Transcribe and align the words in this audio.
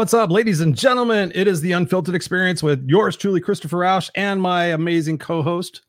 What's 0.00 0.14
up, 0.14 0.30
ladies 0.30 0.62
and 0.62 0.74
gentlemen? 0.74 1.30
It 1.34 1.46
is 1.46 1.60
the 1.60 1.72
Unfiltered 1.72 2.14
Experience 2.14 2.62
with 2.62 2.88
yours 2.88 3.18
truly, 3.18 3.38
Christopher 3.38 3.80
Rausch, 3.80 4.08
and 4.14 4.40
my 4.40 4.68
amazing 4.68 5.18
co 5.18 5.42
host, 5.42 5.82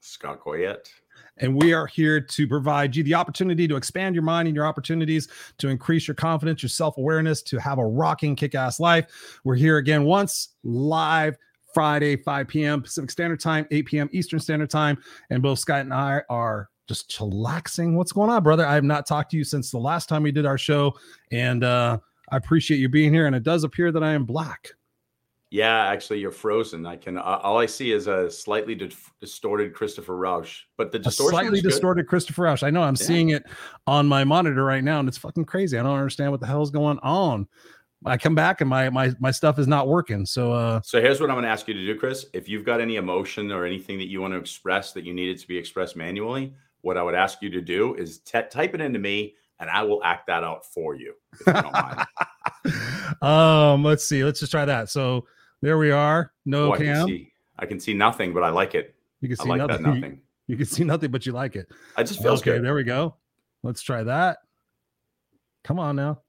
Scott 0.00 0.40
Goyette. 0.40 0.88
And 1.36 1.54
we 1.54 1.72
are 1.72 1.86
here 1.86 2.20
to 2.20 2.48
provide 2.48 2.96
you 2.96 3.04
the 3.04 3.14
opportunity 3.14 3.68
to 3.68 3.76
expand 3.76 4.16
your 4.16 4.24
mind 4.24 4.48
and 4.48 4.56
your 4.56 4.66
opportunities, 4.66 5.28
to 5.58 5.68
increase 5.68 6.08
your 6.08 6.16
confidence, 6.16 6.60
your 6.60 6.70
self 6.70 6.98
awareness, 6.98 7.40
to 7.42 7.58
have 7.58 7.78
a 7.78 7.86
rocking, 7.86 8.34
kick 8.34 8.56
ass 8.56 8.80
life. 8.80 9.38
We're 9.44 9.54
here 9.54 9.76
again 9.76 10.02
once 10.02 10.56
live 10.64 11.36
Friday, 11.72 12.16
5 12.16 12.48
p.m. 12.48 12.82
Pacific 12.82 13.12
Standard 13.12 13.38
Time, 13.38 13.68
8 13.70 13.86
p.m. 13.86 14.10
Eastern 14.10 14.40
Standard 14.40 14.70
Time. 14.70 15.00
And 15.30 15.40
both 15.40 15.60
Scott 15.60 15.82
and 15.82 15.94
I 15.94 16.22
are 16.28 16.68
just 16.88 17.08
chillaxing. 17.08 17.94
What's 17.94 18.10
going 18.10 18.28
on, 18.28 18.42
brother? 18.42 18.66
I 18.66 18.74
have 18.74 18.82
not 18.82 19.06
talked 19.06 19.30
to 19.30 19.36
you 19.36 19.44
since 19.44 19.70
the 19.70 19.78
last 19.78 20.08
time 20.08 20.24
we 20.24 20.32
did 20.32 20.46
our 20.46 20.58
show. 20.58 20.98
And 21.30 21.62
uh, 21.62 21.98
I 22.32 22.36
appreciate 22.36 22.78
you 22.78 22.88
being 22.88 23.12
here. 23.12 23.26
And 23.26 23.36
it 23.36 23.44
does 23.44 23.62
appear 23.62 23.92
that 23.92 24.02
I 24.02 24.12
am 24.12 24.24
black. 24.24 24.70
Yeah, 25.50 25.84
actually, 25.84 26.18
you're 26.18 26.30
frozen. 26.30 26.86
I 26.86 26.96
can. 26.96 27.18
Uh, 27.18 27.38
all 27.42 27.58
I 27.58 27.66
see 27.66 27.92
is 27.92 28.06
a 28.06 28.30
slightly 28.30 28.74
di- 28.74 28.90
distorted 29.20 29.74
Christopher 29.74 30.16
Rausch, 30.16 30.62
but 30.78 30.90
the 30.90 30.98
distortion 30.98 31.38
slightly 31.38 31.60
distorted 31.60 32.06
Christopher 32.06 32.44
Rausch. 32.44 32.62
I 32.62 32.70
know. 32.70 32.82
I'm 32.82 32.96
yeah. 32.98 33.06
seeing 33.06 33.28
it 33.28 33.44
on 33.86 34.06
my 34.06 34.24
monitor 34.24 34.64
right 34.64 34.82
now, 34.82 34.98
and 34.98 35.06
it's 35.06 35.18
fucking 35.18 35.44
crazy. 35.44 35.78
I 35.78 35.82
don't 35.82 35.98
understand 35.98 36.30
what 36.30 36.40
the 36.40 36.46
hell 36.46 36.62
is 36.62 36.70
going 36.70 36.98
on. 37.02 37.46
I 38.06 38.16
come 38.16 38.34
back 38.34 38.62
and 38.62 38.70
my 38.70 38.88
my 38.88 39.12
my 39.20 39.30
stuff 39.30 39.58
is 39.58 39.68
not 39.68 39.88
working. 39.88 40.26
So 40.26 40.52
uh 40.52 40.80
so 40.82 41.00
here's 41.00 41.20
what 41.20 41.30
I'm 41.30 41.36
going 41.36 41.44
to 41.44 41.50
ask 41.50 41.68
you 41.68 41.74
to 41.74 41.86
do, 41.86 41.96
Chris. 41.96 42.26
If 42.32 42.48
you've 42.48 42.64
got 42.64 42.80
any 42.80 42.96
emotion 42.96 43.52
or 43.52 43.64
anything 43.64 43.98
that 43.98 44.08
you 44.08 44.20
want 44.20 44.32
to 44.32 44.38
express 44.38 44.92
that 44.92 45.04
you 45.04 45.14
needed 45.14 45.38
to 45.38 45.46
be 45.46 45.56
expressed 45.56 45.96
manually, 45.96 46.54
what 46.80 46.96
I 46.96 47.02
would 47.02 47.14
ask 47.14 47.42
you 47.42 47.50
to 47.50 47.60
do 47.60 47.94
is 47.94 48.18
t- 48.18 48.40
type 48.50 48.74
it 48.74 48.80
into 48.80 48.98
me 48.98 49.36
and 49.62 49.70
I 49.70 49.84
will 49.84 50.02
act 50.02 50.26
that 50.26 50.42
out 50.42 50.66
for 50.66 50.96
you. 50.96 51.14
you 51.46 51.54
um, 53.26 53.84
let's 53.84 54.04
see. 54.04 54.24
Let's 54.24 54.40
just 54.40 54.50
try 54.50 54.64
that. 54.64 54.90
So 54.90 55.24
there 55.62 55.78
we 55.78 55.92
are. 55.92 56.32
No 56.44 56.74
oh, 56.74 56.76
cam. 56.76 56.88
I 56.88 56.98
can, 56.98 57.06
see, 57.06 57.32
I 57.60 57.66
can 57.66 57.80
see 57.80 57.94
nothing, 57.94 58.34
but 58.34 58.42
I 58.42 58.50
like 58.50 58.74
it. 58.74 58.96
You 59.20 59.28
can 59.28 59.36
see 59.36 59.48
like 59.48 59.58
nothing. 59.58 59.82
nothing. 59.82 60.02
You, 60.02 60.18
you, 60.48 60.56
can 60.56 60.66
see 60.66 60.82
nothing, 60.82 61.12
but 61.12 61.24
you 61.24 61.32
like 61.32 61.54
it. 61.54 61.68
I 61.96 62.02
just 62.02 62.20
feels 62.20 62.40
okay, 62.40 62.50
good. 62.50 62.64
There 62.64 62.74
we 62.74 62.82
go. 62.82 63.14
Let's 63.62 63.82
try 63.82 64.02
that. 64.02 64.38
Come 65.62 65.78
on 65.78 65.94
now. 65.94 66.22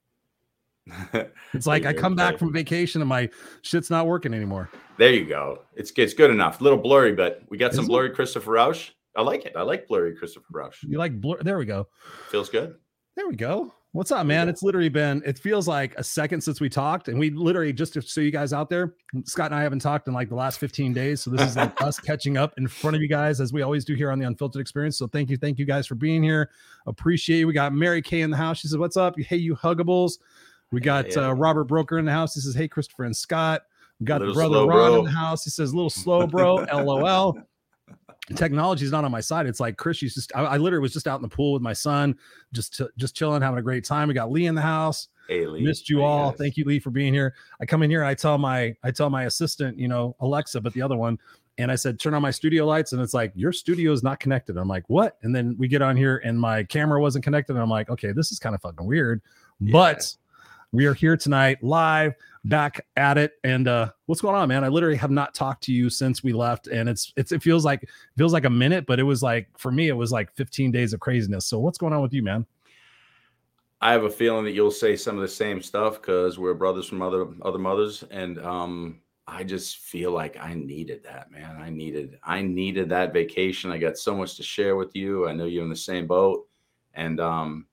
it's 1.54 1.66
like 1.66 1.88
I 1.88 1.94
come 1.94 2.16
back 2.16 2.38
from 2.38 2.54
vacation 2.54 3.02
and 3.02 3.10
my 3.10 3.30
shit's 3.64 3.90
not 3.90 4.06
working 4.06 4.34
anymore. 4.34 4.70
There 4.98 5.12
you 5.12 5.26
go. 5.26 5.64
It's 5.76 5.92
it's 5.98 6.14
good 6.14 6.30
enough. 6.30 6.62
A 6.62 6.64
little 6.64 6.78
blurry, 6.78 7.14
but 7.14 7.42
we 7.50 7.58
got 7.58 7.74
some 7.74 7.88
blurry 7.88 8.10
it? 8.10 8.16
Christopher 8.16 8.52
Rausch. 8.52 8.92
I 9.16 9.22
like 9.22 9.46
it. 9.46 9.54
I 9.56 9.64
like 9.64 9.88
blurry 9.88 10.16
Christopher 10.16 10.46
Rausch. 10.52 10.84
You 10.84 11.00
like 11.00 11.20
blur? 11.20 11.42
There 11.42 11.58
we 11.58 11.66
go. 11.66 11.88
Feels 12.30 12.50
good. 12.50 12.76
There 13.16 13.28
we 13.28 13.36
go. 13.36 13.74
What's 13.92 14.12
up, 14.12 14.26
man? 14.26 14.50
It's 14.50 14.64
literally 14.64 14.90
been, 14.90 15.22
it 15.24 15.38
feels 15.38 15.68
like 15.68 15.94
a 16.00 16.04
second 16.04 16.42
since 16.42 16.60
we 16.60 16.68
talked. 16.68 17.10
And 17.10 17.20
we 17.20 17.30
literally, 17.30 17.72
just 17.72 17.94
to 17.94 18.02
show 18.02 18.22
you 18.22 18.32
guys 18.32 18.52
out 18.52 18.68
there, 18.68 18.96
Scott 19.24 19.52
and 19.52 19.56
I 19.56 19.62
haven't 19.62 19.82
talked 19.82 20.08
in 20.08 20.16
like 20.16 20.30
the 20.30 20.36
last 20.36 20.60
15 20.60 20.94
days. 20.94 21.22
So 21.22 21.30
this 21.30 21.42
is 21.52 21.56
like 21.56 21.80
us 21.80 22.00
catching 22.00 22.36
up 22.36 22.56
in 22.58 22.68
front 22.68 22.96
of 22.96 23.04
you 23.04 23.08
guys 23.08 23.40
as 23.40 23.54
we 23.54 23.62
always 23.62 23.86
do 23.86 23.94
here 23.94 24.10
on 24.10 24.18
the 24.18 24.26
Unfiltered 24.26 24.60
Experience. 24.62 24.98
So 24.98 25.06
thank 25.06 25.30
you. 25.30 25.38
Thank 25.38 25.60
you 25.60 25.66
guys 25.66 25.86
for 25.86 25.94
being 25.94 26.24
here. 26.24 26.50
Appreciate 26.88 27.38
you. 27.38 27.46
We 27.46 27.54
got 27.54 27.72
Mary 27.72 28.02
Kay 28.02 28.22
in 28.22 28.32
the 28.32 28.38
house. 28.38 28.58
She 28.58 28.68
says, 28.68 28.80
What's 28.80 28.98
up? 28.98 29.14
Hey, 29.20 29.38
you 29.38 29.56
huggables. 29.56 30.18
We 30.72 30.82
got 30.82 31.16
yeah. 31.16 31.28
uh, 31.28 31.34
Robert 31.34 31.66
Broker 31.66 32.00
in 32.00 32.06
the 32.06 32.12
house. 32.12 32.34
He 32.34 32.42
says, 32.42 32.56
Hey, 32.56 32.68
Christopher 32.68 33.04
and 33.04 33.16
Scott. 33.16 33.62
We 34.00 34.08
got 34.08 34.22
the 34.22 34.34
brother 34.34 34.66
Ron 34.66 34.68
bro. 34.68 35.00
in 35.00 35.06
the 35.06 35.12
house. 35.12 35.44
He 35.44 35.52
says, 35.52 35.72
little 35.74 35.90
slow, 35.90 36.26
bro. 36.26 36.56
LOL 36.74 37.38
technology 38.36 38.86
is 38.86 38.92
not 38.92 39.04
on 39.04 39.12
my 39.12 39.20
side. 39.20 39.48
It's 39.48 39.60
like 39.60 39.78
Chris 39.78 40.02
used 40.02 40.16
just 40.16 40.32
I, 40.36 40.42
I, 40.44 40.58
literally 40.58 40.82
was 40.82 40.94
just 40.94 41.08
out 41.08 41.18
in 41.18 41.22
the 41.22 41.30
pool 41.30 41.54
with 41.54 41.62
my 41.62 41.74
son, 41.74 42.16
just 42.54 42.74
to, 42.76 42.90
just 42.98 43.16
chilling, 43.16 43.42
having 43.42 43.60
a 43.60 43.64
great 43.64 43.84
time. 43.84 44.08
We 44.08 44.14
got 44.14 44.32
Lee 44.32 44.46
in 44.46 44.56
the 44.56 44.62
house. 44.62 45.10
Hey 45.28 45.46
Lee, 45.46 45.62
missed 45.62 45.90
you 45.90 46.04
all. 46.04 46.32
Thank 46.32 46.58
you, 46.58 46.66
Lee, 46.66 46.80
for 46.80 46.90
being 46.90 47.14
here. 47.14 47.34
I 47.62 47.66
come 47.66 47.84
in 47.84 47.90
here 47.90 48.04
I 48.04 48.14
tell 48.14 48.38
my 48.38 48.76
I 48.84 48.92
tell 48.92 49.10
my 49.10 49.26
assistant, 49.26 49.78
you 49.78 49.88
know, 49.88 50.16
Alexa, 50.20 50.62
but 50.62 50.74
the 50.74 50.82
other 50.82 50.98
one, 50.98 51.18
and 51.58 51.72
I 51.72 51.76
said, 51.76 52.00
turn 52.00 52.14
on 52.14 52.22
my 52.22 52.32
studio 52.32 52.66
lights, 52.66 52.94
and 52.94 53.02
it's 53.02 53.14
like 53.14 53.32
your 53.36 53.52
studio 53.52 53.92
is 53.92 54.04
not 54.04 54.20
connected. 54.20 54.58
I'm 54.58 54.68
like, 54.68 54.90
what? 54.90 55.18
And 55.22 55.36
then 55.36 55.56
we 55.58 55.68
get 55.68 55.82
on 55.82 55.96
here 55.96 56.22
and 56.24 56.40
my 56.40 56.64
camera 56.64 57.00
wasn't 57.00 57.24
connected. 57.24 57.54
And 57.54 57.62
I'm 57.62 57.70
like, 57.70 57.90
okay, 57.90 58.12
this 58.12 58.32
is 58.32 58.40
kind 58.40 58.56
of 58.56 58.62
fucking 58.62 58.86
weird, 58.86 59.22
yeah. 59.60 59.72
but 59.72 60.16
we 60.72 60.86
are 60.86 60.94
here 60.94 61.16
tonight 61.16 61.64
live 61.64 62.16
back 62.46 62.86
at 62.96 63.18
it. 63.18 63.34
And 63.44 63.68
uh, 63.68 63.92
what's 64.06 64.22
going 64.22 64.36
on, 64.36 64.48
man? 64.50 64.64
I 64.64 64.68
literally 64.68 64.98
have 64.98 65.12
not 65.12 65.34
talked 65.34 65.64
to 65.66 65.74
you 65.74 65.90
since 65.90 66.24
we 66.24 66.34
left, 66.34 66.68
and 66.68 66.90
it's 66.90 67.14
it's 67.16 67.32
it 67.32 67.42
feels 67.42 67.66
like 67.66 67.88
feels 68.18 68.34
like 68.34 68.46
a 68.46 68.50
minute, 68.50 68.86
but 68.86 69.00
it 69.00 69.04
was 69.04 69.24
like 69.24 69.48
for 69.58 69.72
me, 69.72 69.88
it 69.90 69.94
was 69.94 70.12
like 70.12 70.34
15 70.36 70.72
days 70.72 70.94
of 70.94 71.00
craziness. 71.00 71.46
So 71.46 71.60
what's 71.60 71.78
going 71.78 71.94
on 71.94 72.02
with 72.02 72.14
you, 72.14 72.24
man? 72.24 72.46
I 73.82 73.92
have 73.92 74.06
a 74.06 74.10
feeling 74.10 74.46
that 74.46 74.52
you'll 74.52 74.72
say 74.72 74.96
some 74.96 75.16
of 75.16 75.22
the 75.22 75.28
same 75.28 75.62
stuff 75.62 76.02
because 76.02 76.40
we're 76.40 76.54
brothers 76.54 76.88
from 76.88 77.02
other 77.02 77.28
other 77.42 77.60
mothers, 77.60 78.04
and 78.12 78.40
um, 78.40 79.02
I 79.28 79.44
just 79.44 79.78
feel 79.78 80.12
like 80.12 80.38
I 80.40 80.54
needed 80.54 81.04
that, 81.04 81.32
man. 81.32 81.58
I 81.62 81.70
needed 81.70 82.20
I 82.24 82.42
needed 82.42 82.90
that 82.90 83.14
vacation. 83.14 83.72
I 83.72 83.78
got 83.78 83.98
so 83.98 84.16
much 84.16 84.38
to 84.38 84.44
share 84.44 84.76
with 84.76 84.96
you. 84.96 85.28
I 85.28 85.34
know 85.34 85.46
you're 85.46 85.64
in 85.64 85.70
the 85.70 85.76
same 85.76 86.08
boat, 86.08 86.48
and 86.94 87.20
um, 87.20 87.68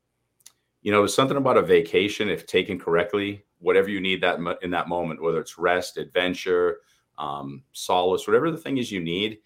you 0.82 0.90
know, 0.90 0.98
there's 0.98 1.14
something 1.14 1.36
about 1.36 1.56
a 1.56 1.62
vacation 1.62 2.28
if 2.28 2.46
taken 2.46 2.78
correctly 2.78 3.44
whatever 3.60 3.88
you 3.88 4.00
need 4.00 4.22
that 4.22 4.38
in 4.62 4.70
that 4.70 4.88
moment, 4.88 5.22
whether 5.22 5.40
it's 5.40 5.58
rest, 5.58 5.98
adventure, 5.98 6.78
um, 7.18 7.62
solace, 7.72 8.26
whatever 8.26 8.50
the 8.50 8.56
thing 8.56 8.78
is 8.78 8.90
you 8.90 9.00
need. 9.00 9.38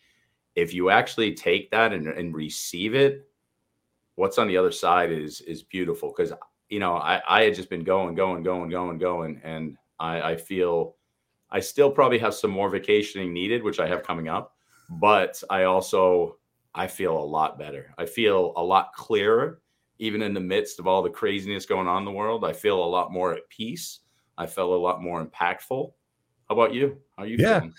If 0.54 0.72
you 0.72 0.88
actually 0.88 1.34
take 1.34 1.70
that 1.72 1.92
and, 1.92 2.06
and 2.06 2.34
receive 2.34 2.94
it, 2.94 3.28
what's 4.14 4.38
on 4.38 4.46
the 4.46 4.56
other 4.56 4.70
side 4.70 5.10
is 5.10 5.40
is 5.42 5.62
beautiful. 5.62 6.14
Because 6.16 6.32
you 6.68 6.78
know, 6.78 6.94
I 6.94 7.20
I 7.28 7.42
had 7.42 7.54
just 7.54 7.68
been 7.68 7.84
going, 7.84 8.14
going, 8.14 8.42
going, 8.42 8.70
going, 8.70 8.98
going, 8.98 9.40
and 9.42 9.76
I, 9.98 10.32
I 10.32 10.36
feel 10.36 10.96
I 11.50 11.60
still 11.60 11.90
probably 11.90 12.18
have 12.18 12.34
some 12.34 12.50
more 12.50 12.70
vacationing 12.70 13.32
needed, 13.32 13.62
which 13.62 13.80
I 13.80 13.88
have 13.88 14.04
coming 14.04 14.28
up. 14.28 14.56
But 14.88 15.42
I 15.50 15.64
also 15.64 16.38
I 16.74 16.86
feel 16.86 17.18
a 17.18 17.24
lot 17.24 17.58
better. 17.58 17.92
I 17.98 18.06
feel 18.06 18.52
a 18.56 18.62
lot 18.62 18.92
clearer, 18.94 19.60
even 19.98 20.22
in 20.22 20.34
the 20.34 20.40
midst 20.40 20.78
of 20.78 20.86
all 20.86 21.02
the 21.02 21.10
craziness 21.10 21.66
going 21.66 21.88
on 21.88 21.98
in 21.98 22.04
the 22.04 22.12
world. 22.12 22.44
I 22.44 22.52
feel 22.52 22.82
a 22.82 22.86
lot 22.86 23.12
more 23.12 23.34
at 23.34 23.48
peace 23.48 24.00
I 24.36 24.46
felt 24.46 24.70
a 24.70 24.76
lot 24.76 25.02
more 25.02 25.24
impactful. 25.24 25.92
How 26.48 26.54
about 26.54 26.74
you? 26.74 26.98
How 27.16 27.24
are 27.24 27.26
you 27.26 27.36
yeah. 27.38 27.60
feeling? 27.60 27.74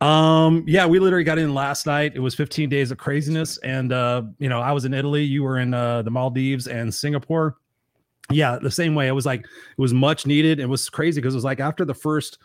Um, 0.00 0.64
yeah, 0.66 0.84
we 0.84 0.98
literally 0.98 1.24
got 1.24 1.38
in 1.38 1.54
last 1.54 1.86
night. 1.86 2.12
It 2.14 2.18
was 2.18 2.34
15 2.34 2.68
days 2.68 2.90
of 2.90 2.98
craziness. 2.98 3.58
And 3.58 3.92
uh, 3.92 4.22
you 4.38 4.48
know, 4.48 4.60
I 4.60 4.72
was 4.72 4.84
in 4.84 4.92
Italy, 4.92 5.22
you 5.22 5.42
were 5.42 5.58
in 5.58 5.72
uh 5.74 6.02
the 6.02 6.10
Maldives 6.10 6.66
and 6.66 6.92
Singapore. 6.92 7.56
Yeah, 8.30 8.58
the 8.60 8.70
same 8.70 8.94
way. 8.94 9.08
It 9.08 9.12
was 9.12 9.26
like 9.26 9.40
it 9.40 9.80
was 9.80 9.94
much 9.94 10.26
needed. 10.26 10.58
It 10.60 10.68
was 10.68 10.88
crazy 10.90 11.20
because 11.20 11.34
it 11.34 11.38
was 11.38 11.44
like 11.44 11.60
after 11.60 11.84
the 11.84 11.94
first, 11.94 12.38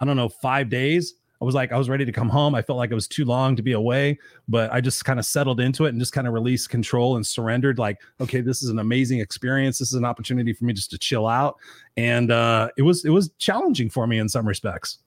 I 0.00 0.04
don't 0.04 0.16
know, 0.16 0.28
five 0.28 0.68
days, 0.68 1.14
I 1.42 1.44
was 1.44 1.56
like, 1.56 1.72
I 1.72 1.76
was 1.76 1.88
ready 1.88 2.04
to 2.04 2.12
come 2.12 2.28
home. 2.28 2.54
I 2.54 2.62
felt 2.62 2.76
like 2.76 2.92
it 2.92 2.94
was 2.94 3.08
too 3.08 3.24
long 3.24 3.56
to 3.56 3.62
be 3.62 3.72
away, 3.72 4.16
but 4.46 4.72
I 4.72 4.80
just 4.80 5.04
kind 5.04 5.18
of 5.18 5.26
settled 5.26 5.58
into 5.58 5.86
it 5.86 5.88
and 5.88 5.98
just 5.98 6.12
kind 6.12 6.28
of 6.28 6.34
released 6.34 6.70
control 6.70 7.16
and 7.16 7.26
surrendered. 7.26 7.80
Like, 7.80 8.00
okay, 8.20 8.40
this 8.40 8.62
is 8.62 8.68
an 8.70 8.78
amazing 8.78 9.18
experience. 9.18 9.76
This 9.76 9.88
is 9.88 9.94
an 9.94 10.04
opportunity 10.04 10.52
for 10.52 10.66
me 10.66 10.72
just 10.72 10.92
to 10.92 10.98
chill 10.98 11.26
out. 11.26 11.56
And 11.96 12.30
uh, 12.30 12.68
it 12.78 12.82
was 12.82 13.04
it 13.04 13.10
was 13.10 13.32
challenging 13.38 13.90
for 13.90 14.06
me 14.06 14.18
in 14.18 14.28
some 14.28 14.46
respects. 14.46 14.98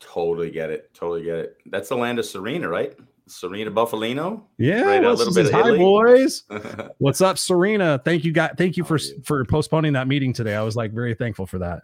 Totally 0.00 0.50
get 0.50 0.70
it. 0.70 0.88
Totally 0.94 1.24
get 1.24 1.36
it. 1.36 1.58
That's 1.66 1.90
the 1.90 1.96
land 1.96 2.18
of 2.18 2.24
Serena, 2.24 2.66
right? 2.66 2.94
Serena 3.26 3.70
Buffalino. 3.70 4.42
Yeah, 4.56 4.84
right, 4.84 5.04
a 5.04 5.12
little 5.12 5.34
bit. 5.34 5.52
Hi, 5.52 5.76
boys. 5.76 6.44
What's 6.98 7.20
up, 7.20 7.36
Serena? 7.36 8.00
Thank 8.02 8.24
you, 8.24 8.32
guys. 8.32 8.52
Thank 8.56 8.78
you 8.78 8.84
for 8.84 8.98
for 9.22 9.44
postponing 9.44 9.92
that 9.92 10.08
meeting 10.08 10.32
today. 10.32 10.54
I 10.54 10.62
was 10.62 10.76
like 10.76 10.92
very 10.92 11.12
thankful 11.12 11.44
for 11.44 11.58
that. 11.58 11.82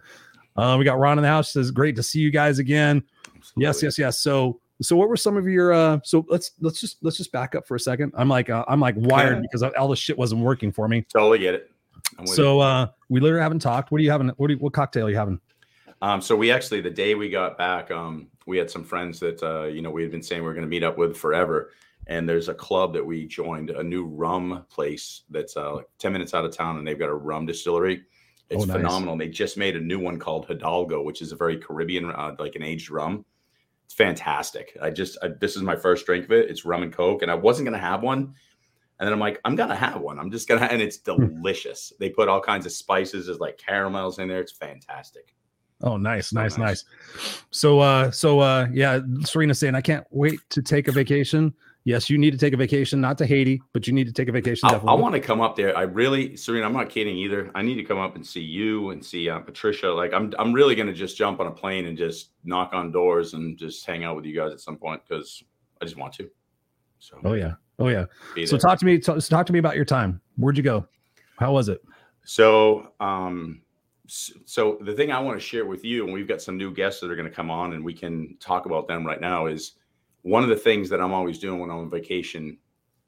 Uh, 0.56 0.76
we 0.78 0.86
got 0.86 0.98
Ron 0.98 1.18
in 1.18 1.22
the 1.22 1.28
house. 1.28 1.52
Says 1.52 1.70
great 1.70 1.96
to 1.96 2.02
see 2.02 2.18
you 2.18 2.30
guys 2.30 2.58
again. 2.58 3.02
Absolutely. 3.40 3.62
Yes, 3.64 3.82
yes, 3.82 3.98
yes. 3.98 4.20
So, 4.20 4.60
so 4.82 4.96
what 4.96 5.08
were 5.08 5.16
some 5.16 5.36
of 5.36 5.46
your? 5.46 5.72
uh 5.72 6.00
So 6.04 6.24
let's 6.28 6.52
let's 6.60 6.80
just 6.80 6.98
let's 7.02 7.16
just 7.16 7.32
back 7.32 7.54
up 7.54 7.66
for 7.66 7.74
a 7.74 7.80
second. 7.80 8.12
I'm 8.16 8.28
like 8.28 8.50
uh, 8.50 8.64
I'm 8.68 8.80
like 8.80 8.94
wired 8.96 9.42
because 9.42 9.62
all 9.62 9.88
the 9.88 9.96
shit 9.96 10.16
wasn't 10.16 10.42
working 10.42 10.72
for 10.72 10.88
me. 10.88 11.04
Totally 11.12 11.38
get 11.38 11.54
it. 11.54 11.70
So 12.24 12.60
uh 12.60 12.88
we 13.08 13.20
literally 13.20 13.42
haven't 13.42 13.60
talked. 13.60 13.90
What 13.90 14.00
are 14.00 14.04
you 14.04 14.10
having? 14.10 14.28
What 14.36 14.50
you, 14.50 14.56
what 14.56 14.72
cocktail 14.72 15.06
are 15.06 15.10
you 15.10 15.16
having? 15.16 15.40
Um, 16.02 16.20
so 16.20 16.34
we 16.34 16.50
actually 16.50 16.80
the 16.80 16.90
day 16.90 17.14
we 17.14 17.28
got 17.28 17.58
back, 17.58 17.90
um, 17.90 18.28
we 18.46 18.56
had 18.56 18.70
some 18.70 18.84
friends 18.84 19.20
that 19.20 19.42
uh, 19.42 19.64
you 19.64 19.82
know 19.82 19.90
we 19.90 20.02
had 20.02 20.10
been 20.10 20.22
saying 20.22 20.42
we 20.42 20.48
are 20.48 20.54
going 20.54 20.64
to 20.64 20.70
meet 20.70 20.82
up 20.82 20.96
with 20.96 21.16
forever, 21.16 21.72
and 22.06 22.28
there's 22.28 22.48
a 22.48 22.54
club 22.54 22.94
that 22.94 23.04
we 23.04 23.26
joined, 23.26 23.70
a 23.70 23.82
new 23.82 24.06
rum 24.06 24.64
place 24.70 25.22
that's 25.30 25.56
uh, 25.56 25.74
like 25.76 25.86
ten 25.98 26.12
minutes 26.12 26.32
out 26.32 26.44
of 26.44 26.56
town, 26.56 26.78
and 26.78 26.86
they've 26.86 26.98
got 26.98 27.10
a 27.10 27.14
rum 27.14 27.44
distillery. 27.46 28.04
It's 28.48 28.62
oh, 28.62 28.66
nice. 28.66 28.78
phenomenal. 28.78 29.16
They 29.16 29.28
just 29.28 29.56
made 29.56 29.76
a 29.76 29.80
new 29.80 30.00
one 30.00 30.18
called 30.18 30.46
Hidalgo, 30.46 31.02
which 31.02 31.22
is 31.22 31.32
a 31.32 31.36
very 31.36 31.56
Caribbean, 31.56 32.10
uh, 32.10 32.34
like 32.38 32.56
an 32.56 32.62
aged 32.62 32.90
rum. 32.90 33.24
It's 33.90 33.96
fantastic. 33.96 34.78
I 34.80 34.90
just 34.90 35.18
I, 35.20 35.30
this 35.40 35.56
is 35.56 35.62
my 35.62 35.74
first 35.74 36.06
drink 36.06 36.26
of 36.26 36.30
it. 36.30 36.48
It's 36.48 36.64
rum 36.64 36.84
and 36.84 36.92
coke, 36.92 37.22
and 37.22 37.30
I 37.30 37.34
wasn't 37.34 37.66
gonna 37.66 37.76
have 37.78 38.04
one, 38.04 38.18
and 38.20 39.06
then 39.06 39.12
I'm 39.12 39.18
like, 39.18 39.40
I'm 39.44 39.56
gonna 39.56 39.74
have 39.74 40.00
one. 40.00 40.20
I'm 40.20 40.30
just 40.30 40.46
gonna, 40.46 40.64
and 40.66 40.80
it's 40.80 41.00
hmm. 41.04 41.26
delicious. 41.26 41.92
they 41.98 42.08
put 42.08 42.28
all 42.28 42.40
kinds 42.40 42.66
of 42.66 42.70
spices, 42.70 43.26
there's 43.26 43.40
like 43.40 43.58
caramels 43.58 44.20
in 44.20 44.28
there. 44.28 44.38
It's 44.38 44.52
fantastic. 44.52 45.34
Oh, 45.82 45.96
nice, 45.96 46.32
nice, 46.32 46.56
nice, 46.56 46.84
nice. 47.16 47.42
So, 47.50 47.80
uh, 47.80 48.12
so, 48.12 48.38
uh, 48.38 48.68
yeah, 48.72 49.00
Serena 49.24 49.54
saying, 49.54 49.74
I 49.74 49.80
can't 49.80 50.06
wait 50.10 50.38
to 50.50 50.62
take 50.62 50.86
a 50.86 50.92
vacation. 50.92 51.52
Yes, 51.84 52.10
you 52.10 52.18
need 52.18 52.32
to 52.32 52.38
take 52.38 52.52
a 52.52 52.58
vacation, 52.58 53.00
not 53.00 53.16
to 53.18 53.26
Haiti, 53.26 53.62
but 53.72 53.86
you 53.86 53.94
need 53.94 54.06
to 54.06 54.12
take 54.12 54.28
a 54.28 54.32
vacation. 54.32 54.68
I, 54.68 54.74
I 54.74 54.94
want 54.94 55.14
to 55.14 55.20
come 55.20 55.40
up 55.40 55.56
there. 55.56 55.76
I 55.76 55.82
really, 55.82 56.36
Serena, 56.36 56.66
I'm 56.66 56.74
not 56.74 56.90
kidding 56.90 57.16
either. 57.16 57.50
I 57.54 57.62
need 57.62 57.76
to 57.76 57.84
come 57.84 57.98
up 57.98 58.16
and 58.16 58.26
see 58.26 58.42
you 58.42 58.90
and 58.90 59.04
see 59.04 59.30
uh, 59.30 59.38
Patricia. 59.38 59.88
Like, 59.88 60.12
I'm, 60.12 60.32
I'm 60.38 60.52
really 60.52 60.74
going 60.74 60.88
to 60.88 60.92
just 60.92 61.16
jump 61.16 61.40
on 61.40 61.46
a 61.46 61.50
plane 61.50 61.86
and 61.86 61.96
just 61.96 62.32
knock 62.44 62.74
on 62.74 62.92
doors 62.92 63.32
and 63.32 63.56
just 63.56 63.86
hang 63.86 64.04
out 64.04 64.14
with 64.14 64.26
you 64.26 64.36
guys 64.36 64.52
at 64.52 64.60
some 64.60 64.76
point 64.76 65.00
because 65.08 65.42
I 65.80 65.86
just 65.86 65.96
want 65.96 66.12
to. 66.14 66.30
So, 66.98 67.18
oh 67.24 67.32
yeah, 67.32 67.54
oh 67.78 67.88
yeah. 67.88 68.04
So 68.44 68.58
talk 68.58 68.78
to 68.80 68.84
me. 68.84 68.98
Talk, 68.98 69.18
talk 69.20 69.46
to 69.46 69.52
me 69.52 69.58
about 69.58 69.74
your 69.74 69.86
time. 69.86 70.20
Where'd 70.36 70.58
you 70.58 70.62
go? 70.62 70.86
How 71.38 71.52
was 71.52 71.70
it? 71.70 71.82
So, 72.24 72.92
um, 73.00 73.62
so 74.06 74.76
the 74.82 74.92
thing 74.92 75.10
I 75.10 75.18
want 75.20 75.40
to 75.40 75.44
share 75.44 75.64
with 75.64 75.82
you, 75.82 76.04
and 76.04 76.12
we've 76.12 76.28
got 76.28 76.42
some 76.42 76.58
new 76.58 76.74
guests 76.74 77.00
that 77.00 77.10
are 77.10 77.16
going 77.16 77.28
to 77.28 77.34
come 77.34 77.50
on, 77.50 77.72
and 77.72 77.82
we 77.82 77.94
can 77.94 78.36
talk 78.38 78.66
about 78.66 78.86
them 78.86 79.06
right 79.06 79.20
now. 79.20 79.46
Is 79.46 79.72
one 80.22 80.42
of 80.42 80.48
the 80.48 80.56
things 80.56 80.88
that 80.90 81.00
I'm 81.00 81.12
always 81.12 81.38
doing 81.38 81.60
when 81.60 81.70
I'm 81.70 81.78
on 81.78 81.90
vacation 81.90 82.58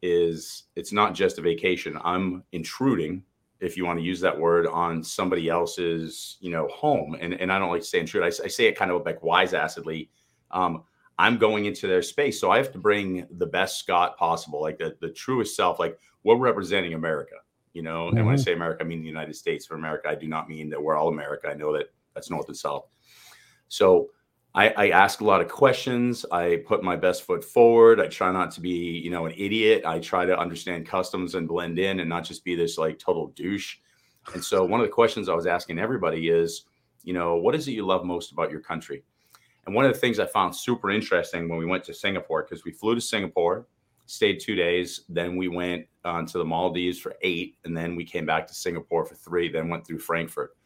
is 0.02 0.64
it's 0.74 0.92
not 0.92 1.14
just 1.14 1.38
a 1.38 1.42
vacation. 1.42 1.98
I'm 2.04 2.42
intruding, 2.52 3.22
if 3.60 3.76
you 3.76 3.84
want 3.84 3.98
to 3.98 4.04
use 4.04 4.20
that 4.20 4.38
word, 4.38 4.66
on 4.66 5.02
somebody 5.02 5.48
else's, 5.48 6.38
you 6.40 6.50
know, 6.50 6.68
home. 6.68 7.16
And 7.20 7.34
and 7.34 7.52
I 7.52 7.58
don't 7.58 7.70
like 7.70 7.82
to 7.82 7.86
say 7.86 8.00
intrude. 8.00 8.24
I, 8.24 8.28
I 8.28 8.48
say 8.48 8.66
it 8.66 8.76
kind 8.76 8.90
of 8.90 9.04
like 9.04 9.22
wise 9.22 9.54
acidly. 9.54 10.10
Um, 10.50 10.84
I'm 11.18 11.38
going 11.38 11.66
into 11.66 11.86
their 11.86 12.02
space, 12.02 12.40
so 12.40 12.50
I 12.50 12.56
have 12.56 12.72
to 12.72 12.78
bring 12.78 13.26
the 13.30 13.46
best 13.46 13.78
Scott 13.78 14.16
possible, 14.16 14.60
like 14.60 14.78
the 14.78 14.96
the 15.00 15.10
truest 15.10 15.54
self. 15.54 15.78
Like 15.78 15.98
we're 16.24 16.36
representing 16.36 16.94
America, 16.94 17.36
you 17.74 17.82
know. 17.82 18.06
Mm-hmm. 18.06 18.16
And 18.16 18.26
when 18.26 18.34
I 18.34 18.38
mm-hmm. 18.38 18.44
say 18.44 18.52
America, 18.54 18.82
I 18.82 18.86
mean 18.86 19.02
the 19.02 19.08
United 19.08 19.36
States. 19.36 19.66
For 19.66 19.74
America, 19.74 20.08
I 20.08 20.14
do 20.14 20.26
not 20.26 20.48
mean 20.48 20.68
that 20.70 20.82
we're 20.82 20.96
all 20.96 21.08
America. 21.08 21.48
I 21.48 21.54
know 21.54 21.72
that 21.74 21.92
that's 22.14 22.30
North 22.30 22.48
and 22.48 22.56
South. 22.56 22.86
So 23.68 24.10
I, 24.54 24.68
I, 24.68 24.88
ask 24.90 25.22
a 25.22 25.24
lot 25.24 25.40
of 25.40 25.48
questions. 25.48 26.26
I 26.30 26.62
put 26.66 26.82
my 26.82 26.94
best 26.94 27.22
foot 27.22 27.42
forward. 27.42 28.00
I 28.00 28.06
try 28.06 28.30
not 28.30 28.50
to 28.52 28.60
be, 28.60 29.00
you 29.02 29.10
know, 29.10 29.24
an 29.24 29.32
idiot. 29.36 29.84
I 29.86 29.98
try 29.98 30.26
to 30.26 30.38
understand 30.38 30.86
customs 30.86 31.34
and 31.34 31.48
blend 31.48 31.78
in 31.78 32.00
and 32.00 32.08
not 32.08 32.24
just 32.24 32.44
be 32.44 32.54
this 32.54 32.76
like 32.76 32.98
total 32.98 33.28
douche. 33.28 33.78
And 34.34 34.44
so 34.44 34.62
one 34.64 34.80
of 34.80 34.86
the 34.86 34.92
questions 34.92 35.28
I 35.28 35.34
was 35.34 35.46
asking 35.46 35.78
everybody 35.78 36.28
is, 36.28 36.64
you 37.02 37.14
know, 37.14 37.36
what 37.36 37.54
is 37.54 37.66
it 37.66 37.72
you 37.72 37.86
love 37.86 38.04
most 38.04 38.32
about 38.32 38.50
your 38.50 38.60
country? 38.60 39.02
And 39.64 39.74
one 39.74 39.84
of 39.84 39.92
the 39.92 39.98
things 39.98 40.18
I 40.18 40.26
found 40.26 40.54
super 40.54 40.90
interesting 40.90 41.48
when 41.48 41.58
we 41.58 41.66
went 41.66 41.84
to 41.84 41.94
Singapore, 41.94 42.42
because 42.42 42.64
we 42.64 42.72
flew 42.72 42.94
to 42.94 43.00
Singapore, 43.00 43.66
stayed 44.06 44.40
two 44.40 44.54
days, 44.54 45.02
then 45.08 45.36
we 45.36 45.48
went 45.48 45.86
on 46.04 46.26
to 46.26 46.38
the 46.38 46.44
Maldives 46.44 46.98
for 46.98 47.14
eight, 47.22 47.56
and 47.64 47.76
then 47.76 47.96
we 47.96 48.04
came 48.04 48.26
back 48.26 48.46
to 48.48 48.54
Singapore 48.54 49.04
for 49.04 49.14
three, 49.14 49.50
then 49.50 49.68
went 49.68 49.86
through 49.86 50.00
Frankfurt. 50.00 50.56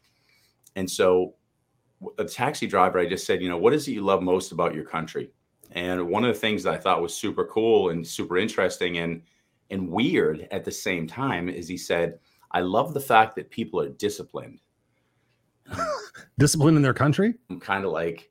And 0.76 0.90
so 0.90 1.34
a 2.18 2.24
taxi 2.24 2.66
driver, 2.66 2.98
I 2.98 3.06
just 3.06 3.26
said, 3.26 3.42
you 3.42 3.48
know, 3.48 3.58
what 3.58 3.72
is 3.72 3.88
it 3.88 3.92
you 3.92 4.02
love 4.02 4.22
most 4.22 4.52
about 4.52 4.74
your 4.74 4.84
country? 4.84 5.30
And 5.72 6.08
one 6.08 6.24
of 6.24 6.32
the 6.32 6.40
things 6.40 6.62
that 6.62 6.74
I 6.74 6.78
thought 6.78 7.02
was 7.02 7.14
super 7.14 7.44
cool 7.44 7.90
and 7.90 8.06
super 8.06 8.36
interesting 8.36 8.98
and 8.98 9.22
and 9.70 9.90
weird 9.90 10.46
at 10.52 10.64
the 10.64 10.70
same 10.70 11.08
time 11.08 11.48
is 11.48 11.66
he 11.66 11.76
said, 11.76 12.20
I 12.52 12.60
love 12.60 12.94
the 12.94 13.00
fact 13.00 13.34
that 13.34 13.50
people 13.50 13.80
are 13.80 13.88
disciplined. 13.88 14.60
disciplined 16.38 16.76
in 16.76 16.82
their 16.82 16.94
country? 16.94 17.34
I'm 17.50 17.58
kind 17.58 17.84
of 17.84 17.90
like 17.90 18.30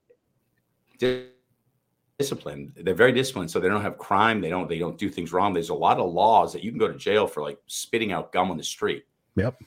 disciplined. 2.17 2.73
They're 2.77 2.94
very 2.94 3.12
disciplined, 3.12 3.51
so 3.51 3.59
they 3.59 3.67
don't 3.67 3.81
have 3.81 3.97
crime. 3.97 4.39
They 4.39 4.50
don't 4.50 4.69
they 4.69 4.79
don't 4.79 4.97
do 4.97 5.09
things 5.09 5.33
wrong. 5.33 5.53
There's 5.53 5.69
a 5.69 5.75
lot 5.75 6.00
of 6.00 6.12
laws 6.12 6.53
that 6.53 6.63
you 6.63 6.71
can 6.71 6.79
go 6.79 6.88
to 6.88 6.97
jail 6.97 7.27
for, 7.27 7.44
like 7.44 7.59
spitting 7.67 8.13
out 8.13 8.31
gum 8.31 8.50
on 8.50 8.57
the 8.57 8.63
street. 8.63 9.03
Yep. 9.35 9.62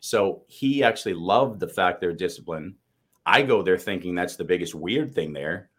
So 0.00 0.42
he 0.48 0.84
actually 0.84 1.14
loved 1.14 1.60
the 1.60 1.68
fact 1.68 2.00
they're 2.00 2.12
disciplined 2.12 2.74
I 3.26 3.42
go 3.42 3.62
there 3.62 3.78
thinking 3.78 4.14
that's 4.14 4.36
the 4.36 4.44
biggest 4.44 4.74
weird 4.74 5.14
thing 5.14 5.32
there, 5.32 5.70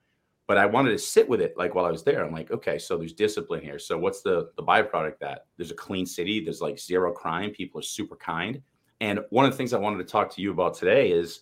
but 0.48 0.58
I 0.58 0.66
wanted 0.66 0.92
to 0.92 0.98
sit 0.98 1.28
with 1.28 1.42
it 1.42 1.56
like 1.58 1.76
while 1.76 1.86
I 1.86 1.92
was 1.92 2.04
there. 2.04 2.24
I'm 2.24 2.34
like, 2.34 2.52
okay, 2.52 2.78
so 2.78 2.98
there's 2.98 3.14
discipline 3.14 3.62
here. 3.62 3.80
So 3.80 3.98
what's 3.98 4.22
the 4.22 4.50
the 4.58 4.64
byproduct 4.64 5.20
that 5.20 5.46
there's 5.58 5.72
a 5.72 5.76
clean 5.76 6.06
city, 6.06 6.44
there's 6.44 6.62
like 6.62 6.80
zero 6.80 7.12
crime, 7.12 7.52
people 7.52 7.80
are 7.80 7.84
super 7.84 8.16
kind. 8.16 8.62
And 9.02 9.20
one 9.30 9.46
of 9.46 9.52
the 9.52 9.58
things 9.58 9.74
I 9.74 9.80
wanted 9.80 9.98
to 10.00 10.12
talk 10.12 10.34
to 10.36 10.42
you 10.42 10.52
about 10.52 10.74
today 10.74 11.12
is 11.12 11.42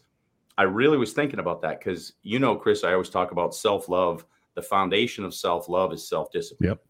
I 0.57 0.63
really 0.63 0.97
was 0.97 1.13
thinking 1.13 1.39
about 1.39 1.61
that 1.61 1.79
because 1.79 2.13
you 2.23 2.39
know, 2.39 2.55
Chris, 2.55 2.83
I 2.83 2.93
always 2.93 3.09
talk 3.09 3.31
about 3.31 3.55
self-love. 3.55 4.25
The 4.55 4.61
foundation 4.61 5.23
of 5.23 5.33
self-love 5.33 5.93
is 5.93 6.07
self-discipline. 6.07 6.69
Yep. 6.69 6.83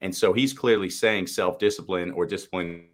And 0.00 0.14
so 0.14 0.32
he's 0.32 0.52
clearly 0.52 0.90
saying 0.90 1.28
self-discipline 1.28 2.10
or 2.12 2.26
discipline 2.26 2.88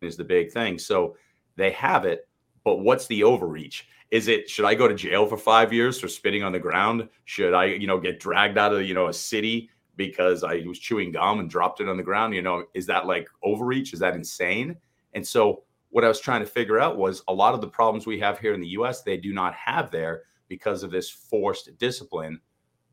is 0.00 0.16
the 0.16 0.24
big 0.24 0.52
thing. 0.52 0.78
So 0.78 1.16
they 1.56 1.70
have 1.72 2.04
it, 2.04 2.28
but 2.64 2.80
what's 2.80 3.06
the 3.08 3.22
overreach? 3.24 3.84
Is 4.10 4.28
it 4.28 4.50
should 4.50 4.64
I 4.64 4.74
go 4.74 4.88
to 4.88 4.94
jail 4.94 5.26
for 5.26 5.36
five 5.36 5.72
years 5.72 6.00
for 6.00 6.08
spitting 6.08 6.42
on 6.42 6.52
the 6.52 6.58
ground? 6.58 7.08
Should 7.24 7.54
I, 7.54 7.66
you 7.66 7.86
know, 7.86 7.98
get 7.98 8.18
dragged 8.18 8.58
out 8.58 8.72
of 8.72 8.82
you 8.82 8.94
know 8.94 9.06
a 9.06 9.12
city 9.12 9.70
because 9.96 10.42
I 10.42 10.62
was 10.66 10.78
chewing 10.78 11.12
gum 11.12 11.40
and 11.40 11.48
dropped 11.48 11.80
it 11.80 11.88
on 11.88 11.96
the 11.96 12.02
ground? 12.02 12.34
You 12.34 12.42
know, 12.42 12.64
is 12.74 12.86
that 12.86 13.06
like 13.06 13.28
overreach? 13.44 13.92
Is 13.92 14.00
that 14.00 14.14
insane? 14.14 14.76
And 15.14 15.26
so 15.26 15.64
what 15.90 16.04
I 16.04 16.08
was 16.08 16.20
trying 16.20 16.40
to 16.40 16.46
figure 16.46 16.78
out 16.78 16.96
was 16.96 17.22
a 17.28 17.34
lot 17.34 17.54
of 17.54 17.60
the 17.60 17.68
problems 17.68 18.06
we 18.06 18.18
have 18.20 18.38
here 18.38 18.54
in 18.54 18.60
the 18.60 18.68
US, 18.68 19.02
they 19.02 19.16
do 19.16 19.32
not 19.32 19.54
have 19.54 19.90
there 19.90 20.22
because 20.48 20.82
of 20.82 20.90
this 20.90 21.10
forced 21.10 21.76
discipline. 21.78 22.40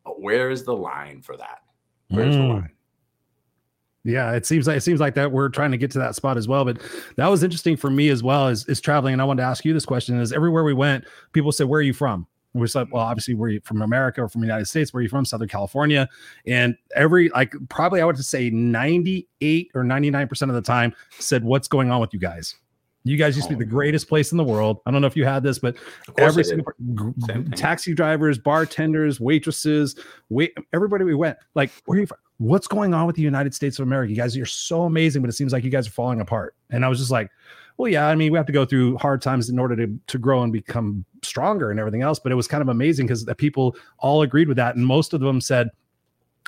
But 0.04 0.22
where 0.22 0.50
is 0.50 0.64
the 0.64 0.76
line 0.76 1.22
for 1.22 1.38
that? 1.38 1.60
Where's 2.10 2.36
mm. 2.36 2.40
the 2.40 2.54
line? 2.54 2.77
Yeah, 4.08 4.32
it 4.32 4.46
seems 4.46 4.68
like 4.68 4.78
it 4.78 4.82
seems 4.82 5.02
like 5.02 5.16
that 5.16 5.34
we're 5.34 5.50
trying 5.50 5.72
to 5.72 5.78
get 5.78 5.92
to 5.92 6.00
that 6.00 6.16
spot 6.16 6.38
as 6.38 6.48
well. 6.48 6.64
But 6.64 6.82
that 7.18 7.28
was 7.28 7.44
interesting 7.44 7.76
for 7.76 7.90
me 7.90 8.08
as 8.08 8.24
well 8.24 8.48
as 8.48 8.66
is 8.70 8.80
traveling. 8.80 9.12
And 9.12 9.22
I 9.22 9.26
wanted 9.26 9.42
to 9.42 9.48
ask 9.48 9.66
you 9.66 9.74
this 9.74 9.86
question: 9.86 10.18
Is 10.22 10.32
everywhere 10.32 10.64
we 10.64 10.74
went, 10.74 11.04
people 11.34 11.52
said, 11.52 11.68
"Where 11.68 11.80
are 11.80 11.84
you 11.84 11.92
from?" 11.92 12.26
And 12.54 12.62
we 12.62 12.68
said, 12.68 12.88
"Well, 12.90 13.04
obviously, 13.04 13.34
we're 13.34 13.60
from 13.66 13.82
America 13.82 14.22
or 14.22 14.30
from 14.30 14.40
the 14.40 14.48
United 14.48 14.68
States. 14.68 14.94
Where 14.94 15.00
are 15.00 15.04
you 15.04 15.10
from? 15.10 15.26
Southern 15.26 15.50
California." 15.50 16.08
And 16.46 16.78
every 16.96 17.28
like 17.30 17.54
probably 17.68 18.00
I 18.00 18.06
would 18.06 18.18
say 18.18 18.50
ninety 18.50 19.28
eight 19.42 19.72
or 19.76 19.84
ninety 19.84 20.10
nine 20.10 20.30
percent 20.30 20.52
of 20.52 20.56
the 20.56 20.62
time 20.62 20.96
said, 21.20 21.44
"What's 21.44 21.68
going 21.68 21.92
on 21.92 22.00
with 22.00 22.14
you 22.14 22.20
guys?" 22.20 22.56
You 23.04 23.18
guys 23.18 23.36
used 23.36 23.50
to 23.50 23.56
be 23.56 23.64
the 23.64 23.70
greatest 23.70 24.10
place 24.10 24.32
in 24.32 24.38
the 24.38 24.44
world. 24.44 24.80
I 24.86 24.92
don't 24.92 25.02
know 25.02 25.08
if 25.08 25.16
you 25.16 25.26
had 25.26 25.42
this, 25.42 25.60
but 25.60 25.78
every 26.18 26.44
single 26.44 26.74
taxi 27.56 27.94
drivers, 27.94 28.38
bartenders, 28.38 29.20
waitresses, 29.22 29.96
wait, 30.30 30.54
everybody 30.74 31.06
we 31.06 31.16
went 31.16 31.38
like, 31.56 31.72
where 31.86 31.98
are 31.98 32.02
you 32.02 32.08
from? 32.08 32.18
What's 32.38 32.68
going 32.68 32.94
on 32.94 33.08
with 33.08 33.16
the 33.16 33.22
United 33.22 33.54
States 33.54 33.80
of 33.80 33.84
America? 33.84 34.12
You 34.12 34.18
guys, 34.18 34.36
you're 34.36 34.46
so 34.46 34.84
amazing, 34.84 35.22
but 35.22 35.30
it 35.30 35.34
seems 35.34 35.54
like 35.54 35.64
you 35.64 35.70
guys 35.70 35.88
are 35.88 35.92
falling 35.92 36.22
apart. 36.22 36.56
And 36.70 36.86
I 36.86 36.88
was 36.88 37.00
just 37.00 37.12
like, 37.12 37.30
well, 37.78 37.92
yeah, 37.92 38.08
I 38.08 38.16
mean, 38.16 38.32
we 38.32 38.38
have 38.38 38.46
to 38.48 38.54
go 38.54 38.66
through 38.66 38.98
hard 38.98 39.22
times 39.22 39.50
in 39.50 39.60
order 39.60 39.76
to, 39.76 40.00
to 40.08 40.18
grow 40.18 40.44
and 40.44 40.52
become 40.52 41.06
stronger 41.24 41.70
and 41.72 41.80
everything 41.80 42.02
else. 42.02 42.20
But 42.20 42.32
it 42.32 42.36
was 42.36 42.48
kind 42.48 42.62
of 42.62 42.70
amazing 42.70 43.08
because 43.08 43.26
the 43.26 43.36
people 43.36 43.76
all 44.00 44.22
agreed 44.24 44.48
with 44.48 44.58
that. 44.58 44.76
And 44.76 44.86
most 44.86 45.14
of 45.14 45.22
them 45.22 45.42
said, 45.42 45.70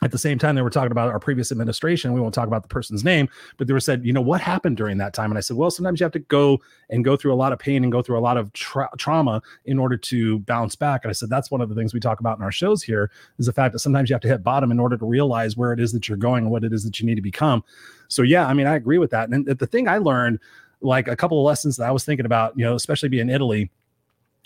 at 0.01 0.11
the 0.11 0.17
same 0.17 0.37
time 0.37 0.55
they 0.55 0.61
were 0.61 0.69
talking 0.69 0.91
about 0.91 1.09
our 1.09 1.19
previous 1.19 1.51
administration. 1.51 2.13
We 2.13 2.21
won't 2.21 2.33
talk 2.33 2.47
about 2.47 2.63
the 2.63 2.69
person's 2.69 3.03
name 3.03 3.29
but 3.57 3.67
they 3.67 3.73
were 3.73 3.79
said 3.79 4.05
you 4.05 4.13
know 4.13 4.21
what 4.21 4.41
happened 4.41 4.77
during 4.77 4.97
that 4.97 5.13
time? 5.13 5.31
And 5.31 5.37
i 5.37 5.41
said 5.41 5.57
well 5.57 5.71
sometimes 5.71 5.99
you 5.99 6.03
have 6.03 6.11
to 6.13 6.19
go 6.19 6.59
and 6.89 7.03
go 7.03 7.15
through 7.15 7.33
a 7.33 7.35
lot 7.35 7.53
of 7.53 7.59
pain 7.59 7.83
and 7.83 7.91
go 7.91 8.01
through 8.01 8.17
a 8.17 8.21
lot 8.21 8.37
of 8.37 8.51
tra- 8.53 8.89
trauma 8.97 9.41
in 9.65 9.79
order 9.79 9.97
to 9.97 10.39
bounce 10.39 10.75
back. 10.75 11.03
And 11.03 11.09
i 11.09 11.13
said 11.13 11.29
that's 11.29 11.51
one 11.51 11.61
of 11.61 11.69
the 11.69 11.75
things 11.75 11.93
we 11.93 11.99
talk 11.99 12.19
about 12.19 12.37
in 12.37 12.43
our 12.43 12.51
shows 12.51 12.83
here 12.83 13.11
is 13.37 13.45
the 13.45 13.53
fact 13.53 13.73
that 13.73 13.79
sometimes 13.79 14.09
you 14.09 14.13
have 14.13 14.21
to 14.21 14.27
hit 14.27 14.43
bottom 14.43 14.71
in 14.71 14.79
order 14.79 14.97
to 14.97 15.05
realize 15.05 15.57
where 15.57 15.73
it 15.73 15.79
is 15.79 15.91
that 15.93 16.07
you're 16.07 16.17
going 16.17 16.45
and 16.45 16.51
what 16.51 16.63
it 16.63 16.73
is 16.73 16.83
that 16.83 16.99
you 16.99 17.05
need 17.05 17.15
to 17.15 17.21
become. 17.21 17.63
So 18.07 18.21
yeah 18.21 18.47
i 18.47 18.53
mean 18.53 18.67
i 18.67 18.75
agree 18.75 18.97
with 18.97 19.11
that. 19.11 19.29
And 19.29 19.45
the 19.45 19.67
thing 19.67 19.87
i 19.87 19.97
learned 19.97 20.39
like 20.81 21.07
a 21.07 21.15
couple 21.15 21.39
of 21.39 21.45
lessons 21.45 21.77
that 21.77 21.87
i 21.87 21.91
was 21.91 22.05
thinking 22.05 22.25
about 22.25 22.57
you 22.57 22.63
know 22.63 22.75
especially 22.75 23.09
being 23.09 23.27
in 23.27 23.29
italy 23.29 23.69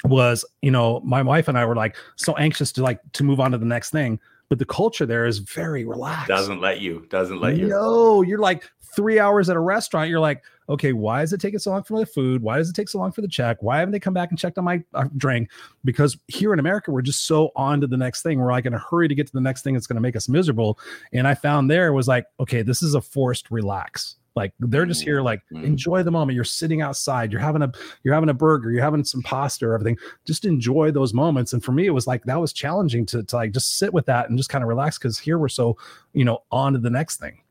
was 0.05 0.43
you 0.61 0.71
know 0.71 0.99
my 1.01 1.21
wife 1.21 1.47
and 1.47 1.57
i 1.57 1.65
were 1.65 1.75
like 1.75 1.95
so 2.15 2.35
anxious 2.37 2.71
to 2.71 2.81
like 2.81 2.99
to 3.13 3.23
move 3.23 3.39
on 3.39 3.51
to 3.51 3.57
the 3.57 3.65
next 3.65 3.91
thing 3.91 4.19
but 4.53 4.59
the 4.59 4.65
culture 4.65 5.07
there 5.07 5.25
is 5.25 5.39
very 5.39 5.83
relaxed. 5.83 6.27
Doesn't 6.27 6.61
let 6.61 6.79
you. 6.79 7.07
Doesn't 7.09 7.41
let 7.41 7.57
you. 7.57 7.69
No, 7.69 8.21
you're 8.21 8.37
like 8.37 8.69
three 8.95 9.17
hours 9.19 9.49
at 9.49 9.55
a 9.55 9.59
restaurant. 9.59 10.11
You're 10.11 10.19
like, 10.19 10.43
okay, 10.69 10.93
why 10.93 11.23
is 11.23 11.33
it 11.33 11.41
taking 11.41 11.57
so 11.57 11.71
long 11.71 11.81
for 11.81 11.97
the 11.97 12.05
food? 12.05 12.43
Why 12.43 12.57
does 12.57 12.69
it 12.69 12.75
take 12.75 12.87
so 12.87 12.99
long 12.99 13.11
for 13.11 13.21
the 13.21 13.27
check? 13.27 13.63
Why 13.63 13.79
haven't 13.79 13.93
they 13.93 13.99
come 13.99 14.13
back 14.13 14.29
and 14.29 14.37
checked 14.37 14.59
on 14.59 14.65
my 14.65 14.83
uh, 14.93 15.05
drink? 15.17 15.49
Because 15.83 16.19
here 16.27 16.53
in 16.53 16.59
America, 16.59 16.91
we're 16.91 17.01
just 17.01 17.25
so 17.25 17.49
on 17.55 17.81
to 17.81 17.87
the 17.87 17.97
next 17.97 18.21
thing. 18.21 18.39
We're 18.39 18.51
like 18.51 18.67
in 18.67 18.75
a 18.75 18.77
hurry 18.77 19.07
to 19.07 19.15
get 19.15 19.25
to 19.25 19.33
the 19.33 19.41
next 19.41 19.63
thing 19.63 19.73
that's 19.73 19.87
going 19.87 19.95
to 19.95 20.01
make 20.01 20.15
us 20.15 20.29
miserable. 20.29 20.77
And 21.11 21.27
I 21.27 21.33
found 21.33 21.71
there 21.71 21.91
was 21.91 22.07
like, 22.07 22.27
okay, 22.39 22.61
this 22.61 22.83
is 22.83 22.93
a 22.93 23.01
forced 23.01 23.49
relax. 23.49 24.17
Like 24.35 24.53
they're 24.59 24.85
just 24.85 25.03
here, 25.03 25.21
like 25.21 25.41
mm-hmm. 25.51 25.63
enjoy 25.63 26.03
the 26.03 26.11
moment. 26.11 26.35
You're 26.35 26.43
sitting 26.43 26.81
outside, 26.81 27.31
you're 27.31 27.41
having 27.41 27.61
a 27.61 27.71
you're 28.03 28.13
having 28.13 28.29
a 28.29 28.33
burger, 28.33 28.71
you're 28.71 28.83
having 28.83 29.03
some 29.03 29.21
pasta 29.21 29.67
or 29.67 29.73
everything. 29.73 29.97
Just 30.25 30.45
enjoy 30.45 30.91
those 30.91 31.13
moments. 31.13 31.53
And 31.53 31.63
for 31.63 31.71
me, 31.71 31.85
it 31.85 31.91
was 31.91 32.07
like 32.07 32.23
that 32.23 32.39
was 32.39 32.53
challenging 32.53 33.05
to, 33.07 33.23
to 33.23 33.35
like 33.35 33.51
just 33.51 33.77
sit 33.77 33.93
with 33.93 34.05
that 34.07 34.29
and 34.29 34.37
just 34.37 34.49
kind 34.49 34.63
of 34.63 34.67
relax 34.67 34.97
because 34.97 35.19
here 35.19 35.37
we're 35.37 35.49
so, 35.49 35.77
you 36.13 36.25
know, 36.25 36.39
on 36.51 36.73
to 36.73 36.79
the 36.79 36.89
next 36.89 37.17
thing. 37.19 37.41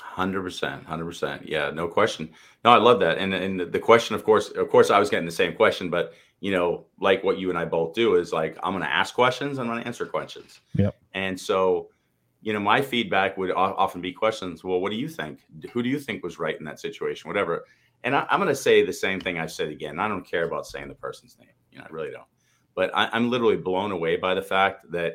Hundred 0.00 0.42
percent, 0.42 0.84
hundred 0.84 1.04
percent. 1.04 1.46
Yeah, 1.46 1.70
no 1.70 1.86
question. 1.86 2.30
No, 2.64 2.70
I 2.70 2.78
love 2.78 3.00
that. 3.00 3.18
And 3.18 3.34
and 3.34 3.60
the 3.60 3.78
question, 3.78 4.16
of 4.16 4.24
course, 4.24 4.48
of 4.50 4.68
course, 4.70 4.90
I 4.90 4.98
was 4.98 5.10
getting 5.10 5.26
the 5.26 5.32
same 5.32 5.54
question, 5.54 5.90
but 5.90 6.14
you 6.40 6.52
know, 6.52 6.86
like 7.00 7.22
what 7.22 7.38
you 7.38 7.50
and 7.50 7.58
I 7.58 7.64
both 7.64 7.94
do 7.94 8.14
is 8.14 8.32
like 8.32 8.56
I'm 8.62 8.72
going 8.72 8.82
to 8.82 8.90
ask 8.90 9.14
questions, 9.14 9.58
I'm 9.58 9.66
going 9.66 9.80
to 9.80 9.86
answer 9.86 10.06
questions. 10.06 10.60
Yep. 10.74 10.96
And 11.12 11.38
so 11.38 11.90
you 12.40 12.52
know, 12.52 12.60
my 12.60 12.80
feedback 12.80 13.36
would 13.36 13.50
often 13.50 14.00
be 14.00 14.12
questions. 14.12 14.62
Well, 14.62 14.80
what 14.80 14.90
do 14.90 14.96
you 14.96 15.08
think? 15.08 15.40
Who 15.72 15.82
do 15.82 15.88
you 15.88 15.98
think 15.98 16.22
was 16.22 16.38
right 16.38 16.58
in 16.58 16.64
that 16.64 16.80
situation? 16.80 17.28
Whatever. 17.28 17.64
And 18.04 18.14
I, 18.14 18.26
am 18.30 18.38
going 18.38 18.48
to 18.48 18.54
say 18.54 18.84
the 18.84 18.92
same 18.92 19.20
thing 19.20 19.38
I've 19.38 19.50
said 19.50 19.68
again. 19.68 19.98
I 19.98 20.06
don't 20.06 20.24
care 20.24 20.44
about 20.44 20.66
saying 20.66 20.88
the 20.88 20.94
person's 20.94 21.36
name. 21.38 21.48
You 21.72 21.78
know, 21.78 21.84
I 21.88 21.92
really 21.92 22.10
don't. 22.10 22.26
But 22.74 22.90
I, 22.94 23.14
am 23.16 23.28
literally 23.28 23.56
blown 23.56 23.90
away 23.90 24.16
by 24.16 24.34
the 24.34 24.42
fact 24.42 24.90
that 24.92 25.14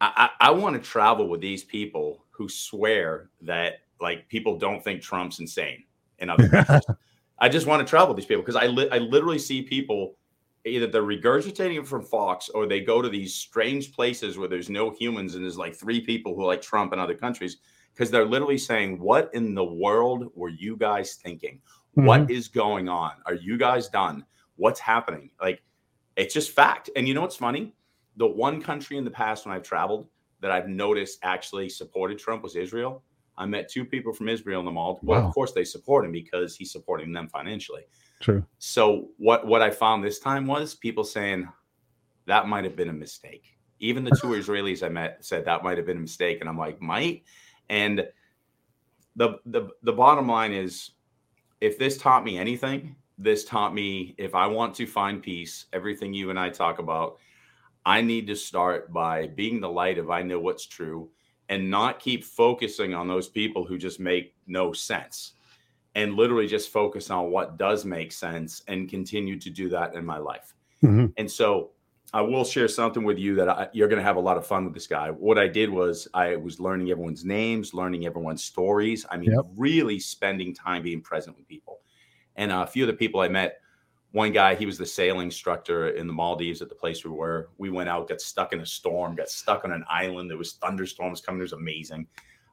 I, 0.00 0.30
I, 0.40 0.48
I 0.48 0.50
want 0.52 0.76
to 0.76 0.88
travel 0.88 1.28
with 1.28 1.40
these 1.40 1.64
people 1.64 2.24
who 2.30 2.48
swear 2.48 3.30
that 3.42 3.80
like 4.00 4.28
people 4.28 4.56
don't 4.56 4.82
think 4.82 5.02
Trump's 5.02 5.40
insane 5.40 5.84
in 6.18 6.30
other 6.30 6.48
countries. 6.64 6.82
I 7.40 7.48
just 7.48 7.66
want 7.66 7.84
to 7.84 7.90
travel 7.90 8.08
with 8.08 8.18
these 8.18 8.26
people 8.26 8.42
because 8.42 8.56
I 8.56 8.66
li- 8.66 8.88
I 8.92 8.98
literally 8.98 9.38
see 9.38 9.62
people 9.62 10.14
either 10.64 10.86
they're 10.86 11.02
regurgitating 11.02 11.78
it 11.78 11.86
from 11.86 12.04
Fox 12.04 12.48
or 12.50 12.66
they 12.66 12.80
go 12.80 13.00
to 13.00 13.08
these 13.08 13.34
strange 13.34 13.92
places 13.92 14.36
where 14.36 14.48
there's 14.48 14.68
no 14.68 14.90
humans 14.90 15.34
and 15.34 15.44
there's 15.44 15.56
like 15.56 15.74
three 15.74 16.00
people 16.00 16.34
who 16.34 16.44
like 16.44 16.60
Trump 16.60 16.92
in 16.92 16.98
other 16.98 17.14
countries 17.14 17.58
because 17.94 18.10
they're 18.10 18.26
literally 18.26 18.58
saying, 18.58 18.98
What 18.98 19.30
in 19.34 19.54
the 19.54 19.64
world 19.64 20.30
were 20.34 20.48
you 20.48 20.76
guys 20.76 21.14
thinking? 21.14 21.60
Mm-hmm. 21.96 22.06
What 22.06 22.30
is 22.30 22.48
going 22.48 22.88
on? 22.88 23.12
Are 23.26 23.34
you 23.34 23.56
guys 23.56 23.88
done? 23.88 24.24
What's 24.56 24.80
happening? 24.80 25.30
Like, 25.40 25.62
it's 26.16 26.34
just 26.34 26.52
fact. 26.52 26.90
And 26.94 27.08
you 27.08 27.14
know 27.14 27.22
what's 27.22 27.36
funny? 27.36 27.74
The 28.16 28.26
one 28.26 28.60
country 28.60 28.98
in 28.98 29.04
the 29.04 29.10
past 29.10 29.46
when 29.46 29.54
I've 29.54 29.62
traveled 29.62 30.06
that 30.40 30.50
I've 30.50 30.68
noticed 30.68 31.18
actually 31.22 31.68
supported 31.68 32.18
Trump 32.18 32.42
was 32.42 32.56
Israel. 32.56 33.02
I 33.38 33.46
met 33.46 33.70
two 33.70 33.84
people 33.84 34.12
from 34.12 34.28
Israel 34.28 34.60
in 34.60 34.66
the 34.66 34.72
mall. 34.72 35.00
Well, 35.02 35.22
wow. 35.22 35.28
of 35.28 35.34
course, 35.34 35.52
they 35.52 35.64
support 35.64 36.04
him 36.04 36.12
because 36.12 36.56
he's 36.56 36.72
supporting 36.72 37.12
them 37.12 37.28
financially. 37.28 37.82
True. 38.20 38.44
So 38.58 39.08
what 39.16 39.46
what 39.46 39.62
I 39.62 39.70
found 39.70 40.04
this 40.04 40.18
time 40.18 40.46
was 40.46 40.74
people 40.74 41.04
saying 41.04 41.48
that 42.26 42.46
might 42.46 42.64
have 42.64 42.76
been 42.76 42.90
a 42.90 42.94
mistake. 42.94 43.58
Even 43.78 44.04
the 44.04 44.10
two 44.10 44.28
Israelis 44.40 44.84
I 44.84 44.90
met 44.90 45.24
said 45.24 45.44
that 45.46 45.64
might 45.64 45.78
have 45.78 45.86
been 45.86 45.96
a 45.96 46.00
mistake, 46.00 46.40
and 46.40 46.48
I'm 46.48 46.58
like, 46.58 46.80
might. 46.80 47.24
And 47.70 48.06
the 49.16 49.38
the 49.46 49.70
the 49.82 49.92
bottom 49.92 50.28
line 50.28 50.52
is, 50.52 50.90
if 51.62 51.78
this 51.78 51.96
taught 51.96 52.24
me 52.24 52.38
anything, 52.38 52.94
this 53.16 53.44
taught 53.44 53.74
me 53.74 54.14
if 54.18 54.34
I 54.34 54.46
want 54.46 54.74
to 54.76 54.86
find 54.86 55.22
peace, 55.22 55.66
everything 55.72 56.12
you 56.12 56.28
and 56.28 56.38
I 56.38 56.50
talk 56.50 56.78
about, 56.78 57.18
I 57.86 58.02
need 58.02 58.26
to 58.26 58.36
start 58.36 58.92
by 58.92 59.28
being 59.28 59.60
the 59.60 59.70
light 59.70 59.98
of 59.98 60.10
I 60.10 60.22
know 60.22 60.40
what's 60.40 60.66
true 60.66 61.10
and 61.48 61.70
not 61.70 61.98
keep 61.98 62.22
focusing 62.22 62.94
on 62.94 63.08
those 63.08 63.28
people 63.28 63.64
who 63.64 63.76
just 63.76 63.98
make 63.98 64.34
no 64.46 64.72
sense 64.72 65.32
and 65.94 66.14
literally 66.14 66.46
just 66.46 66.70
focus 66.70 67.10
on 67.10 67.30
what 67.30 67.56
does 67.56 67.84
make 67.84 68.12
sense 68.12 68.62
and 68.68 68.88
continue 68.88 69.38
to 69.38 69.50
do 69.50 69.68
that 69.68 69.94
in 69.94 70.04
my 70.04 70.18
life. 70.18 70.54
Mm-hmm. 70.82 71.06
And 71.16 71.30
so 71.30 71.70
I 72.12 72.22
will 72.22 72.44
share 72.44 72.68
something 72.68 73.04
with 73.04 73.18
you 73.18 73.34
that 73.36 73.48
I, 73.48 73.68
you're 73.72 73.88
going 73.88 73.98
to 73.98 74.04
have 74.04 74.16
a 74.16 74.20
lot 74.20 74.36
of 74.36 74.46
fun 74.46 74.64
with 74.64 74.74
this 74.74 74.86
guy. 74.86 75.10
What 75.10 75.38
I 75.38 75.46
did 75.46 75.70
was 75.70 76.08
I 76.14 76.36
was 76.36 76.58
learning 76.58 76.90
everyone's 76.90 77.24
names, 77.24 77.74
learning 77.74 78.06
everyone's 78.06 78.42
stories. 78.42 79.06
I 79.10 79.16
mean, 79.16 79.32
yep. 79.32 79.44
really 79.56 79.98
spending 79.98 80.54
time 80.54 80.82
being 80.82 81.02
present 81.02 81.36
with 81.36 81.46
people. 81.46 81.80
And 82.36 82.50
a 82.50 82.66
few 82.66 82.84
of 82.84 82.88
the 82.88 82.94
people 82.94 83.20
I 83.20 83.28
met, 83.28 83.60
one 84.12 84.32
guy, 84.32 84.56
he 84.56 84.66
was 84.66 84.76
the 84.76 84.86
sailing 84.86 85.26
instructor 85.26 85.90
in 85.90 86.08
the 86.08 86.12
Maldives 86.12 86.62
at 86.62 86.68
the 86.68 86.74
place 86.74 87.04
we 87.04 87.10
were. 87.10 87.50
We 87.58 87.70
went 87.70 87.88
out, 87.88 88.08
got 88.08 88.20
stuck 88.20 88.52
in 88.52 88.60
a 88.60 88.66
storm, 88.66 89.14
got 89.14 89.28
stuck 89.28 89.64
on 89.64 89.70
an 89.70 89.84
island. 89.88 90.28
There 90.28 90.38
was 90.38 90.54
thunderstorms 90.54 91.20
coming. 91.20 91.40
It 91.40 91.42
was 91.42 91.52
amazing. 91.52 92.08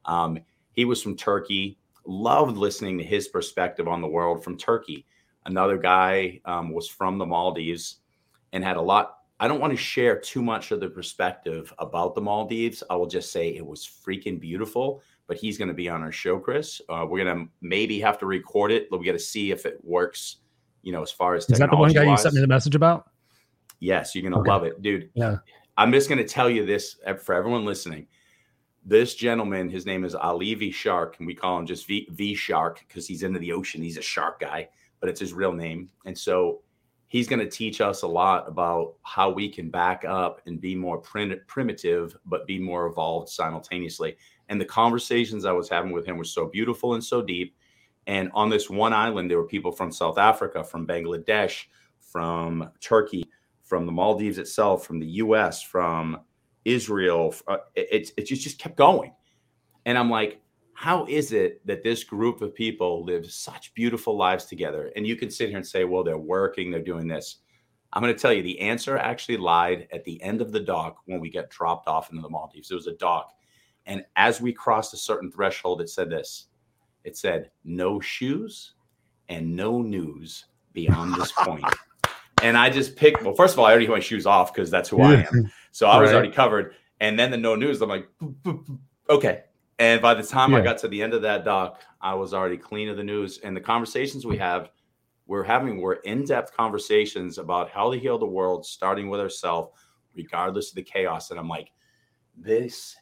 Um, 0.05 0.37
he 0.73 0.85
was 0.85 1.01
from 1.01 1.15
Turkey. 1.15 1.79
Loved 2.07 2.57
listening 2.57 2.97
to 2.97 3.03
his 3.03 3.27
perspective 3.27 3.87
on 3.87 4.01
the 4.01 4.07
world 4.07 4.43
from 4.43 4.57
Turkey. 4.57 5.05
Another 5.45 5.77
guy 5.77 6.41
um, 6.45 6.73
was 6.73 6.87
from 6.87 7.17
the 7.17 7.25
Maldives 7.25 7.97
and 8.53 8.63
had 8.63 8.77
a 8.77 8.81
lot. 8.81 9.17
I 9.39 9.47
don't 9.47 9.59
want 9.59 9.71
to 9.71 9.77
share 9.77 10.19
too 10.19 10.41
much 10.41 10.71
of 10.71 10.79
the 10.79 10.89
perspective 10.89 11.71
about 11.77 12.15
the 12.15 12.21
Maldives. 12.21 12.81
I 12.89 12.95
will 12.95 13.05
just 13.05 13.31
say 13.31 13.49
it 13.49 13.65
was 13.65 13.85
freaking 13.85 14.39
beautiful. 14.39 15.03
But 15.27 15.37
he's 15.37 15.57
going 15.57 15.67
to 15.67 15.73
be 15.73 15.89
on 15.89 16.01
our 16.01 16.11
show, 16.11 16.39
Chris. 16.39 16.81
Uh, 16.87 17.05
we're 17.07 17.23
going 17.23 17.45
to 17.45 17.51
maybe 17.61 17.99
have 17.99 18.17
to 18.19 18.25
record 18.25 18.71
it. 18.71 18.89
But 18.89 18.99
We 18.99 19.05
got 19.05 19.11
to 19.11 19.19
see 19.19 19.51
if 19.51 19.65
it 19.65 19.77
works 19.83 20.37
you 20.87 20.93
know, 20.93 21.01
as 21.01 21.11
far 21.11 21.35
as 21.35 21.49
is 21.49 21.59
that 21.59 21.69
the 21.69 21.75
one 21.75 21.91
guy 21.91 22.03
you 22.03 22.17
sent 22.17 22.33
me 22.33 22.39
the 22.39 22.47
message 22.47 22.73
about? 22.73 23.09
Yes, 23.81 24.15
you're 24.15 24.23
gonna 24.23 24.39
okay. 24.39 24.49
love 24.49 24.63
it, 24.63 24.81
dude. 24.81 25.09
Yeah. 25.15 25.39
I'm 25.75 25.91
just 25.91 26.07
gonna 26.07 26.23
tell 26.23 26.49
you 26.49 26.65
this 26.65 26.95
for 27.21 27.35
everyone 27.35 27.65
listening. 27.65 28.07
This 28.89 29.15
gentleman, 29.15 29.69
his 29.69 29.85
name 29.85 30.05
is 30.05 30.15
Ali 30.15 30.53
V 30.53 30.71
Shark, 30.71 31.17
and 31.19 31.27
we 31.27 31.35
call 31.35 31.59
him 31.59 31.65
just 31.65 31.87
V, 31.87 32.07
v 32.09 32.33
Shark 32.33 32.85
because 32.87 33.05
he's 33.05 33.21
into 33.21 33.37
the 33.37 33.51
ocean. 33.51 33.81
He's 33.81 33.97
a 33.97 34.01
shark 34.01 34.39
guy, 34.39 34.69
but 35.01 35.09
it's 35.09 35.19
his 35.19 35.33
real 35.33 35.51
name. 35.51 35.89
And 36.05 36.17
so 36.17 36.61
he's 37.07 37.27
going 37.27 37.41
to 37.41 37.49
teach 37.49 37.81
us 37.81 38.03
a 38.03 38.07
lot 38.07 38.47
about 38.47 38.93
how 39.03 39.29
we 39.29 39.49
can 39.49 39.69
back 39.69 40.05
up 40.07 40.39
and 40.45 40.61
be 40.61 40.73
more 40.73 40.99
prim- 40.99 41.41
primitive, 41.47 42.15
but 42.25 42.47
be 42.47 42.59
more 42.59 42.85
evolved 42.85 43.27
simultaneously. 43.27 44.15
And 44.47 44.59
the 44.59 44.63
conversations 44.63 45.43
I 45.43 45.51
was 45.51 45.67
having 45.67 45.91
with 45.91 46.05
him 46.05 46.15
were 46.15 46.23
so 46.23 46.45
beautiful 46.45 46.93
and 46.93 47.03
so 47.03 47.21
deep. 47.21 47.57
And 48.07 48.31
on 48.33 48.49
this 48.49 48.69
one 48.69 48.93
island, 48.93 49.29
there 49.29 49.37
were 49.37 49.47
people 49.47 49.73
from 49.73 49.91
South 49.91 50.17
Africa, 50.17 50.63
from 50.63 50.87
Bangladesh, 50.87 51.65
from 51.99 52.69
Turkey, 52.79 53.25
from 53.63 53.85
the 53.85 53.91
Maldives 53.91 54.37
itself, 54.37 54.85
from 54.85 55.01
the 55.01 55.07
US, 55.07 55.61
from 55.61 56.21
Israel. 56.67 57.33
Uh, 57.47 57.57
it, 57.75 58.11
it 58.17 58.23
just, 58.23 58.43
just 58.43 58.59
kept 58.59 58.75
going. 58.75 59.13
And 59.85 59.97
I'm 59.97 60.09
like, 60.09 60.41
how 60.73 61.05
is 61.07 61.31
it 61.31 61.65
that 61.65 61.81
this 61.83 62.03
group 62.03 62.41
of 62.41 62.53
people 62.53 63.03
live 63.03 63.31
such 63.31 63.73
beautiful 63.73 64.15
lives 64.15 64.45
together? 64.45 64.91
And 64.95 65.07
you 65.07 65.15
can 65.15 65.31
sit 65.31 65.49
here 65.49 65.57
and 65.57 65.65
say, 65.65 65.85
well, 65.85 66.03
they're 66.03 66.17
working, 66.17 66.69
they're 66.69 66.81
doing 66.83 67.07
this. 67.07 67.37
I'm 67.93 68.03
going 68.03 68.13
to 68.13 68.19
tell 68.19 68.33
you 68.33 68.43
the 68.43 68.59
answer 68.59 68.97
actually 68.97 69.37
lied 69.37 69.87
at 69.93 70.03
the 70.03 70.21
end 70.21 70.41
of 70.41 70.51
the 70.51 70.59
dock 70.59 70.97
when 71.05 71.21
we 71.21 71.29
get 71.29 71.49
dropped 71.49 71.87
off 71.87 72.11
into 72.11 72.21
the 72.21 72.29
Maldives. 72.29 72.69
It 72.69 72.75
was 72.75 72.87
a 72.87 72.93
dock. 72.97 73.31
And 73.85 74.03
as 74.17 74.41
we 74.41 74.51
crossed 74.51 74.93
a 74.93 74.97
certain 74.97 75.31
threshold, 75.31 75.81
it 75.81 75.89
said 75.89 76.09
this 76.09 76.47
it 77.05 77.15
said 77.15 77.49
no 77.63 78.01
shoes 78.01 78.73
and 79.29 79.55
no 79.55 79.81
news 79.81 80.45
beyond 80.73 81.15
this 81.15 81.31
point. 81.37 81.63
And 82.43 82.57
I 82.57 82.69
just 82.69 82.95
picked, 82.95 83.23
well, 83.23 83.33
first 83.33 83.53
of 83.53 83.59
all, 83.59 83.65
I 83.65 83.71
already 83.71 83.85
had 83.85 83.93
my 83.93 83.99
shoes 83.99 84.25
off 84.25 84.53
because 84.53 84.69
that's 84.69 84.89
who 84.89 85.01
I 85.01 85.25
am. 85.31 85.51
So 85.71 85.87
I 85.87 85.99
was 85.99 86.11
already 86.11 86.31
covered. 86.31 86.75
And 86.99 87.19
then 87.19 87.31
the 87.31 87.37
no 87.37 87.55
news, 87.55 87.81
I'm 87.81 87.89
like, 87.89 88.07
okay. 89.09 89.43
And 89.79 90.01
by 90.01 90.13
the 90.13 90.23
time 90.23 90.51
yeah. 90.51 90.57
I 90.57 90.61
got 90.61 90.79
to 90.79 90.87
the 90.87 91.01
end 91.01 91.13
of 91.13 91.21
that 91.23 91.45
dock, 91.45 91.81
I 92.01 92.15
was 92.15 92.33
already 92.33 92.57
clean 92.57 92.89
of 92.89 92.97
the 92.97 93.03
news. 93.03 93.39
And 93.39 93.55
the 93.55 93.61
conversations 93.61 94.25
we 94.25 94.37
have, 94.37 94.69
we're 95.27 95.43
having 95.43 95.81
we're 95.81 95.93
in-depth 95.93 96.55
conversations 96.55 97.37
about 97.37 97.69
how 97.69 97.91
to 97.91 97.99
heal 97.99 98.17
the 98.17 98.25
world, 98.25 98.65
starting 98.65 99.09
with 99.09 99.19
ourselves, 99.19 99.69
regardless 100.15 100.69
of 100.69 100.75
the 100.75 100.83
chaos. 100.83 101.31
And 101.31 101.39
I'm 101.39 101.49
like, 101.49 101.71
this 102.35 102.95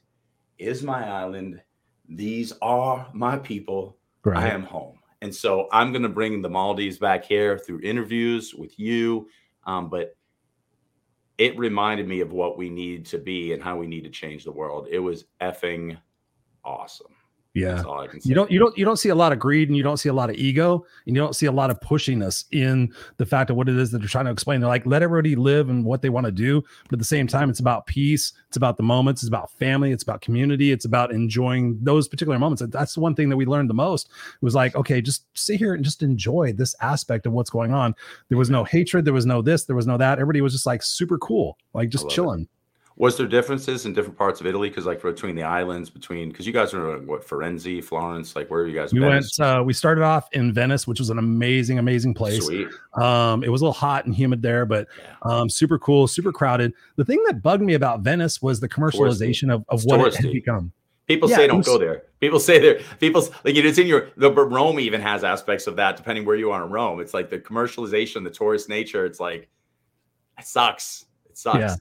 is 0.58 0.84
my 0.84 1.08
island 1.08 1.62
these 2.10 2.54
are 2.62 3.08
my 3.14 3.38
people. 3.38 3.98
Right. 4.24 4.38
I 4.38 4.50
am 4.50 4.64
home. 4.64 5.00
And 5.22 5.34
so 5.34 5.68
I'm 5.72 5.92
going 5.92 6.04
to 6.04 6.10
bring 6.10 6.42
the 6.42 6.50
Maldives 6.50 6.98
back 6.98 7.26
here 7.26 7.58
through 7.58 7.82
interviews 7.82 8.54
with 8.54 8.78
you. 8.78 9.28
Um, 9.66 9.90
but 9.90 10.16
it 11.38 11.58
reminded 11.58 12.08
me 12.08 12.22
of 12.22 12.32
what 12.32 12.58
we 12.58 12.70
need 12.70 13.06
to 13.08 13.18
be 13.18 13.54
and 13.54 13.62
how 13.62 13.78
we 13.78 13.88
need 13.88 14.04
to 14.04 14.10
change 14.10 14.44
the 14.44 14.52
world. 14.52 14.88
It 14.90 15.00
was 15.00 15.26
effing 15.42 15.98
awesome. 16.64 17.15
Yeah. 17.56 17.82
You 18.24 18.36
don't 18.36 18.52
you 18.52 18.60
don't 18.60 18.78
you 18.78 18.84
don't 18.84 18.98
see 18.98 19.08
a 19.08 19.16
lot 19.16 19.32
of 19.32 19.40
greed 19.40 19.70
and 19.70 19.78
you 19.78 19.82
don't 19.82 19.96
see 19.96 20.10
a 20.10 20.14
lot 20.14 20.30
of 20.30 20.36
ego 20.36 20.86
and 21.08 21.16
you 21.16 21.22
don't 21.22 21.38
see 21.38 21.46
a 21.46 21.52
lot 21.54 21.70
of 21.70 21.80
pushiness 21.80 22.44
in 22.52 22.94
the 23.16 23.26
fact 23.26 23.50
of 23.50 23.56
what 23.56 23.70
it 23.70 23.78
is 23.78 23.92
that 23.92 24.00
they're 24.00 24.10
trying 24.10 24.26
to 24.26 24.32
explain. 24.32 24.60
They're 24.60 24.68
like, 24.68 24.86
let 24.86 25.02
everybody 25.02 25.38
live 25.38 25.70
and 25.70 25.86
what 25.86 26.02
they 26.02 26.10
want 26.10 26.26
to 26.26 26.34
do. 26.34 26.62
But 26.84 26.94
at 26.94 27.00
the 27.00 27.06
same 27.06 27.28
time, 27.28 27.50
it's 27.50 27.62
about 27.62 27.86
peace, 27.86 28.34
it's 28.50 28.58
about 28.58 28.76
the 28.76 28.84
moments, 28.84 29.24
it's 29.24 29.30
about 29.30 29.52
family, 29.52 29.94
it's 29.94 30.04
about 30.04 30.20
community, 30.20 30.74
it's 30.74 30.84
about 30.84 31.12
enjoying 31.14 31.80
those 31.82 32.10
particular 32.10 32.38
moments. 32.38 32.62
And 32.62 32.74
that's 32.74 32.94
the 32.94 33.00
one 33.00 33.16
thing 33.16 33.30
that 33.30 33.38
we 33.38 33.46
learned 33.46 33.70
the 33.70 33.74
most. 33.74 34.10
It 34.10 34.44
was 34.44 34.54
like, 34.54 34.76
okay, 34.76 35.00
just 35.00 35.26
sit 35.34 35.58
here 35.58 35.76
and 35.76 35.84
just 35.84 36.04
enjoy 36.04 36.52
this 36.52 36.76
aspect 36.82 37.26
of 37.26 37.32
what's 37.32 37.50
going 37.50 37.74
on. 37.74 37.96
There 38.28 38.38
was 38.38 38.50
no 38.50 38.66
hatred, 38.66 39.06
there 39.06 39.14
was 39.14 39.26
no 39.26 39.42
this, 39.42 39.64
there 39.64 39.78
was 39.78 39.88
no 39.88 39.98
that. 39.98 40.20
Everybody 40.20 40.42
was 40.42 40.52
just 40.52 40.66
like 40.66 40.84
super 40.84 41.18
cool, 41.20 41.58
like 41.74 41.88
just 41.88 42.10
chilling. 42.10 42.42
It. 42.42 42.50
Was 42.98 43.18
there 43.18 43.28
differences 43.28 43.86
in 43.86 43.94
different 43.94 44.18
parts 44.18 44.40
of 44.40 44.48
Italy? 44.48 44.70
Because 44.70 44.86
like 44.86 45.02
between 45.02 45.36
the 45.36 45.44
islands, 45.44 45.90
between 45.90 46.30
because 46.30 46.48
you 46.48 46.54
guys 46.54 46.74
are 46.74 46.98
what 47.00 47.28
Firenze, 47.28 47.84
Florence, 47.84 48.38
like 48.38 48.50
where 48.50 48.62
are 48.62 48.68
you 48.68 48.74
guys? 48.74 48.94
We 48.94 49.00
Venice? 49.00 49.38
went. 49.38 49.50
Uh, 49.50 49.64
we 49.64 49.74
started 49.74 50.02
off 50.02 50.30
in 50.32 50.54
Venice, 50.54 50.88
which 50.88 51.00
was 51.00 51.10
an 51.10 51.18
amazing, 51.18 51.78
amazing 51.78 52.14
place. 52.14 52.46
Sweet. 52.46 52.70
Um, 52.94 53.44
it 53.44 53.50
was 53.50 53.62
a 53.62 53.66
little 53.66 53.74
hot 53.74 54.06
and 54.06 54.16
humid 54.16 54.42
there, 54.42 54.66
but 54.66 54.88
um, 55.24 55.50
super 55.50 55.78
cool, 55.78 56.08
super 56.08 56.32
crowded. 56.32 56.74
The 56.96 57.04
thing 57.04 57.22
that 57.26 57.42
bugged 57.42 57.64
me 57.64 57.74
about 57.74 58.00
Venice 58.00 58.42
was 58.42 58.62
the 58.62 58.70
commercialization 58.70 59.54
of, 59.54 59.66
of 59.68 59.84
what 59.84 60.00
it 60.00 60.16
had 60.16 60.32
become. 60.32 60.72
People 61.06 61.30
yeah, 61.30 61.36
say 61.36 61.48
don't 61.48 61.58
was, 61.58 61.68
go 61.68 61.78
there. 61.78 62.04
People 62.20 62.40
say 62.40 62.60
there. 62.60 62.80
People 63.00 63.22
like 63.44 63.56
it's 63.56 63.78
in 63.78 63.88
your 63.88 64.10
the 64.18 64.32
Rome 64.32 64.80
even 64.80 65.02
has 65.02 65.24
aspects 65.24 65.68
of 65.68 65.76
that 65.76 65.98
depending 65.98 66.26
where 66.26 66.36
you 66.36 66.52
are 66.52 66.64
in 66.64 66.72
Rome. 66.72 67.00
It's 67.00 67.14
like 67.14 67.30
the 67.30 67.38
commercialization, 67.38 68.24
the 68.24 68.32
tourist 68.32 68.70
nature. 68.70 69.06
It's 69.06 69.20
like 69.20 69.50
it 70.40 70.46
sucks. 70.46 71.06
It 71.30 71.38
sucks. 71.38 71.60
Yeah. 71.60 71.76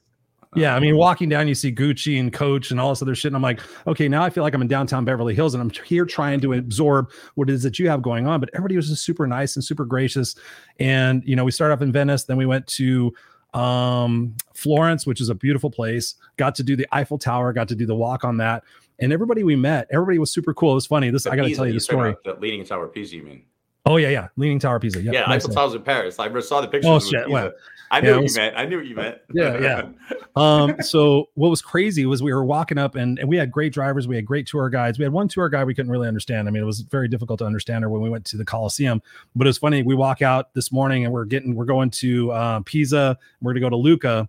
Yeah, 0.54 0.76
I 0.76 0.80
mean, 0.80 0.96
walking 0.96 1.28
down, 1.28 1.48
you 1.48 1.54
see 1.54 1.72
Gucci 1.72 2.18
and 2.18 2.32
Coach 2.32 2.70
and 2.70 2.80
all 2.80 2.90
this 2.90 3.02
other 3.02 3.14
shit, 3.14 3.30
and 3.30 3.36
I'm 3.36 3.42
like, 3.42 3.60
okay, 3.86 4.08
now 4.08 4.22
I 4.22 4.30
feel 4.30 4.42
like 4.42 4.54
I'm 4.54 4.62
in 4.62 4.68
downtown 4.68 5.04
Beverly 5.04 5.34
Hills, 5.34 5.54
and 5.54 5.60
I'm 5.60 5.70
here 5.70 6.04
trying 6.04 6.40
to 6.40 6.52
absorb 6.52 7.10
what 7.34 7.50
it 7.50 7.52
is 7.54 7.62
that 7.64 7.78
you 7.78 7.88
have 7.88 8.02
going 8.02 8.26
on. 8.26 8.40
But 8.40 8.50
everybody 8.54 8.76
was 8.76 8.88
just 8.88 9.04
super 9.04 9.26
nice 9.26 9.56
and 9.56 9.64
super 9.64 9.84
gracious, 9.84 10.36
and 10.78 11.22
you 11.24 11.36
know, 11.36 11.44
we 11.44 11.50
started 11.50 11.74
off 11.74 11.82
in 11.82 11.92
Venice, 11.92 12.24
then 12.24 12.36
we 12.36 12.46
went 12.46 12.66
to 12.68 13.12
um, 13.52 14.34
Florence, 14.54 15.06
which 15.06 15.20
is 15.20 15.28
a 15.28 15.34
beautiful 15.34 15.70
place. 15.70 16.14
Got 16.36 16.54
to 16.56 16.62
do 16.62 16.76
the 16.76 16.86
Eiffel 16.92 17.18
Tower, 17.18 17.52
got 17.52 17.68
to 17.68 17.74
do 17.74 17.86
the 17.86 17.96
walk 17.96 18.24
on 18.24 18.36
that, 18.38 18.62
and 19.00 19.12
everybody 19.12 19.42
we 19.42 19.56
met, 19.56 19.88
everybody 19.90 20.18
was 20.18 20.32
super 20.32 20.54
cool. 20.54 20.72
It 20.72 20.76
was 20.76 20.86
funny. 20.86 21.10
This 21.10 21.24
the 21.24 21.32
I 21.32 21.36
got 21.36 21.44
to 21.44 21.54
tell 21.54 21.66
you 21.66 21.72
the 21.72 21.80
story. 21.80 22.14
The 22.24 22.34
Leaning 22.34 22.64
Tower 22.64 22.88
Pisa, 22.88 23.16
you 23.16 23.22
mean? 23.22 23.44
Oh 23.86 23.96
yeah, 23.96 24.08
yeah, 24.08 24.28
Leaning 24.36 24.58
Tower 24.58 24.76
of 24.76 24.82
Pisa. 24.82 25.02
Yeah, 25.02 25.12
yeah 25.12 25.20
nice 25.26 25.44
Eiffel 25.44 25.54
Tower's 25.54 25.74
in 25.74 25.82
Paris. 25.82 26.18
I 26.18 26.40
saw 26.40 26.60
the 26.60 26.68
pictures. 26.68 26.90
Oh 26.90 26.98
shit! 26.98 27.26
I 27.90 28.00
knew 28.00 28.08
yeah, 28.08 28.14
what 28.14 28.22
was, 28.22 28.34
you 28.34 28.42
meant. 28.42 28.56
I 28.56 28.64
knew 28.64 28.76
what 28.78 28.86
you 28.86 28.94
meant. 28.96 29.18
yeah, 29.32 29.58
yeah. 29.58 29.88
Um, 30.36 30.82
so 30.82 31.28
what 31.34 31.48
was 31.48 31.62
crazy 31.62 32.06
was 32.06 32.20
we 32.20 32.32
were 32.32 32.44
walking 32.44 32.76
up 32.76 32.96
and, 32.96 33.20
and 33.20 33.28
we 33.28 33.36
had 33.36 33.52
great 33.52 33.72
drivers, 33.72 34.08
we 34.08 34.16
had 34.16 34.26
great 34.26 34.48
tour 34.48 34.68
guides. 34.68 34.98
We 34.98 35.04
had 35.04 35.12
one 35.12 35.28
tour 35.28 35.48
guide 35.48 35.64
we 35.64 35.76
couldn't 35.76 35.92
really 35.92 36.08
understand. 36.08 36.48
I 36.48 36.50
mean, 36.50 36.60
it 36.60 36.66
was 36.66 36.80
very 36.80 37.06
difficult 37.06 37.38
to 37.38 37.44
understand 37.46 37.84
her 37.84 37.88
when 37.88 38.02
we 38.02 38.10
went 38.10 38.24
to 38.24 38.36
the 38.36 38.44
Coliseum. 38.44 39.00
But 39.36 39.46
it 39.46 39.50
was 39.50 39.58
funny. 39.58 39.84
We 39.84 39.94
walk 39.94 40.22
out 40.22 40.52
this 40.52 40.72
morning 40.72 41.04
and 41.04 41.14
we're 41.14 41.24
getting 41.24 41.54
we're 41.54 41.66
going 41.66 41.88
to 41.90 42.32
uh, 42.32 42.60
Pisa. 42.64 43.16
We're 43.42 43.52
gonna 43.52 43.60
go 43.60 43.70
to 43.70 43.76
Lucca. 43.76 44.28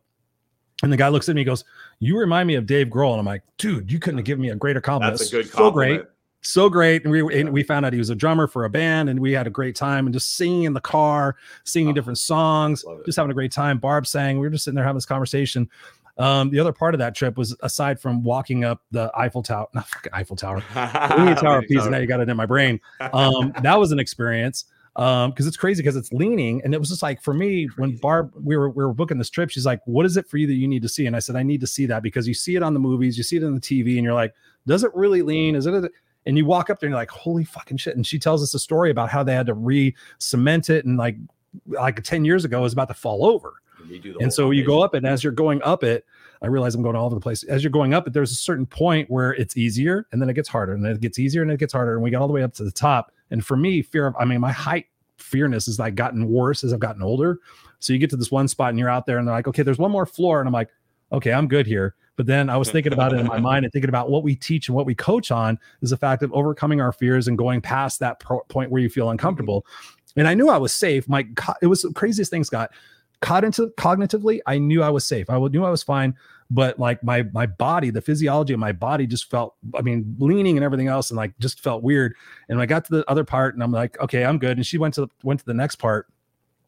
And 0.83 0.93
the 0.93 0.97
guy 0.97 1.07
looks 1.07 1.27
at 1.27 1.33
me, 1.33 1.41
and 1.41 1.47
goes, 1.47 1.63
"You 1.97 2.19
remind 2.19 2.47
me 2.47 2.53
of 2.53 2.67
Dave 2.67 2.87
Grohl." 2.87 3.11
And 3.11 3.19
I'm 3.21 3.25
like, 3.25 3.41
"Dude, 3.57 3.91
you 3.91 3.97
couldn't 3.97 4.19
have 4.19 4.25
given 4.25 4.43
me 4.43 4.49
a 4.49 4.55
greater 4.55 4.81
compliment." 4.81 5.17
That's 5.17 5.31
a 5.31 5.37
good 5.37 5.51
compliment. 5.51 5.73
So 5.73 6.03
great 6.03 6.14
so 6.45 6.69
great. 6.69 7.03
And 7.03 7.11
we 7.11 7.39
and 7.39 7.51
we 7.51 7.63
found 7.63 7.85
out 7.85 7.93
he 7.93 7.99
was 7.99 8.09
a 8.09 8.15
drummer 8.15 8.47
for 8.47 8.65
a 8.65 8.69
band, 8.69 9.09
and 9.09 9.19
we 9.19 9.31
had 9.31 9.47
a 9.47 9.49
great 9.49 9.75
time 9.75 10.05
and 10.05 10.13
just 10.13 10.35
singing 10.35 10.63
in 10.63 10.73
the 10.73 10.81
car, 10.81 11.35
singing 11.63 11.89
oh, 11.89 11.93
different 11.93 12.19
songs, 12.19 12.83
just 13.05 13.17
having 13.17 13.31
a 13.31 13.33
great 13.33 13.51
time. 13.51 13.77
Barb 13.77 14.07
sang. 14.07 14.39
We 14.39 14.47
were 14.47 14.51
just 14.51 14.63
sitting 14.63 14.75
there 14.75 14.83
having 14.83 14.97
this 14.97 15.05
conversation. 15.05 15.69
Um, 16.17 16.49
the 16.49 16.59
other 16.59 16.71
part 16.71 16.95
of 16.95 16.99
that 16.99 17.13
trip 17.13 17.37
was 17.37 17.55
aside 17.61 17.99
from 17.99 18.23
walking 18.23 18.63
up 18.63 18.81
the 18.91 19.11
Eiffel 19.17 19.43
Tower, 19.43 19.67
not 19.73 19.87
Eiffel 20.13 20.35
Tower, 20.35 20.63
Leaning 21.17 21.35
Tower 21.35 21.61
piece. 21.63 21.85
Now 21.85 21.97
you 21.97 22.07
got 22.07 22.21
it 22.21 22.29
in 22.29 22.37
my 22.37 22.45
brain. 22.45 22.79
Um, 23.13 23.53
that 23.61 23.79
was 23.79 23.91
an 23.91 23.99
experience 23.99 24.65
um 24.97 25.31
because 25.31 25.45
it's 25.45 25.57
crazy 25.57 25.81
because 25.81 25.95
it's 25.95 26.11
leaning 26.13 26.61
and 26.63 26.73
it 26.73 26.79
was 26.79 26.89
just 26.89 27.03
like 27.03 27.21
for 27.21 27.33
me 27.33 27.67
when 27.75 27.97
barb 27.97 28.31
we 28.41 28.55
were 28.55 28.69
we 28.69 28.83
were 28.83 28.93
booking 28.93 29.17
this 29.17 29.29
trip 29.29 29.49
she's 29.49 29.65
like 29.65 29.81
what 29.85 30.05
is 30.05 30.15
it 30.15 30.27
for 30.27 30.37
you 30.37 30.47
that 30.47 30.53
you 30.53 30.67
need 30.67 30.81
to 30.81 30.87
see 30.87 31.05
and 31.05 31.15
i 31.15 31.19
said 31.19 31.35
i 31.35 31.43
need 31.43 31.59
to 31.59 31.67
see 31.67 31.85
that 31.85 32.01
because 32.01 32.27
you 32.27 32.33
see 32.33 32.55
it 32.55 32.63
on 32.63 32.73
the 32.73 32.79
movies 32.79 33.17
you 33.17 33.23
see 33.23 33.35
it 33.35 33.43
on 33.43 33.53
the 33.53 33.59
tv 33.59 33.95
and 33.95 34.03
you're 34.03 34.13
like 34.13 34.33
does 34.65 34.83
it 34.83 34.91
really 34.95 35.21
lean 35.21 35.55
is 35.55 35.65
it 35.65 35.73
a, 35.73 35.89
and 36.25 36.37
you 36.37 36.45
walk 36.45 36.69
up 36.69 36.79
there 36.79 36.87
and 36.87 36.91
you're 36.91 36.99
like, 36.99 37.11
holy 37.11 37.43
fucking 37.43 37.77
shit. 37.77 37.95
And 37.95 38.05
she 38.05 38.19
tells 38.19 38.41
us 38.41 38.53
a 38.53 38.59
story 38.59 38.91
about 38.91 39.09
how 39.09 39.23
they 39.23 39.33
had 39.33 39.45
to 39.47 39.53
re-cement 39.53 40.69
it 40.69 40.85
and 40.85 40.97
like 40.97 41.15
like 41.67 42.03
10 42.03 42.25
years 42.25 42.43
ago 42.43 42.59
it 42.59 42.63
was 42.63 42.73
about 42.73 42.89
to 42.89 42.93
fall 42.93 43.25
over. 43.25 43.53
And, 44.15 44.23
and 44.23 44.33
so 44.33 44.51
you 44.51 44.65
go 44.65 44.81
up 44.81 44.93
and 44.93 45.05
as 45.05 45.23
you're 45.23 45.31
going 45.31 45.61
up 45.63 45.83
it, 45.83 46.05
I 46.41 46.47
realize 46.47 46.75
I'm 46.75 46.81
going 46.81 46.95
all 46.95 47.05
over 47.05 47.15
the 47.15 47.21
place. 47.21 47.43
As 47.43 47.63
you're 47.63 47.71
going 47.71 47.93
up 47.93 48.07
it, 48.07 48.13
there's 48.13 48.31
a 48.31 48.35
certain 48.35 48.65
point 48.65 49.09
where 49.09 49.33
it's 49.33 49.55
easier 49.55 50.07
and 50.11 50.21
then 50.21 50.29
it 50.29 50.33
gets 50.33 50.49
harder 50.49 50.73
and 50.73 50.85
it 50.85 50.99
gets 50.99 51.17
easier 51.17 51.41
and 51.41 51.51
it 51.51 51.59
gets 51.59 51.73
harder. 51.73 51.93
And 51.93 52.03
we 52.03 52.09
got 52.09 52.21
all 52.21 52.27
the 52.27 52.33
way 52.33 52.43
up 52.43 52.53
to 52.55 52.63
the 52.63 52.71
top. 52.71 53.11
And 53.31 53.45
for 53.45 53.55
me, 53.55 53.81
fear 53.81 54.07
of, 54.07 54.15
I 54.19 54.25
mean, 54.25 54.41
my 54.41 54.51
height 54.51 54.87
fearness 55.17 55.67
has 55.67 55.79
like 55.79 55.95
gotten 55.95 56.27
worse 56.27 56.63
as 56.63 56.73
I've 56.73 56.79
gotten 56.79 57.01
older. 57.01 57.39
So 57.79 57.93
you 57.93 57.99
get 57.99 58.09
to 58.09 58.17
this 58.17 58.31
one 58.31 58.47
spot 58.47 58.69
and 58.69 58.79
you're 58.79 58.89
out 58.89 59.05
there 59.05 59.17
and 59.17 59.27
they're 59.27 59.35
like, 59.35 59.47
okay, 59.47 59.63
there's 59.63 59.77
one 59.77 59.91
more 59.91 60.05
floor. 60.05 60.39
And 60.39 60.47
I'm 60.47 60.53
like, 60.53 60.69
okay, 61.11 61.33
I'm 61.33 61.47
good 61.47 61.67
here. 61.67 61.95
But 62.15 62.27
then 62.27 62.49
I 62.49 62.57
was 62.57 62.71
thinking 62.71 62.93
about 62.93 63.13
it 63.13 63.19
in 63.19 63.27
my 63.27 63.39
mind 63.39 63.65
and 63.65 63.71
thinking 63.71 63.89
about 63.89 64.09
what 64.09 64.23
we 64.23 64.35
teach 64.35 64.69
and 64.69 64.75
what 64.75 64.85
we 64.85 64.95
coach 64.95 65.31
on 65.31 65.59
is 65.81 65.89
the 65.89 65.97
fact 65.97 66.23
of 66.23 66.31
overcoming 66.31 66.79
our 66.79 66.93
fears 66.93 67.27
and 67.27 67.37
going 67.37 67.59
past 67.59 67.99
that 67.99 68.19
pro- 68.19 68.39
point 68.47 68.71
where 68.71 68.81
you 68.81 68.89
feel 68.89 69.05
mm-hmm. 69.05 69.11
uncomfortable. 69.11 69.65
And 70.15 70.27
I 70.27 70.33
knew 70.33 70.49
I 70.49 70.57
was 70.57 70.73
safe. 70.73 71.09
My 71.09 71.27
it 71.61 71.67
was 71.67 71.81
the 71.81 71.91
craziest 71.91 72.31
thing, 72.31 72.43
Scott. 72.43 72.71
Caught 73.21 73.43
into 73.43 73.67
cognitively, 73.77 74.39
I 74.45 74.57
knew 74.57 74.83
I 74.83 74.89
was 74.89 75.05
safe. 75.05 75.29
I 75.29 75.37
knew 75.37 75.63
I 75.65 75.69
was 75.69 75.83
fine, 75.83 76.15
but 76.49 76.79
like 76.79 77.03
my 77.03 77.23
my 77.33 77.45
body, 77.45 77.89
the 77.89 78.01
physiology 78.01 78.53
of 78.53 78.59
my 78.59 78.71
body 78.71 79.07
just 79.07 79.29
felt, 79.29 79.55
I 79.73 79.81
mean, 79.81 80.15
leaning 80.19 80.57
and 80.57 80.63
everything 80.63 80.87
else, 80.87 81.09
and 81.09 81.17
like 81.17 81.37
just 81.39 81.61
felt 81.61 81.81
weird. 81.81 82.13
And 82.49 82.61
I 82.61 82.65
got 82.65 82.85
to 82.85 82.91
the 82.91 83.09
other 83.09 83.23
part, 83.23 83.55
and 83.55 83.63
I'm 83.63 83.71
like, 83.71 83.99
okay, 83.99 84.23
I'm 84.23 84.37
good. 84.37 84.57
And 84.57 84.65
she 84.65 84.77
went 84.77 84.93
to 84.95 85.09
went 85.23 85.39
to 85.39 85.45
the 85.45 85.53
next 85.53 85.77
part, 85.77 86.07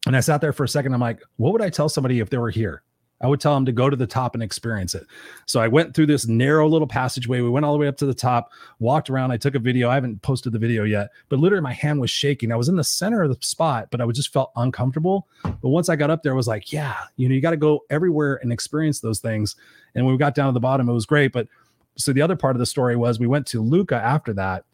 and 0.06 0.16
I 0.16 0.20
sat 0.20 0.40
there 0.40 0.52
for 0.52 0.64
a 0.64 0.68
second. 0.68 0.94
I'm 0.94 1.00
like, 1.00 1.22
what 1.36 1.52
would 1.52 1.62
I 1.62 1.70
tell 1.70 1.88
somebody 1.88 2.20
if 2.20 2.28
they 2.28 2.38
were 2.38 2.50
here? 2.50 2.82
I 3.20 3.26
would 3.26 3.40
tell 3.40 3.54
them 3.54 3.66
to 3.66 3.72
go 3.72 3.90
to 3.90 3.96
the 3.96 4.06
top 4.06 4.34
and 4.34 4.42
experience 4.42 4.94
it. 4.94 5.06
So 5.46 5.60
I 5.60 5.68
went 5.68 5.94
through 5.94 6.06
this 6.06 6.26
narrow 6.26 6.68
little 6.68 6.86
passageway. 6.86 7.40
We 7.40 7.50
went 7.50 7.66
all 7.66 7.72
the 7.72 7.78
way 7.78 7.88
up 7.88 7.96
to 7.98 8.06
the 8.06 8.14
top, 8.14 8.52
walked 8.78 9.10
around. 9.10 9.32
I 9.32 9.36
took 9.36 9.54
a 9.54 9.58
video. 9.58 9.90
I 9.90 9.94
haven't 9.94 10.22
posted 10.22 10.52
the 10.52 10.58
video 10.58 10.84
yet, 10.84 11.10
but 11.28 11.38
literally 11.38 11.62
my 11.62 11.72
hand 11.72 12.00
was 12.00 12.10
shaking. 12.10 12.52
I 12.52 12.56
was 12.56 12.68
in 12.68 12.76
the 12.76 12.84
center 12.84 13.22
of 13.22 13.30
the 13.30 13.38
spot, 13.40 13.88
but 13.90 14.00
I 14.00 14.06
just 14.12 14.32
felt 14.32 14.52
uncomfortable. 14.56 15.26
But 15.42 15.70
once 15.70 15.88
I 15.88 15.96
got 15.96 16.10
up 16.10 16.22
there, 16.22 16.32
I 16.32 16.36
was 16.36 16.48
like, 16.48 16.72
yeah, 16.72 16.96
you 17.16 17.28
know, 17.28 17.34
you 17.34 17.40
got 17.40 17.50
to 17.50 17.56
go 17.56 17.80
everywhere 17.90 18.38
and 18.42 18.52
experience 18.52 19.00
those 19.00 19.20
things. 19.20 19.56
And 19.94 20.04
when 20.04 20.14
we 20.14 20.18
got 20.18 20.34
down 20.34 20.46
to 20.46 20.52
the 20.52 20.60
bottom, 20.60 20.88
it 20.88 20.92
was 20.92 21.06
great. 21.06 21.32
But 21.32 21.48
so 21.96 22.12
the 22.12 22.22
other 22.22 22.36
part 22.36 22.54
of 22.54 22.60
the 22.60 22.66
story 22.66 22.94
was 22.94 23.18
we 23.18 23.26
went 23.26 23.46
to 23.48 23.60
Lucca 23.60 23.96
after 23.96 24.32
that 24.34 24.64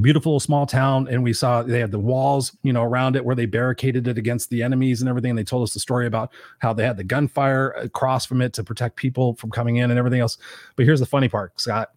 beautiful 0.00 0.40
small 0.40 0.66
town 0.66 1.06
and 1.08 1.22
we 1.22 1.32
saw 1.32 1.62
they 1.62 1.78
had 1.78 1.92
the 1.92 1.98
walls 1.98 2.56
you 2.62 2.72
know 2.72 2.82
around 2.82 3.14
it 3.14 3.24
where 3.24 3.36
they 3.36 3.46
barricaded 3.46 4.08
it 4.08 4.18
against 4.18 4.50
the 4.50 4.62
enemies 4.62 5.00
and 5.00 5.08
everything 5.08 5.30
and 5.30 5.38
they 5.38 5.44
told 5.44 5.62
us 5.62 5.72
the 5.72 5.78
story 5.78 6.06
about 6.06 6.32
how 6.58 6.72
they 6.72 6.84
had 6.84 6.96
the 6.96 7.04
gunfire 7.04 7.70
across 7.72 8.26
from 8.26 8.42
it 8.42 8.52
to 8.52 8.64
protect 8.64 8.96
people 8.96 9.34
from 9.34 9.50
coming 9.50 9.76
in 9.76 9.90
and 9.90 9.98
everything 9.98 10.20
else 10.20 10.36
but 10.74 10.84
here's 10.84 10.98
the 10.98 11.06
funny 11.06 11.28
part 11.28 11.58
scott 11.60 11.90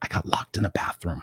i 0.00 0.08
got 0.08 0.24
locked 0.24 0.56
in 0.56 0.64
a 0.64 0.70
bathroom 0.70 1.22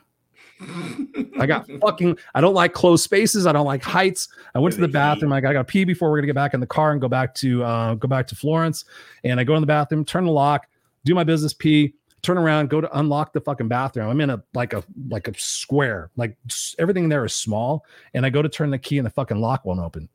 I 1.40 1.46
got 1.46 1.68
fucking. 1.82 2.18
I 2.34 2.42
don't 2.42 2.56
like 2.56 2.74
closed 2.74 3.04
spaces. 3.04 3.46
I 3.46 3.52
don't 3.52 3.68
like 3.68 3.84
heights. 3.84 4.28
I 4.56 4.60
went 4.60 4.74
to 4.74 4.82
the 4.82 4.88
bathroom. 4.88 5.32
I 5.32 5.40
got, 5.40 5.50
I 5.50 5.54
got 5.54 5.68
to 5.68 5.72
pee 5.72 5.84
before 5.84 6.10
we're 6.10 6.18
gonna 6.18 6.26
get 6.26 6.36
back 6.36 6.56
in 6.56 6.60
the 6.60 6.66
car 6.66 6.92
and 6.94 7.00
go 7.02 7.08
back 7.08 7.36
to 7.36 7.64
uh, 7.64 7.94
go 7.94 8.08
back 8.08 8.26
to 8.28 8.36
Florence. 8.36 8.86
And 9.24 9.40
I 9.40 9.44
go 9.44 9.54
in 9.54 9.62
the 9.62 9.68
bathroom, 9.68 10.04
turn 10.04 10.26
the 10.26 10.32
lock, 10.32 10.68
do 11.06 11.14
my 11.14 11.24
business, 11.24 11.54
pee 11.54 11.94
turn 12.22 12.38
around, 12.38 12.70
go 12.70 12.82
to 12.82 13.00
unlock 13.00 13.34
the 13.34 13.42
fucking 13.42 13.68
bathroom. 13.68 14.10
I'm 14.10 14.22
in 14.22 14.30
a 14.30 14.44
like 14.54 14.74
a 14.74 14.84
like 15.10 15.28
a 15.28 15.34
square, 15.38 16.12
like 16.16 16.38
everything 16.80 17.10
there 17.10 17.26
is 17.26 17.36
small, 17.36 17.86
and 18.14 18.26
I 18.26 18.30
go 18.30 18.42
to 18.42 18.50
turn 18.50 18.72
the 18.72 18.80
key 18.80 18.98
and 18.98 19.06
the 19.06 19.12
fucking 19.12 19.40
lock 19.40 19.66
won't 19.66 19.80
open. 19.80 20.10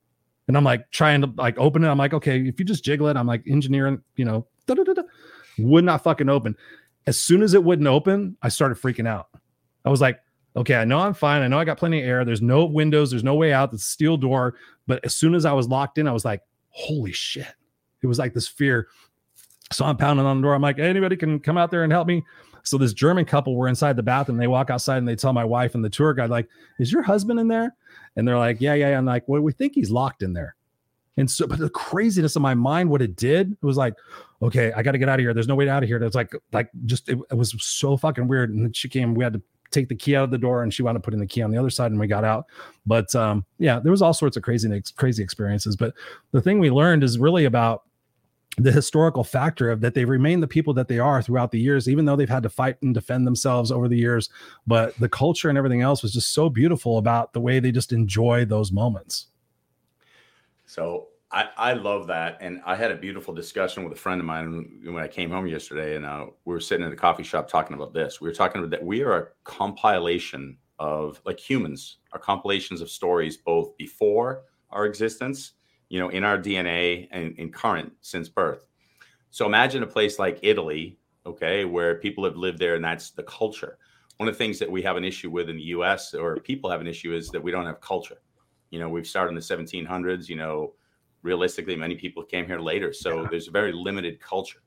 And 0.49 0.57
I'm 0.57 0.65
like 0.65 0.91
trying 0.91 1.21
to 1.23 1.33
like 1.37 1.59
open 1.59 1.85
it. 1.85 1.89
I'm 1.89 1.99
like, 1.99 2.15
okay, 2.15 2.41
if 2.41 2.59
you 2.59 2.65
just 2.65 2.85
jiggle 2.85 3.09
it, 3.09 3.17
I'm 3.17 3.27
like 3.27 3.43
engineering, 3.47 4.03
you 4.17 4.25
know, 4.25 4.47
would 5.59 5.85
not 5.85 6.03
fucking 6.03 6.29
open. 6.29 6.57
As 7.07 7.21
soon 7.21 7.43
as 7.43 7.55
it 7.55 7.63
wouldn't 7.63 7.89
open, 7.89 8.37
I 8.43 8.49
started 8.49 8.79
freaking 8.79 9.09
out. 9.09 9.29
I 9.85 9.91
was 9.91 10.01
like, 10.01 10.21
okay, 10.57 10.77
I 10.77 10.85
know 10.85 10.99
I'm 10.99 11.15
fine. 11.15 11.43
I 11.43 11.49
know 11.49 11.59
I 11.59 11.65
got 11.65 11.79
plenty 11.79 12.01
of 12.01 12.09
air. 12.09 12.25
There's 12.25 12.43
no 12.43 12.65
windows. 12.65 13.11
There's 13.11 13.25
no 13.25 13.35
way 13.35 13.53
out. 13.53 13.71
The 13.71 13.79
steel 13.79 14.17
door. 14.17 14.55
But 14.87 15.05
as 15.05 15.15
soon 15.17 15.35
as 15.35 15.45
I 15.45 15.53
was 15.53 15.69
locked 15.69 15.99
in, 15.99 16.07
I 16.07 16.13
was 16.13 16.25
like, 16.25 16.43
holy 16.71 17.13
shit. 17.13 17.55
It 18.03 18.07
was 18.07 18.19
like 18.19 18.35
this 18.35 18.49
fear. 18.49 18.89
So 19.73 19.85
I'm 19.85 19.97
pounding 19.97 20.27
on 20.27 20.41
the 20.41 20.43
door. 20.43 20.55
I'm 20.55 20.63
like, 20.63 20.79
anybody 20.79 21.17
can 21.17 21.41
come 21.41 21.59
out 21.59 21.71
there 21.71 21.83
and 21.83 21.93
help 21.93 22.07
me. 22.07 22.25
So 22.65 22.79
this 22.79 22.93
German 22.93 23.25
couple 23.25 23.57
were 23.57 23.69
inside 23.69 23.97
the 23.97 24.03
bathroom. 24.03 24.39
They 24.39 24.47
walk 24.47 24.71
outside 24.71 24.99
and 24.99 25.09
they 25.09 25.17
tell 25.17 25.33
my 25.33 25.45
wife 25.45 25.75
and 25.75 25.85
the 25.85 25.91
tour 25.91 26.15
guide, 26.15 26.31
like, 26.31 26.49
is 26.79 26.93
your 26.93 27.03
husband 27.03 27.41
in 27.41 27.49
there? 27.49 27.75
And 28.17 28.27
they're 28.27 28.39
like, 28.39 28.61
yeah, 28.61 28.75
yeah. 28.75 28.91
yeah. 28.91 28.99
I'm 28.99 29.05
like, 29.05 29.25
well, 29.27 29.41
we 29.41 29.53
think 29.53 29.75
he's 29.75 29.91
locked 29.91 30.23
in 30.23 30.33
there. 30.33 30.55
And 31.17 31.31
so, 31.31 31.47
but 31.47 31.59
the 31.59 31.69
craziness 31.69 32.37
of 32.37 32.43
my 32.43 32.55
mind, 32.55 32.89
what 32.89 33.03
it 33.03 33.17
did, 33.17 33.53
it 33.53 33.67
was 33.67 33.77
like, 33.77 33.95
okay, 34.41 34.73
I 34.73 34.83
got 34.83 34.93
to 34.93 34.99
get 34.99 35.09
out 35.09 35.19
of 35.19 35.25
here. 35.25 35.35
There's 35.35 35.49
no 35.49 35.55
way 35.55 35.69
out 35.69 35.83
of 35.83 35.89
here. 35.89 36.03
It's 36.03 36.15
like, 36.15 36.33
like 36.53 36.71
just, 36.87 37.09
it, 37.09 37.19
it 37.31 37.35
was 37.35 37.55
so 37.63 37.97
fucking 37.97 38.29
weird. 38.29 38.51
And 38.51 38.75
she 38.75 38.89
came, 38.89 39.15
we 39.15 39.25
had 39.25 39.35
to 39.35 39.43
take 39.71 39.89
the 39.89 39.95
key 39.95 40.17
out 40.17 40.25
of 40.25 40.31
the 40.31 40.39
door 40.39 40.63
and 40.63 40.73
she 40.73 40.83
wound 40.83 40.97
up 40.97 41.03
putting 41.03 41.21
the 41.21 41.27
key 41.27 41.43
on 41.43 41.51
the 41.51 41.59
other 41.59 41.71
side 41.71 41.91
and 41.91 42.01
we 42.01 42.07
got 42.07 42.25
out. 42.25 42.47
But 42.87 43.15
um, 43.15 43.45
yeah, 43.59 43.81
there 43.81 43.91
was 43.91 44.03
all 44.03 44.15
sorts 44.15 44.37
of 44.37 44.43
crazy, 44.43 44.83
crazy 44.97 45.23
experiences. 45.23 45.77
But 45.77 45.95
the 46.31 46.41
thing 46.41 46.61
we 46.61 46.71
learned 46.71 47.03
is 47.05 47.19
really 47.19 47.45
about 47.45 47.83
the 48.59 48.73
historical 48.73 49.25
factor 49.25 49.71
of 49.71 49.81
that 49.81 49.95
they 49.95 50.05
remain 50.05 50.41
the 50.41 50.47
people 50.47 50.75
that 50.75 50.89
they 50.89 50.99
are 50.99 51.23
throughout 51.23 51.51
the 51.53 51.61
years, 51.61 51.89
even 51.89 52.05
though 52.05 52.17
they've 52.17 52.29
had 52.29 52.43
to 52.43 52.51
fight 52.51 52.77
and 52.83 52.93
defend 52.93 53.27
themselves 53.27 53.73
over 53.73 53.89
the 53.89 53.97
years. 53.97 54.29
But 54.67 54.95
the 54.99 55.09
culture 55.09 55.49
and 55.49 55.57
everything 55.57 55.81
else 55.81 56.03
was 56.03 56.13
just 56.13 56.33
so 56.35 56.51
beautiful 56.51 56.99
about 56.99 57.33
the 57.33 57.41
way 57.41 57.61
they 57.61 57.73
just 57.73 57.93
enjoy 57.93 58.45
those 58.45 58.71
moments. 58.71 59.29
So 60.67 61.09
I, 61.31 61.49
I 61.57 61.73
love 61.73 62.09
that. 62.09 62.39
And 62.43 62.61
I 62.67 62.77
had 62.77 62.91
a 62.91 62.97
beautiful 62.97 63.33
discussion 63.33 63.85
with 63.85 63.93
a 63.95 64.01
friend 64.01 64.21
of 64.21 64.27
mine 64.27 64.81
when 64.85 65.03
I 65.03 65.09
came 65.09 65.31
home 65.31 65.47
yesterday, 65.47 65.97
and 65.97 66.05
uh, 66.05 66.27
we 66.45 66.53
were 66.53 66.61
sitting 66.61 66.85
in 66.85 66.91
the 66.91 66.97
coffee 66.97 67.23
shop 67.23 67.49
talking 67.49 67.75
about 67.75 67.95
this. 67.95 68.21
We 68.21 68.29
were 68.29 68.35
talking 68.35 68.59
about 68.59 68.71
that 68.71 68.85
we 68.85 69.03
are 69.03 69.17
a 69.17 69.27
compilation 69.45 70.59
of, 70.79 71.23
like 71.25 71.41
humans, 71.41 71.99
are 72.13 72.19
compilations 72.19 72.83
of 72.83 72.91
stories 72.91 73.39
both 73.39 73.77
before 73.79 74.43
our 74.71 74.85
existence 74.85 75.53
you 75.93 75.99
know, 75.99 76.09
in 76.09 76.25
our 76.25 76.39
DNA 76.39 77.07
and, 77.11 77.39
in 77.39 77.53
current 77.53 77.93
since 78.01 78.27
birth. 78.27 78.65
So 79.29 79.45
imagine 79.45 79.83
a 79.83 79.87
place 79.87 80.19
like 80.19 80.39
Italy, 80.41 80.99
okay, 81.27 81.67
where 81.67 81.97
people 81.97 82.25
have 82.25 82.35
lived 82.35 82.59
there 82.59 82.77
and 82.77 82.85
that's 82.85 83.11
the 83.11 83.25
culture. 83.25 83.77
One 84.17 84.27
of 84.27 84.35
the 84.35 84.39
things 84.39 84.59
that 84.59 84.71
we 84.71 84.81
have 84.81 84.97
an 84.97 85.05
issue 85.05 85.29
with 85.29 85.51
in 85.51 85.57
the 85.57 85.65
US 85.65 86.15
or 86.15 86.39
people 86.39 86.71
have 86.71 86.81
an 86.81 86.87
issue 86.87 87.15
is 87.15 87.29
that 87.29 87.43
we 87.43 87.51
don't 87.51 87.67
have 87.67 87.83
culture. 87.83 88.23
You 88.71 88.79
know, 88.79 88.89
we've 88.89 89.07
started 89.07 89.29
in 89.29 89.35
the 89.35 89.43
1700s, 89.43 90.31
you 90.31 90.37
know, 90.37 90.73
realistically, 91.21 91.77
many 91.77 91.95
people 91.95 92.23
came 92.23 92.47
here 92.47 92.59
later. 92.59 92.95
So 92.95 93.21
yeah. 93.21 93.29
there's 93.31 93.49
a 93.49 93.51
very 93.51 93.73
limited 93.73 94.19
culture. 94.19 94.63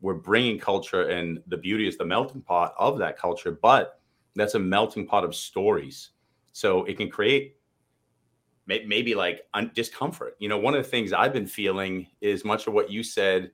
We're 0.00 0.14
bringing 0.14 0.58
culture, 0.58 1.02
and 1.02 1.38
the 1.46 1.56
beauty 1.56 1.86
is 1.86 1.96
the 1.96 2.04
melting 2.04 2.42
pot 2.42 2.74
of 2.80 2.98
that 2.98 3.16
culture, 3.16 3.52
but 3.62 4.00
that's 4.34 4.56
a 4.56 4.58
melting 4.58 5.06
pot 5.06 5.22
of 5.22 5.36
stories. 5.36 6.10
So 6.50 6.84
it 6.86 6.96
can 6.96 7.08
create 7.08 7.58
maybe 8.66 9.14
like 9.14 9.42
un- 9.54 9.70
discomfort. 9.74 10.36
You 10.38 10.48
know, 10.48 10.58
one 10.58 10.74
of 10.74 10.82
the 10.82 10.88
things 10.88 11.12
I've 11.12 11.32
been 11.32 11.46
feeling 11.46 12.06
is 12.20 12.44
much 12.44 12.66
of 12.66 12.72
what 12.72 12.90
you 12.90 13.02
said. 13.02 13.50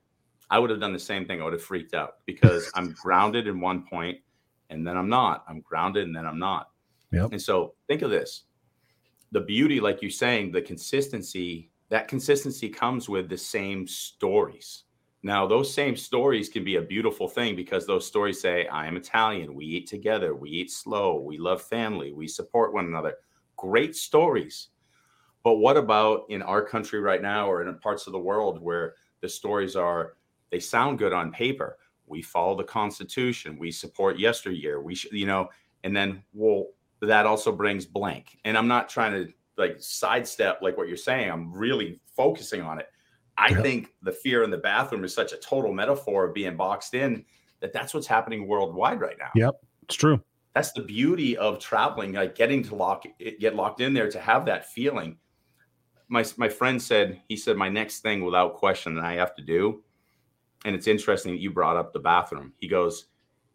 I 0.51 0.59
would 0.59 0.71
have 0.71 0.81
done 0.81 0.93
the 0.93 0.99
same 0.99 1.27
thing. 1.27 1.41
I 1.41 1.45
would 1.45 1.53
have 1.53 1.63
freaked 1.63 1.95
out 1.95 2.17
because 2.27 2.71
I'm 2.75 2.93
grounded 3.03 3.47
in 3.47 3.61
one 3.61 3.87
point 3.87 4.19
and 4.69 4.87
then 4.87 4.97
I'm 4.97 5.09
not. 5.09 5.45
I'm 5.49 5.61
grounded 5.61 6.07
and 6.07 6.15
then 6.15 6.27
I'm 6.27 6.39
not. 6.39 6.71
Yep. 7.13 7.33
And 7.33 7.43
so 7.43 7.75
think 7.89 8.03
of 8.03 8.11
this 8.11 8.45
the 9.33 9.41
beauty, 9.41 9.81
like 9.81 10.03
you're 10.03 10.11
saying, 10.11 10.51
the 10.51 10.63
consistency, 10.63 11.71
that 11.89 12.09
consistency 12.09 12.69
comes 12.69 13.09
with 13.09 13.29
the 13.29 13.37
same 13.37 13.87
stories. 13.87 14.85
Now, 15.23 15.47
those 15.47 15.73
same 15.73 15.97
stories 15.97 16.49
can 16.49 16.65
be 16.65 16.77
a 16.77 16.83
beautiful 16.83 17.29
thing 17.29 17.55
because 17.55 17.87
those 17.87 18.07
stories 18.07 18.41
say, 18.41 18.67
I 18.69 18.87
am 18.87 18.97
Italian. 18.97 19.55
We 19.55 19.67
eat 19.67 19.87
together. 19.87 20.35
We 20.35 20.51
eat 20.51 20.71
slow. 20.71 21.21
We 21.21 21.37
love 21.37 21.63
family. 21.63 22.13
We 22.13 22.27
support 22.27 22.73
one 22.73 22.87
another 22.87 23.17
great 23.61 23.95
stories. 23.95 24.69
But 25.43 25.57
what 25.57 25.77
about 25.77 26.25
in 26.29 26.43
our 26.43 26.63
country 26.63 27.01
right 27.01 27.23
now 27.23 27.51
or 27.51 27.67
in 27.67 27.79
parts 27.79 28.07
of 28.07 28.13
the 28.13 28.19
world 28.19 28.61
where 28.61 28.95
the 29.21 29.29
stories 29.29 29.77
are, 29.77 30.15
they 30.51 30.61
sound 30.61 30.99
good 30.99 31.13
on 31.13 31.33
paper? 31.33 31.79
We 32.07 32.23
follow 32.23 32.57
the 32.57 32.65
Constitution, 32.65 33.59
we 33.59 33.71
support 33.71 34.19
yesteryear, 34.19 34.83
we 34.83 34.95
should, 34.95 35.13
you 35.13 35.27
know, 35.27 35.49
and 35.85 35.97
then, 35.97 36.23
well, 36.35 36.67
that 37.01 37.25
also 37.25 37.53
brings 37.53 37.87
blank. 37.87 38.39
And 38.45 38.59
I'm 38.59 38.69
not 38.69 38.89
trying 38.89 39.13
to 39.13 39.33
like 39.57 39.77
sidestep 39.79 40.61
like 40.61 40.77
what 40.77 40.89
you're 40.89 40.97
saying. 40.97 41.31
I'm 41.31 41.53
really 41.53 42.01
focusing 42.17 42.63
on 42.63 42.79
it. 42.79 42.89
I 43.39 43.49
yep. 43.49 43.63
think 43.63 43.95
the 44.03 44.13
fear 44.13 44.43
in 44.43 44.51
the 44.51 44.59
bathroom 44.59 45.05
is 45.05 45.15
such 45.15 45.33
a 45.33 45.37
total 45.37 45.73
metaphor 45.73 46.27
of 46.27 46.35
being 46.35 46.57
boxed 46.57 46.95
in 46.95 47.25
that 47.61 47.73
that's 47.73 47.95
what's 47.95 48.07
happening 48.07 48.47
worldwide 48.47 49.01
right 49.01 49.17
now. 49.19 49.31
Yep, 49.35 49.63
it's 49.85 49.95
true. 49.95 50.21
That's 50.55 50.73
the 50.73 50.83
beauty 50.83 51.37
of 51.37 51.59
traveling, 51.59 52.13
like 52.13 52.35
getting 52.35 52.63
to 52.65 52.75
lock 52.75 53.05
get 53.39 53.55
locked 53.55 53.81
in 53.81 53.95
there 53.95 54.11
to 54.11 54.21
have 54.21 54.45
that 54.47 54.67
feeling. 54.67 55.17
My 56.11 56.25
my 56.37 56.49
friend 56.49 56.83
said 56.83 57.23
he 57.29 57.37
said 57.37 57.57
my 57.57 57.69
next 57.69 58.01
thing 58.01 58.25
without 58.25 58.55
question 58.57 58.95
that 58.97 59.05
I 59.05 59.15
have 59.15 59.35
to 59.37 59.43
do, 59.43 59.83
and 60.67 60.75
it's 60.75 60.87
interesting 60.89 61.33
that 61.33 61.41
you 61.41 61.51
brought 61.51 61.77
up 61.77 61.93
the 61.93 62.01
bathroom. 62.01 62.53
He 62.59 62.69
goes, 62.69 63.07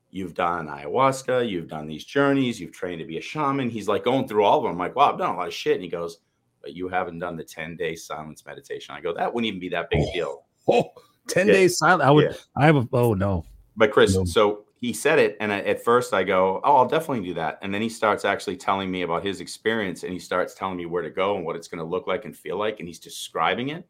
"You've 0.09 0.33
done 0.33 0.67
ayahuasca, 0.67 1.47
you've 1.47 1.67
done 1.67 1.85
these 1.85 2.05
journeys, 2.05 2.59
you've 2.59 2.71
trained 2.71 2.99
to 2.99 3.05
be 3.05 3.17
a 3.17 3.21
shaman." 3.21 3.69
He's 3.69 3.87
like 3.87 4.03
going 4.03 4.27
through 4.27 4.45
all 4.45 4.57
of 4.57 4.63
them. 4.63 4.71
I'm 4.71 4.77
like, 4.79 4.95
"Wow, 4.95 5.11
I've 5.11 5.19
done 5.19 5.35
a 5.35 5.37
lot 5.37 5.47
of 5.47 5.53
shit." 5.53 5.75
And 5.75 5.83
he 5.83 5.89
goes, 5.89 6.19
"But 6.61 6.73
you 6.73 6.87
haven't 6.87 7.19
done 7.19 7.35
the 7.35 7.43
ten 7.43 7.75
day 7.75 7.95
silence 7.95 8.45
meditation." 8.45 8.95
I 8.95 9.01
go, 9.01 9.13
"That 9.13 9.33
wouldn't 9.33 9.47
even 9.47 9.59
be 9.59 9.69
that 9.69 9.89
big 9.89 9.99
a 9.99 10.13
deal." 10.13 10.45
Oh, 10.67 10.91
10 11.27 11.47
yeah. 11.47 11.53
days 11.53 11.77
silent. 11.77 12.03
I 12.03 12.11
would. 12.11 12.25
Yeah. 12.31 12.37
I 12.57 12.65
have 12.65 12.77
a. 12.77 12.87
Oh 12.93 13.13
no. 13.13 13.45
But 13.75 13.91
Chris, 13.91 14.15
no. 14.15 14.25
so 14.25 14.64
he 14.85 14.93
said 14.93 15.17
it, 15.17 15.35
and 15.39 15.51
at 15.51 15.83
first 15.83 16.13
I 16.13 16.23
go, 16.23 16.61
"Oh, 16.63 16.75
I'll 16.75 16.87
definitely 16.87 17.25
do 17.27 17.33
that." 17.33 17.57
And 17.63 17.73
then 17.73 17.81
he 17.81 17.89
starts 17.89 18.23
actually 18.23 18.55
telling 18.55 18.91
me 18.91 19.01
about 19.01 19.25
his 19.25 19.41
experience, 19.41 20.03
and 20.03 20.13
he 20.13 20.19
starts 20.19 20.53
telling 20.53 20.77
me 20.77 20.85
where 20.85 21.01
to 21.01 21.09
go 21.09 21.35
and 21.35 21.43
what 21.43 21.55
it's 21.55 21.67
going 21.67 21.79
to 21.79 21.89
look 21.89 22.05
like 22.05 22.25
and 22.25 22.37
feel 22.37 22.57
like, 22.57 22.77
and 22.77 22.87
he's 22.87 22.99
describing 22.99 23.69
it. 23.69 23.87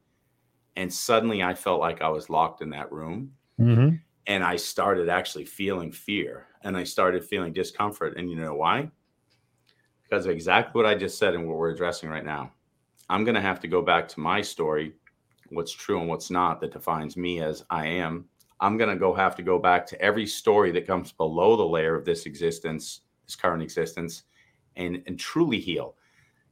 And 0.77 0.91
suddenly, 0.91 1.43
I 1.43 1.53
felt 1.53 1.81
like 1.81 2.01
I 2.01 2.07
was 2.07 2.29
locked 2.29 2.61
in 2.61 2.69
that 2.69 2.93
room, 2.93 3.33
mm-hmm. 3.59 3.97
and 4.27 4.41
I 4.41 4.55
started 4.55 5.09
actually 5.09 5.43
feeling 5.43 5.91
fear, 5.91 6.47
and 6.61 6.77
I 6.77 6.85
started 6.85 7.25
feeling 7.25 7.51
discomfort. 7.51 8.15
And 8.15 8.29
you 8.29 8.37
know 8.37 8.55
why? 8.55 8.89
Because 10.03 10.25
of 10.25 10.31
exactly 10.31 10.81
what 10.81 10.89
I 10.89 10.95
just 10.95 11.17
said 11.17 11.33
and 11.33 11.45
what 11.45 11.57
we're 11.57 11.71
addressing 11.71 12.09
right 12.09 12.23
now. 12.23 12.51
I'm 13.09 13.25
going 13.25 13.35
to 13.35 13.41
have 13.41 13.59
to 13.59 13.67
go 13.67 13.81
back 13.81 14.07
to 14.09 14.21
my 14.21 14.41
story, 14.41 14.93
what's 15.49 15.73
true 15.73 15.99
and 15.99 16.07
what's 16.07 16.31
not, 16.31 16.61
that 16.61 16.71
defines 16.71 17.17
me 17.17 17.41
as 17.41 17.65
I 17.69 17.85
am 17.85 18.29
I'm 18.59 18.77
going 18.77 18.89
to 18.89 18.95
go 18.95 19.13
have 19.13 19.35
to 19.35 19.43
go 19.43 19.59
back 19.59 19.85
to 19.87 20.01
every 20.01 20.25
story 20.25 20.71
that 20.71 20.87
comes 20.87 21.11
below 21.11 21.55
the 21.55 21.65
layer 21.65 21.95
of 21.95 22.05
this 22.05 22.25
existence, 22.25 23.01
this 23.25 23.35
current 23.35 23.61
existence, 23.61 24.23
and 24.75 25.03
and 25.07 25.19
truly 25.19 25.59
heal. 25.59 25.95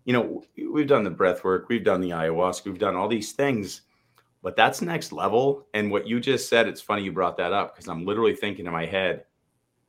You 0.06 0.14
know, 0.14 0.44
we've 0.72 0.88
done 0.88 1.04
the 1.04 1.10
breath 1.10 1.44
work, 1.44 1.70
we've 1.70 1.84
done 1.84 2.02
the 2.02 2.10
ayahuasca, 2.10 2.66
we've 2.66 2.78
done 2.78 2.96
all 2.96 3.08
these 3.08 3.32
things, 3.32 3.82
but 4.42 4.58
that's 4.58 4.82
next 4.82 5.14
level. 5.14 5.66
And 5.74 5.90
what 5.90 6.06
you 6.06 6.20
just 6.20 6.50
said, 6.50 6.68
it's 6.68 6.82
funny 6.82 7.04
you 7.04 7.14
brought 7.14 7.38
that 7.38 7.54
up 7.54 7.74
because 7.74 7.88
I'm 7.88 8.06
literally 8.06 8.36
thinking 8.36 8.66
in 8.66 8.74
my 8.74 8.86
head, 8.86 9.24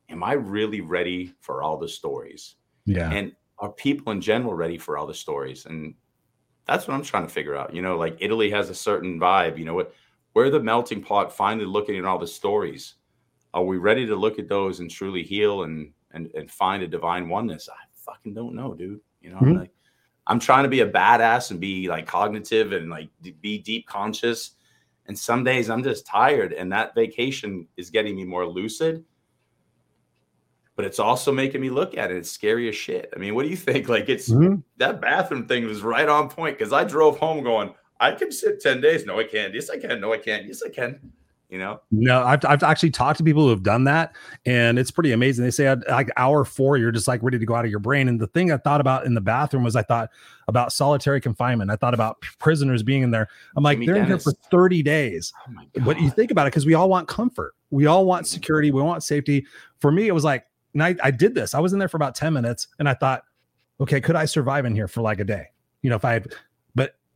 am 0.08 0.22
I 0.22 0.34
really 0.34 0.80
ready 0.80 1.34
for 1.40 1.62
all 1.64 1.76
the 1.76 1.88
stories? 1.88 2.54
Yeah. 2.86 3.10
And 3.10 3.32
are 3.58 3.72
people 3.72 4.12
in 4.12 4.20
general 4.20 4.54
ready 4.54 4.78
for 4.78 4.96
all 4.96 5.06
the 5.06 5.14
stories? 5.14 5.66
And 5.66 5.94
that's 6.66 6.86
what 6.86 6.94
I'm 6.94 7.02
trying 7.02 7.26
to 7.26 7.32
figure 7.32 7.56
out. 7.56 7.74
You 7.74 7.82
know, 7.82 7.96
like 7.96 8.16
Italy 8.20 8.50
has 8.50 8.70
a 8.70 8.74
certain 8.74 9.18
vibe. 9.18 9.58
You 9.58 9.64
know 9.64 9.74
what? 9.74 9.92
We're 10.34 10.50
the 10.50 10.60
melting 10.60 11.02
pot 11.02 11.34
finally 11.34 11.66
looking 11.66 11.96
at 11.96 12.04
all 12.04 12.18
the 12.18 12.26
stories. 12.26 12.94
Are 13.54 13.64
we 13.64 13.78
ready 13.78 14.04
to 14.06 14.16
look 14.16 14.38
at 14.38 14.48
those 14.48 14.80
and 14.80 14.90
truly 14.90 15.22
heal 15.22 15.62
and 15.62 15.92
and, 16.10 16.28
and 16.34 16.50
find 16.50 16.82
a 16.82 16.88
divine 16.88 17.28
oneness? 17.28 17.68
I 17.68 17.76
fucking 17.94 18.34
don't 18.34 18.54
know, 18.54 18.74
dude. 18.74 19.00
You 19.20 19.30
know, 19.30 19.36
mm-hmm. 19.36 19.46
I'm 19.46 19.58
like 19.58 19.70
I'm 20.26 20.40
trying 20.40 20.64
to 20.64 20.68
be 20.68 20.80
a 20.80 20.90
badass 20.90 21.50
and 21.50 21.60
be 21.60 21.88
like 21.88 22.06
cognitive 22.06 22.72
and 22.72 22.90
like 22.90 23.08
be 23.40 23.58
deep 23.58 23.86
conscious. 23.86 24.52
And 25.06 25.18
some 25.18 25.44
days 25.44 25.68
I'm 25.68 25.84
just 25.84 26.06
tired, 26.06 26.52
and 26.54 26.72
that 26.72 26.94
vacation 26.94 27.68
is 27.76 27.90
getting 27.90 28.16
me 28.16 28.24
more 28.24 28.46
lucid. 28.46 29.04
But 30.76 30.86
it's 30.86 30.98
also 30.98 31.30
making 31.30 31.60
me 31.60 31.70
look 31.70 31.96
at 31.96 32.10
it. 32.10 32.16
It's 32.16 32.30
scary 32.30 32.68
as 32.68 32.74
shit. 32.74 33.12
I 33.14 33.18
mean, 33.18 33.34
what 33.34 33.44
do 33.44 33.48
you 33.48 33.56
think? 33.56 33.88
Like, 33.94 34.08
it's 34.08 34.30
mm-hmm. 34.30 34.60
that 34.78 35.00
bathroom 35.00 35.46
thing 35.46 35.66
was 35.66 35.82
right 35.82 36.08
on 36.08 36.28
point 36.28 36.58
because 36.58 36.72
I 36.72 36.84
drove 36.84 37.18
home 37.18 37.44
going, 37.44 37.74
I 38.00 38.12
can 38.12 38.32
sit 38.32 38.60
10 38.60 38.80
days. 38.80 39.06
No, 39.06 39.18
I 39.18 39.24
can't. 39.24 39.54
Yes, 39.54 39.70
I 39.70 39.78
can. 39.78 40.00
No, 40.00 40.12
I 40.12 40.18
can't. 40.18 40.46
Yes, 40.46 40.62
I 40.62 40.68
can. 40.68 41.12
You 41.50 41.58
know? 41.58 41.80
No, 41.92 42.24
I've, 42.24 42.44
I've 42.44 42.62
actually 42.64 42.90
talked 42.90 43.18
to 43.18 43.24
people 43.24 43.44
who 43.44 43.50
have 43.50 43.62
done 43.62 43.84
that 43.84 44.16
and 44.44 44.76
it's 44.76 44.90
pretty 44.90 45.12
amazing. 45.12 45.44
They 45.44 45.52
say 45.52 45.68
at 45.68 45.86
like 45.88 46.10
hour 46.16 46.44
four, 46.44 46.78
you're 46.78 46.90
just 46.90 47.06
like 47.06 47.22
ready 47.22 47.38
to 47.38 47.46
go 47.46 47.54
out 47.54 47.64
of 47.64 47.70
your 47.70 47.78
brain. 47.78 48.08
And 48.08 48.20
the 48.20 48.26
thing 48.26 48.50
I 48.50 48.56
thought 48.56 48.80
about 48.80 49.06
in 49.06 49.14
the 49.14 49.20
bathroom 49.20 49.62
was 49.62 49.76
I 49.76 49.82
thought 49.82 50.10
about 50.48 50.72
solitary 50.72 51.20
confinement. 51.20 51.70
I 51.70 51.76
thought 51.76 51.94
about 51.94 52.20
prisoners 52.40 52.82
being 52.82 53.02
in 53.02 53.12
there. 53.12 53.28
I'm 53.56 53.62
like, 53.62 53.76
Jimmy 53.76 53.86
they're 53.86 53.94
Dennis. 53.96 54.26
in 54.26 54.32
here 54.32 54.36
for 54.42 54.50
30 54.50 54.82
days. 54.82 55.32
Oh 55.48 55.80
but 55.84 56.00
you 56.00 56.10
think 56.10 56.32
about 56.32 56.48
it, 56.48 56.50
because 56.50 56.66
we 56.66 56.74
all 56.74 56.88
want 56.88 57.06
comfort. 57.06 57.54
We 57.70 57.86
all 57.86 58.04
want 58.04 58.26
security. 58.26 58.72
We 58.72 58.82
want 58.82 59.04
safety. 59.04 59.46
For 59.78 59.92
me, 59.92 60.08
it 60.08 60.12
was 60.12 60.24
like, 60.24 60.46
and 60.72 60.82
I, 60.82 60.96
I 61.04 61.12
did 61.12 61.36
this. 61.36 61.54
I 61.54 61.60
was 61.60 61.72
in 61.72 61.78
there 61.78 61.88
for 61.88 61.98
about 61.98 62.16
10 62.16 62.32
minutes 62.32 62.66
and 62.80 62.88
I 62.88 62.94
thought, 62.94 63.22
okay, 63.80 64.00
could 64.00 64.16
I 64.16 64.24
survive 64.24 64.64
in 64.64 64.74
here 64.74 64.88
for 64.88 65.02
like 65.02 65.20
a 65.20 65.24
day? 65.24 65.46
You 65.82 65.90
know, 65.90 65.96
if 65.96 66.04
I 66.04 66.14
had 66.14 66.32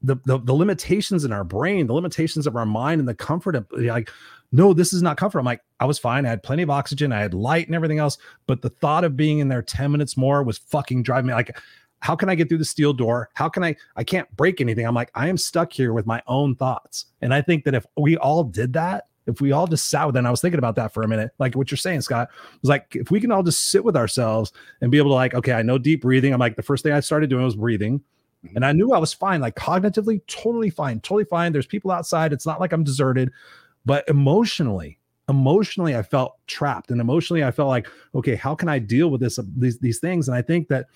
the, 0.03 0.17
the, 0.25 0.39
the 0.39 0.53
limitations 0.53 1.25
in 1.25 1.33
our 1.33 1.45
brain, 1.45 1.87
the 1.87 1.95
limitations 1.95 2.47
of 2.47 2.57
our 2.57 2.67
mind, 2.67 3.01
and 3.01 3.09
the 3.09 3.15
comfort 3.15 3.57
of 3.57 3.67
like, 3.73 4.11
no, 4.53 4.73
this 4.73 4.93
is 4.93 5.03
not 5.03 5.17
comfort. 5.17 5.41
I'm 5.41 5.45
like, 5.45 5.63
I 5.81 5.85
was 5.85 5.99
fine. 5.99 6.25
I 6.25 6.31
had 6.31 6.43
plenty 6.43 6.63
of 6.63 6.71
oxygen. 6.71 7.13
I 7.13 7.21
had 7.21 7.35
light 7.35 7.67
and 7.67 7.75
everything 7.75 7.99
else. 7.99 8.17
But 8.47 8.63
the 8.63 8.71
thought 8.71 9.05
of 9.05 9.17
being 9.17 9.41
in 9.41 9.49
there 9.49 9.63
10 9.63 9.93
minutes 9.93 10.17
more 10.17 10.43
was 10.43 10.59
fucking 10.59 11.03
driving 11.03 11.27
me 11.27 11.35
like, 11.35 11.57
how 12.01 12.15
can 12.15 12.29
I 12.29 12.35
get 12.35 12.49
through 12.49 12.59
the 12.59 12.65
steel 12.65 12.93
door? 12.93 13.29
How 13.35 13.49
can 13.49 13.65
I? 13.65 13.75
I 13.97 14.05
can't 14.05 14.35
break 14.37 14.61
anything. 14.61 14.87
I'm 14.87 14.95
like, 14.95 15.11
I 15.15 15.29
am 15.29 15.37
stuck 15.37 15.73
here 15.73 15.93
with 15.93 16.07
my 16.07 16.23
own 16.27 16.55
thoughts. 16.55 17.07
And 17.21 17.35
I 17.35 17.43
think 17.43 17.65
that 17.65 17.75
if 17.75 17.85
we 17.97 18.17
all 18.17 18.45
did 18.45 18.73
that, 18.75 19.09
if 19.27 19.41
we 19.41 19.53
all 19.53 19.67
just 19.67 19.91
sat 19.91 20.07
with 20.07 20.17
it, 20.17 20.21
and 20.21 20.27
I 20.27 20.31
was 20.31 20.41
thinking 20.41 20.59
about 20.59 20.77
that 20.77 20.95
for 20.95 21.03
a 21.03 21.09
minute, 21.09 21.33
like 21.39 21.55
what 21.55 21.71
you're 21.71 21.77
saying, 21.77 22.01
Scott, 22.01 22.29
was 22.63 22.71
like, 22.71 22.87
if 22.95 23.11
we 23.11 23.21
can 23.21 23.31
all 23.31 23.43
just 23.43 23.71
sit 23.71 23.85
with 23.85 23.97
ourselves 23.97 24.53
and 24.81 24.91
be 24.91 24.97
able 24.97 25.11
to, 25.11 25.15
like, 25.15 25.35
okay, 25.35 25.53
I 25.53 25.63
know 25.63 25.77
deep 25.77 26.01
breathing. 26.01 26.33
I'm 26.33 26.41
like, 26.41 26.57
the 26.57 26.63
first 26.63 26.83
thing 26.83 26.93
I 26.93 27.01
started 27.01 27.29
doing 27.29 27.45
was 27.45 27.57
breathing. 27.57 28.01
Mm-hmm. 28.45 28.57
And 28.57 28.65
I 28.65 28.73
knew 28.73 28.93
I 28.93 28.99
was 28.99 29.13
fine, 29.13 29.41
like 29.41 29.57
cognitively, 29.57 30.21
totally 30.27 30.71
fine, 30.71 31.01
totally 31.01 31.25
fine. 31.25 31.53
There's 31.53 31.67
people 31.67 31.91
outside. 31.91 32.33
It's 32.33 32.47
not 32.47 32.61
like 32.61 32.73
I'm 32.73 32.85
deserted, 32.85 33.33
but 33.85 34.09
emotionally, 34.09 34.99
emotionally, 35.29 35.97
I 35.97 36.03
felt 36.03 36.37
trapped. 36.47 36.91
And 36.91 37.01
emotionally, 37.01 37.45
I 37.45 37.51
felt 37.51 37.69
like, 37.69 37.89
okay, 38.15 38.37
how 38.37 38.55
can 38.55 38.69
I 38.69 38.79
deal 38.79 39.11
with 39.11 39.21
this, 39.21 39.39
these, 39.57 39.79
these 39.79 39.99
things? 39.99 40.29
And 40.29 40.37
I 40.37 40.43
think 40.43 40.69
that 40.69 40.87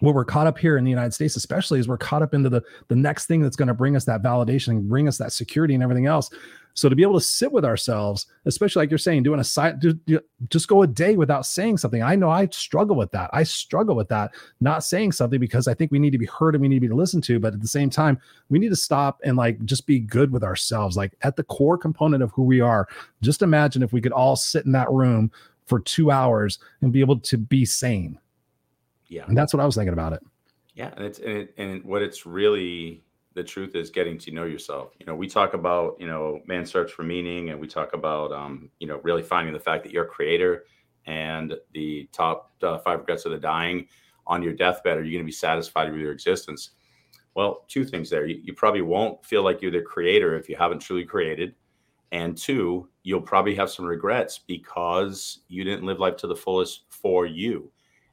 what 0.00 0.14
we're 0.14 0.24
caught 0.24 0.46
up 0.46 0.58
here 0.58 0.76
in 0.76 0.84
the 0.84 0.90
United 0.90 1.14
States, 1.14 1.36
especially, 1.36 1.78
is 1.78 1.88
we're 1.88 1.98
caught 1.98 2.22
up 2.22 2.34
into 2.34 2.48
the 2.48 2.62
the 2.88 2.96
next 2.96 3.26
thing 3.26 3.40
that's 3.40 3.56
going 3.56 3.68
to 3.68 3.74
bring 3.74 3.96
us 3.96 4.04
that 4.06 4.22
validation, 4.22 4.68
and 4.68 4.88
bring 4.88 5.08
us 5.08 5.18
that 5.18 5.32
security, 5.32 5.74
and 5.74 5.82
everything 5.82 6.06
else. 6.06 6.30
So 6.74 6.88
to 6.88 6.96
be 6.96 7.02
able 7.02 7.18
to 7.18 7.24
sit 7.24 7.50
with 7.50 7.64
ourselves, 7.64 8.26
especially 8.46 8.82
like 8.82 8.90
you're 8.90 8.98
saying, 8.98 9.24
doing 9.24 9.40
a 9.40 9.44
side, 9.44 9.82
just 10.48 10.68
go 10.68 10.82
a 10.82 10.86
day 10.86 11.16
without 11.16 11.44
saying 11.44 11.78
something. 11.78 12.02
I 12.02 12.14
know 12.14 12.30
I 12.30 12.46
struggle 12.46 12.96
with 12.96 13.10
that. 13.10 13.28
I 13.32 13.42
struggle 13.42 13.96
with 13.96 14.08
that, 14.08 14.30
not 14.60 14.84
saying 14.84 15.12
something 15.12 15.40
because 15.40 15.66
I 15.66 15.74
think 15.74 15.90
we 15.90 15.98
need 15.98 16.12
to 16.12 16.18
be 16.18 16.26
heard 16.26 16.54
and 16.54 16.62
we 16.62 16.68
need 16.68 16.76
to 16.76 16.88
be 16.88 16.94
listened 16.94 17.24
to. 17.24 17.40
But 17.40 17.54
at 17.54 17.60
the 17.60 17.68
same 17.68 17.90
time, 17.90 18.20
we 18.48 18.58
need 18.58 18.68
to 18.68 18.76
stop 18.76 19.20
and 19.24 19.36
like 19.36 19.62
just 19.64 19.86
be 19.86 19.98
good 19.98 20.30
with 20.30 20.44
ourselves. 20.44 20.96
Like 20.96 21.12
at 21.22 21.36
the 21.36 21.44
core 21.44 21.76
component 21.76 22.22
of 22.22 22.30
who 22.32 22.44
we 22.44 22.60
are. 22.60 22.88
Just 23.20 23.42
imagine 23.42 23.82
if 23.82 23.92
we 23.92 24.00
could 24.00 24.12
all 24.12 24.36
sit 24.36 24.64
in 24.64 24.72
that 24.72 24.90
room 24.90 25.30
for 25.66 25.80
two 25.80 26.10
hours 26.10 26.60
and 26.82 26.92
be 26.92 27.00
able 27.00 27.18
to 27.18 27.36
be 27.36 27.64
sane. 27.64 28.18
Yeah, 29.10 29.24
and 29.26 29.36
that's 29.36 29.52
what 29.52 29.60
I 29.60 29.66
was 29.66 29.74
thinking 29.74 29.92
about 29.92 30.14
it. 30.14 30.20
Yeah, 30.74 30.92
and 30.96 31.04
it's 31.04 31.18
and, 31.18 31.36
it, 31.36 31.54
and 31.58 31.84
what 31.84 32.00
it's 32.00 32.24
really 32.24 33.02
the 33.34 33.44
truth 33.44 33.74
is 33.74 33.90
getting 33.90 34.18
to 34.18 34.30
know 34.30 34.44
yourself. 34.44 34.92
You 34.98 35.06
know, 35.06 35.14
we 35.14 35.28
talk 35.28 35.54
about, 35.54 35.96
you 36.00 36.06
know, 36.06 36.40
man 36.46 36.66
search 36.66 36.92
for 36.92 37.02
meaning 37.02 37.50
and 37.50 37.60
we 37.60 37.68
talk 37.68 37.92
about, 37.92 38.32
um, 38.32 38.70
you 38.80 38.86
know, 38.86 39.00
really 39.04 39.22
finding 39.22 39.52
the 39.52 39.60
fact 39.60 39.84
that 39.84 39.92
you're 39.92 40.04
a 40.04 40.08
creator 40.08 40.64
and 41.06 41.54
the 41.72 42.08
top 42.12 42.52
uh, 42.62 42.78
five 42.78 43.00
regrets 43.00 43.24
of 43.26 43.32
the 43.32 43.38
dying 43.38 43.86
on 44.26 44.42
your 44.42 44.52
deathbed. 44.52 44.96
Are 44.96 45.04
you 45.04 45.12
going 45.12 45.24
to 45.24 45.28
be 45.28 45.32
satisfied 45.32 45.90
with 45.90 46.00
your 46.00 46.12
existence? 46.12 46.70
Well, 47.34 47.64
two 47.68 47.84
things 47.84 48.10
there. 48.10 48.26
You, 48.26 48.40
you 48.42 48.52
probably 48.52 48.82
won't 48.82 49.24
feel 49.24 49.44
like 49.44 49.62
you're 49.62 49.70
the 49.70 49.80
creator 49.80 50.36
if 50.36 50.48
you 50.48 50.56
haven't 50.56 50.80
truly 50.80 51.04
created. 51.04 51.54
And 52.12 52.36
two, 52.36 52.88
you'll 53.04 53.20
probably 53.20 53.54
have 53.54 53.70
some 53.70 53.84
regrets 53.84 54.38
because 54.38 55.40
you 55.46 55.62
didn't 55.62 55.86
live 55.86 56.00
life 56.00 56.16
to 56.18 56.26
the 56.26 56.34
fullest 56.34 56.82
for 56.88 57.26
you. 57.26 57.70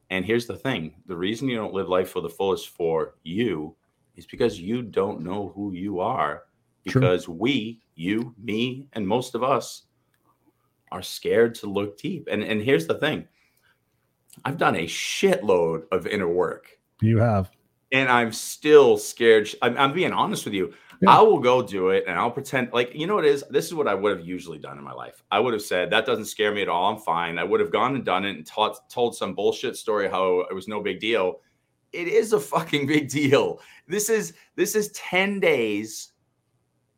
And 0.10 0.26
here's 0.26 0.46
the 0.46 0.56
thing 0.56 0.96
the 1.06 1.18
reason 1.18 1.50
you 1.50 1.58
don't 1.58 1.74
live 1.74 1.90
life 1.90 2.10
for 2.10 2.22
the 2.22 2.30
fullest 2.30 2.70
for 2.70 3.16
you 3.24 3.76
is 4.16 4.26
because 4.26 4.60
you 4.60 4.82
don't 4.82 5.22
know 5.22 5.52
who 5.56 5.74
you 5.74 6.00
are. 6.00 6.44
Because 6.84 7.26
True. 7.26 7.34
we, 7.34 7.82
you, 7.96 8.34
me, 8.42 8.88
and 8.94 9.06
most 9.06 9.36
of 9.36 9.44
us 9.44 9.84
are 10.92 11.02
scared 11.02 11.56
to 11.56 11.68
look 11.68 11.98
deep. 11.98 12.28
And 12.32 12.42
and 12.44 12.62
here's 12.62 12.88
the 12.88 12.98
thing. 12.98 13.28
I've 14.46 14.58
done 14.58 14.76
a 14.76 14.86
shitload 14.88 15.84
of 15.92 16.08
inner 16.08 16.30
work. 16.30 16.78
You 17.02 17.18
have. 17.20 17.50
And 17.92 18.10
I'm 18.10 18.32
still 18.32 18.98
scared. 18.98 19.50
I'm, 19.62 19.78
I'm 19.78 19.94
being 19.94 20.14
honest 20.14 20.46
with 20.46 20.54
you. 20.54 20.74
I 21.08 21.22
will 21.22 21.40
go 21.40 21.62
do 21.62 21.90
it 21.90 22.06
and 22.08 22.18
I'll 22.18 22.32
pretend 22.32 22.72
like, 22.74 22.96
you 22.96 23.06
know 23.06 23.16
what 23.16 23.26
it 23.26 23.32
is? 23.32 23.44
This 23.50 23.66
is 23.66 23.74
what 23.74 23.88
I 23.88 23.94
would 23.94 24.18
have 24.18 24.26
usually 24.26 24.58
done 24.58 24.78
in 24.78 24.84
my 24.84 24.94
life. 24.94 25.24
I 25.30 25.40
would 25.40 25.54
have 25.54 25.62
said, 25.62 25.90
that 25.92 26.06
doesn't 26.06 26.26
scare 26.26 26.54
me 26.54 26.62
at 26.62 26.70
all. 26.70 26.92
I'm 26.92 27.00
fine. 27.00 27.38
I 27.38 27.44
would 27.44 27.60
have 27.60 27.72
gone 27.72 27.96
and 27.96 28.04
done 28.04 28.26
it 28.26 28.36
and 28.36 28.46
taught, 28.46 28.90
told 28.90 29.16
some 29.16 29.36
bullshit 29.36 29.76
story 29.76 30.10
how 30.10 30.40
it 30.50 30.54
was 30.54 30.68
no 30.68 30.82
big 30.82 31.00
deal 31.00 31.42
it 31.94 32.08
is 32.08 32.34
a 32.34 32.40
fucking 32.54 32.88
big 32.88 33.10
deal. 33.10 33.60
This 33.88 34.10
is 34.10 34.34
this 34.56 34.76
is 34.76 34.92
10 34.92 35.40
days 35.40 36.12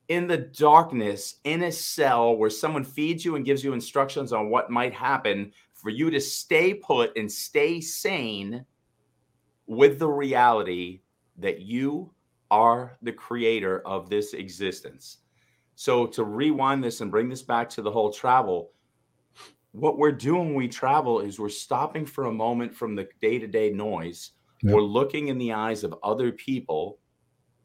in 0.07 0.27
the 0.27 0.37
darkness 0.37 1.35
in 1.43 1.63
a 1.63 1.71
cell 1.71 2.35
where 2.35 2.49
someone 2.49 2.83
feeds 2.83 3.23
you 3.23 3.35
and 3.35 3.45
gives 3.45 3.63
you 3.63 3.73
instructions 3.73 4.33
on 4.33 4.49
what 4.49 4.71
might 4.71 4.93
happen 4.93 5.51
for 5.73 5.91
you 5.91 6.09
to 6.09 6.19
stay 6.19 6.73
put 6.73 7.15
and 7.15 7.31
stay 7.31 7.79
sane 7.79 8.65
with 9.67 9.99
the 9.99 10.07
reality 10.07 11.01
that 11.37 11.61
you 11.61 12.11
are 12.51 12.97
the 13.01 13.11
creator 13.11 13.81
of 13.85 14.09
this 14.09 14.33
existence. 14.33 15.17
So 15.75 16.05
to 16.07 16.23
rewind 16.23 16.83
this 16.83 17.01
and 17.01 17.11
bring 17.11 17.29
this 17.29 17.41
back 17.41 17.69
to 17.69 17.81
the 17.81 17.91
whole 17.91 18.11
travel, 18.11 18.71
what 19.71 19.97
we're 19.97 20.11
doing 20.11 20.47
when 20.47 20.55
we 20.55 20.67
travel 20.67 21.19
is 21.21 21.39
we're 21.39 21.49
stopping 21.49 22.05
for 22.05 22.25
a 22.25 22.31
moment 22.31 22.75
from 22.75 22.95
the 22.95 23.07
day-to-day 23.21 23.69
noise. 23.69 24.31
Yep. 24.61 24.73
We're 24.73 24.81
looking 24.81 25.27
in 25.27 25.37
the 25.37 25.53
eyes 25.53 25.83
of 25.83 25.95
other 26.03 26.31
people, 26.31 26.97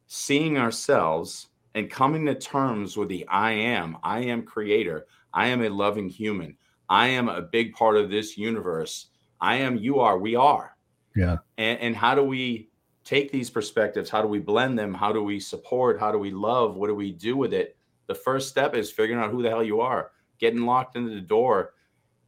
seeing 0.07 0.59
ourselves 0.59 1.49
and 1.75 1.91
coming 1.91 2.27
to 2.27 2.35
terms 2.35 2.97
with 2.97 3.09
the 3.09 3.27
I 3.27 3.53
am, 3.53 3.97
I 4.05 4.21
am 4.21 4.45
creator. 4.45 5.07
I 5.33 5.49
am 5.49 5.63
a 5.63 5.69
loving 5.69 6.09
human. 6.09 6.57
I 6.89 7.09
am 7.09 7.29
a 7.29 7.43
big 7.43 7.73
part 7.73 7.97
of 7.97 8.11
this 8.11 8.39
universe. 8.39 9.07
I 9.41 9.57
am, 9.57 9.77
you 9.77 9.99
are, 9.99 10.19
we 10.19 10.37
are. 10.37 10.77
Yeah. 11.17 11.39
And, 11.59 11.81
and 11.81 11.97
how 11.97 12.15
do 12.15 12.23
we 12.23 12.71
take 13.05 13.31
these 13.31 13.51
perspectives? 13.51 14.11
How 14.11 14.23
do 14.23 14.29
we 14.29 14.39
blend 14.39 14.79
them? 14.79 14.95
How 14.95 15.13
do 15.13 15.23
we 15.23 15.39
support? 15.41 16.01
How 16.01 16.11
do 16.11 16.19
we 16.19 16.31
love? 16.31 16.77
What 16.77 16.89
do 16.89 16.95
we 16.95 17.13
do 17.13 17.37
with 17.37 17.53
it? 17.53 17.77
The 18.07 18.15
first 18.15 18.49
step 18.49 18.75
is 18.75 18.91
figuring 18.91 19.23
out 19.23 19.31
who 19.31 19.43
the 19.43 19.51
hell 19.51 19.63
you 19.63 19.81
are, 19.81 20.13
getting 20.39 20.63
locked 20.63 20.97
into 20.97 21.15
the 21.15 21.21
door, 21.21 21.75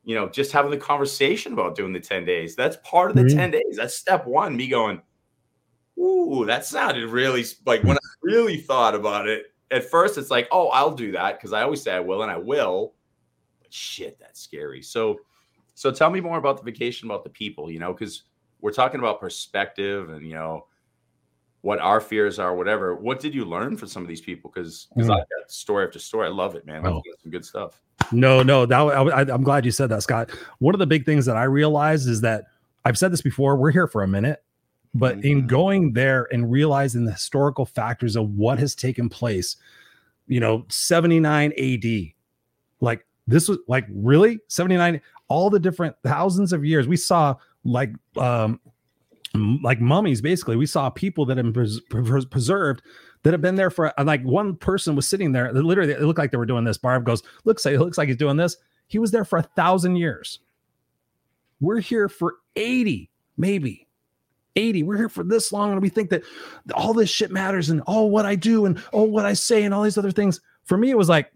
you 0.05 0.15
know, 0.15 0.29
just 0.29 0.53
having 0.53 0.71
the 0.71 0.77
conversation 0.77 1.53
about 1.53 1.75
doing 1.75 1.93
the 1.93 2.01
10 2.01 2.25
days. 2.25 2.55
That's 2.55 2.77
part 2.85 3.11
of 3.11 3.17
the 3.17 3.25
mm-hmm. 3.25 3.39
10 3.39 3.51
days. 3.51 3.77
That's 3.77 3.95
step 3.95 4.27
one. 4.27 4.57
Me 4.57 4.69
going, 4.69 5.03
Ooh, 5.99 6.45
that 6.47 6.65
sounded 6.65 7.09
really 7.09 7.45
like 7.65 7.83
when 7.83 7.97
I 7.97 8.01
really 8.23 8.59
thought 8.59 8.95
about 8.95 9.29
it. 9.29 9.47
At 9.71 9.85
first, 9.85 10.19
it's 10.19 10.31
like, 10.31 10.47
oh, 10.53 10.69
I'll 10.69 10.95
do 10.95 11.13
that 11.13 11.39
because 11.39 11.53
I 11.53 11.63
always 11.63 11.83
say 11.83 11.93
I 11.93 12.01
will 12.01 12.23
and 12.23 12.31
I 12.31 12.37
will. 12.37 12.95
But 13.61 13.73
shit, 13.73 14.19
that's 14.21 14.41
scary. 14.41 14.83
So, 14.83 15.19
so 15.75 15.91
tell 15.91 16.11
me 16.11 16.21
more 16.21 16.39
about 16.39 16.59
the 16.59 16.71
vacation, 16.71 17.09
about 17.09 17.25
the 17.25 17.31
people, 17.31 17.71
you 17.71 17.79
know, 17.79 17.93
because 17.93 18.25
we're 18.61 18.73
talking 18.73 19.01
about 19.01 19.21
perspective 19.21 20.11
and 20.11 20.27
you 20.27 20.35
know 20.35 20.67
what 21.67 21.81
our 21.81 22.01
fears 22.01 22.39
are, 22.39 22.55
whatever. 22.55 22.95
What 22.95 23.19
did 23.19 23.35
you 23.35 23.45
learn 23.45 23.77
from 23.77 23.89
some 23.89 24.03
of 24.03 24.09
these 24.09 24.21
people? 24.21 24.53
Because 24.55 24.87
because 24.95 25.11
mm. 25.11 25.15
I 25.15 25.19
got 25.19 25.51
story 25.51 25.85
after 25.85 25.99
story. 25.99 26.27
I 26.27 26.31
love 26.31 26.55
it, 26.55 26.65
man. 26.65 26.87
Oh. 26.87 27.03
Some 27.23 27.33
good 27.33 27.45
stuff. 27.45 27.83
No, 28.13 28.43
no, 28.43 28.67
that 28.67 28.79
I, 28.79 29.23
I'm 29.23 29.43
glad 29.43 29.65
you 29.65 29.73
said 29.73 29.89
that, 29.89 30.03
Scott. 30.03 30.31
One 30.59 30.75
of 30.75 30.79
the 30.79 30.87
big 30.87 31.05
things 31.05 31.27
that 31.27 31.37
I 31.37 31.43
realized 31.43 32.09
is 32.09 32.21
that 32.21 32.45
I've 32.85 32.97
said 32.97 33.13
this 33.13 33.23
before. 33.23 33.57
We're 33.57 33.73
here 33.73 33.89
for 33.89 34.05
a 34.05 34.09
minute, 34.09 34.45
but 34.95 35.17
mm-hmm. 35.17 35.27
in 35.27 35.47
going 35.49 35.93
there 35.93 36.29
and 36.31 36.51
realizing 36.51 37.05
the 37.05 37.13
historical 37.13 37.67
factors 37.67 38.15
of 38.15 38.31
what 38.31 38.61
has 38.61 38.77
taken 38.77 39.09
place, 39.09 39.57
you 40.29 40.39
know, 40.39 40.65
79 40.69 41.53
AD, 41.59 41.85
like 42.81 43.05
this 43.27 43.49
was 43.49 43.59
like 43.67 43.87
really 43.91 44.39
79, 44.47 45.01
all 45.27 45.51
the 45.51 45.59
different 45.59 45.97
thousands 46.05 46.53
of 46.53 46.65
years. 46.65 46.87
We 46.87 46.97
saw 46.97 47.35
like 47.67 47.93
um 48.17 48.61
like 49.35 49.81
mummies 49.81 50.21
basically. 50.21 50.57
We 50.57 50.67
saw 50.67 50.91
people 50.91 51.27
that 51.27 51.37
have 51.37 51.53
been 51.53 52.27
preserved 52.31 52.83
that 53.23 53.33
have 53.33 53.43
been 53.43 53.57
there 53.57 53.71
for 53.71 53.93
like 54.03 54.23
one 54.23 54.57
person 54.57 54.97
was 54.97 55.07
sitting 55.07 55.33
there. 55.33 55.53
Literally 55.53 55.93
it 55.93 56.01
looked 56.01 56.19
like 56.19 56.31
they 56.31 56.39
were 56.39 56.47
doing 56.47 56.65
this. 56.65 56.79
Barb 56.79 57.05
goes 57.05 57.23
looks 57.45 57.65
like 57.65 57.75
it 57.75 57.81
looks 57.81 57.99
like 57.99 58.09
he's 58.09 58.17
doing 58.17 58.37
this. 58.37 58.57
He 58.89 58.99
was 58.99 59.11
there 59.11 59.25
for 59.25 59.39
a 59.39 59.43
thousand 59.43 59.97
years. 59.97 60.41
We're 61.61 61.81
here 61.81 62.09
for 62.09 62.37
80 62.55 63.11
maybe. 63.37 63.83
80 64.59 64.85
we're 64.85 64.97
here 64.97 65.11
for 65.11 65.23
this 65.23 65.53
long 65.53 65.73
and 65.73 65.83
we 65.83 65.91
think 65.91 66.09
that 66.09 66.23
all 66.73 66.95
this 66.95 67.11
shit 67.11 67.31
matters 67.31 67.69
and 67.69 67.83
all 67.83 68.11
what 68.11 68.25
i 68.25 68.35
do 68.35 68.65
and 68.65 68.83
oh 68.95 69.03
what 69.03 69.27
i 69.27 69.35
say 69.35 69.65
and 69.65 69.75
all 69.75 69.83
these 69.83 69.99
other 69.99 70.11
things. 70.11 70.41
For 70.65 70.79
me 70.79 70.91
it 70.91 70.97
was 70.97 71.09
like 71.11 71.31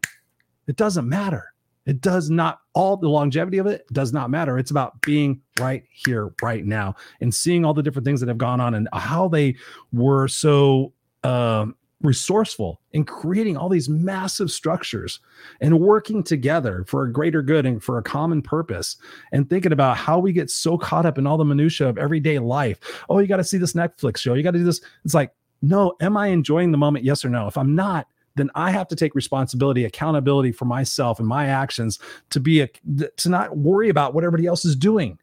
it 0.66 0.76
doesn't 0.76 1.08
matter 1.08 1.49
it 1.90 2.00
does 2.00 2.30
not, 2.30 2.60
all 2.72 2.96
the 2.96 3.08
longevity 3.08 3.58
of 3.58 3.66
it 3.66 3.84
does 3.92 4.12
not 4.12 4.30
matter. 4.30 4.56
It's 4.56 4.70
about 4.70 5.00
being 5.02 5.40
right 5.58 5.82
here, 5.90 6.32
right 6.40 6.64
now, 6.64 6.94
and 7.20 7.34
seeing 7.34 7.64
all 7.64 7.74
the 7.74 7.82
different 7.82 8.06
things 8.06 8.20
that 8.20 8.28
have 8.28 8.38
gone 8.38 8.60
on 8.60 8.74
and 8.74 8.88
how 8.92 9.26
they 9.26 9.56
were 9.92 10.28
so 10.28 10.92
um, 11.24 11.74
resourceful 12.00 12.80
in 12.92 13.02
creating 13.02 13.56
all 13.56 13.68
these 13.68 13.88
massive 13.88 14.52
structures 14.52 15.18
and 15.60 15.80
working 15.80 16.22
together 16.22 16.84
for 16.86 17.02
a 17.02 17.12
greater 17.12 17.42
good 17.42 17.66
and 17.66 17.82
for 17.82 17.98
a 17.98 18.04
common 18.04 18.40
purpose 18.40 18.96
and 19.32 19.50
thinking 19.50 19.72
about 19.72 19.96
how 19.96 20.16
we 20.16 20.32
get 20.32 20.48
so 20.48 20.78
caught 20.78 21.06
up 21.06 21.18
in 21.18 21.26
all 21.26 21.38
the 21.38 21.44
minutia 21.44 21.88
of 21.88 21.98
everyday 21.98 22.38
life. 22.38 22.78
Oh 23.08 23.18
you 23.18 23.26
got 23.26 23.38
to 23.38 23.44
see 23.44 23.58
this 23.58 23.72
netflix 23.72 24.18
show. 24.18 24.34
You 24.34 24.44
got 24.44 24.52
to 24.52 24.58
do 24.58 24.64
this. 24.64 24.80
It's 25.04 25.14
like 25.14 25.34
no 25.60 25.94
am 26.00 26.16
i 26.16 26.28
enjoying 26.28 26.70
the 26.70 26.78
moment? 26.78 27.04
Yes 27.04 27.24
or 27.24 27.30
no? 27.30 27.48
If 27.48 27.58
i'm 27.58 27.74
not 27.74 28.06
then 28.40 28.50
I 28.54 28.70
have 28.70 28.88
to 28.88 28.96
take 28.96 29.14
responsibility, 29.14 29.84
accountability 29.84 30.52
for 30.52 30.64
myself 30.64 31.18
and 31.18 31.28
my 31.28 31.46
actions 31.46 31.98
to 32.30 32.40
be 32.40 32.60
a 32.60 32.68
to 33.16 33.28
not 33.28 33.56
worry 33.56 33.88
about 33.88 34.14
what 34.14 34.24
everybody 34.24 34.46
else 34.46 34.64
is 34.64 34.74
doing 34.74 35.18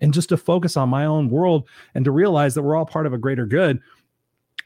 and 0.00 0.14
just 0.14 0.28
to 0.28 0.36
focus 0.36 0.76
on 0.76 0.88
my 0.88 1.04
own 1.04 1.30
world 1.30 1.68
and 1.94 2.04
to 2.04 2.10
realize 2.10 2.54
that 2.54 2.62
we're 2.62 2.76
all 2.76 2.86
part 2.86 3.06
of 3.06 3.12
a 3.12 3.18
greater 3.18 3.46
good. 3.46 3.80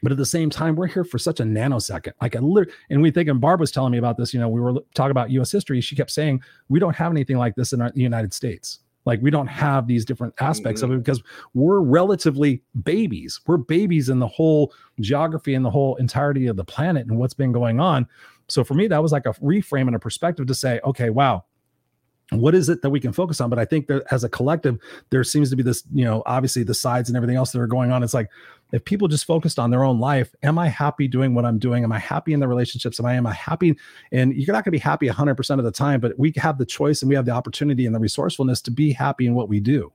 But 0.01 0.11
at 0.11 0.17
the 0.17 0.25
same 0.25 0.49
time, 0.49 0.75
we're 0.75 0.87
here 0.87 1.05
for 1.05 1.17
such 1.17 1.39
a 1.39 1.43
nanosecond. 1.43 2.11
Like 2.21 2.35
a 2.35 2.41
literally, 2.41 2.73
and 2.89 3.01
we 3.01 3.09
think, 3.09 3.29
and 3.29 3.39
Barb 3.39 3.61
was 3.61 3.71
telling 3.71 3.93
me 3.93 3.97
about 3.97 4.17
this, 4.17 4.33
you 4.33 4.39
know, 4.39 4.49
we 4.49 4.59
were 4.59 4.73
talking 4.93 5.11
about 5.11 5.31
US 5.31 5.51
history. 5.51 5.79
She 5.79 5.95
kept 5.95 6.11
saying, 6.11 6.41
we 6.67 6.79
don't 6.79 6.95
have 6.95 7.11
anything 7.11 7.37
like 7.37 7.55
this 7.55 7.71
in 7.71 7.81
our, 7.81 7.89
the 7.89 8.01
United 8.01 8.33
States. 8.33 8.79
Like 9.05 9.21
we 9.21 9.31
don't 9.31 9.47
have 9.47 9.87
these 9.87 10.05
different 10.05 10.33
aspects 10.39 10.81
mm-hmm. 10.81 10.91
of 10.91 10.97
it 10.97 11.03
because 11.03 11.21
we're 11.53 11.79
relatively 11.79 12.61
babies. 12.83 13.39
We're 13.45 13.57
babies 13.57 14.09
in 14.09 14.19
the 14.19 14.27
whole 14.27 14.73
geography 14.99 15.53
and 15.55 15.65
the 15.65 15.69
whole 15.69 15.95
entirety 15.95 16.47
of 16.47 16.55
the 16.55 16.63
planet 16.63 17.07
and 17.07 17.17
what's 17.17 17.33
been 17.33 17.51
going 17.51 17.79
on. 17.79 18.07
So 18.47 18.63
for 18.63 18.73
me, 18.73 18.87
that 18.87 19.01
was 19.01 19.11
like 19.11 19.25
a 19.25 19.33
reframe 19.33 19.87
and 19.87 19.95
a 19.95 19.99
perspective 19.99 20.47
to 20.47 20.55
say, 20.55 20.79
okay, 20.83 21.09
wow, 21.09 21.43
what 22.39 22.55
is 22.55 22.69
it 22.69 22.81
that 22.81 22.89
we 22.89 22.99
can 22.99 23.13
focus 23.13 23.41
on? 23.41 23.49
But 23.49 23.59
i 23.59 23.65
think 23.65 23.87
that 23.87 24.03
as 24.11 24.23
a 24.23 24.29
collective 24.29 24.77
there 25.09 25.23
seems 25.23 25.49
to 25.49 25.55
be 25.55 25.63
this 25.63 25.83
you 25.93 26.05
know 26.05 26.23
obviously 26.25 26.63
the 26.63 26.73
sides 26.73 27.09
and 27.09 27.15
everything 27.15 27.35
else 27.35 27.51
that 27.51 27.59
are 27.59 27.67
going 27.67 27.91
on. 27.91 28.03
It's 28.03 28.13
like 28.13 28.29
if 28.71 28.83
people 28.85 29.07
just 29.07 29.25
focused 29.25 29.59
on 29.59 29.69
their 29.69 29.83
own 29.83 29.99
life 29.99 30.33
am 30.43 30.57
i 30.57 30.67
happy 30.67 31.07
doing 31.07 31.33
what 31.33 31.45
i'm 31.45 31.59
doing? 31.59 31.83
Am 31.83 31.91
i 31.91 31.99
happy 31.99 32.33
in 32.33 32.39
the 32.39 32.47
relationships? 32.47 32.99
Am 32.99 33.05
i 33.05 33.13
am 33.13 33.27
i 33.27 33.33
happy? 33.33 33.77
And 34.11 34.33
you're 34.33 34.53
not 34.53 34.63
going 34.63 34.71
to 34.71 34.71
be 34.71 34.79
happy 34.79 35.07
100% 35.07 35.59
of 35.59 35.63
the 35.63 35.71
time 35.71 35.99
but 35.99 36.17
we 36.17 36.33
have 36.37 36.57
the 36.57 36.65
choice 36.65 37.01
and 37.01 37.09
we 37.09 37.15
have 37.15 37.25
the 37.25 37.31
opportunity 37.31 37.85
and 37.85 37.95
the 37.95 37.99
resourcefulness 37.99 38.61
to 38.61 38.71
be 38.71 38.91
happy 38.91 39.25
in 39.25 39.33
what 39.35 39.49
we 39.49 39.59
do 39.59 39.91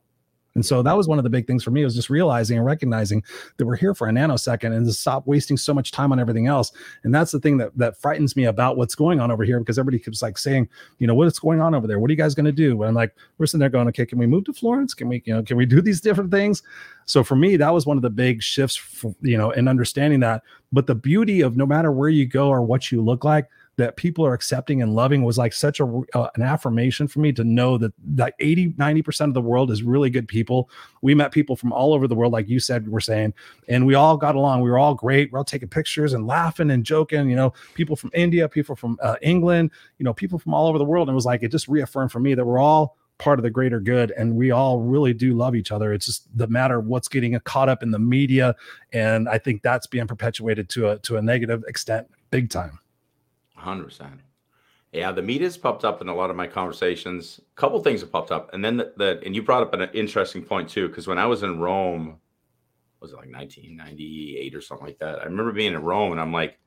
and 0.59 0.67
so 0.67 0.83
that 0.83 0.97
was 0.97 1.07
one 1.07 1.19
of 1.19 1.23
the 1.23 1.31
big 1.31 1.47
things 1.47 1.63
for 1.63 1.71
me 1.71 1.85
was 1.85 1.95
just 1.95 2.11
realizing 2.11 2.57
and 2.59 2.67
recognizing 2.67 3.23
that 3.59 3.65
we're 3.65 3.77
here 3.77 3.95
for 3.95 4.09
a 4.09 4.11
nanosecond 4.11 4.77
and 4.77 4.85
to 4.85 4.93
stop 4.93 5.25
wasting 5.25 5.57
so 5.57 5.73
much 5.73 5.93
time 5.93 6.11
on 6.11 6.19
everything 6.19 6.49
else. 6.49 6.73
And 7.05 7.15
that's 7.15 7.31
the 7.31 7.39
thing 7.39 7.59
that 7.59 7.79
that 7.79 7.97
frightens 7.97 8.35
me 8.35 8.47
about 8.47 8.77
what's 8.77 8.97
going 8.97 9.21
on 9.21 9.31
over 9.31 9.45
here 9.45 9.61
because 9.61 9.79
everybody 9.79 10.03
keeps 10.03 10.21
like 10.21 10.37
saying, 10.37 10.69
you 10.99 11.07
know, 11.07 11.15
what 11.15 11.29
is 11.29 11.39
going 11.39 11.61
on 11.61 11.77
over 11.77 11.87
there? 11.87 12.01
What 12.01 12.09
are 12.09 12.13
you 12.13 12.17
guys 12.17 12.35
going 12.35 12.47
to 12.47 12.51
do? 12.51 12.73
And 12.83 12.89
I'm 12.89 12.95
like, 12.97 13.15
we're 13.39 13.47
sitting 13.47 13.61
there 13.61 13.69
going, 13.69 13.87
okay, 13.87 14.05
can 14.05 14.19
we 14.19 14.27
move 14.27 14.47
to 14.47 14.53
Florence? 14.53 14.95
Can 14.95 15.09
we, 15.09 15.23
you 15.27 15.33
know, 15.33 15.45
can 15.45 15.57
we 15.57 15.65
do 15.65 15.81
these 15.81 16.01
different 16.01 16.33
things? 16.33 16.65
So 17.05 17.23
for 17.23 17.37
me, 17.37 17.57
that 17.57 17.73
was 17.73 17.87
one 17.87 17.97
of 17.97 18.03
the 18.03 18.11
big 18.11 18.43
shifts, 18.43 18.75
for, 18.75 19.15
you 19.23 19.39
know, 19.39 19.53
in 19.53 19.69
understanding 19.69 20.19
that. 20.21 20.43
But 20.73 20.89
the 20.89 20.97
beauty 20.97 21.41
of 21.41 21.57
no 21.57 21.67
matter 21.67 21.93
where 21.93 22.09
you 22.09 22.27
go 22.27 22.49
or 22.49 22.63
what 22.63 22.91
you 22.91 23.01
look 23.01 23.23
like, 23.23 23.49
that 23.79 23.97
people 23.97 24.27
are 24.27 24.35
accepting 24.35 24.83
and 24.83 24.95
loving 24.95 25.23
was 25.23 25.39
like 25.39 25.53
such 25.53 25.81
a 25.81 25.85
uh, 26.15 26.29
an 26.35 26.43
affirmation 26.43 27.09
for 27.09 27.21
me 27.21 27.33
to 27.33 27.45
know 27.45 27.79
that 27.79 27.93
that 28.05 28.35
80 28.41 28.73
90% 28.73 29.29
of 29.29 29.35
the 29.35 29.41
world 29.41 29.71
is 29.71 29.83
really 29.83 30.11
good 30.11 30.29
people. 30.29 30.69
We 31.01 31.15
met 31.15 31.33
people 31.33 31.57
from 31.57 31.73
all 31.73 31.95
over 31.95 32.07
the 32.07 32.15
world 32.15 32.33
like 32.33 32.49
you 32.49 32.61
said 32.61 32.89
we're 32.89 33.01
saying 33.01 33.33
and 33.69 33.87
we 33.87 33.95
all 33.95 34.17
got 34.17 34.35
along. 34.35 34.61
We 34.61 34.71
were 34.71 34.79
all 34.79 34.95
great. 34.95 35.33
We're 35.33 35.39
all 35.39 35.45
taking 35.45 35.69
pictures 35.69 36.13
and 36.13 36.27
laughing 36.27 36.71
and 36.71 36.85
joking 36.85 37.31
you 37.31 37.37
know 37.37 37.55
people 37.75 37.97
from 37.97 38.11
india 38.13 38.49
people 38.49 38.77
from 38.77 38.99
uh, 39.03 39.17
england 39.23 39.71
you 39.99 40.05
know 40.05 40.13
people 40.13 40.39
from 40.39 40.53
all 40.53 40.67
over 40.69 40.79
the 40.79 40.85
world. 40.85 41.09
And 41.09 41.15
it 41.15 41.17
was 41.17 41.27
like 41.27 41.43
it 41.43 41.53
just 41.53 41.69
reaffirmed 41.69 42.13
for 42.13 42.21
me 42.21 42.35
that 42.35 42.45
we're 42.45 42.59
all 42.59 42.97
part 43.19 43.39
of 43.39 43.43
the 43.43 43.51
greater 43.51 43.81
good 43.81 44.13
and 44.13 44.37
we 44.37 44.53
all 44.53 44.81
really 44.81 45.13
do 45.13 45.35
love 45.35 45.57
each 45.57 45.73
other. 45.73 45.93
It's 45.93 46.07
just 46.07 46.29
the 46.37 46.47
matter 46.47 46.79
of 46.79 46.87
what's 46.87 47.09
getting 47.09 47.39
caught 47.41 47.69
up 47.69 47.83
in 47.83 47.91
the 47.91 47.99
media 47.99 48.55
and 48.93 49.29
i 49.29 49.39
think 49.39 49.63
that's 49.63 49.87
being 49.87 50.07
perpetuated 50.07 50.69
to 50.69 50.91
a 50.91 50.99
to 50.99 51.17
a 51.17 51.23
negative 51.23 51.65
extent 51.69 52.09
big 52.31 52.51
time 52.51 52.79
Hundred 53.59 53.85
percent. 53.85 54.21
Yeah, 54.93 55.13
the 55.13 55.21
meat 55.21 55.43
has 55.43 55.59
popped 55.59 55.85
up 55.85 56.01
in 56.01 56.09
a 56.09 56.15
lot 56.15 56.31
of 56.31 56.37
my 56.37 56.47
conversations. 56.47 57.41
A 57.41 57.61
couple 57.61 57.83
things 57.83 58.01
have 58.01 58.11
popped 58.11 58.31
up, 58.31 58.55
and 58.55 58.65
then 58.65 58.77
the 58.77 59.21
and 59.25 59.35
you 59.35 59.43
brought 59.43 59.63
up 59.63 59.75
an 59.75 59.89
interesting 59.93 60.43
point 60.43 60.69
too, 60.69 60.89
because 60.89 61.07
when 61.07 61.19
I 61.19 61.27
was 61.27 61.43
in 61.43 61.61
Rome, 61.61 62.19
was 63.01 63.13
it 63.13 63.17
like 63.17 63.31
1998 63.31 64.55
or 64.55 64.61
something 64.61 64.87
like 64.87 64.99
that? 65.01 65.21
I 65.21 65.25
remember 65.25 65.53
being 65.53 65.75
in 65.75 65.83
Rome, 65.83 66.13
and 66.13 66.21
I'm 66.21 66.33
like, 66.33 66.59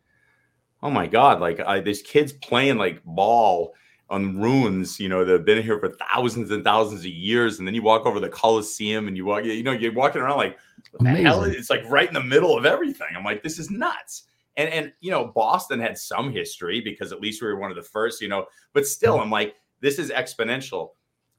oh 0.84 0.91
my 0.91 1.08
god, 1.08 1.39
like 1.39 1.60
I, 1.62 1.80
these 1.80 2.01
kids 2.01 2.34
playing 2.34 2.77
like 2.77 3.04
ball 3.06 3.73
on 4.10 4.39
ruins, 4.39 4.99
you 4.99 5.08
know, 5.08 5.23
that 5.23 5.32
have 5.32 5.45
been 5.45 5.63
here 5.63 5.80
for 5.80 5.89
thousands 5.89 6.51
and 6.51 6.63
thousands 6.63 6.99
of 6.99 7.08
years, 7.08 7.58
and 7.58 7.67
then 7.67 7.73
you 7.73 7.82
walk 7.82 8.06
over 8.06 8.19
the 8.19 8.30
Colosseum, 8.30 9.08
and 9.08 9.17
you 9.17 9.25
walk, 9.25 9.45
you 9.45 9.63
know, 9.63 9.71
you're 9.71 9.93
walking 9.93 10.21
around 10.21 10.38
like, 10.38 10.60
what 10.91 11.06
the 11.06 11.21
hell? 11.21 11.43
It's 11.43 11.71
like 11.71 11.89
right 11.89 12.08
in 12.08 12.13
the 12.13 12.23
middle 12.23 12.56
of 12.56 12.65
everything. 12.65 13.08
I'm 13.15 13.23
like, 13.23 13.41
this 13.41 13.58
is 13.58 13.71
nuts 13.71 14.27
and 14.58 14.70
and 14.70 14.94
you 15.00 15.12
know 15.12 15.28
Boston 15.28 15.80
had 15.80 15.98
some 15.98 16.32
history 16.32 16.82
because 16.82 17.12
at 17.12 17.22
least 17.22 17.42
we 17.42 17.48
were 17.48 17.60
one 17.60 17.72
of 17.72 17.78
the 17.78 17.84
first, 17.84 18.22
you 18.22 18.28
know. 18.28 18.46
But 18.74 18.88
still, 18.88 19.16
mm-hmm. 19.16 19.24
I'm 19.24 19.32
like, 19.32 19.56
this 19.80 20.00
is 20.00 20.12
exponential. 20.12 20.90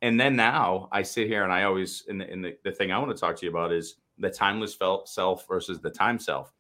and 0.03 0.19
then 0.19 0.35
now 0.37 0.89
I 0.93 1.03
sit 1.03 1.29
here 1.29 1.45
and 1.45 1.53
I 1.53 1.65
always 1.65 2.05
in 2.09 2.19
the, 2.19 2.31
in 2.31 2.43
the, 2.43 2.57
the 2.65 2.73
thing 2.73 2.91
I 2.91 2.99
want 2.99 3.15
to 3.15 3.21
talk 3.21 3.37
to 3.37 3.47
you 3.47 3.51
about 3.51 3.73
is 3.73 3.97
the 4.19 4.31
timeless 4.31 4.75
felt 4.75 5.09
self 5.09 5.47
versus 5.47 5.81
the 5.81 5.91
time 5.91 6.19
self. 6.19 6.53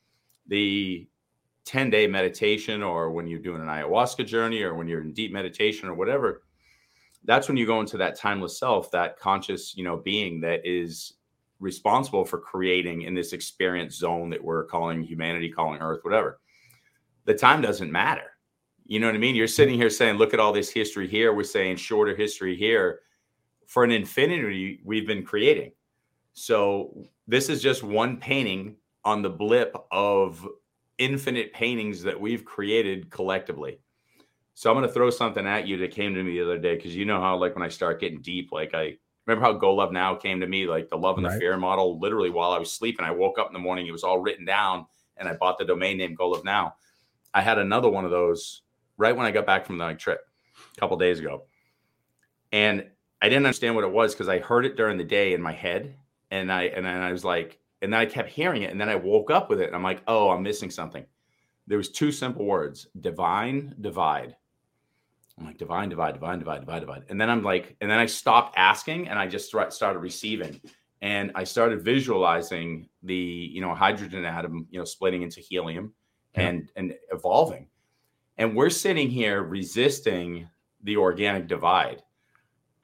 The 0.48 1.08
10 1.64 1.90
day 1.90 2.06
meditation, 2.06 2.82
or 2.82 3.10
when 3.10 3.26
you're 3.26 3.38
doing 3.38 3.60
an 3.60 3.68
ayahuasca 3.68 4.26
journey, 4.26 4.62
or 4.62 4.74
when 4.74 4.88
you're 4.88 5.00
in 5.00 5.12
deep 5.12 5.32
meditation, 5.32 5.88
or 5.88 5.94
whatever, 5.94 6.42
that's 7.24 7.48
when 7.48 7.56
you 7.56 7.66
go 7.66 7.80
into 7.80 7.96
that 7.98 8.16
timeless 8.16 8.58
self, 8.58 8.90
that 8.90 9.18
conscious, 9.18 9.76
you 9.76 9.84
know, 9.84 9.96
being 9.96 10.40
that 10.40 10.60
is 10.64 11.14
responsible 11.62 12.24
for 12.24 12.38
creating 12.38 13.02
in 13.02 13.14
this 13.14 13.32
experience 13.32 13.94
zone 13.94 14.28
that 14.30 14.42
we're 14.42 14.64
calling 14.64 15.02
humanity, 15.02 15.48
calling 15.48 15.80
Earth, 15.80 16.00
whatever. 16.02 16.40
The 17.24 17.34
time 17.34 17.62
doesn't 17.62 17.90
matter. 17.90 18.36
You 18.84 18.98
know 18.98 19.06
what 19.06 19.14
I 19.14 19.18
mean? 19.18 19.36
You're 19.36 19.46
sitting 19.46 19.76
here 19.76 19.88
saying, 19.88 20.16
look 20.16 20.34
at 20.34 20.40
all 20.40 20.52
this 20.52 20.68
history 20.68 21.06
here. 21.06 21.32
We're 21.32 21.44
saying 21.44 21.76
shorter 21.76 22.16
history 22.16 22.56
here. 22.56 23.00
For 23.68 23.84
an 23.84 23.92
infinity, 23.92 24.80
we've 24.84 25.06
been 25.06 25.24
creating. 25.24 25.72
So 26.34 27.06
this 27.28 27.48
is 27.48 27.62
just 27.62 27.82
one 27.82 28.16
painting 28.18 28.76
on 29.04 29.22
the 29.22 29.30
blip 29.30 29.74
of 29.92 30.46
infinite 30.98 31.52
paintings 31.52 32.02
that 32.02 32.20
we've 32.20 32.44
created 32.44 33.08
collectively. 33.10 33.78
So 34.54 34.70
I'm 34.70 34.76
going 34.76 34.86
to 34.86 34.92
throw 34.92 35.10
something 35.10 35.46
at 35.46 35.66
you 35.66 35.76
that 35.78 35.92
came 35.92 36.14
to 36.14 36.22
me 36.22 36.32
the 36.32 36.44
other 36.44 36.58
day 36.58 36.76
because 36.76 36.94
you 36.94 37.04
know 37.04 37.20
how 37.20 37.36
like 37.36 37.54
when 37.54 37.64
I 37.64 37.68
start 37.68 38.00
getting 38.00 38.20
deep, 38.20 38.52
like 38.52 38.74
I 38.74 38.98
remember 39.26 39.44
how 39.44 39.52
Go 39.52 39.74
Love 39.74 39.92
Now 39.92 40.14
came 40.14 40.40
to 40.40 40.46
me, 40.46 40.66
like 40.66 40.88
the 40.88 40.96
love 40.96 41.16
and 41.16 41.26
right. 41.26 41.34
the 41.34 41.40
fear 41.40 41.56
model. 41.56 41.98
Literally 41.98 42.30
while 42.30 42.52
I 42.52 42.58
was 42.58 42.72
sleeping, 42.72 43.04
I 43.04 43.10
woke 43.10 43.38
up 43.38 43.48
in 43.48 43.52
the 43.52 43.58
morning, 43.58 43.86
it 43.86 43.92
was 43.92 44.04
all 44.04 44.18
written 44.18 44.44
down, 44.44 44.86
and 45.16 45.28
I 45.28 45.34
bought 45.34 45.58
the 45.58 45.64
domain 45.64 45.98
name 45.98 46.14
Go 46.14 46.30
Love 46.30 46.44
Now. 46.44 46.74
I 47.34 47.40
had 47.40 47.58
another 47.58 47.88
one 47.88 48.04
of 48.04 48.10
those 48.10 48.62
right 48.96 49.16
when 49.16 49.26
I 49.26 49.30
got 49.30 49.46
back 49.46 49.66
from 49.66 49.78
the 49.78 49.84
like, 49.84 49.98
trip 49.98 50.20
a 50.76 50.80
couple 50.80 50.96
days 50.96 51.20
ago, 51.20 51.44
and 52.50 52.86
I 53.20 53.28
didn't 53.28 53.46
understand 53.46 53.74
what 53.74 53.84
it 53.84 53.92
was 53.92 54.14
because 54.14 54.28
I 54.28 54.40
heard 54.40 54.66
it 54.66 54.76
during 54.76 54.98
the 54.98 55.04
day 55.04 55.32
in 55.32 55.40
my 55.40 55.52
head, 55.52 55.94
and 56.30 56.52
I 56.52 56.64
and 56.64 56.84
then 56.84 57.00
I 57.00 57.12
was 57.12 57.24
like, 57.24 57.58
and 57.80 57.92
then 57.92 58.00
I 58.00 58.06
kept 58.06 58.28
hearing 58.28 58.62
it, 58.62 58.70
and 58.70 58.80
then 58.80 58.88
I 58.88 58.96
woke 58.96 59.30
up 59.30 59.48
with 59.48 59.60
it, 59.60 59.66
and 59.66 59.76
I'm 59.76 59.82
like, 59.82 60.02
oh, 60.06 60.30
I'm 60.30 60.42
missing 60.42 60.70
something. 60.70 61.04
There 61.68 61.78
was 61.78 61.90
two 61.90 62.10
simple 62.10 62.44
words: 62.44 62.88
divine 63.00 63.76
divide. 63.80 64.36
I'm 65.42 65.48
like 65.48 65.58
divine 65.58 65.88
divide, 65.88 66.14
divine 66.14 66.38
divide, 66.38 66.60
divide 66.60 66.80
divide, 66.80 67.02
and 67.08 67.20
then 67.20 67.28
I'm 67.28 67.42
like, 67.42 67.76
and 67.80 67.90
then 67.90 67.98
I 67.98 68.06
stopped 68.06 68.54
asking, 68.56 69.08
and 69.08 69.18
I 69.18 69.26
just 69.26 69.48
started 69.48 69.98
receiving, 69.98 70.60
and 71.00 71.32
I 71.34 71.42
started 71.42 71.82
visualizing 71.82 72.88
the 73.02 73.14
you 73.14 73.60
know 73.60 73.74
hydrogen 73.74 74.24
atom, 74.24 74.68
you 74.70 74.78
know, 74.78 74.84
splitting 74.84 75.22
into 75.22 75.40
helium, 75.40 75.92
yeah. 76.36 76.42
and 76.42 76.70
and 76.76 76.94
evolving, 77.10 77.66
and 78.38 78.54
we're 78.54 78.70
sitting 78.70 79.10
here 79.10 79.42
resisting 79.42 80.48
the 80.84 80.96
organic 80.96 81.48
divide. 81.48 82.02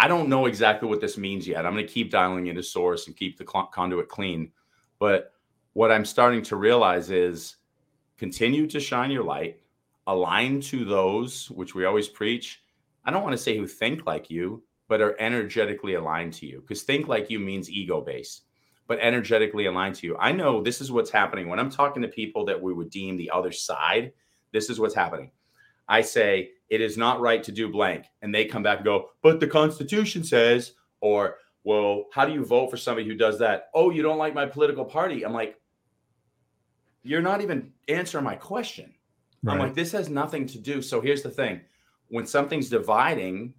I 0.01 0.09
don't 0.09 0.29
know 0.29 0.47
exactly 0.47 0.89
what 0.89 1.01
this 1.01 1.17
means 1.17 1.47
yet. 1.47 1.65
I'm 1.65 1.75
going 1.75 1.87
to 1.87 1.93
keep 1.93 2.11
dialing 2.11 2.49
into 2.49 2.63
source 2.63 3.07
and 3.07 3.17
keep 3.17 3.39
the 3.39 3.45
conduit 3.45 4.09
clean. 4.09 4.51
But 4.99 5.33
what 5.75 5.93
I'm 5.93 6.05
starting 6.05 6.43
to 6.43 6.57
realize 6.57 7.11
is 7.11 7.57
continue 8.17 8.67
to 8.69 8.81
shine 8.81 9.11
your 9.11 9.25
light, 9.25 9.61
align 10.09 10.61
to 10.63 10.85
those 10.85 11.51
which 11.51 11.75
we 11.75 11.85
always 11.85 12.09
preach. 12.09 12.63
I 13.05 13.13
don't 13.13 13.23
want 13.23 13.35
to 13.35 13.43
say 13.43 13.57
who 13.57 13.67
think 13.67 14.07
like 14.07 14.31
you, 14.31 14.65
but 14.89 15.01
are 15.01 15.15
energetically 15.21 15.95
aligned 15.95 16.33
to 16.35 16.47
you. 16.47 16.61
Because 16.61 16.83
think 16.83 17.07
like 17.07 17.31
you 17.31 17.39
means 17.39 17.71
ego 17.71 18.01
based, 18.01 18.43
but 18.87 18.99
energetically 19.01 19.67
aligned 19.67 19.95
to 19.97 20.07
you. 20.07 20.17
I 20.19 20.33
know 20.33 20.63
this 20.63 20.81
is 20.81 20.91
what's 20.91 21.11
happening 21.11 21.49
when 21.49 21.59
I'm 21.59 21.71
talking 21.71 22.03
to 22.03 22.09
people 22.09 22.45
that 22.47 22.61
we 22.61 22.73
would 22.73 22.91
deem 22.91 23.17
the 23.17 23.31
other 23.31 23.53
side. 23.53 24.13
This 24.51 24.71
is 24.71 24.81
what's 24.81 24.95
happening. 24.95 25.31
I 25.89 26.01
say, 26.01 26.51
it 26.71 26.81
is 26.81 26.99
not 26.99 27.21
right 27.21 27.43
to 27.45 27.53
do 27.53 27.71
blank. 27.71 28.07
And 28.23 28.35
they 28.35 28.47
come 28.47 28.63
back 28.63 28.79
and 28.79 28.85
go, 28.85 29.11
but 29.23 29.41
the 29.41 29.47
Constitution 29.47 30.25
says, 30.25 30.73
or 31.01 31.37
well, 31.65 32.07
how 32.13 32.25
do 32.25 32.33
you 32.33 32.45
vote 32.45 32.71
for 32.71 32.79
somebody 32.79 33.07
who 33.07 33.15
does 33.15 33.39
that? 33.41 33.69
Oh, 33.75 33.91
you 33.91 34.03
don't 34.03 34.19
like 34.19 34.35
my 34.35 34.47
political 34.47 34.87
party. 34.87 35.25
I'm 35.25 35.35
like, 35.35 35.57
you're 37.03 37.23
not 37.23 37.43
even 37.43 37.73
answering 37.89 38.25
my 38.25 38.37
question. 38.37 38.95
Right. 39.49 39.55
I'm 39.55 39.61
like, 39.61 39.75
this 39.75 39.93
has 39.93 40.09
nothing 40.09 40.47
to 40.47 40.59
do. 40.59 40.83
So 40.83 41.01
here's 41.01 41.23
the 41.23 41.31
thing 41.31 41.61
when 42.09 42.27
something's 42.27 42.69
dividing, 42.69 43.55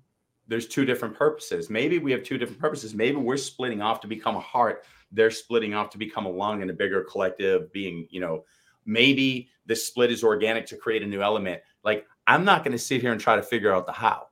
there's 0.47 0.67
two 0.67 0.85
different 0.85 1.15
purposes. 1.15 1.69
Maybe 1.69 1.99
we 1.99 2.11
have 2.11 2.23
two 2.23 2.37
different 2.37 2.59
purposes. 2.59 2.93
Maybe 2.93 3.17
we're 3.17 3.37
splitting 3.37 3.81
off 3.81 4.01
to 4.01 4.07
become 4.07 4.35
a 4.35 4.41
heart. 4.41 4.85
They're 5.11 5.31
splitting 5.31 5.73
off 5.73 5.89
to 5.91 5.97
become 5.97 6.25
a 6.25 6.29
lung 6.29 6.61
and 6.61 6.71
a 6.71 6.73
bigger 6.73 7.03
collective 7.03 7.71
being, 7.71 8.07
you 8.09 8.19
know, 8.19 8.45
maybe 8.85 9.49
the 9.67 9.75
split 9.75 10.11
is 10.11 10.23
organic 10.23 10.65
to 10.67 10.77
create 10.77 11.03
a 11.03 11.07
new 11.07 11.21
element. 11.21 11.61
Like, 11.83 12.05
I'm 12.25 12.43
not 12.43 12.63
going 12.63 12.71
to 12.71 12.79
sit 12.79 13.01
here 13.01 13.11
and 13.11 13.21
try 13.21 13.35
to 13.35 13.43
figure 13.43 13.73
out 13.73 13.85
the 13.85 13.91
how. 13.91 14.27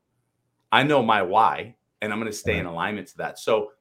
I 0.71 0.83
know 0.83 1.01
my 1.01 1.21
why 1.21 1.75
and 2.01 2.11
I'm 2.11 2.19
going 2.19 2.31
to 2.31 2.37
stay 2.37 2.53
right. 2.53 2.61
in 2.61 2.65
alignment 2.65 3.07
to 3.09 3.17
that. 3.17 3.39
So 3.39 3.71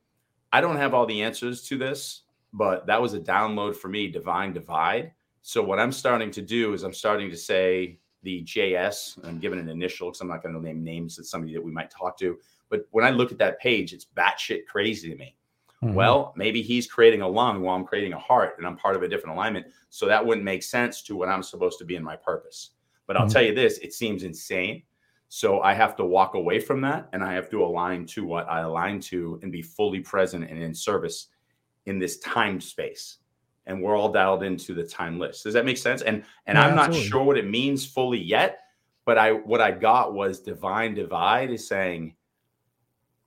I 0.53 0.61
don't 0.61 0.77
have 0.77 0.95
all 0.95 1.07
the 1.07 1.23
answers 1.23 1.62
to 1.69 1.79
this, 1.79 2.23
but 2.53 2.87
that 2.87 3.01
was 3.01 3.15
a 3.15 3.21
download 3.21 3.77
for 3.77 3.89
me, 3.89 4.09
divine 4.09 4.53
divide. 4.53 5.12
So 5.47 5.63
what 5.63 5.79
I'm 5.79 5.93
starting 5.93 6.33
to 6.33 6.43
do 6.43 6.75
is 6.75 6.83
I'm 6.83 6.93
starting 6.93 7.31
to 7.31 7.37
say 7.37 8.01
the 8.25 8.43
JS. 8.43 9.25
I'm 9.25 9.39
giving 9.39 9.61
an 9.61 9.69
initial 9.69 10.09
because 10.09 10.21
I'm 10.21 10.27
not 10.27 10.43
going 10.43 10.57
to 10.57 10.61
name 10.61 10.83
names. 10.83 11.21
It's 11.21 11.31
somebody 11.31 11.55
that 11.55 11.63
we 11.63 11.71
might 11.71 11.89
talk 11.89 12.19
to. 12.19 12.37
But 12.69 12.89
when 12.91 13.05
I 13.05 13.11
look 13.11 13.31
at 13.31 13.39
that 13.39 13.61
page, 13.61 13.93
it's 13.93 14.07
batshit 14.17 14.67
crazy 14.67 15.09
to 15.09 15.17
me. 15.17 15.37
Mm-hmm. 15.85 15.95
Well, 15.95 16.35
maybe 16.37 16.63
he's 16.63 16.89
creating 16.89 17.23
a 17.23 17.29
lung 17.29 17.63
while 17.63 17.77
I'm 17.77 17.85
creating 17.85 18.13
a 18.13 18.19
heart, 18.19 18.55
and 18.59 18.67
I'm 18.67 18.77
part 18.77 18.97
of 18.97 19.05
a 19.05 19.09
different 19.09 19.37
alignment. 19.37 19.67
So 19.89 20.07
that 20.07 20.27
wouldn't 20.27 20.45
make 20.45 20.65
sense 20.65 21.01
to 21.03 21.15
what 21.15 21.29
I'm 21.29 21.45
supposed 21.45 21.79
to 21.79 21.85
be 21.85 21.95
in 21.95 22.03
my 22.03 22.17
purpose. 22.17 22.71
But 23.07 23.17
I'll 23.17 23.27
mm-hmm. 23.27 23.33
tell 23.33 23.43
you 23.43 23.55
this: 23.55 23.79
it 23.79 23.95
seems 23.95 24.25
insane 24.25 24.83
so 25.29 25.61
I 25.61 25.75
have 25.75 25.97
to 25.97 26.05
walk 26.05 26.35
away 26.35 26.61
from 26.61 26.81
that 26.83 27.09
and 27.13 27.23
I 27.23 27.33
have 27.35 27.51
to 27.51 27.65
align 27.65 28.07
to 28.07 28.25
what 28.25 28.49
I 28.49 28.61
align 28.61 29.01
to 29.01 29.39
and 29.43 29.51
be 29.51 29.63
fully 29.63 30.01
present 30.01 30.49
and 30.49 30.63
in 30.63 30.75
service 30.75 31.29
in 31.87 31.99
this 31.99 32.19
time 32.19 32.61
space. 32.61 33.19
And 33.66 33.83
we're 33.83 33.96
all 33.96 34.12
dialed 34.12 34.44
into 34.44 34.74
the 34.74 34.85
time 34.85 35.18
list. 35.18 35.44
Does 35.44 35.55
that 35.55 35.64
make 35.64 35.79
sense? 35.79 36.02
And 36.02 36.24
and 36.46 36.57
yeah, 36.57 36.66
I'm 36.66 36.76
not 36.76 36.88
absolutely. 36.88 37.11
sure 37.11 37.24
what 37.24 37.38
it 37.38 37.48
means 37.48 37.85
fully 37.85 38.18
yet, 38.18 38.61
but 39.05 39.18
I 39.18 39.33
what 39.33 39.61
I 39.61 39.72
got 39.72 40.14
was 40.14 40.40
divine 40.40 40.94
divide 40.94 41.50
is 41.50 41.66
saying 41.66 42.14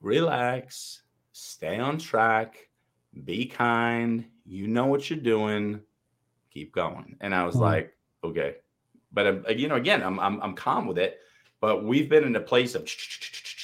relax, 0.01 1.01
stay 1.33 1.77
on 1.77 1.97
track, 1.97 2.69
be 3.25 3.45
kind, 3.45 4.25
you 4.45 4.67
know 4.67 4.85
what 4.85 5.09
you're 5.09 5.19
doing, 5.19 5.81
keep 6.51 6.73
going. 6.73 7.17
And 7.19 7.35
I 7.35 7.45
was 7.45 7.55
mm-hmm. 7.55 7.63
like, 7.65 7.97
okay. 8.23 8.55
But 9.11 9.27
um, 9.27 9.45
you 9.55 9.67
know, 9.67 9.75
again, 9.75 10.01
I'm, 10.01 10.19
I'm 10.19 10.41
I'm 10.41 10.53
calm 10.53 10.87
with 10.87 10.97
it 10.97 11.19
but 11.61 11.83
we've 11.83 12.09
been 12.09 12.23
in 12.23 12.35
a 12.35 12.41
place 12.41 12.75
of, 12.75 12.87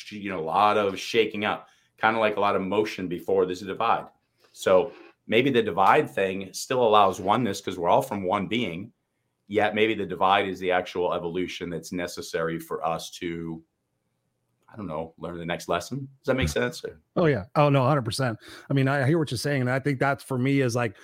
you 0.10 0.30
know, 0.30 0.40
a 0.40 0.42
lot 0.42 0.78
of 0.78 1.00
shaking 1.00 1.46
up, 1.46 1.70
kind 1.98 2.16
of 2.16 2.20
like 2.20 2.38
a 2.38 2.40
lot 2.40 2.56
of 2.56 2.62
motion 2.62 3.08
before 3.08 3.46
there's 3.46 3.62
a 3.62 3.66
divide. 3.66 4.06
So 4.52 4.92
maybe 5.28 5.50
the 5.50 5.62
divide 5.62 6.10
thing 6.10 6.50
still 6.54 6.84
allows 6.84 7.20
oneness 7.20 7.62
because 7.62 7.78
we're 7.78 7.90
all 7.90 8.02
from 8.02 8.24
one 8.24 8.48
being. 8.48 8.92
Yet 9.48 9.76
maybe 9.76 9.94
the 9.94 10.06
divide 10.06 10.48
is 10.48 10.60
the 10.60 10.72
actual 10.72 11.14
evolution 11.14 11.70
that's 11.70 11.92
necessary 11.92 12.60
for 12.60 12.86
us 12.86 13.10
to 13.12 13.64
I 14.72 14.78
don't 14.78 14.88
know, 14.88 15.14
learn 15.18 15.38
the 15.38 15.46
next 15.46 15.70
lesson. 15.70 16.00
Does 16.00 16.26
that 16.26 16.36
make 16.36 16.50
sense? 16.62 16.84
Oh 17.16 17.28
yeah. 17.28 17.46
Oh 17.56 17.70
no, 17.70 17.86
hundred 17.86 18.04
percent. 18.04 18.38
I 18.70 18.74
mean, 18.74 18.88
I 18.88 19.06
hear 19.06 19.18
what 19.18 19.32
you're 19.32 19.38
saying, 19.38 19.62
and 19.62 19.70
I 19.70 19.80
think 19.80 20.00
that's 20.00 20.24
for 20.24 20.38
me 20.38 20.62
is 20.62 20.76
like 20.76 20.96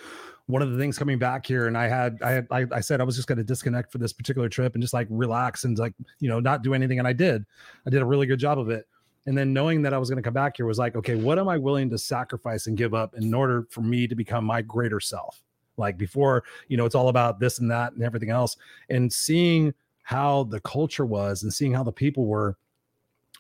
one 0.48 0.62
of 0.62 0.72
the 0.72 0.78
things 0.78 0.98
coming 0.98 1.18
back 1.18 1.46
here 1.46 1.68
and 1.68 1.78
i 1.78 1.88
had 1.88 2.20
i 2.22 2.32
had 2.32 2.48
i, 2.52 2.66
I 2.72 2.80
said 2.82 3.00
i 3.00 3.04
was 3.04 3.16
just 3.16 3.28
going 3.28 3.38
to 3.38 3.44
disconnect 3.44 3.92
for 3.92 4.00
this 4.00 4.12
particular 4.12 4.50
trip 4.50 4.74
and 4.74 4.82
just 4.82 4.94
like 4.94 5.08
relax 5.10 5.64
and 5.64 5.78
like 5.78 5.94
you 6.20 6.28
know 6.28 6.40
not 6.40 6.62
do 6.62 6.74
anything 6.74 7.00
and 7.00 7.08
i 7.08 7.14
did 7.14 7.46
i 7.88 7.90
did 7.90 8.02
a 8.02 8.06
really 8.06 8.26
good 8.26 8.40
job 8.40 8.60
of 8.60 8.70
it 8.70 8.86
and 9.26 9.38
then 9.38 9.54
knowing 9.54 9.82
that 9.82 9.94
i 9.94 9.98
was 9.98 10.10
going 10.10 10.18
to 10.18 10.24
come 10.24 10.34
back 10.34 10.58
here 10.58 10.66
was 10.66 10.80
like 10.80 10.96
okay 10.96 11.16
what 11.16 11.40
am 11.40 11.48
i 11.48 11.58
willing 11.58 11.90
to 11.90 11.98
sacrifice 11.98 12.68
and 12.68 12.78
give 12.78 12.94
up 12.94 13.16
in 13.16 13.34
order 13.34 13.68
for 13.70 13.82
me 13.82 14.08
to 14.08 14.16
become 14.16 14.44
my 14.46 14.62
greater 14.62 15.00
self 15.00 15.44
like 15.78 15.98
before 15.98 16.44
you 16.68 16.78
know 16.78 16.86
it's 16.86 16.96
all 16.96 17.10
about 17.10 17.40
this 17.40 17.60
and 17.60 17.70
that 17.70 17.94
and 17.94 18.04
everything 18.04 18.30
else 18.30 18.58
and 18.90 19.12
seeing 19.12 19.74
how 20.04 20.44
the 20.46 20.60
culture 20.62 21.06
was 21.06 21.44
and 21.44 21.54
seeing 21.54 21.74
how 21.74 21.84
the 21.84 21.92
people 21.92 22.26
were 22.26 22.58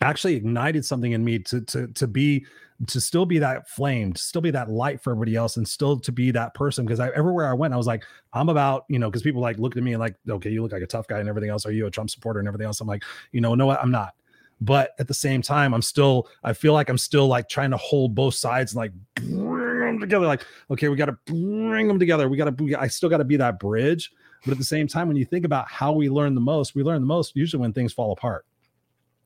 actually 0.01 0.36
ignited 0.36 0.84
something 0.84 1.11
in 1.11 1.23
me 1.23 1.39
to 1.39 1.61
to 1.61 1.88
to 1.88 2.07
be 2.07 2.45
to 2.88 2.99
still 2.99 3.25
be 3.25 3.38
that 3.39 3.69
flame, 3.69 4.13
to 4.13 4.21
still 4.21 4.41
be 4.41 4.51
that 4.51 4.69
light 4.69 5.01
for 5.01 5.11
everybody 5.11 5.36
else, 5.36 5.57
and 5.57 5.67
still 5.67 5.99
to 5.99 6.11
be 6.11 6.32
that 6.32 6.53
person. 6.53 6.86
Because 6.86 6.99
I 6.99 7.09
everywhere 7.09 7.47
I 7.47 7.53
went, 7.53 7.73
I 7.73 7.77
was 7.77 7.88
like, 7.88 8.03
I'm 8.34 8.49
about, 8.49 8.86
you 8.89 8.97
know, 8.97 9.09
because 9.09 9.21
people 9.21 9.41
like 9.41 9.59
looked 9.59 9.77
at 9.77 9.84
me 9.84 9.93
and 9.93 9.99
like, 9.99 10.15
okay, 10.27 10.49
you 10.49 10.63
look 10.63 10.71
like 10.71 10.82
a 10.82 10.88
tough 10.88 11.07
guy 11.07 11.19
and 11.19 11.29
everything 11.29 11.49
else. 11.49 11.65
Are 11.65 11.71
you 11.71 11.86
a 11.86 11.91
Trump 11.91 12.09
supporter 12.09 12.39
and 12.39 12.47
everything 12.47 12.65
else? 12.65 12.82
I'm 12.82 12.88
like, 12.88 13.03
you 13.32 13.41
know, 13.41 13.55
no. 13.55 13.71
I'm 13.71 13.91
not. 13.91 14.15
But 14.62 14.91
at 14.99 15.07
the 15.07 15.14
same 15.14 15.41
time, 15.41 15.74
I'm 15.74 15.82
still, 15.82 16.30
I 16.43 16.53
feel 16.53 16.74
like 16.74 16.88
I'm 16.89 16.97
still 16.97 17.28
like 17.28 17.49
trying 17.49 17.72
to 17.72 17.78
hold 17.78 18.14
both 18.14 18.36
sides 18.36 18.74
and 18.74 18.78
like 18.78 18.91
bring 19.16 19.88
them 19.88 19.99
together. 19.99 20.28
Like, 20.28 20.45
okay, 20.70 20.88
we 20.88 20.95
got 20.95 21.07
to 21.07 21.18
bring 21.26 21.88
them 21.88 21.97
together. 21.97 22.30
We 22.30 22.38
got 22.38 22.55
to, 22.55 22.76
I 22.78 22.88
still 22.88 23.09
got 23.09 23.18
to 23.18 23.24
be 23.24 23.38
that 23.38 23.59
bridge. 23.59 24.12
But 24.45 24.51
at 24.51 24.57
the 24.57 24.64
same 24.64 24.88
time, 24.88 25.07
when 25.07 25.18
you 25.18 25.26
think 25.26 25.45
about 25.45 25.68
how 25.68 25.91
we 25.91 26.09
learn 26.09 26.36
the 26.36 26.41
most, 26.41 26.76
we 26.76 26.84
learn 26.84 27.01
the 27.01 27.07
most 27.07 27.36
usually 27.36 27.62
when 27.62 27.74
things 27.74 27.91
fall 27.91 28.12
apart 28.12 28.45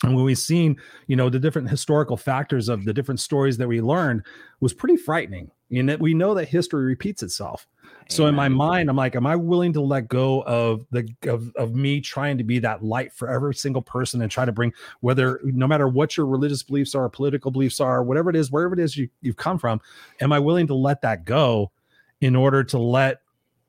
and 0.04 0.16
when 0.16 0.26
we've 0.26 0.38
seen 0.38 0.78
you 1.08 1.16
know 1.16 1.30
the 1.30 1.40
different 1.40 1.70
historical 1.70 2.18
factors 2.18 2.70
of 2.70 2.86
the 2.86 2.94
different 2.94 3.20
stories 3.20 3.58
that 3.58 3.68
we 3.68 3.82
learned 3.82 4.24
was 4.60 4.74
pretty 4.74 4.98
frightening 4.98 5.50
You 5.70 5.84
that 5.84 6.00
we 6.00 6.14
know 6.14 6.34
that 6.34 6.48
history 6.48 6.86
repeats 6.86 7.24
itself. 7.24 7.68
So 8.08 8.28
in 8.28 8.36
my 8.36 8.50
mind, 8.50 8.90
I'm 8.90 8.96
like, 8.96 9.16
am 9.16 9.26
I 9.26 9.36
willing 9.36 9.74
to 9.74 9.82
let 9.82 10.08
go 10.08 10.44
of 10.44 10.86
the 10.92 11.08
of, 11.28 11.52
of 11.56 11.74
me 11.74 12.02
trying 12.02 12.38
to 12.38 12.44
be 12.44 12.60
that 12.60 12.84
light 12.84 13.12
for 13.12 13.30
every 13.30 13.56
single 13.56 13.82
person 13.82 14.22
and 14.22 14.30
try 14.30 14.46
to 14.46 14.52
bring 14.52 14.74
whether 15.00 15.40
no 15.44 15.68
matter 15.68 15.88
what 15.88 16.16
your 16.16 16.28
religious 16.28 16.62
beliefs 16.62 16.94
are, 16.94 17.10
political 17.10 17.50
beliefs 17.50 17.80
are, 17.80 18.04
whatever 18.04 18.30
it 18.30 18.36
is, 18.36 18.52
wherever 18.52 18.74
it 18.74 18.80
is 18.80 18.96
you, 18.96 19.10
you've 19.22 19.38
come 19.38 19.58
from, 19.58 19.82
am 20.22 20.32
I 20.32 20.40
willing 20.40 20.68
to 20.68 20.76
let 20.76 21.02
that 21.02 21.26
go 21.26 21.72
in 22.22 22.36
order 22.36 22.64
to 22.66 22.78
let 22.78 23.22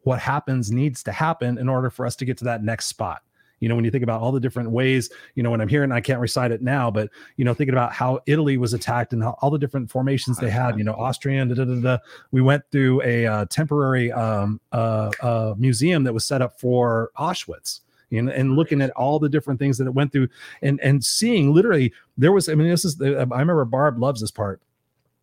what 0.02 0.20
happens 0.20 0.70
needs 0.70 1.02
to 1.04 1.12
happen 1.12 1.56
in 1.58 1.68
order 1.68 1.90
for 1.90 2.04
us 2.06 2.14
to 2.16 2.24
get 2.24 2.36
to 2.38 2.44
that 2.44 2.62
next 2.62 2.86
spot? 2.86 3.22
You 3.60 3.68
know 3.68 3.74
when 3.74 3.84
you 3.84 3.90
think 3.90 4.02
about 4.02 4.20
all 4.20 4.32
the 4.32 4.40
different 4.40 4.70
ways 4.70 5.10
you 5.34 5.42
know 5.42 5.50
when 5.50 5.60
i'm 5.60 5.68
hearing 5.68 5.92
i 5.92 6.00
can't 6.00 6.20
recite 6.20 6.50
it 6.50 6.62
now 6.62 6.90
but 6.90 7.08
you 7.36 7.44
know 7.44 7.54
thinking 7.54 7.74
about 7.74 7.92
how 7.92 8.20
italy 8.26 8.56
was 8.56 8.74
attacked 8.74 9.12
and 9.12 9.22
how, 9.22 9.36
all 9.40 9.50
the 9.50 9.58
different 9.58 9.90
formations 9.90 10.38
they 10.38 10.50
had 10.50 10.78
you 10.78 10.84
know 10.84 10.94
austrian 10.94 11.48
da, 11.48 11.54
da, 11.54 11.64
da, 11.64 11.80
da. 11.80 11.98
we 12.30 12.40
went 12.40 12.62
through 12.70 13.02
a 13.02 13.26
uh, 13.26 13.44
temporary 13.46 14.12
um, 14.12 14.60
uh, 14.72 15.10
uh, 15.22 15.54
museum 15.56 16.04
that 16.04 16.12
was 16.12 16.24
set 16.24 16.42
up 16.42 16.58
for 16.60 17.10
auschwitz 17.18 17.80
and, 18.12 18.28
and 18.28 18.54
looking 18.54 18.80
at 18.80 18.90
all 18.90 19.18
the 19.18 19.28
different 19.28 19.58
things 19.58 19.78
that 19.78 19.86
it 19.86 19.94
went 19.94 20.12
through 20.12 20.28
and 20.62 20.80
and 20.80 21.04
seeing 21.04 21.52
literally 21.52 21.92
there 22.16 22.32
was 22.32 22.48
i 22.48 22.54
mean 22.54 22.68
this 22.68 22.84
is 22.84 22.96
the, 22.96 23.18
i 23.18 23.38
remember 23.38 23.64
barb 23.64 23.98
loves 23.98 24.20
this 24.20 24.30
part 24.30 24.60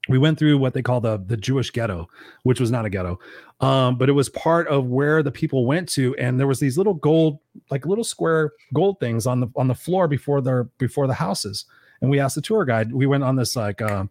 we 0.10 0.18
went 0.18 0.38
through 0.38 0.58
what 0.58 0.74
they 0.74 0.82
call 0.82 1.00
the 1.00 1.18
the 1.26 1.38
Jewish 1.38 1.72
ghetto, 1.72 2.10
which 2.44 2.60
was 2.60 2.72
not 2.72 2.86
a 2.86 2.90
ghetto, 2.90 3.20
um, 3.62 3.98
but 3.98 4.10
it 4.10 4.14
was 4.14 4.30
part 4.30 4.68
of 4.68 4.86
where 4.88 5.24
the 5.24 5.32
people 5.32 5.66
went 5.66 5.88
to, 5.90 6.16
and 6.18 6.40
there 6.40 6.48
was 6.48 6.60
these 6.60 6.78
little 6.78 6.94
gold, 6.94 7.40
like 7.72 7.86
little 7.86 8.04
square 8.04 8.52
gold 8.74 9.00
things 9.00 9.26
on 9.26 9.40
the 9.40 9.48
on 9.56 9.68
the 9.68 9.76
floor 9.76 10.08
before 10.08 10.42
their 10.42 10.66
before 10.78 11.08
the 11.08 11.14
houses. 11.14 11.66
And 12.02 12.10
we 12.12 12.20
asked 12.20 12.36
the 12.36 12.42
tour 12.42 12.66
guide. 12.66 12.92
We 12.92 13.06
went 13.06 13.24
on 13.24 13.38
this 13.38 13.56
like 13.56 13.82
uh, 13.82 14.06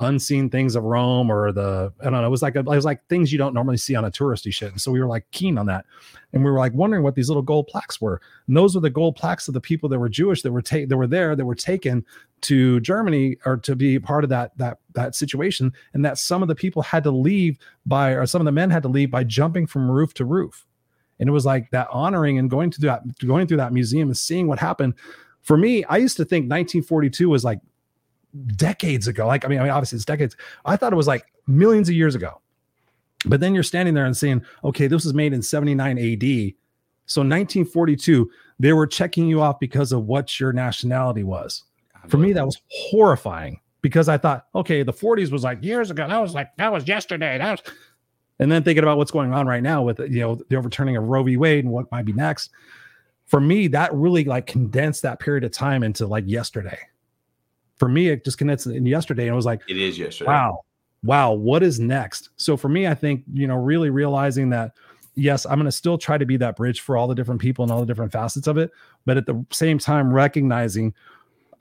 unseen 0.00 0.48
things 0.48 0.74
of 0.74 0.82
Rome 0.82 1.30
or 1.30 1.52
the 1.52 1.92
I 2.00 2.04
don't 2.04 2.14
know. 2.14 2.26
It 2.26 2.30
was 2.30 2.42
like 2.42 2.56
a, 2.56 2.60
it 2.60 2.66
was 2.66 2.84
like 2.84 3.06
things 3.06 3.30
you 3.30 3.38
don't 3.38 3.54
normally 3.54 3.76
see 3.76 3.94
on 3.94 4.04
a 4.04 4.10
touristy 4.10 4.52
shit. 4.52 4.72
And 4.72 4.80
so 4.80 4.90
we 4.90 5.00
were 5.00 5.06
like 5.06 5.30
keen 5.30 5.58
on 5.58 5.66
that, 5.66 5.84
and 6.32 6.44
we 6.44 6.50
were 6.50 6.58
like 6.58 6.72
wondering 6.72 7.02
what 7.02 7.14
these 7.14 7.28
little 7.28 7.42
gold 7.42 7.68
plaques 7.68 8.00
were. 8.00 8.20
And 8.46 8.56
those 8.56 8.74
were 8.74 8.80
the 8.80 8.90
gold 8.90 9.16
plaques 9.16 9.46
of 9.46 9.54
the 9.54 9.60
people 9.60 9.88
that 9.90 9.98
were 9.98 10.08
Jewish 10.08 10.42
that 10.42 10.52
were 10.52 10.62
take 10.62 10.88
that 10.88 10.96
were 10.96 11.06
there 11.06 11.36
that 11.36 11.44
were 11.44 11.54
taken 11.54 12.04
to 12.42 12.80
Germany 12.80 13.36
or 13.44 13.58
to 13.58 13.76
be 13.76 13.98
part 13.98 14.24
of 14.24 14.30
that 14.30 14.56
that 14.58 14.78
that 14.94 15.14
situation, 15.14 15.72
and 15.94 16.04
that 16.04 16.18
some 16.18 16.42
of 16.42 16.48
the 16.48 16.54
people 16.54 16.82
had 16.82 17.04
to 17.04 17.10
leave 17.10 17.58
by 17.86 18.10
or 18.12 18.26
some 18.26 18.40
of 18.40 18.46
the 18.46 18.52
men 18.52 18.70
had 18.70 18.82
to 18.82 18.88
leave 18.88 19.10
by 19.10 19.24
jumping 19.24 19.66
from 19.66 19.90
roof 19.90 20.14
to 20.14 20.24
roof. 20.24 20.66
And 21.18 21.28
it 21.28 21.32
was 21.32 21.44
like 21.44 21.70
that 21.70 21.88
honoring 21.92 22.38
and 22.38 22.48
going 22.48 22.70
to 22.70 22.80
that 22.82 23.02
going 23.18 23.46
through 23.46 23.58
that 23.58 23.72
museum 23.72 24.08
and 24.08 24.16
seeing 24.16 24.46
what 24.48 24.58
happened 24.58 24.94
for 25.42 25.56
me, 25.56 25.84
I 25.84 25.96
used 25.96 26.16
to 26.18 26.24
think 26.24 26.44
1942 26.44 27.28
was 27.28 27.44
like 27.44 27.60
decades 28.56 29.08
ago. 29.08 29.26
Like, 29.26 29.44
I 29.44 29.48
mean, 29.48 29.58
I 29.58 29.62
mean, 29.62 29.72
obviously 29.72 29.96
it's 29.96 30.04
decades. 30.04 30.36
I 30.64 30.76
thought 30.76 30.92
it 30.92 30.96
was 30.96 31.06
like 31.06 31.32
millions 31.46 31.88
of 31.88 31.94
years 31.94 32.14
ago. 32.14 32.40
But 33.26 33.40
then 33.40 33.54
you're 33.54 33.62
standing 33.62 33.94
there 33.94 34.06
and 34.06 34.16
saying, 34.16 34.44
okay, 34.64 34.86
this 34.86 35.04
was 35.04 35.14
made 35.14 35.32
in 35.32 35.42
79 35.42 35.98
AD. 35.98 36.54
So 37.06 37.20
1942, 37.20 38.30
they 38.58 38.72
were 38.72 38.86
checking 38.86 39.26
you 39.26 39.42
off 39.42 39.58
because 39.58 39.92
of 39.92 40.06
what 40.06 40.40
your 40.40 40.52
nationality 40.52 41.22
was. 41.22 41.64
For 42.08 42.16
me, 42.16 42.32
that 42.32 42.46
was 42.46 42.62
horrifying 42.70 43.60
because 43.82 44.08
I 44.08 44.16
thought, 44.16 44.46
okay, 44.54 44.82
the 44.82 44.92
40s 44.92 45.30
was 45.30 45.44
like 45.44 45.62
years 45.62 45.90
ago. 45.90 46.08
That 46.08 46.18
was 46.18 46.34
like, 46.34 46.56
that 46.56 46.72
was 46.72 46.88
yesterday. 46.88 47.36
That 47.36 47.50
was, 47.50 47.74
and 48.38 48.50
then 48.50 48.62
thinking 48.62 48.84
about 48.84 48.96
what's 48.96 49.10
going 49.10 49.34
on 49.34 49.46
right 49.46 49.62
now 49.62 49.82
with, 49.82 49.98
you 49.98 50.20
know, 50.20 50.40
the 50.48 50.56
overturning 50.56 50.96
of 50.96 51.04
Roe 51.04 51.22
v. 51.22 51.36
Wade 51.36 51.64
and 51.64 51.72
what 51.74 51.90
might 51.92 52.06
be 52.06 52.14
next. 52.14 52.50
For 53.26 53.40
me, 53.40 53.66
that 53.68 53.92
really 53.92 54.24
like 54.24 54.46
condensed 54.46 55.02
that 55.02 55.20
period 55.20 55.44
of 55.44 55.52
time 55.52 55.82
into 55.82 56.06
like 56.06 56.24
yesterday 56.26 56.78
for 57.80 57.88
me, 57.88 58.08
it 58.08 58.24
just 58.24 58.36
connects 58.36 58.66
in 58.66 58.84
yesterday 58.84 59.22
and 59.22 59.32
it 59.32 59.36
was 59.36 59.46
like, 59.46 59.62
it 59.66 59.78
is 59.78 59.98
yesterday. 59.98 60.28
Wow. 60.28 60.64
Wow. 61.02 61.32
What 61.32 61.62
is 61.62 61.80
next? 61.80 62.28
So 62.36 62.58
for 62.58 62.68
me, 62.68 62.86
I 62.86 62.94
think, 62.94 63.24
you 63.32 63.46
know, 63.46 63.56
really 63.56 63.88
realizing 63.88 64.50
that, 64.50 64.72
yes, 65.14 65.46
I'm 65.46 65.54
going 65.54 65.64
to 65.64 65.72
still 65.72 65.96
try 65.96 66.18
to 66.18 66.26
be 66.26 66.36
that 66.36 66.56
bridge 66.56 66.82
for 66.82 66.96
all 66.98 67.08
the 67.08 67.14
different 67.14 67.40
people 67.40 67.62
and 67.62 67.72
all 67.72 67.80
the 67.80 67.86
different 67.86 68.12
facets 68.12 68.46
of 68.46 68.58
it. 68.58 68.70
But 69.06 69.16
at 69.16 69.24
the 69.24 69.44
same 69.50 69.78
time, 69.78 70.12
recognizing 70.12 70.92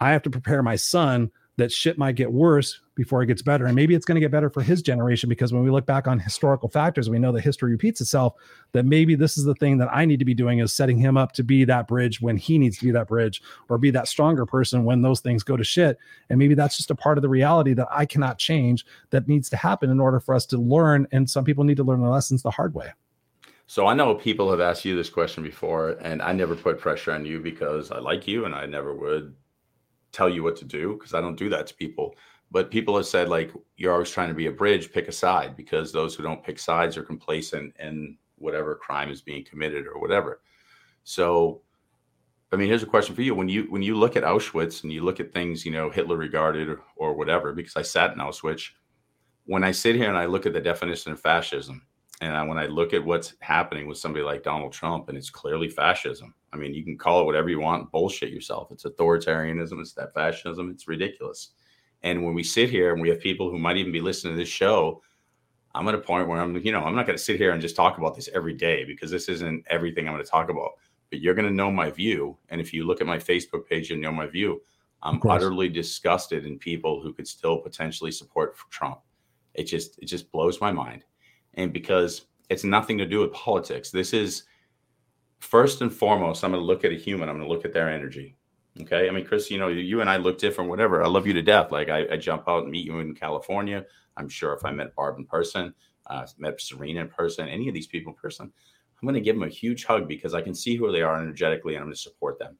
I 0.01 0.11
have 0.11 0.21
to 0.23 0.29
prepare 0.29 0.61
my 0.61 0.75
son 0.75 1.31
that 1.59 1.71
shit 1.71 1.97
might 1.97 2.15
get 2.15 2.31
worse 2.31 2.79
before 2.95 3.21
it 3.21 3.27
gets 3.27 3.41
better. 3.41 3.65
And 3.65 3.75
maybe 3.75 3.93
it's 3.93 4.05
going 4.05 4.15
to 4.15 4.21
get 4.21 4.31
better 4.31 4.49
for 4.49 4.61
his 4.61 4.81
generation 4.81 5.29
because 5.29 5.53
when 5.53 5.63
we 5.63 5.69
look 5.69 5.85
back 5.85 6.07
on 6.07 6.17
historical 6.17 6.67
factors, 6.67 7.09
we 7.09 7.19
know 7.19 7.31
that 7.31 7.41
history 7.41 7.71
repeats 7.71 8.01
itself. 8.01 8.33
That 8.71 8.85
maybe 8.85 9.15
this 9.15 9.37
is 9.37 9.43
the 9.43 9.55
thing 9.55 9.77
that 9.77 9.89
I 9.91 10.05
need 10.05 10.19
to 10.19 10.25
be 10.25 10.33
doing 10.33 10.59
is 10.59 10.73
setting 10.73 10.97
him 10.97 11.17
up 11.17 11.33
to 11.33 11.43
be 11.43 11.65
that 11.65 11.87
bridge 11.87 12.21
when 12.21 12.37
he 12.37 12.57
needs 12.57 12.77
to 12.79 12.85
be 12.85 12.91
that 12.91 13.07
bridge 13.07 13.41
or 13.67 13.77
be 13.77 13.91
that 13.91 14.07
stronger 14.07 14.45
person 14.45 14.83
when 14.83 15.01
those 15.01 15.19
things 15.19 15.43
go 15.43 15.55
to 15.55 15.63
shit. 15.63 15.97
And 16.29 16.39
maybe 16.39 16.55
that's 16.55 16.77
just 16.77 16.91
a 16.91 16.95
part 16.95 17.17
of 17.17 17.21
the 17.21 17.29
reality 17.29 17.73
that 17.73 17.87
I 17.91 18.05
cannot 18.05 18.39
change 18.39 18.85
that 19.11 19.27
needs 19.27 19.49
to 19.49 19.57
happen 19.57 19.89
in 19.89 19.99
order 19.99 20.19
for 20.19 20.33
us 20.33 20.45
to 20.47 20.57
learn. 20.57 21.07
And 21.11 21.29
some 21.29 21.45
people 21.45 21.63
need 21.63 21.77
to 21.77 21.83
learn 21.83 22.01
the 22.01 22.09
lessons 22.09 22.41
the 22.41 22.51
hard 22.51 22.73
way. 22.73 22.91
So 23.67 23.85
I 23.85 23.93
know 23.93 24.15
people 24.15 24.49
have 24.49 24.59
asked 24.59 24.83
you 24.83 24.95
this 24.95 25.11
question 25.11 25.43
before, 25.43 25.91
and 26.01 26.23
I 26.23 26.31
never 26.31 26.55
put 26.55 26.79
pressure 26.79 27.11
on 27.11 27.25
you 27.25 27.39
because 27.39 27.91
I 27.91 27.99
like 27.99 28.27
you 28.27 28.45
and 28.45 28.55
I 28.55 28.65
never 28.65 28.95
would 28.95 29.35
tell 30.11 30.29
you 30.29 30.43
what 30.43 30.55
to 30.57 30.65
do 30.65 30.93
because 30.93 31.13
I 31.13 31.21
don't 31.21 31.37
do 31.37 31.49
that 31.49 31.67
to 31.67 31.75
people. 31.75 32.15
But 32.51 32.71
people 32.71 32.95
have 32.97 33.05
said 33.05 33.29
like 33.29 33.51
you're 33.77 33.93
always 33.93 34.09
trying 34.09 34.29
to 34.29 34.33
be 34.33 34.47
a 34.47 34.51
bridge 34.51 34.91
pick 34.91 35.07
a 35.07 35.11
side 35.11 35.55
because 35.55 35.91
those 35.91 36.15
who 36.15 36.23
don't 36.23 36.43
pick 36.43 36.57
sides 36.57 36.97
are 36.97 37.03
complacent 37.03 37.75
in 37.79 38.17
whatever 38.37 38.75
crime 38.75 39.09
is 39.09 39.21
being 39.21 39.45
committed 39.45 39.85
or 39.85 39.99
whatever. 39.99 40.41
So 41.03 41.61
i 42.51 42.55
mean 42.55 42.67
here's 42.67 42.83
a 42.83 42.87
question 42.87 43.15
for 43.15 43.21
you. 43.21 43.35
When 43.35 43.49
you 43.49 43.63
when 43.69 43.83
you 43.83 43.95
look 43.95 44.15
at 44.15 44.23
auschwitz 44.23 44.83
and 44.83 44.91
you 44.91 45.03
look 45.03 45.19
at 45.19 45.31
things 45.31 45.65
you 45.65 45.71
know 45.71 45.89
hitler 45.89 46.17
regarded 46.17 46.69
or, 46.69 46.81
or 46.95 47.13
whatever 47.13 47.53
because 47.53 47.75
i 47.75 47.81
sat 47.81 48.11
in 48.11 48.19
auschwitz 48.19 48.69
when 49.45 49.63
i 49.63 49.71
sit 49.71 49.95
here 49.95 50.09
and 50.09 50.17
i 50.17 50.25
look 50.25 50.45
at 50.45 50.53
the 50.53 50.61
definition 50.61 51.11
of 51.11 51.19
fascism 51.19 51.85
and 52.21 52.35
I, 52.35 52.43
when 52.43 52.57
i 52.57 52.65
look 52.65 52.93
at 52.93 53.05
what's 53.05 53.35
happening 53.41 53.87
with 53.87 53.99
somebody 53.99 54.23
like 54.23 54.43
donald 54.43 54.73
trump 54.73 55.09
and 55.09 55.17
it's 55.17 55.29
clearly 55.29 55.69
fascism 55.69 56.33
i 56.53 56.57
mean 56.57 56.73
you 56.73 56.83
can 56.83 56.97
call 56.97 57.21
it 57.21 57.25
whatever 57.25 57.49
you 57.49 57.59
want 57.59 57.91
bullshit 57.91 58.29
yourself 58.29 58.71
it's 58.71 58.83
authoritarianism 58.83 59.79
it's 59.79 59.93
that 59.93 60.13
fascism 60.13 60.69
it's 60.69 60.87
ridiculous 60.87 61.51
and 62.03 62.23
when 62.23 62.33
we 62.33 62.43
sit 62.43 62.69
here 62.69 62.93
and 62.93 63.01
we 63.01 63.09
have 63.09 63.19
people 63.19 63.49
who 63.49 63.59
might 63.59 63.77
even 63.77 63.91
be 63.91 64.01
listening 64.01 64.33
to 64.33 64.37
this 64.37 64.49
show, 64.49 65.01
I'm 65.75 65.87
at 65.87 65.95
a 65.95 65.99
point 65.99 66.27
where 66.27 66.39
I'm, 66.39 66.55
you 66.57 66.71
know, 66.71 66.81
I'm 66.81 66.95
not 66.95 67.05
going 67.05 67.17
to 67.17 67.23
sit 67.23 67.37
here 67.37 67.51
and 67.51 67.61
just 67.61 67.75
talk 67.75 67.97
about 67.97 68.15
this 68.15 68.29
every 68.33 68.53
day 68.53 68.85
because 68.85 69.11
this 69.11 69.29
isn't 69.29 69.65
everything 69.67 70.07
I'm 70.07 70.13
going 70.13 70.23
to 70.23 70.29
talk 70.29 70.49
about. 70.49 70.71
But 71.09 71.19
you're 71.19 71.33
going 71.33 71.47
to 71.47 71.53
know 71.53 71.71
my 71.71 71.91
view. 71.91 72.37
And 72.49 72.61
if 72.61 72.73
you 72.73 72.85
look 72.85 73.01
at 73.01 73.07
my 73.07 73.17
Facebook 73.17 73.67
page, 73.67 73.89
you 73.89 73.97
know 73.97 74.11
my 74.11 74.27
view. 74.27 74.61
I'm 75.01 75.21
utterly 75.27 75.69
disgusted 75.69 76.45
in 76.45 76.59
people 76.59 77.01
who 77.01 77.13
could 77.13 77.27
still 77.27 77.57
potentially 77.57 78.11
support 78.11 78.57
Trump. 78.69 78.99
It 79.53 79.63
just 79.63 79.97
it 79.99 80.05
just 80.05 80.31
blows 80.31 80.59
my 80.59 80.71
mind. 80.71 81.05
And 81.53 81.71
because 81.71 82.25
it's 82.49 82.63
nothing 82.63 82.97
to 82.97 83.05
do 83.05 83.21
with 83.21 83.31
politics. 83.31 83.91
This 83.91 84.13
is 84.13 84.43
first 85.39 85.81
and 85.81 85.91
foremost, 85.91 86.43
I'm 86.43 86.51
going 86.51 86.61
to 86.61 86.65
look 86.65 86.85
at 86.85 86.91
a 86.91 86.95
human. 86.95 87.29
I'm 87.29 87.37
going 87.37 87.47
to 87.47 87.53
look 87.53 87.65
at 87.65 87.73
their 87.73 87.89
energy. 87.89 88.35
Okay. 88.81 89.07
I 89.07 89.11
mean, 89.11 89.25
Chris, 89.25 89.51
you 89.51 89.57
know, 89.57 89.67
you 89.67 90.01
and 90.01 90.09
I 90.09 90.17
look 90.17 90.37
different, 90.37 90.69
whatever. 90.69 91.03
I 91.03 91.07
love 91.07 91.27
you 91.27 91.33
to 91.33 91.41
death. 91.41 91.71
Like 91.71 91.89
I, 91.89 92.05
I 92.11 92.17
jump 92.17 92.47
out 92.47 92.63
and 92.63 92.71
meet 92.71 92.85
you 92.85 92.99
in 92.99 93.13
California. 93.15 93.85
I'm 94.15 94.29
sure 94.29 94.53
if 94.53 94.63
I 94.63 94.71
met 94.71 94.95
Barb 94.95 95.17
in 95.17 95.25
person, 95.25 95.73
uh, 96.07 96.25
met 96.37 96.61
Serena 96.61 97.01
in 97.01 97.09
person, 97.09 97.47
any 97.47 97.67
of 97.67 97.73
these 97.73 97.87
people 97.87 98.13
in 98.13 98.17
person, 98.17 98.45
I'm 99.01 99.05
going 99.05 99.15
to 99.15 99.21
give 99.21 99.35
them 99.35 99.47
a 99.47 99.51
huge 99.51 99.85
hug 99.85 100.07
because 100.07 100.33
I 100.33 100.41
can 100.41 100.53
see 100.53 100.75
who 100.75 100.91
they 100.91 101.01
are 101.01 101.21
energetically 101.21 101.75
and 101.75 101.81
I'm 101.81 101.87
going 101.87 101.95
to 101.95 102.01
support 102.01 102.37
them. 102.37 102.57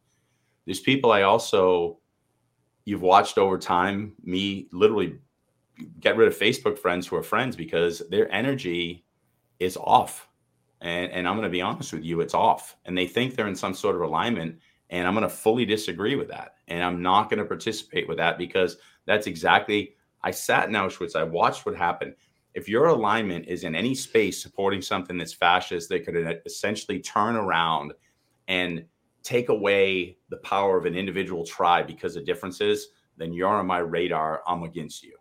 These 0.65 0.79
people 0.79 1.11
I 1.11 1.23
also, 1.23 1.99
you've 2.85 3.01
watched 3.01 3.37
over 3.37 3.57
time, 3.57 4.13
me 4.23 4.67
literally 4.71 5.19
get 5.99 6.15
rid 6.15 6.27
of 6.27 6.37
Facebook 6.37 6.77
friends 6.77 7.07
who 7.07 7.15
are 7.15 7.23
friends 7.23 7.55
because 7.55 8.01
their 8.09 8.31
energy 8.33 9.05
is 9.59 9.77
off. 9.77 10.28
And, 10.81 11.11
and 11.11 11.27
I'm 11.27 11.35
going 11.35 11.43
to 11.43 11.49
be 11.49 11.61
honest 11.61 11.93
with 11.93 12.03
you, 12.03 12.21
it's 12.21 12.33
off. 12.33 12.77
And 12.85 12.97
they 12.97 13.07
think 13.07 13.35
they're 13.35 13.47
in 13.47 13.55
some 13.55 13.73
sort 13.73 13.95
of 13.95 14.01
alignment 14.01 14.59
and 14.89 15.07
I'm 15.07 15.13
going 15.13 15.27
to 15.27 15.29
fully 15.29 15.65
disagree 15.65 16.15
with 16.15 16.27
that. 16.29 16.55
And 16.67 16.83
I'm 16.83 17.01
not 17.01 17.29
going 17.29 17.39
to 17.39 17.45
participate 17.45 18.07
with 18.07 18.17
that 18.17 18.37
because 18.37 18.77
that's 19.05 19.27
exactly, 19.27 19.95
I 20.23 20.31
sat 20.31 20.67
in 20.67 20.73
Auschwitz, 20.73 21.15
I 21.15 21.23
watched 21.23 21.65
what 21.65 21.75
happened. 21.75 22.15
If 22.55 22.67
your 22.67 22.87
alignment 22.87 23.47
is 23.47 23.63
in 23.63 23.75
any 23.75 23.93
space 23.93 24.41
supporting 24.41 24.81
something 24.81 25.17
that's 25.17 25.33
fascist, 25.33 25.89
that 25.89 26.05
could 26.05 26.41
essentially 26.45 26.99
turn 26.99 27.35
around 27.35 27.93
and 28.47 28.85
take 29.21 29.49
away 29.49 30.17
the 30.29 30.37
power 30.37 30.77
of 30.77 30.85
an 30.85 30.95
individual 30.95 31.45
tribe 31.45 31.85
because 31.85 32.15
of 32.15 32.25
differences, 32.25 32.87
then 33.17 33.31
you're 33.31 33.47
on 33.47 33.67
my 33.67 33.79
radar. 33.79 34.41
I'm 34.47 34.63
against 34.63 35.03
you. 35.03 35.15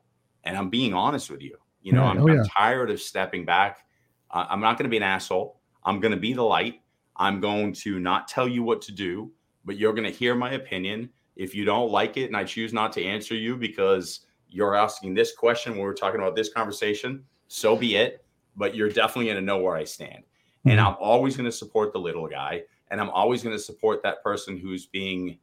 And 0.45 0.57
I'm 0.57 0.71
being 0.71 0.95
honest 0.95 1.31
with 1.31 1.43
you. 1.43 1.57
You 1.83 1.93
know, 1.93 2.05
I'm, 2.05 2.23
oh, 2.23 2.27
yeah. 2.27 2.41
I'm, 2.41 2.47
tired 2.47 2.91
of 2.91 3.01
stepping 3.01 3.45
back. 3.45 3.85
Uh, 4.31 4.47
I'm 4.49 4.61
not 4.61 4.79
going 4.79 4.85
to 4.85 4.91
be 4.91 4.97
an 4.97 5.03
asshole. 5.03 5.61
I'm 5.85 6.01
going 6.01 6.13
to 6.13 6.19
be 6.19 6.33
the 6.33 6.43
light. 6.43 6.83
I'm 7.17 7.41
going 7.41 7.73
to 7.75 7.99
not 7.99 8.29
tell 8.29 8.47
you 8.47 8.63
what 8.63 8.81
to 8.83 8.93
do 8.93 9.33
but 9.69 9.77
you're 9.77 9.93
going 9.93 10.11
to 10.11 10.19
hear 10.19 10.35
my 10.35 10.53
opinion. 10.53 11.11
If 11.37 11.55
you 11.55 11.67
don't 11.67 11.93
like 11.93 12.17
it 12.17 12.25
and 12.25 12.37
I 12.37 12.43
choose 12.43 12.73
not 12.73 12.91
to 12.95 13.05
answer 13.05 13.35
you 13.35 13.55
because 13.55 14.21
you're 14.49 14.75
asking 14.75 15.13
this 15.13 15.37
question 15.37 15.73
when 15.73 15.83
we're 15.83 15.93
talking 15.93 16.21
about 16.21 16.35
this 16.35 16.51
conversation, 16.51 17.23
so 17.49 17.77
be 17.77 17.97
it. 17.97 18.25
But 18.57 18.75
you're 18.75 18.89
definitely 18.89 19.27
going 19.27 19.37
to 19.37 19.43
know 19.43 19.59
where 19.59 19.77
I 19.77 19.85
stand. 19.85 20.25
Mm-hmm. 20.25 20.71
And 20.71 20.81
I'm 20.81 20.97
always 20.99 21.37
going 21.37 21.45
to 21.45 21.53
support 21.53 21.93
the 21.93 22.01
little 22.01 22.27
guy. 22.27 22.63
And 22.91 22.99
I'm 22.99 23.11
always 23.11 23.43
going 23.43 23.55
to 23.55 23.63
support 23.63 24.03
that 24.05 24.23
person 24.23 24.57
who's 24.57 24.87
being 24.87 25.39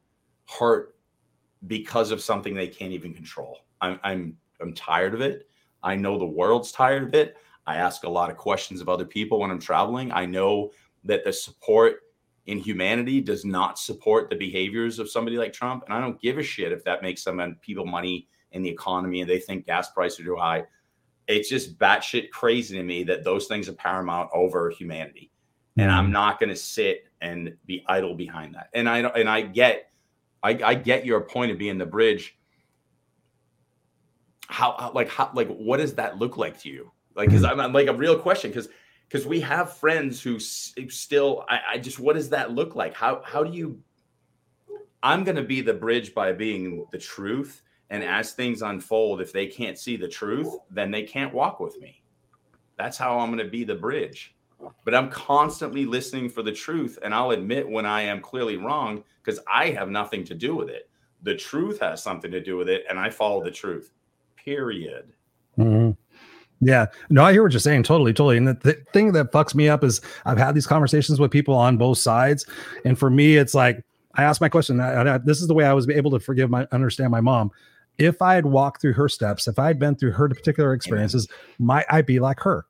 hurt 0.58 0.96
because 1.68 2.10
of 2.10 2.20
something 2.20 2.52
they 2.52 2.66
can't 2.66 2.92
even 2.92 3.14
control. 3.14 3.60
I'm, 3.80 4.00
I'm, 4.02 4.36
I'm 4.60 4.74
tired 4.74 5.14
of 5.14 5.20
it. 5.20 5.48
I 5.84 5.94
know 5.94 6.18
the 6.18 6.26
world's 6.26 6.72
tired 6.72 7.04
of 7.04 7.14
it. 7.14 7.36
I 7.66 7.76
ask 7.76 8.04
a 8.04 8.08
lot 8.08 8.30
of 8.30 8.36
questions 8.36 8.80
of 8.80 8.88
other 8.88 9.04
people 9.04 9.40
when 9.40 9.50
I'm 9.50 9.60
traveling. 9.60 10.12
I 10.12 10.26
know 10.26 10.72
that 11.04 11.24
the 11.24 11.32
support 11.32 12.00
in 12.46 12.58
humanity 12.58 13.20
does 13.20 13.44
not 13.44 13.78
support 13.78 14.30
the 14.30 14.36
behaviors 14.36 14.98
of 14.98 15.10
somebody 15.10 15.36
like 15.36 15.52
Trump. 15.52 15.84
And 15.84 15.94
I 15.94 16.00
don't 16.00 16.20
give 16.20 16.38
a 16.38 16.42
shit 16.42 16.72
if 16.72 16.84
that 16.84 17.02
makes 17.02 17.22
some 17.22 17.56
people 17.60 17.84
money 17.84 18.28
in 18.52 18.62
the 18.62 18.68
economy 18.68 19.20
and 19.20 19.28
they 19.28 19.40
think 19.40 19.66
gas 19.66 19.90
prices 19.90 20.20
are 20.20 20.24
too 20.24 20.36
high. 20.36 20.64
It's 21.26 21.48
just 21.48 21.76
batshit 21.78 22.30
crazy 22.30 22.76
to 22.76 22.84
me 22.84 23.02
that 23.04 23.24
those 23.24 23.46
things 23.46 23.68
are 23.68 23.72
paramount 23.72 24.30
over 24.32 24.70
humanity. 24.70 25.32
And 25.76 25.90
I'm 25.90 26.08
mm. 26.08 26.12
not 26.12 26.38
going 26.38 26.48
to 26.48 26.56
sit 26.56 27.08
and 27.20 27.54
be 27.66 27.84
idle 27.88 28.14
behind 28.14 28.54
that. 28.54 28.68
And 28.72 28.88
I 28.88 29.00
and 29.00 29.28
I 29.28 29.42
get, 29.42 29.90
I, 30.42 30.58
I 30.64 30.74
get 30.74 31.04
your 31.04 31.20
point 31.20 31.50
of 31.50 31.58
being 31.58 31.76
the 31.76 31.84
bridge. 31.84 32.38
How 34.48 34.92
like 34.94 35.10
how 35.10 35.32
like 35.34 35.48
what 35.48 35.78
does 35.78 35.94
that 35.94 36.18
look 36.18 36.36
like 36.36 36.58
to 36.60 36.70
you? 36.70 36.92
Like, 37.16 37.30
because 37.30 37.44
I'm 37.44 37.72
like 37.72 37.88
a 37.88 37.94
real 37.94 38.18
question 38.18 38.50
because 38.50 38.68
because 39.08 39.26
we 39.26 39.40
have 39.40 39.76
friends 39.76 40.20
who 40.20 40.38
still 40.38 41.44
I, 41.48 41.60
I 41.72 41.78
just 41.78 41.98
what 41.98 42.14
does 42.14 42.28
that 42.30 42.52
look 42.52 42.76
like? 42.76 42.94
How 42.94 43.22
how 43.24 43.42
do 43.42 43.52
you 43.52 43.80
i'm 45.02 45.24
going 45.24 45.36
to 45.36 45.42
be 45.42 45.60
the 45.60 45.74
bridge 45.74 46.14
by 46.14 46.32
being 46.32 46.86
the 46.90 46.98
truth 46.98 47.62
and 47.90 48.02
as 48.02 48.32
things 48.32 48.62
unfold 48.62 49.20
if 49.20 49.32
they 49.32 49.46
can't 49.46 49.78
see 49.78 49.96
the 49.96 50.08
truth 50.08 50.48
then 50.70 50.90
they 50.90 51.02
can't 51.02 51.32
walk 51.32 51.60
with 51.60 51.80
me. 51.80 52.02
That's 52.76 52.98
how 52.98 53.18
i'm 53.18 53.30
going 53.30 53.44
to 53.44 53.50
be 53.50 53.64
the 53.64 53.74
bridge. 53.74 54.34
But 54.84 54.94
i'm 54.94 55.10
constantly 55.10 55.84
listening 55.84 56.28
for 56.28 56.42
the 56.42 56.52
truth 56.52 56.98
and 57.02 57.14
i'll 57.14 57.30
admit 57.30 57.68
when 57.68 57.86
i 57.86 58.02
am 58.02 58.20
clearly 58.20 58.56
wrong 58.56 59.04
because 59.22 59.40
i 59.50 59.70
have 59.70 59.88
nothing 59.88 60.24
to 60.24 60.34
do 60.34 60.56
with 60.56 60.68
it. 60.68 60.88
The 61.22 61.34
truth 61.34 61.80
has 61.80 62.02
something 62.02 62.30
to 62.30 62.40
do 62.40 62.56
with 62.56 62.68
it 62.68 62.84
and 62.88 62.98
i 62.98 63.10
follow 63.10 63.44
the 63.44 63.50
truth 63.50 63.92
period. 64.36 65.12
Mm-hmm. 65.58 65.95
Yeah, 66.60 66.86
no, 67.10 67.22
I 67.22 67.32
hear 67.32 67.42
what 67.42 67.52
you're 67.52 67.60
saying. 67.60 67.82
Totally, 67.82 68.12
totally. 68.12 68.38
And 68.38 68.48
the, 68.48 68.54
the 68.54 68.72
thing 68.92 69.12
that 69.12 69.30
fucks 69.30 69.54
me 69.54 69.68
up 69.68 69.84
is 69.84 70.00
I've 70.24 70.38
had 70.38 70.54
these 70.54 70.66
conversations 70.66 71.20
with 71.20 71.30
people 71.30 71.54
on 71.54 71.76
both 71.76 71.98
sides, 71.98 72.46
and 72.84 72.98
for 72.98 73.10
me, 73.10 73.36
it's 73.36 73.54
like 73.54 73.84
I 74.14 74.22
ask 74.22 74.40
my 74.40 74.48
question. 74.48 74.80
I, 74.80 75.14
I, 75.14 75.18
this 75.18 75.40
is 75.40 75.48
the 75.48 75.54
way 75.54 75.64
I 75.64 75.74
was 75.74 75.88
able 75.88 76.10
to 76.12 76.20
forgive 76.20 76.48
my 76.48 76.66
understand 76.72 77.10
my 77.10 77.20
mom. 77.20 77.50
If 77.98 78.20
I 78.22 78.34
had 78.34 78.46
walked 78.46 78.80
through 78.80 78.94
her 78.94 79.08
steps, 79.08 79.48
if 79.48 79.58
I 79.58 79.66
had 79.66 79.78
been 79.78 79.96
through 79.96 80.12
her 80.12 80.28
particular 80.28 80.72
experiences, 80.72 81.28
Amen. 81.30 81.66
might 81.66 81.86
I 81.90 82.02
be 82.02 82.20
like 82.20 82.40
her? 82.40 82.66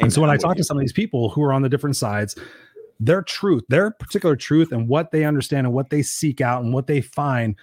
And 0.00 0.12
so 0.12 0.20
when 0.20 0.30
I 0.30 0.36
talk 0.36 0.56
to 0.56 0.64
some 0.64 0.76
of 0.76 0.80
these 0.82 0.92
people 0.92 1.30
who 1.30 1.42
are 1.42 1.52
on 1.52 1.62
the 1.62 1.68
different 1.68 1.96
sides, 1.96 2.36
their 3.00 3.22
truth, 3.22 3.64
their 3.68 3.90
particular 3.90 4.36
truth, 4.36 4.72
and 4.72 4.88
what 4.88 5.10
they 5.10 5.24
understand 5.24 5.66
and 5.66 5.74
what 5.74 5.90
they 5.90 6.02
seek 6.02 6.40
out 6.40 6.62
and 6.62 6.72
what 6.72 6.86
they 6.86 7.00
find 7.00 7.56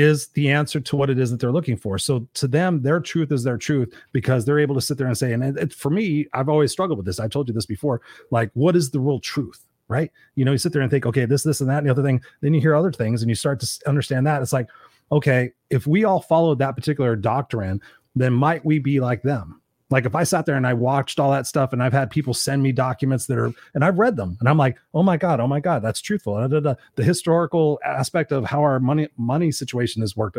is 0.00 0.28
the 0.28 0.50
answer 0.50 0.80
to 0.80 0.96
what 0.96 1.10
it 1.10 1.18
is 1.18 1.30
that 1.30 1.40
they're 1.40 1.52
looking 1.52 1.76
for. 1.76 1.98
So 1.98 2.26
to 2.34 2.48
them, 2.48 2.82
their 2.82 3.00
truth 3.00 3.32
is 3.32 3.42
their 3.42 3.58
truth 3.58 3.94
because 4.12 4.44
they're 4.44 4.58
able 4.58 4.74
to 4.74 4.80
sit 4.80 4.98
there 4.98 5.06
and 5.06 5.16
say, 5.16 5.32
and 5.32 5.42
it, 5.42 5.56
it, 5.56 5.72
for 5.72 5.90
me, 5.90 6.26
I've 6.32 6.48
always 6.48 6.72
struggled 6.72 6.98
with 6.98 7.06
this. 7.06 7.20
I 7.20 7.28
told 7.28 7.48
you 7.48 7.54
this 7.54 7.66
before. 7.66 8.00
Like, 8.30 8.50
what 8.54 8.76
is 8.76 8.90
the 8.90 9.00
real 9.00 9.20
truth? 9.20 9.60
Right? 9.88 10.10
You 10.34 10.44
know, 10.44 10.52
you 10.52 10.58
sit 10.58 10.72
there 10.72 10.82
and 10.82 10.90
think, 10.90 11.06
okay, 11.06 11.26
this, 11.26 11.44
this, 11.44 11.60
and 11.60 11.70
that, 11.70 11.78
and 11.78 11.86
the 11.86 11.92
other 11.92 12.02
thing. 12.02 12.20
Then 12.40 12.52
you 12.54 12.60
hear 12.60 12.74
other 12.74 12.90
things, 12.90 13.22
and 13.22 13.28
you 13.28 13.36
start 13.36 13.60
to 13.60 13.80
understand 13.86 14.26
that. 14.26 14.42
It's 14.42 14.52
like, 14.52 14.68
okay, 15.12 15.52
if 15.70 15.86
we 15.86 16.04
all 16.04 16.20
followed 16.20 16.58
that 16.58 16.74
particular 16.74 17.14
doctrine, 17.14 17.80
then 18.16 18.32
might 18.32 18.64
we 18.64 18.80
be 18.80 18.98
like 18.98 19.22
them? 19.22 19.60
Like 19.88 20.04
if 20.04 20.16
I 20.16 20.24
sat 20.24 20.46
there 20.46 20.56
and 20.56 20.66
I 20.66 20.74
watched 20.74 21.20
all 21.20 21.30
that 21.30 21.46
stuff 21.46 21.72
and 21.72 21.80
I've 21.80 21.92
had 21.92 22.10
people 22.10 22.34
send 22.34 22.62
me 22.62 22.72
documents 22.72 23.26
that 23.26 23.38
are 23.38 23.52
and 23.74 23.84
I've 23.84 23.98
read 23.98 24.16
them 24.16 24.36
and 24.40 24.48
I'm 24.48 24.58
like, 24.58 24.78
oh 24.94 25.02
my 25.02 25.16
God, 25.16 25.38
oh 25.38 25.46
my 25.46 25.60
God, 25.60 25.82
that's 25.82 26.00
truthful. 26.00 26.36
The 26.48 26.76
historical 26.96 27.78
aspect 27.84 28.32
of 28.32 28.44
how 28.44 28.60
our 28.62 28.80
money 28.80 29.08
money 29.16 29.52
situation 29.52 30.02
has 30.02 30.16
worked. 30.16 30.36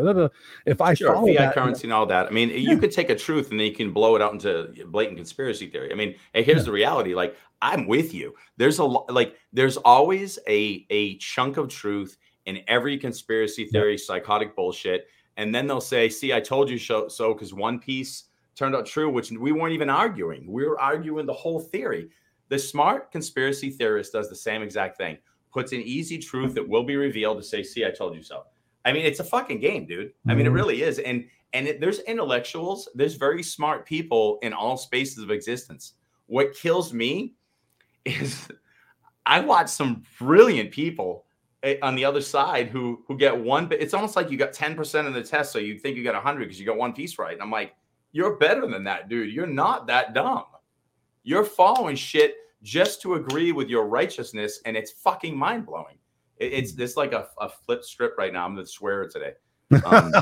If 0.65 0.81
I 0.81 0.93
sure, 0.93 1.13
fiat 1.13 1.37
that, 1.37 1.53
currency 1.53 1.83
and 1.83 1.93
all 1.93 2.05
that. 2.07 2.27
I 2.27 2.29
mean, 2.31 2.49
yeah. 2.49 2.57
you 2.57 2.77
could 2.77 2.91
take 2.91 3.09
a 3.09 3.15
truth 3.15 3.51
and 3.51 3.59
then 3.59 3.67
you 3.67 3.73
can 3.73 3.93
blow 3.93 4.15
it 4.15 4.21
out 4.21 4.33
into 4.33 4.73
blatant 4.87 5.17
conspiracy 5.17 5.67
theory. 5.67 5.91
I 5.91 5.95
mean, 5.95 6.15
hey, 6.33 6.43
here's 6.43 6.59
yeah. 6.59 6.63
the 6.63 6.71
reality. 6.71 7.15
Like, 7.15 7.37
I'm 7.61 7.87
with 7.87 8.13
you. 8.13 8.35
There's 8.57 8.79
a 8.79 8.83
lot 8.83 9.11
like 9.11 9.35
there's 9.53 9.77
always 9.77 10.37
a 10.47 10.85
a 10.89 11.17
chunk 11.17 11.57
of 11.57 11.69
truth 11.69 12.17
in 12.45 12.61
every 12.67 12.97
conspiracy 12.97 13.65
theory, 13.65 13.93
yeah. 13.93 14.03
psychotic 14.05 14.55
bullshit. 14.55 15.07
And 15.37 15.53
then 15.53 15.67
they'll 15.67 15.79
say, 15.79 16.09
see, 16.09 16.33
I 16.33 16.39
told 16.39 16.69
you 16.69 16.77
so 16.77 17.07
because 17.33 17.53
one 17.53 17.79
piece 17.79 18.25
turned 18.57 18.75
out 18.75 18.85
true, 18.85 19.09
which 19.09 19.31
we 19.31 19.51
weren't 19.51 19.73
even 19.73 19.89
arguing. 19.89 20.51
We 20.51 20.65
were 20.65 20.79
arguing 20.79 21.25
the 21.25 21.33
whole 21.33 21.59
theory. 21.59 22.09
The 22.49 22.57
smart 22.57 23.11
conspiracy 23.11 23.69
theorist 23.69 24.13
does 24.13 24.29
the 24.29 24.35
same 24.35 24.61
exact 24.61 24.97
thing, 24.97 25.17
puts 25.53 25.73
an 25.73 25.81
easy 25.81 26.17
truth 26.17 26.55
that 26.55 26.67
will 26.67 26.83
be 26.83 26.95
revealed 26.95 27.37
to 27.37 27.43
say, 27.43 27.61
see, 27.61 27.85
I 27.85 27.91
told 27.91 28.15
you 28.15 28.23
so. 28.23 28.43
I 28.85 28.93
mean, 28.93 29.05
it's 29.05 29.19
a 29.19 29.23
fucking 29.23 29.59
game, 29.59 29.85
dude. 29.85 30.13
I 30.27 30.33
mean, 30.33 30.45
it 30.45 30.49
mm-hmm. 30.49 30.55
really 30.55 30.81
is. 30.81 30.99
And 30.99 31.25
and 31.53 31.67
it, 31.67 31.79
there's 31.79 31.99
intellectuals, 31.99 32.89
there's 32.95 33.15
very 33.15 33.41
smart 33.41 33.85
people 33.85 34.37
in 34.41 34.53
all 34.53 34.75
spaces 34.75 35.23
of 35.23 35.31
existence. 35.31 35.93
What 36.25 36.53
kills 36.53 36.93
me 36.93 37.35
is 38.05 38.47
I 39.25 39.41
watch 39.41 39.69
some 39.69 40.03
brilliant 40.17 40.71
people 40.71 41.25
eh, 41.63 41.77
on 41.81 41.95
the 41.95 42.05
other 42.05 42.21
side 42.21 42.69
who 42.69 43.03
who 43.07 43.17
get 43.17 43.37
one 43.37 43.67
But 43.67 43.81
it's 43.81 43.93
almost 43.93 44.15
like 44.15 44.31
you 44.31 44.37
got 44.37 44.53
10% 44.53 45.05
of 45.05 45.13
the 45.13 45.23
test 45.23 45.51
so 45.51 45.59
you 45.59 45.77
think 45.77 45.97
you 45.97 46.03
got 46.03 46.13
100 46.13 46.39
because 46.39 46.59
you 46.59 46.65
got 46.65 46.77
one 46.77 46.93
piece 46.93 47.19
right 47.19 47.33
and 47.33 47.41
i'm 47.41 47.51
like 47.51 47.75
you're 48.17 48.35
better 48.35 48.65
than 48.65 48.83
that, 48.85 49.09
dude. 49.09 49.31
You're 49.31 49.45
not 49.45 49.85
that 49.87 50.15
dumb. 50.15 50.45
You're 51.23 51.43
following 51.43 51.95
shit 51.95 52.35
just 52.63 52.99
to 53.03 53.13
agree 53.13 53.51
with 53.51 53.69
your 53.69 53.85
righteousness, 53.85 54.59
and 54.65 54.75
it's 54.75 54.91
fucking 54.91 55.37
mind 55.37 55.67
blowing. 55.67 55.99
It, 56.37 56.51
it's 56.51 56.73
this 56.73 56.97
like 56.97 57.13
a, 57.13 57.27
a 57.39 57.47
flip 57.47 57.83
strip 57.83 58.17
right 58.17 58.33
now. 58.33 58.43
I'm 58.43 58.55
gonna 58.55 58.65
swear 58.65 59.07
today. 59.07 59.33
Um, 59.85 60.13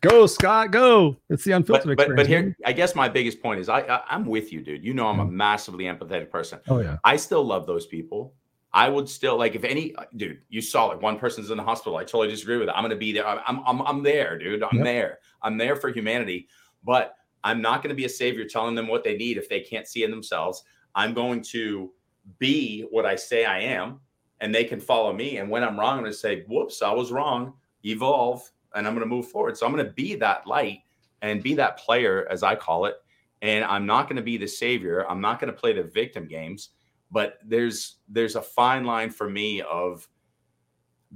go 0.00 0.26
Scott, 0.26 0.70
go! 0.70 1.16
It's 1.28 1.44
the 1.44 1.52
unfiltered. 1.52 1.96
But, 1.96 2.08
but, 2.08 2.16
but 2.16 2.26
here, 2.26 2.56
I 2.64 2.72
guess 2.72 2.94
my 2.94 3.08
biggest 3.08 3.42
point 3.42 3.58
is 3.60 3.68
I, 3.68 3.80
I 3.80 4.14
am 4.14 4.24
with 4.24 4.52
you, 4.52 4.62
dude. 4.62 4.84
You 4.84 4.94
know 4.94 5.08
I'm 5.08 5.18
a 5.18 5.24
mm-hmm. 5.24 5.36
massively 5.36 5.84
empathetic 5.84 6.30
person. 6.30 6.60
Oh 6.68 6.78
yeah. 6.78 6.98
I 7.04 7.16
still 7.16 7.44
love 7.44 7.66
those 7.66 7.86
people. 7.86 8.32
I 8.72 8.88
would 8.88 9.08
still 9.08 9.36
like 9.36 9.54
if 9.54 9.64
any 9.64 9.94
dude, 10.16 10.40
you 10.48 10.60
saw 10.62 10.86
like 10.86 11.02
one 11.02 11.18
person's 11.18 11.50
in 11.50 11.56
the 11.56 11.62
hospital. 11.62 11.96
I 11.96 12.02
totally 12.02 12.28
disagree 12.28 12.58
with 12.58 12.68
it. 12.68 12.72
I'm 12.76 12.82
gonna 12.82 12.96
be 12.96 13.12
there. 13.12 13.26
I'm 13.26 13.60
I'm 13.66 13.82
I'm 13.82 14.02
there, 14.02 14.38
dude. 14.38 14.62
I'm 14.62 14.78
yep. 14.78 14.84
there. 14.84 15.18
I'm 15.42 15.58
there 15.58 15.76
for 15.76 15.90
humanity. 15.90 16.48
But 16.84 17.16
I'm 17.42 17.60
not 17.60 17.82
going 17.82 17.90
to 17.90 17.96
be 17.96 18.04
a 18.04 18.10
savior 18.10 18.44
telling 18.44 18.74
them 18.74 18.88
what 18.88 19.04
they 19.04 19.16
need 19.16 19.36
if 19.36 19.48
they 19.48 19.60
can't 19.60 19.86
see 19.86 20.04
in 20.04 20.10
themselves. 20.10 20.64
I'm 20.94 21.12
going 21.12 21.42
to 21.42 21.92
be 22.38 22.86
what 22.90 23.04
I 23.04 23.16
say 23.16 23.44
I 23.44 23.60
am, 23.60 24.00
and 24.40 24.54
they 24.54 24.64
can 24.64 24.80
follow 24.80 25.12
me. 25.12 25.38
And 25.38 25.50
when 25.50 25.62
I'm 25.62 25.78
wrong, 25.78 25.98
I'm 25.98 26.00
going 26.00 26.12
to 26.12 26.18
say, 26.18 26.44
whoops, 26.48 26.82
I 26.82 26.92
was 26.92 27.12
wrong, 27.12 27.54
evolve, 27.84 28.50
and 28.74 28.86
I'm 28.86 28.94
going 28.94 29.08
to 29.08 29.14
move 29.14 29.28
forward. 29.28 29.56
So 29.56 29.66
I'm 29.66 29.72
going 29.72 29.86
to 29.86 29.92
be 29.92 30.14
that 30.16 30.46
light 30.46 30.80
and 31.22 31.42
be 31.42 31.54
that 31.54 31.78
player, 31.78 32.26
as 32.30 32.42
I 32.42 32.54
call 32.54 32.86
it. 32.86 32.96
And 33.42 33.64
I'm 33.64 33.86
not 33.86 34.08
going 34.08 34.16
to 34.16 34.22
be 34.22 34.36
the 34.36 34.46
savior. 34.46 35.08
I'm 35.08 35.20
not 35.20 35.38
going 35.38 35.52
to 35.52 35.58
play 35.58 35.72
the 35.72 35.82
victim 35.82 36.26
games. 36.26 36.70
But 37.10 37.38
there's 37.44 37.98
there's 38.08 38.34
a 38.36 38.42
fine 38.42 38.84
line 38.84 39.10
for 39.10 39.28
me 39.28 39.60
of 39.62 40.08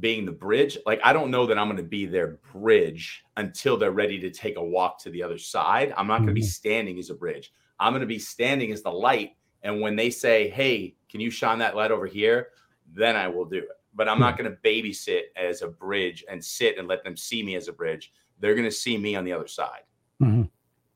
being 0.00 0.24
the 0.24 0.32
bridge. 0.32 0.78
Like, 0.86 1.00
I 1.04 1.12
don't 1.12 1.30
know 1.30 1.46
that 1.46 1.58
I'm 1.58 1.66
going 1.66 1.76
to 1.78 1.82
be 1.82 2.06
their 2.06 2.38
bridge 2.52 3.24
until 3.36 3.76
they're 3.76 3.90
ready 3.90 4.18
to 4.20 4.30
take 4.30 4.56
a 4.56 4.62
walk 4.62 4.98
to 5.00 5.10
the 5.10 5.22
other 5.22 5.38
side. 5.38 5.92
I'm 5.96 6.06
not 6.06 6.16
mm-hmm. 6.16 6.26
going 6.26 6.36
to 6.36 6.40
be 6.40 6.46
standing 6.46 6.98
as 6.98 7.10
a 7.10 7.14
bridge. 7.14 7.52
I'm 7.80 7.92
going 7.92 8.00
to 8.00 8.06
be 8.06 8.18
standing 8.18 8.72
as 8.72 8.82
the 8.82 8.90
light. 8.90 9.36
And 9.62 9.80
when 9.80 9.96
they 9.96 10.10
say, 10.10 10.48
Hey, 10.48 10.94
can 11.08 11.20
you 11.20 11.30
shine 11.30 11.58
that 11.58 11.76
light 11.76 11.90
over 11.90 12.06
here? 12.06 12.48
Then 12.92 13.16
I 13.16 13.28
will 13.28 13.44
do 13.44 13.58
it. 13.58 13.68
But 13.94 14.08
I'm 14.08 14.20
not 14.20 14.36
hmm. 14.36 14.42
going 14.42 14.56
to 14.56 14.68
babysit 14.68 15.22
as 15.36 15.62
a 15.62 15.68
bridge 15.68 16.24
and 16.30 16.44
sit 16.44 16.78
and 16.78 16.86
let 16.86 17.02
them 17.02 17.16
see 17.16 17.42
me 17.42 17.56
as 17.56 17.68
a 17.68 17.72
bridge. 17.72 18.12
They're 18.40 18.54
going 18.54 18.68
to 18.68 18.74
see 18.74 18.96
me 18.96 19.16
on 19.16 19.24
the 19.24 19.32
other 19.32 19.48
side. 19.48 19.82
Mm-hmm. 20.22 20.42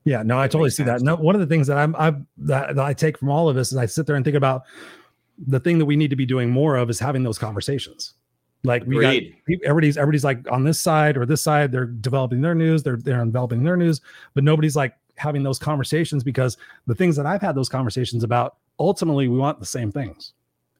Yeah, 0.05 0.23
no, 0.25 0.39
I 0.39 0.49
totally 0.49 0.71
see 0.71 0.83
that. 0.83 1.01
No, 1.01 1.15
one 1.15 1.37
of 1.37 1.41
the 1.41 1.47
things 1.47 1.69
that 1.69 1.79
I'm, 1.79 1.95
I 1.97 2.13
that, 2.39 2.75
that 2.75 2.85
I 2.85 2.93
take 2.93 3.19
from 3.19 3.31
all 3.31 3.49
of 3.49 3.55
this 3.55 3.71
is 3.71 3.79
I 3.79 3.87
sit 3.87 4.07
there 4.07 4.17
and 4.17 4.25
think 4.25 4.37
about 4.37 4.63
the 5.39 5.61
thing 5.61 5.79
that 5.79 5.87
we 5.87 5.95
need 5.95 6.11
to 6.11 6.17
be 6.17 6.27
doing 6.27 6.51
more 6.51 6.77
of 6.77 6.91
is 6.91 6.99
having 6.99 7.23
those 7.23 7.39
conversations 7.39 8.15
like 8.65 8.85
we 8.87 8.97
Agreed. 8.97 9.37
got 9.49 9.59
everybody's 9.65 9.97
everybody's 9.97 10.25
like 10.25 10.51
on 10.51 10.65
this 10.65 10.81
side 10.81 11.17
or 11.17 11.27
this 11.27 11.43
side, 11.43 11.73
they're 11.73 11.87
developing 11.87 12.41
their 12.41 12.55
news, 12.55 12.83
they're 12.83 12.97
they're 12.97 13.25
developing 13.25 13.63
their 13.63 13.77
news, 13.77 14.01
but 14.35 14.45
nobody's 14.45 14.77
like 14.77 14.95
having 15.17 15.43
those 15.43 15.59
conversations 15.59 16.25
because 16.25 16.57
the 16.87 16.95
things 16.95 17.17
that 17.17 17.27
I've 17.27 17.43
had 17.43 17.55
those 17.55 17.69
conversations 17.69 18.25
about, 18.25 18.57
ultimately 18.79 19.29
we 19.29 19.37
want 19.37 19.61
the 19.61 19.67
same 19.67 19.91
things. 19.91 20.33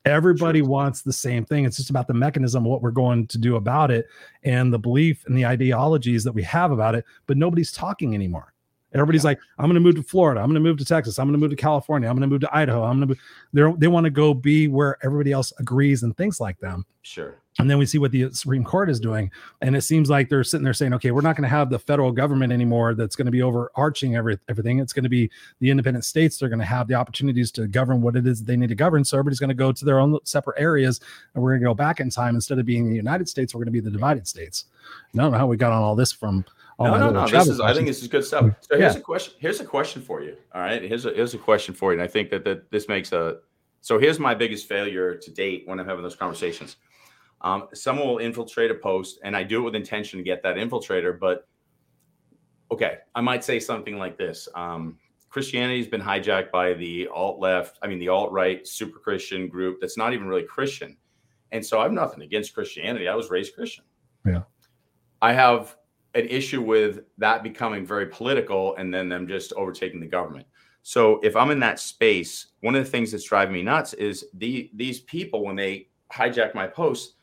Everybody 0.05 0.61
sure. 0.61 0.69
wants 0.69 1.03
the 1.03 1.13
same 1.13 1.45
thing. 1.45 1.65
It's 1.65 1.77
just 1.77 1.91
about 1.91 2.09
the 2.09 2.15
mechanism, 2.15 2.65
what 2.65 2.83
we're 2.83 2.91
going 2.91 3.27
to 3.29 3.39
do 3.39 3.57
about 3.57 3.91
it, 3.91 4.07
and 4.43 4.73
the 4.73 4.79
belief 4.79 5.25
and 5.27 5.37
the 5.37 5.47
ideologies 5.47 6.25
that 6.25 6.33
we 6.33 6.43
have 6.43 6.73
about 6.73 6.95
it, 6.95 7.05
but 7.27 7.37
nobody's 7.37 7.71
talking 7.71 8.15
anymore. 8.15 8.53
Everybody's 8.95 9.23
yeah. 9.23 9.31
like, 9.31 9.41
I'm 9.59 9.67
going 9.67 9.75
to 9.75 9.81
move 9.81 9.95
to 9.97 10.03
Florida. 10.03 10.41
I'm 10.41 10.49
going 10.49 10.55
to 10.55 10.61
move 10.61 10.79
to 10.79 10.85
Texas. 10.85 11.19
I'm 11.19 11.27
going 11.27 11.35
to 11.35 11.39
move 11.39 11.51
to 11.51 11.57
California. 11.57 12.09
I'm 12.09 12.17
going 12.17 12.29
to 12.29 12.33
move 12.33 12.41
to 12.43 12.57
Idaho. 12.57 12.83
I'm 12.83 12.99
going 12.99 13.09
to. 13.09 13.21
They 13.53 13.73
they 13.79 13.89
want 13.89 14.05
to 14.05 14.11
go 14.11 14.35
be 14.35 14.69
where 14.69 14.99
everybody 15.05 15.33
else 15.33 15.53
agrees 15.59 16.03
and 16.03 16.17
thinks 16.17 16.41
like 16.41 16.59
them. 16.59 16.85
Sure. 17.03 17.42
And 17.59 17.71
then 17.71 17.77
we 17.77 17.85
see 17.85 17.99
what 17.99 18.13
the 18.13 18.31
Supreme 18.33 18.65
Court 18.65 18.89
is 18.89 18.99
doing, 18.99 19.31
and 19.61 19.77
it 19.77 19.83
seems 19.83 20.09
like 20.09 20.31
they're 20.31 20.43
sitting 20.43 20.65
there 20.65 20.73
saying, 20.73 20.95
"Okay, 20.95 21.11
we're 21.11 21.21
not 21.21 21.37
going 21.37 21.43
to 21.43 21.55
have 21.55 21.69
the 21.69 21.79
federal 21.79 22.11
government 22.11 22.51
anymore. 22.51 22.95
That's 22.95 23.15
going 23.15 23.27
to 23.27 23.33
be 23.33 23.43
overarching 23.43 24.17
every, 24.17 24.39
everything. 24.49 24.79
It's 24.79 24.95
going 24.95 25.03
to 25.03 25.11
be 25.11 25.31
the 25.61 25.69
independent 25.71 26.07
states. 26.07 26.39
They're 26.39 26.49
going 26.49 26.61
to 26.61 26.65
have 26.65 26.89
the 26.89 26.95
opportunities 26.95 27.51
to 27.53 27.67
govern 27.67 28.01
what 28.01 28.17
it 28.17 28.27
is 28.27 28.43
they 28.43 28.57
need 28.57 28.71
to 28.71 28.75
govern. 28.75 29.05
So 29.05 29.19
everybody's 29.19 29.39
going 29.39 29.49
to 29.49 29.55
go 29.55 29.71
to 29.71 29.85
their 29.85 30.01
own 30.01 30.19
separate 30.25 30.59
areas, 30.59 31.01
and 31.35 31.43
we're 31.43 31.51
going 31.51 31.61
to 31.61 31.67
go 31.67 31.75
back 31.75 32.01
in 32.01 32.09
time 32.09 32.37
instead 32.37 32.59
of 32.59 32.65
being 32.65 32.89
the 32.89 32.97
United 32.97 33.29
States. 33.29 33.55
We're 33.55 33.59
going 33.59 33.67
to 33.67 33.73
be 33.73 33.81
the 33.81 33.91
divided 33.91 34.27
states. 34.27 34.65
And 35.13 35.21
I 35.21 35.25
don't 35.25 35.33
know 35.33 35.39
how 35.39 35.47
we 35.47 35.59
got 35.59 35.73
on 35.73 35.83
all 35.83 35.95
this 35.95 36.11
from 36.11 36.47
All 36.79 36.87
no, 36.87 36.97
no, 36.97 37.11
no. 37.11 37.29
This 37.29 37.49
is. 37.49 37.61
I 37.61 37.75
think 37.75 37.87
this 37.87 38.01
is 38.01 38.09
good 38.09 38.25
stuff. 38.25 38.47
So 38.63 38.79
here's 38.79 38.95
yeah. 38.95 39.01
a 39.01 39.03
question. 39.03 39.35
Here's 39.39 39.61
a 39.61 39.67
question 39.67 40.01
for 40.01 40.23
you. 40.23 40.37
All 40.55 40.63
right. 40.63 40.83
Here's 40.83 41.05
a 41.05 41.13
here's 41.13 41.35
a 41.35 41.39
question 41.39 41.75
for 41.75 41.93
you, 41.93 42.01
and 42.01 42.03
I 42.03 42.11
think 42.11 42.31
that 42.31 42.45
that 42.45 42.71
this 42.71 42.89
makes 42.89 43.13
a. 43.13 43.37
So 43.83 43.99
here's 43.99 44.19
my 44.19 44.35
biggest 44.35 44.69
failure 44.69 45.17
to 45.17 45.31
date 45.31 45.65
when 45.67 45.79
I'm 45.79 45.87
having 45.87 46.03
those 46.03 46.17
conversations. 46.17 46.77
Um, 47.43 47.69
someone 47.75 48.09
will 48.09 48.19
infiltrate 48.19 48.71
a 48.71 48.75
post, 48.75 49.19
and 49.25 49.37
I 49.37 49.43
do 49.43 49.61
it 49.61 49.65
with 49.65 49.75
intention 49.75 50.19
to 50.19 50.23
get 50.23 50.43
that 50.43 50.57
infiltrator. 50.57 51.19
But 51.19 51.47
okay, 52.71 52.99
I 53.15 53.21
might 53.21 53.45
say 53.45 53.61
something 53.61 53.99
like 53.99 54.17
this: 54.17 54.49
um, 54.55 54.99
Christianity 55.29 55.79
has 55.79 55.89
been 55.89 56.01
hijacked 56.01 56.51
by 56.51 56.75
the 56.75 57.09
alt 57.09 57.41
left. 57.41 57.79
I 57.83 57.87
mean, 57.87 57.99
the 57.99 58.09
alt 58.09 58.31
right 58.33 58.67
super 58.67 58.99
Christian 58.99 59.49
group 59.49 59.81
that's 59.81 59.97
not 59.97 60.13
even 60.13 60.27
really 60.27 60.45
Christian. 60.45 60.97
And 61.53 61.65
so 61.65 61.81
I 61.81 61.83
have 61.83 61.93
nothing 61.93 62.23
against 62.23 62.55
Christianity. 62.55 63.09
I 63.09 63.15
was 63.15 63.31
raised 63.31 63.55
Christian. 63.55 63.85
Yeah. 64.27 64.43
I 65.21 65.33
have 65.33 65.77
an 66.15 66.27
issue 66.27 66.63
with 66.63 67.05
that 67.19 67.43
becoming 67.43 67.87
very 67.87 68.07
political 68.07 68.75
and 68.77 68.93
then 68.93 69.09
them 69.09 69.27
just 69.27 69.53
overtaking 69.55 70.01
the 70.01 70.07
government. 70.07 70.47
So 70.83 71.21
if 71.23 71.37
I'm 71.37 71.51
in 71.51 71.61
that 71.61 71.79
space, 71.79 72.49
one 72.61 72.75
of 72.75 72.85
the 72.85 72.91
things 72.91 73.13
that's 73.13 73.25
driving 73.25 73.55
me 73.55 73.63
nuts 73.63 73.95
is 73.95 74.27
the 74.35 74.71
these 74.75 75.01
people 75.01 75.45
when 75.45 75.57
they 75.57 75.89
hijack 76.13 76.55
my 76.55 76.67
posts, 76.67 77.15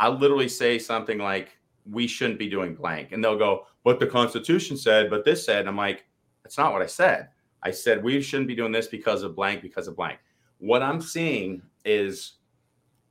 I 0.00 0.08
literally 0.08 0.48
say 0.48 0.78
something 0.78 1.18
like, 1.18 1.58
"We 1.90 2.06
shouldn't 2.06 2.38
be 2.38 2.48
doing 2.48 2.74
blank," 2.74 3.12
and 3.12 3.22
they'll 3.22 3.38
go, 3.38 3.66
"But 3.84 4.00
the 4.00 4.06
Constitution 4.06 4.76
said," 4.76 5.10
but 5.10 5.24
this 5.24 5.44
said, 5.44 5.60
and 5.60 5.68
I'm 5.68 5.76
like, 5.76 6.04
"That's 6.42 6.58
not 6.58 6.72
what 6.72 6.82
I 6.82 6.86
said. 6.86 7.28
I 7.62 7.70
said 7.70 8.02
we 8.02 8.20
shouldn't 8.22 8.48
be 8.48 8.54
doing 8.54 8.72
this 8.72 8.86
because 8.86 9.22
of 9.22 9.34
blank, 9.34 9.62
because 9.62 9.88
of 9.88 9.96
blank." 9.96 10.18
What 10.58 10.82
I'm 10.82 11.00
seeing 11.00 11.62
is 11.84 12.34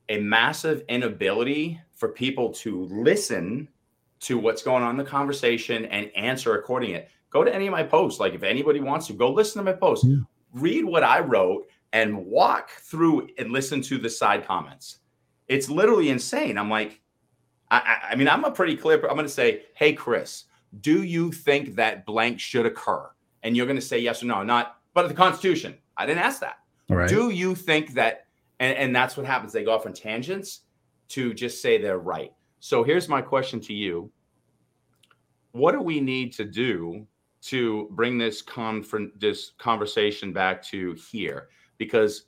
a 0.09 0.19
massive 0.19 0.83
inability 0.87 1.79
for 1.95 2.09
people 2.09 2.51
to 2.53 2.85
listen 2.85 3.67
to 4.19 4.37
what's 4.37 4.63
going 4.63 4.83
on 4.83 4.91
in 4.91 4.97
the 4.97 5.09
conversation 5.09 5.85
and 5.85 6.11
answer 6.15 6.55
according 6.55 6.91
it. 6.91 7.09
Go 7.29 7.43
to 7.43 7.53
any 7.53 7.67
of 7.67 7.71
my 7.71 7.83
posts. 7.83 8.19
Like 8.19 8.33
if 8.33 8.43
anybody 8.43 8.79
wants 8.79 9.07
to, 9.07 9.13
go 9.13 9.31
listen 9.31 9.63
to 9.63 9.71
my 9.71 9.77
posts. 9.77 10.05
Yeah. 10.05 10.17
Read 10.53 10.85
what 10.85 11.03
I 11.03 11.19
wrote 11.19 11.67
and 11.93 12.25
walk 12.25 12.71
through 12.71 13.29
and 13.37 13.51
listen 13.51 13.81
to 13.81 13.97
the 13.97 14.09
side 14.09 14.45
comments. 14.45 14.99
It's 15.47 15.69
literally 15.69 16.09
insane. 16.09 16.57
I'm 16.57 16.69
like, 16.69 17.01
I, 17.69 18.09
I 18.11 18.15
mean, 18.15 18.27
I'm 18.27 18.43
a 18.43 18.51
pretty 18.51 18.75
clear. 18.75 18.95
I'm 18.95 19.15
going 19.15 19.25
to 19.25 19.29
say, 19.29 19.63
hey, 19.75 19.93
Chris, 19.93 20.45
do 20.81 21.03
you 21.03 21.31
think 21.31 21.75
that 21.75 22.05
blank 22.05 22.39
should 22.39 22.65
occur? 22.65 23.09
And 23.43 23.55
you're 23.55 23.65
going 23.65 23.77
to 23.77 23.81
say 23.81 23.99
yes 23.99 24.23
or 24.23 24.25
no. 24.25 24.43
Not, 24.43 24.77
but 24.93 25.07
the 25.07 25.13
Constitution. 25.13 25.77
I 25.97 26.05
didn't 26.05 26.23
ask 26.23 26.39
that. 26.41 26.59
Right. 26.89 27.09
Do 27.09 27.29
you 27.29 27.55
think 27.55 27.93
that? 27.93 28.25
And, 28.59 28.77
and 28.77 28.95
that's 28.95 29.17
what 29.17 29.25
happens. 29.25 29.53
They 29.53 29.63
go 29.63 29.73
off 29.73 29.85
on 29.85 29.93
tangents 29.93 30.61
to 31.09 31.33
just 31.33 31.61
say 31.61 31.77
they're 31.77 31.99
right. 31.99 32.33
So 32.59 32.83
here's 32.83 33.07
my 33.07 33.21
question 33.21 33.59
to 33.61 33.73
you. 33.73 34.11
What 35.51 35.71
do 35.73 35.81
we 35.81 35.99
need 35.99 36.33
to 36.33 36.45
do 36.45 37.05
to 37.43 37.87
bring 37.91 38.17
this 38.17 38.41
confer- 38.41 39.11
this 39.17 39.51
conversation 39.57 40.33
back 40.33 40.63
to 40.63 40.93
here? 41.11 41.49
Because 41.77 42.25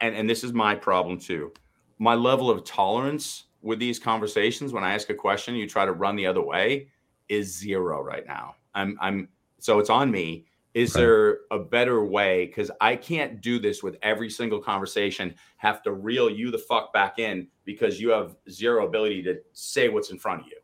and, 0.00 0.14
and 0.14 0.28
this 0.28 0.44
is 0.44 0.52
my 0.52 0.74
problem 0.74 1.18
too. 1.18 1.52
My 1.98 2.14
level 2.14 2.50
of 2.50 2.64
tolerance 2.64 3.44
with 3.62 3.78
these 3.78 3.98
conversations 3.98 4.72
when 4.72 4.84
I 4.84 4.94
ask 4.94 5.10
a 5.10 5.14
question, 5.14 5.54
you 5.54 5.68
try 5.68 5.84
to 5.84 5.92
run 5.92 6.16
the 6.16 6.26
other 6.26 6.42
way 6.42 6.88
is 7.28 7.56
zero 7.56 8.02
right 8.02 8.26
now. 8.26 8.54
I'm 8.74 8.96
I'm 9.00 9.28
so 9.58 9.78
it's 9.78 9.90
on 9.90 10.10
me. 10.10 10.46
Is 10.74 10.94
right. 10.94 11.00
there 11.00 11.38
a 11.50 11.58
better 11.58 12.04
way? 12.04 12.46
Because 12.46 12.70
I 12.80 12.94
can't 12.94 13.40
do 13.40 13.58
this 13.58 13.82
with 13.82 13.96
every 14.02 14.30
single 14.30 14.60
conversation, 14.60 15.34
have 15.56 15.82
to 15.82 15.92
reel 15.92 16.30
you 16.30 16.50
the 16.50 16.58
fuck 16.58 16.92
back 16.92 17.18
in 17.18 17.48
because 17.64 18.00
you 18.00 18.10
have 18.10 18.36
zero 18.50 18.86
ability 18.86 19.22
to 19.24 19.40
say 19.54 19.88
what's 19.88 20.10
in 20.10 20.18
front 20.18 20.42
of 20.42 20.46
you. 20.46 20.58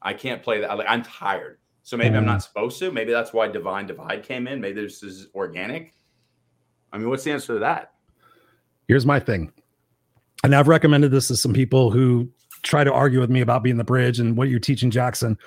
I 0.00 0.14
can't 0.14 0.42
play 0.42 0.60
that. 0.60 0.90
I'm 0.90 1.02
tired. 1.02 1.58
So 1.84 1.96
maybe 1.96 2.14
mm. 2.14 2.18
I'm 2.18 2.26
not 2.26 2.42
supposed 2.42 2.78
to. 2.80 2.90
Maybe 2.90 3.12
that's 3.12 3.32
why 3.32 3.48
Divine 3.48 3.86
Divide 3.86 4.22
came 4.22 4.46
in. 4.46 4.60
Maybe 4.60 4.82
this 4.82 5.02
is 5.02 5.28
organic. 5.34 5.94
I 6.92 6.98
mean, 6.98 7.08
what's 7.08 7.24
the 7.24 7.32
answer 7.32 7.54
to 7.54 7.60
that? 7.60 7.92
Here's 8.88 9.06
my 9.06 9.20
thing. 9.20 9.52
And 10.42 10.54
I've 10.54 10.68
recommended 10.68 11.10
this 11.10 11.28
to 11.28 11.36
some 11.36 11.52
people 11.52 11.90
who 11.90 12.28
try 12.62 12.84
to 12.84 12.92
argue 12.92 13.20
with 13.20 13.30
me 13.30 13.40
about 13.40 13.62
being 13.62 13.76
the 13.76 13.84
bridge 13.84 14.18
and 14.18 14.36
what 14.36 14.48
you're 14.48 14.60
teaching 14.60 14.90
Jackson 14.90 15.38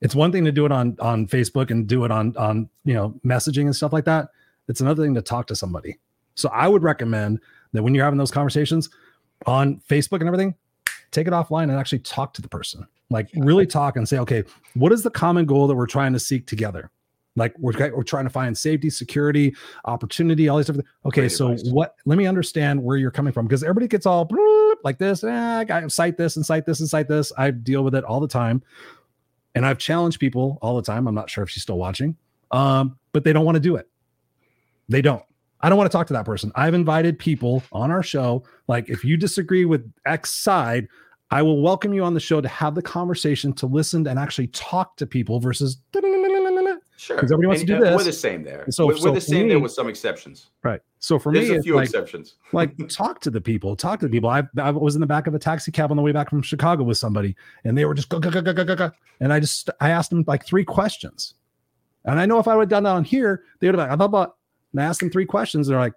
it's 0.00 0.14
one 0.14 0.32
thing 0.32 0.44
to 0.44 0.52
do 0.52 0.64
it 0.66 0.72
on 0.72 0.96
on 1.00 1.26
Facebook 1.26 1.70
and 1.70 1.86
do 1.86 2.04
it 2.04 2.10
on 2.10 2.36
on 2.36 2.68
you 2.84 2.94
know 2.94 3.14
messaging 3.24 3.62
and 3.62 3.76
stuff 3.76 3.92
like 3.92 4.04
that. 4.06 4.28
It's 4.68 4.80
another 4.80 5.02
thing 5.02 5.14
to 5.14 5.22
talk 5.22 5.46
to 5.48 5.56
somebody. 5.56 5.98
So 6.34 6.48
I 6.50 6.68
would 6.68 6.82
recommend 6.82 7.40
that 7.72 7.82
when 7.82 7.94
you're 7.94 8.04
having 8.04 8.18
those 8.18 8.30
conversations 8.30 8.88
on 9.46 9.80
Facebook 9.88 10.20
and 10.20 10.26
everything, 10.26 10.54
take 11.10 11.26
it 11.26 11.32
offline 11.32 11.64
and 11.64 11.72
actually 11.72 11.98
talk 12.00 12.32
to 12.34 12.42
the 12.42 12.48
person. 12.48 12.86
Like 13.10 13.28
really 13.34 13.66
talk 13.66 13.96
and 13.96 14.08
say, 14.08 14.18
okay, 14.18 14.44
what 14.74 14.92
is 14.92 15.02
the 15.02 15.10
common 15.10 15.44
goal 15.44 15.66
that 15.66 15.74
we're 15.74 15.86
trying 15.86 16.12
to 16.12 16.20
seek 16.20 16.46
together? 16.46 16.90
Like 17.36 17.54
we're, 17.58 17.72
we're 17.94 18.02
trying 18.02 18.24
to 18.24 18.30
find 18.30 18.56
safety, 18.56 18.90
security, 18.90 19.54
opportunity, 19.84 20.48
all 20.48 20.56
these 20.56 20.66
different. 20.66 20.86
Things. 20.86 21.06
Okay, 21.06 21.20
Great 21.22 21.32
so 21.32 21.48
advice. 21.52 21.68
what? 21.70 21.94
Let 22.04 22.18
me 22.18 22.26
understand 22.26 22.82
where 22.82 22.96
you're 22.96 23.10
coming 23.10 23.32
from 23.32 23.46
because 23.46 23.62
everybody 23.62 23.88
gets 23.88 24.06
all 24.06 24.28
like 24.82 24.98
this. 24.98 25.22
Eh, 25.22 25.64
I 25.68 25.86
cite 25.88 26.16
this 26.16 26.36
and 26.36 26.44
cite 26.44 26.66
this 26.66 26.80
and 26.80 26.88
cite 26.88 27.08
this. 27.08 27.32
I 27.38 27.50
deal 27.50 27.82
with 27.82 27.94
it 27.94 28.04
all 28.04 28.20
the 28.20 28.28
time. 28.28 28.62
And 29.54 29.66
I've 29.66 29.78
challenged 29.78 30.20
people 30.20 30.58
all 30.62 30.76
the 30.76 30.82
time. 30.82 31.08
I'm 31.08 31.14
not 31.14 31.28
sure 31.28 31.42
if 31.42 31.50
she's 31.50 31.62
still 31.62 31.78
watching, 31.78 32.16
um, 32.52 32.96
but 33.12 33.24
they 33.24 33.32
don't 33.32 33.44
want 33.44 33.56
to 33.56 33.60
do 33.60 33.76
it. 33.76 33.88
They 34.88 35.02
don't. 35.02 35.22
I 35.60 35.68
don't 35.68 35.76
want 35.76 35.90
to 35.90 35.96
talk 35.96 36.06
to 36.06 36.12
that 36.14 36.24
person. 36.24 36.52
I've 36.54 36.74
invited 36.74 37.18
people 37.18 37.62
on 37.72 37.90
our 37.90 38.02
show. 38.02 38.44
Like, 38.66 38.88
if 38.88 39.04
you 39.04 39.16
disagree 39.16 39.64
with 39.64 39.92
X 40.06 40.30
side, 40.30 40.88
I 41.30 41.42
will 41.42 41.60
welcome 41.62 41.92
you 41.92 42.02
on 42.02 42.14
the 42.14 42.20
show 42.20 42.40
to 42.40 42.48
have 42.48 42.74
the 42.74 42.82
conversation, 42.82 43.52
to 43.54 43.66
listen 43.66 44.06
and 44.06 44.18
actually 44.18 44.48
talk 44.48 44.96
to 44.96 45.06
people 45.06 45.38
versus 45.38 45.76
Sure. 47.00 47.16
Because 47.16 47.32
everybody 47.32 47.46
wants 47.46 47.62
and, 47.62 47.68
to 47.68 47.76
do 47.78 47.80
uh, 47.80 47.90
this. 47.92 47.96
We're 47.96 48.04
the 48.04 48.12
same 48.12 48.44
there. 48.44 48.66
So 48.68 48.88
we're, 48.88 48.96
so 48.98 49.08
we're 49.08 49.14
the 49.14 49.22
same 49.22 49.44
me, 49.44 49.48
there 49.48 49.58
with 49.58 49.72
some 49.72 49.88
exceptions. 49.88 50.48
Right. 50.62 50.82
So 50.98 51.18
for 51.18 51.32
There's 51.32 51.48
me, 51.48 51.56
a 51.56 51.62
few 51.62 51.76
like, 51.76 51.86
exceptions. 51.86 52.34
like 52.52 52.76
talk 52.88 53.22
to 53.22 53.30
the 53.30 53.40
people, 53.40 53.74
talk 53.74 54.00
to 54.00 54.06
the 54.06 54.12
people. 54.12 54.28
I, 54.28 54.42
I 54.58 54.70
was 54.70 54.96
in 54.96 55.00
the 55.00 55.06
back 55.06 55.26
of 55.26 55.34
a 55.34 55.38
taxi 55.38 55.72
cab 55.72 55.90
on 55.90 55.96
the 55.96 56.02
way 56.02 56.12
back 56.12 56.28
from 56.28 56.42
Chicago 56.42 56.82
with 56.82 56.98
somebody, 56.98 57.36
and 57.64 57.76
they 57.76 57.86
were 57.86 57.94
just 57.94 58.10
go, 58.10 58.18
go, 58.18 58.30
go, 58.30 58.42
go, 58.42 58.52
go, 58.52 58.64
go, 58.66 58.76
go. 58.76 58.90
And 59.20 59.32
I 59.32 59.40
just, 59.40 59.70
I 59.80 59.88
asked 59.88 60.10
them 60.10 60.24
like 60.26 60.44
three 60.44 60.62
questions. 60.62 61.36
And 62.04 62.20
I 62.20 62.26
know 62.26 62.38
if 62.38 62.46
I 62.46 62.54
would 62.54 62.64
have 62.64 62.68
done 62.68 62.82
that 62.82 62.90
on 62.90 63.04
here, 63.04 63.44
they 63.60 63.68
would 63.68 63.78
have 63.78 63.88
like, 63.88 63.94
I 63.94 63.96
thought 63.96 64.04
about, 64.04 64.36
and 64.72 64.82
I 64.82 64.84
asked 64.84 65.00
them 65.00 65.10
three 65.10 65.24
questions. 65.24 65.68
They're 65.68 65.78
like, 65.78 65.94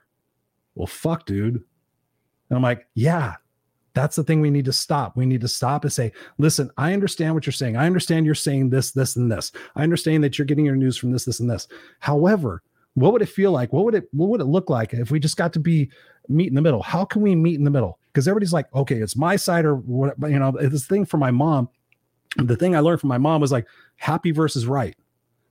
well, 0.76 0.88
fuck, 0.88 1.26
dude. 1.26 1.56
And 1.56 2.56
I'm 2.56 2.62
like, 2.62 2.88
yeah, 2.93 3.36
that's 3.93 4.15
the 4.15 4.23
thing 4.23 4.41
we 4.41 4.49
need 4.49 4.65
to 4.65 4.73
stop. 4.73 5.15
We 5.15 5.25
need 5.25 5.41
to 5.41 5.47
stop 5.47 5.83
and 5.83 5.93
say, 5.93 6.11
listen, 6.37 6.71
I 6.77 6.93
understand 6.93 7.35
what 7.35 7.45
you're 7.45 7.53
saying. 7.53 7.77
I 7.77 7.85
understand 7.85 8.25
you're 8.25 8.35
saying 8.35 8.69
this, 8.69 8.91
this, 8.91 9.15
and 9.15 9.31
this. 9.31 9.51
I 9.75 9.83
understand 9.83 10.23
that 10.23 10.37
you're 10.37 10.45
getting 10.45 10.65
your 10.65 10.75
news 10.75 10.97
from 10.97 11.11
this, 11.11 11.25
this, 11.25 11.39
and 11.39 11.49
this. 11.49 11.67
However, 11.99 12.63
what 12.95 13.13
would 13.13 13.21
it 13.21 13.27
feel 13.29 13.51
like? 13.51 13.73
What 13.73 13.85
would 13.85 13.95
it 13.95 14.07
what 14.11 14.29
would 14.29 14.41
it 14.41 14.45
look 14.45 14.69
like 14.69 14.93
if 14.93 15.11
we 15.11 15.19
just 15.19 15.37
got 15.37 15.53
to 15.53 15.59
be 15.59 15.89
meet 16.27 16.47
in 16.47 16.55
the 16.55 16.61
middle? 16.61 16.81
How 16.81 17.05
can 17.05 17.21
we 17.21 17.35
meet 17.35 17.55
in 17.55 17.63
the 17.63 17.71
middle? 17.71 17.99
Because 18.11 18.27
everybody's 18.27 18.53
like, 18.53 18.73
okay, 18.73 18.97
it's 18.97 19.15
my 19.15 19.35
side 19.35 19.65
or 19.65 19.75
what 19.75 20.15
you 20.29 20.39
know, 20.39 20.51
this 20.51 20.85
thing 20.85 21.05
for 21.05 21.17
my 21.17 21.31
mom. 21.31 21.69
The 22.37 22.55
thing 22.55 22.75
I 22.75 22.79
learned 22.79 22.99
from 22.99 23.09
my 23.09 23.17
mom 23.17 23.41
was 23.41 23.51
like 23.51 23.67
happy 23.97 24.31
versus 24.31 24.65
right. 24.65 24.95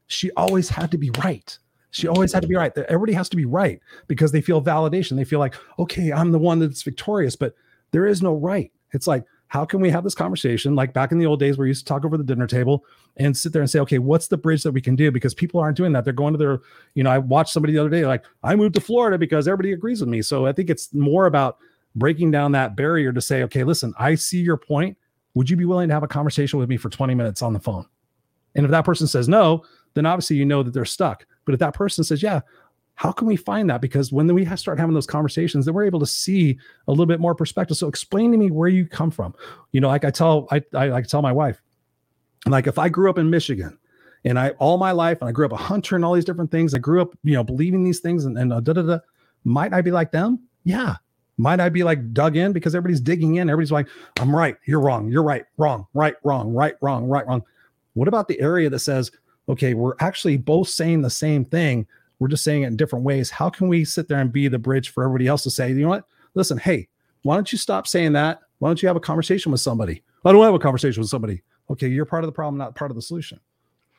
She 0.07 0.31
always 0.33 0.69
had 0.69 0.91
to 0.91 0.99
be 0.99 1.11
right. 1.25 1.57
She 1.91 2.09
always 2.09 2.33
had 2.33 2.43
to 2.43 2.49
be 2.49 2.57
right. 2.57 2.77
Everybody 2.77 3.13
has 3.13 3.29
to 3.29 3.37
be 3.37 3.45
right 3.45 3.81
because 4.09 4.33
they 4.33 4.41
feel 4.41 4.63
validation. 4.63 5.17
They 5.17 5.25
feel 5.25 5.39
like, 5.39 5.55
okay, 5.79 6.11
I'm 6.13 6.33
the 6.33 6.39
one 6.39 6.59
that's 6.59 6.83
victorious. 6.83 7.37
But 7.37 7.55
there 7.93 8.07
is 8.07 8.23
no 8.23 8.35
right. 8.35 8.73
It's 8.93 9.07
like, 9.07 9.25
how 9.53 9.67
can 9.67 9.81
we 9.81 9.91
have 9.91 10.03
this 10.03 10.15
conversation 10.15 10.75
like 10.75 10.95
back 10.95 11.13
in 11.13 11.19
the 11.19 11.27
old 11.27 11.39
days 11.39 11.59
we 11.59 11.69
used 11.69 11.87
to 11.87 11.93
talk 11.93 12.07
over 12.07 12.17
the 12.17 12.25
dinner 12.25 12.47
table 12.47 12.87
and 13.19 13.37
sit 13.37 13.53
there 13.53 13.61
and 13.61 13.71
say, 13.71 13.81
okay, 13.81 13.99
what's 13.99 14.29
the 14.29 14.39
bridge 14.39 14.63
that 14.63 14.73
we 14.73 14.81
can 14.81 14.97
do? 14.97 15.11
Because 15.11 15.35
people 15.35 15.61
aren't 15.61 15.77
doing 15.77 15.93
that. 15.93 16.05
They're 16.05 16.15
going 16.15 16.33
to 16.33 16.39
their, 16.39 16.61
you 16.95 17.03
know, 17.05 17.11
I 17.11 17.19
watched 17.19 17.53
somebody 17.53 17.75
the 17.75 17.81
other 17.81 17.91
day, 17.91 18.07
like, 18.07 18.25
I 18.43 18.57
moved 18.57 18.75
to 18.77 18.81
Florida 18.81 19.19
because 19.19 19.47
everybody 19.47 19.73
agrees 19.73 20.01
with 20.01 20.09
me. 20.09 20.23
So 20.23 20.47
I 20.47 20.53
think 20.53 20.71
it's 20.71 20.95
more 20.95 21.27
about 21.27 21.59
breaking 21.95 22.31
down 22.31 22.53
that 22.53 22.77
barrier 22.77 23.13
to 23.13 23.21
say, 23.21 23.43
okay, 23.43 23.63
listen, 23.63 23.93
I 23.99 24.15
see 24.15 24.41
your 24.41 24.57
point. 24.57 24.97
Would 25.35 25.51
you 25.51 25.57
be 25.57 25.67
willing 25.67 25.89
to 25.89 25.95
have 25.95 26.03
a 26.03 26.09
conversation 26.09 26.59
with 26.59 26.71
me 26.71 26.79
for 26.79 26.89
20 26.89 27.15
minutes 27.15 27.43
on 27.43 27.53
the 27.53 27.61
phone? 27.61 27.87
And 28.55 28.65
if 28.65 28.71
that 28.71 28.87
person 28.87 29.07
says 29.07 29.29
no, 29.29 29.65
then 29.93 30.07
obviously 30.07 30.37
you 30.37 30.47
know 30.47 30.63
that 30.63 30.73
they're 30.73 30.87
stuck. 30.87 31.27
But 31.45 31.53
if 31.53 31.61
that 31.61 31.75
person 31.75 32.05
says, 32.05 32.23
yeah, 32.23 32.41
how 32.95 33.11
can 33.11 33.27
we 33.27 33.37
find 33.37 33.69
that? 33.71 33.81
Because 33.81 34.13
when 34.13 34.33
we 34.33 34.45
start 34.57 34.79
having 34.79 34.95
those 34.95 35.07
conversations, 35.07 35.65
then 35.65 35.75
we're 35.75 35.85
able 35.85 36.01
to 36.01 36.07
see 36.07 36.59
a 36.87 36.91
little 36.91 37.07
bit 37.07 37.21
more 37.21 37.35
perspective. 37.35 37.77
So 37.77 37.89
explain 37.89 38.33
to 38.33 38.39
me 38.39 38.51
where 38.51 38.69
you 38.69 38.87
come 38.87 39.11
from. 39.11 39.35
You 39.73 39.81
know, 39.81 39.89
like 39.89 40.05
I 40.05 40.11
tell, 40.11 40.47
I, 40.51 40.63
I 40.75 40.87
like 40.89 41.07
tell 41.07 41.23
my 41.23 41.33
wife, 41.33 41.63
like 42.47 42.67
if 42.67 42.79
I 42.79 42.89
grew 42.89 43.09
up 43.09 43.19
in 43.19 43.31
Michigan 43.31 43.79
and 44.25 44.39
I 44.39 44.51
all 44.51 44.79
my 44.79 44.93
life 44.93 45.19
and 45.21 45.29
I 45.29 45.33
grew 45.33 45.47
up 45.47 45.53
a 45.53 45.57
hunter 45.57 45.97
and 45.97 46.05
all 46.05 46.13
these 46.15 46.25
different 46.25 46.51
things, 46.51 46.75
I 46.75 46.79
grew 46.79 47.01
up, 47.01 47.17
you 47.25 47.35
know, 47.35 47.45
believing 47.45 47.83
these 47.83 48.01
things 48.01 48.25
and, 48.25 48.39
and 48.39 48.53
uh, 48.53 48.61
da 48.61 48.75
da 48.75 48.83
da. 48.83 48.99
Might 49.45 49.73
I 49.73 49.81
be 49.81 49.91
like 49.91 50.13
them? 50.13 50.41
Yeah. 50.65 50.97
Might 51.39 51.61
I 51.61 51.71
be 51.71 51.83
like 51.83 52.13
dug 52.13 52.37
in 52.37 52.53
because 52.53 52.75
everybody's 52.75 53.01
digging 53.01 53.37
in? 53.37 53.49
Everybody's 53.49 53.73
like, 53.73 53.89
I'm 54.21 54.35
right, 54.35 54.57
you're 54.65 54.81
wrong, 54.81 55.11
you're 55.11 55.23
right, 55.23 55.45
wrong, 55.57 55.87
right, 55.95 56.15
wrong, 56.23 56.53
right, 56.53 56.75
wrong, 56.83 57.07
right, 57.09 57.27
wrong. 57.27 57.43
What 57.95 58.07
about 58.07 58.29
the 58.29 58.39
area 58.41 58.71
that 58.71 58.79
says, 58.79 59.11
okay, 59.49 59.75
we're 59.75 59.95
actually 60.01 60.37
both 60.37 60.69
saying 60.69 61.03
the 61.03 61.11
same 61.11 61.45
thing, 61.45 61.87
we're 62.23 62.29
just 62.29 62.45
saying 62.45 62.63
it 62.63 62.69
in 62.69 62.77
different 62.77 63.05
ways. 63.05 63.31
How 63.31 63.51
can 63.51 63.67
we 63.67 63.85
sit 63.85 64.07
there 64.07 64.21
and 64.21 64.33
be 64.33 64.47
the 64.47 64.59
bridge 64.59 64.91
for 64.91 65.03
everybody 65.03 65.27
else 65.27 65.43
to 65.43 65.51
say, 65.51 65.71
you 65.71 65.83
know 65.83 65.89
what? 65.89 66.05
Listen, 66.35 66.57
hey, 66.57 66.89
why 67.23 67.35
don't 67.35 67.51
you 67.51 67.59
stop 67.59 67.89
saying 67.89 68.13
that? 68.13 68.39
Why 68.61 68.69
don't 68.69 68.81
you 68.81 68.87
have 68.87 68.95
a 68.97 69.01
conversation 69.01 69.51
with 69.51 69.61
somebody? 69.61 70.05
I 70.25 70.31
don't 70.31 70.45
have 70.45 70.55
a 70.55 70.59
conversation 70.61 71.01
with 71.01 71.11
somebody. 71.11 71.43
Okay, 71.69 71.89
you're 71.89 72.05
part 72.05 72.23
of 72.23 72.29
the 72.29 72.33
problem, 72.33 72.59
not 72.59 72.77
part 72.77 72.93
of 72.93 72.95
the 72.95 73.03
solution. 73.03 73.41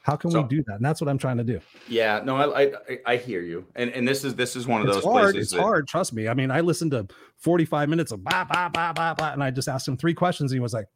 How 0.03 0.15
can 0.15 0.32
So- 0.32 0.41
we 0.41 0.47
do 0.47 0.63
that? 0.67 0.76
And 0.78 0.86
that's 0.86 1.01
what 1.01 1.09
I'm 1.09 1.17
trying 1.17 1.36
to 1.38 1.43
do. 1.43 1.59
Yeah, 1.89 2.21
no, 2.24 2.38
I, 2.38 2.61
I 2.63 2.99
I 3.05 3.15
hear 3.17 3.41
you, 3.41 3.65
and 3.76 3.89
and 3.91 4.07
this 4.07 4.24
is 4.24 4.36
this 4.36 4.55
is 4.55 4.65
one 4.67 4.82
of 4.82 4.88
It's 4.88 4.97
those 4.97 5.03
hard. 5.03 5.24
places. 5.34 5.41
It's 5.43 5.51
that- 5.53 5.61
hard. 5.61 5.88
Trust 5.89 6.13
me. 6.13 6.30
I 6.30 6.34
mean, 6.34 6.49
I 6.49 6.61
listened 6.61 6.91
to 6.91 7.07
45 7.38 7.89
minutes 7.89 8.11
of 8.13 8.24
blah 8.24 8.45
blah 8.45 8.69
blah 8.69 8.93
blah 8.93 9.13
blah, 9.15 9.34
and 9.34 9.43
I 9.43 9.51
just 9.51 9.67
asked 9.67 9.88
him 9.88 9.97
three 9.97 10.13
questions, 10.13 10.51
and 10.51 10.57
he 10.57 10.61
was 10.61 10.74
like, 10.74 10.88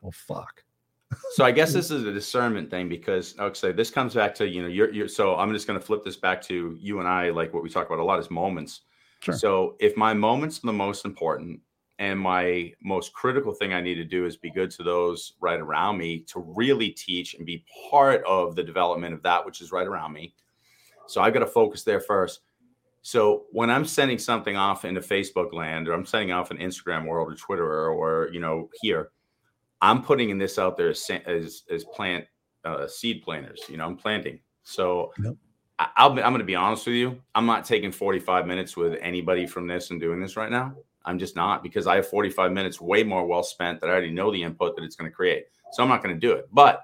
"Well, 0.00 0.12
fuck." 0.12 0.62
So 1.32 1.44
I 1.44 1.50
guess 1.50 1.72
this 1.72 1.90
is 1.90 2.04
a 2.04 2.12
discernment 2.12 2.70
thing 2.70 2.88
because 2.88 3.34
okay, 3.38 3.72
this 3.72 3.90
comes 3.90 4.14
back 4.14 4.34
to 4.36 4.46
you 4.46 4.62
know 4.62 4.68
you're, 4.68 4.92
you're 4.92 5.08
so 5.08 5.36
I'm 5.36 5.52
just 5.52 5.66
going 5.66 5.78
to 5.78 5.84
flip 5.84 6.04
this 6.04 6.16
back 6.16 6.42
to 6.42 6.76
you 6.80 6.98
and 6.98 7.08
I 7.08 7.30
like 7.30 7.54
what 7.54 7.62
we 7.62 7.70
talk 7.70 7.86
about 7.86 7.98
a 7.98 8.04
lot 8.04 8.18
is 8.18 8.30
moments. 8.30 8.82
Sure. 9.20 9.34
So 9.34 9.76
if 9.78 9.96
my 9.96 10.14
moments 10.14 10.58
are 10.58 10.66
the 10.66 10.72
most 10.72 11.04
important 11.04 11.60
and 11.98 12.18
my 12.18 12.72
most 12.82 13.12
critical 13.12 13.54
thing 13.54 13.72
I 13.72 13.80
need 13.80 13.94
to 13.94 14.04
do 14.04 14.26
is 14.26 14.36
be 14.36 14.50
good 14.50 14.70
to 14.72 14.82
those 14.82 15.34
right 15.40 15.60
around 15.60 15.98
me 15.98 16.20
to 16.28 16.40
really 16.40 16.90
teach 16.90 17.34
and 17.34 17.46
be 17.46 17.64
part 17.90 18.24
of 18.24 18.56
the 18.56 18.62
development 18.62 19.14
of 19.14 19.22
that 19.22 19.44
which 19.46 19.60
is 19.60 19.72
right 19.72 19.86
around 19.86 20.12
me. 20.12 20.34
So 21.06 21.20
I 21.20 21.30
got 21.30 21.40
to 21.40 21.46
focus 21.46 21.82
there 21.82 22.00
first. 22.00 22.40
So 23.02 23.44
when 23.50 23.68
I'm 23.68 23.84
sending 23.84 24.18
something 24.18 24.56
off 24.56 24.84
into 24.84 25.00
Facebook 25.00 25.52
land 25.52 25.88
or 25.88 25.92
I'm 25.92 26.06
sending 26.06 26.30
off 26.30 26.50
an 26.50 26.58
Instagram 26.58 27.06
world 27.06 27.32
or 27.32 27.34
Twitter 27.34 27.64
or, 27.66 27.90
or 27.90 28.28
you 28.32 28.40
know 28.40 28.70
here, 28.80 29.10
I'm 29.82 30.02
putting 30.02 30.30
in 30.30 30.38
this 30.38 30.58
out 30.58 30.78
there 30.78 30.88
as 30.88 31.10
as, 31.26 31.64
as 31.70 31.84
plant 31.84 32.24
uh, 32.64 32.86
seed 32.86 33.22
planters. 33.22 33.60
You 33.68 33.76
know, 33.76 33.84
I'm 33.84 33.96
planting. 33.96 34.40
So 34.62 35.12
Yep. 35.22 35.34
I, 35.78 35.90
I'm 35.96 36.14
going 36.14 36.38
to 36.38 36.44
be 36.44 36.54
honest 36.54 36.86
with 36.86 36.96
you. 36.96 37.20
I'm 37.34 37.46
not 37.46 37.64
taking 37.64 37.90
45 37.92 38.46
minutes 38.46 38.76
with 38.76 38.98
anybody 39.00 39.46
from 39.46 39.66
this 39.66 39.90
and 39.90 40.00
doing 40.00 40.20
this 40.20 40.36
right 40.36 40.50
now. 40.50 40.74
I'm 41.04 41.18
just 41.18 41.34
not 41.34 41.62
because 41.62 41.86
I 41.86 41.96
have 41.96 42.06
45 42.06 42.52
minutes 42.52 42.80
way 42.80 43.02
more 43.02 43.26
well 43.26 43.42
spent 43.42 43.80
that 43.80 43.88
I 43.88 43.92
already 43.92 44.12
know 44.12 44.30
the 44.30 44.42
input 44.42 44.76
that 44.76 44.84
it's 44.84 44.94
going 44.94 45.10
to 45.10 45.14
create. 45.14 45.46
So 45.72 45.82
I'm 45.82 45.88
not 45.88 46.02
going 46.02 46.14
to 46.14 46.20
do 46.20 46.32
it. 46.32 46.48
But 46.52 46.82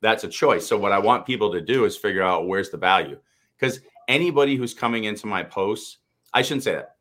that's 0.00 0.24
a 0.24 0.28
choice. 0.28 0.66
So 0.66 0.76
what 0.76 0.92
I 0.92 0.98
want 0.98 1.26
people 1.26 1.52
to 1.52 1.60
do 1.60 1.84
is 1.84 1.96
figure 1.96 2.22
out 2.22 2.48
where's 2.48 2.70
the 2.70 2.76
value. 2.76 3.18
Because 3.58 3.80
anybody 4.08 4.56
who's 4.56 4.74
coming 4.74 5.04
into 5.04 5.26
my 5.26 5.42
posts, 5.42 5.98
I 6.32 6.42
shouldn't 6.42 6.64
say 6.64 6.72
that. 6.72 6.96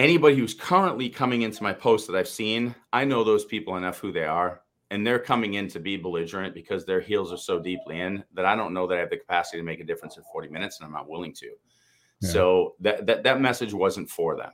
Anybody 0.00 0.34
who's 0.34 0.54
currently 0.54 1.10
coming 1.10 1.42
into 1.42 1.62
my 1.62 1.74
posts 1.74 2.06
that 2.06 2.16
I've 2.16 2.26
seen, 2.26 2.74
I 2.90 3.04
know 3.04 3.22
those 3.22 3.44
people 3.44 3.76
enough 3.76 3.98
who 3.98 4.12
they 4.12 4.24
are, 4.24 4.62
and 4.90 5.06
they're 5.06 5.18
coming 5.18 5.54
in 5.54 5.68
to 5.68 5.78
be 5.78 5.98
belligerent 5.98 6.54
because 6.54 6.86
their 6.86 7.02
heels 7.02 7.30
are 7.30 7.36
so 7.36 7.58
deeply 7.58 8.00
in 8.00 8.24
that 8.32 8.46
I 8.46 8.56
don't 8.56 8.72
know 8.72 8.86
that 8.86 8.96
I 8.96 9.00
have 9.00 9.10
the 9.10 9.18
capacity 9.18 9.58
to 9.58 9.62
make 9.62 9.78
a 9.78 9.84
difference 9.84 10.16
in 10.16 10.22
40 10.32 10.48
minutes, 10.48 10.78
and 10.78 10.86
I'm 10.86 10.92
not 10.94 11.06
willing 11.06 11.34
to. 11.34 11.50
Yeah. 12.22 12.30
So 12.30 12.76
that, 12.80 13.04
that 13.04 13.24
that 13.24 13.42
message 13.42 13.74
wasn't 13.74 14.08
for 14.08 14.38
them. 14.38 14.52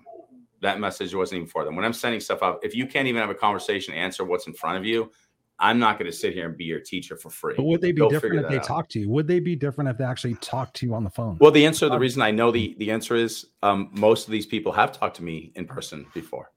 That 0.63 0.81
message 0.81 1.15
wasn't 1.15 1.37
even 1.37 1.49
for 1.49 1.65
them. 1.65 1.77
When 1.77 1.85
I'm 1.85 1.93
sending 1.93 2.19
stuff 2.19 2.43
out, 2.43 2.59
if 2.65 2.75
you 2.75 2.89
can't 2.89 3.07
even 3.07 3.21
have 3.21 3.31
a 3.31 3.35
conversation, 3.35 3.95
answer 3.95 4.25
what's 4.25 4.49
in 4.49 4.53
front 4.53 4.79
of 4.79 4.85
you, 4.85 5.13
I'm 5.59 5.79
not 5.79 5.99
going 5.99 6.11
to 6.11 6.17
sit 6.17 6.35
here 6.35 6.47
and 6.47 6.57
be 6.57 6.65
your 6.65 6.81
teacher 6.81 7.17
for 7.17 7.31
free. 7.31 7.55
But 7.57 7.65
would 7.65 7.81
they 7.81 7.93
be 7.93 8.01
Go 8.01 8.11
different 8.11 8.41
if 8.45 8.49
they 8.51 8.59
out. 8.59 8.65
talk 8.65 8.89
to 8.91 9.01
you? 9.01 9.09
Would 9.11 9.27
they 9.27 9.41
be 9.41 9.57
different 9.57 9.89
if 9.89 9.97
they 9.97 10.05
actually 10.05 10.35
talk 10.37 10.73
to 10.75 10.87
you 10.87 10.95
on 10.95 11.03
the 11.03 11.11
phone? 11.11 11.39
Well, 11.41 11.51
the 11.51 11.65
answer, 11.65 11.89
the 11.89 11.99
reason 11.99 12.21
I 12.23 12.31
know 12.31 12.51
the 12.51 12.75
the 12.79 12.91
answer 12.91 13.15
is 13.17 13.47
um, 13.63 13.89
most 13.93 14.27
of 14.27 14.33
these 14.33 14.47
people 14.47 14.71
have 14.73 14.93
talked 14.93 15.17
to 15.17 15.25
me 15.25 15.53
in 15.57 15.67
person 15.67 16.07
before. 16.13 16.51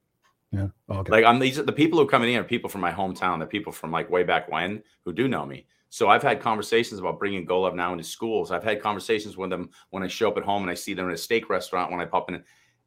yeah. 0.52 0.68
Oh, 0.90 1.00
okay. 1.00 1.12
Like 1.14 1.24
I'm 1.26 1.40
these 1.40 1.56
the 1.64 1.72
people 1.72 1.98
who 2.00 2.06
come 2.08 2.24
in 2.24 2.36
are 2.38 2.44
people 2.44 2.70
from 2.70 2.82
my 2.82 2.92
hometown. 2.92 3.38
They're 3.40 3.48
people 3.48 3.72
from 3.72 3.92
like 3.92 4.10
way 4.10 4.24
back 4.24 4.52
when 4.52 4.84
who 5.06 5.14
do 5.14 5.28
know 5.30 5.46
me. 5.46 5.66
So 5.92 6.08
I've 6.10 6.22
had 6.22 6.40
conversations 6.42 7.00
about 7.00 7.18
bringing 7.18 7.46
Go 7.46 7.62
Love 7.62 7.74
Now 7.76 7.94
into 7.94 8.04
schools. 8.04 8.52
I've 8.52 8.64
had 8.64 8.80
conversations 8.82 9.38
with 9.38 9.50
them 9.50 9.70
when 9.92 10.04
I 10.04 10.08
show 10.08 10.28
up 10.30 10.38
at 10.38 10.44
home 10.44 10.62
and 10.62 10.70
I 10.70 10.76
see 10.76 10.94
them 10.94 11.08
in 11.08 11.14
a 11.14 11.18
steak 11.18 11.50
restaurant 11.50 11.90
when 11.92 12.00
I 12.02 12.06
pop 12.06 12.30
in. 12.30 12.44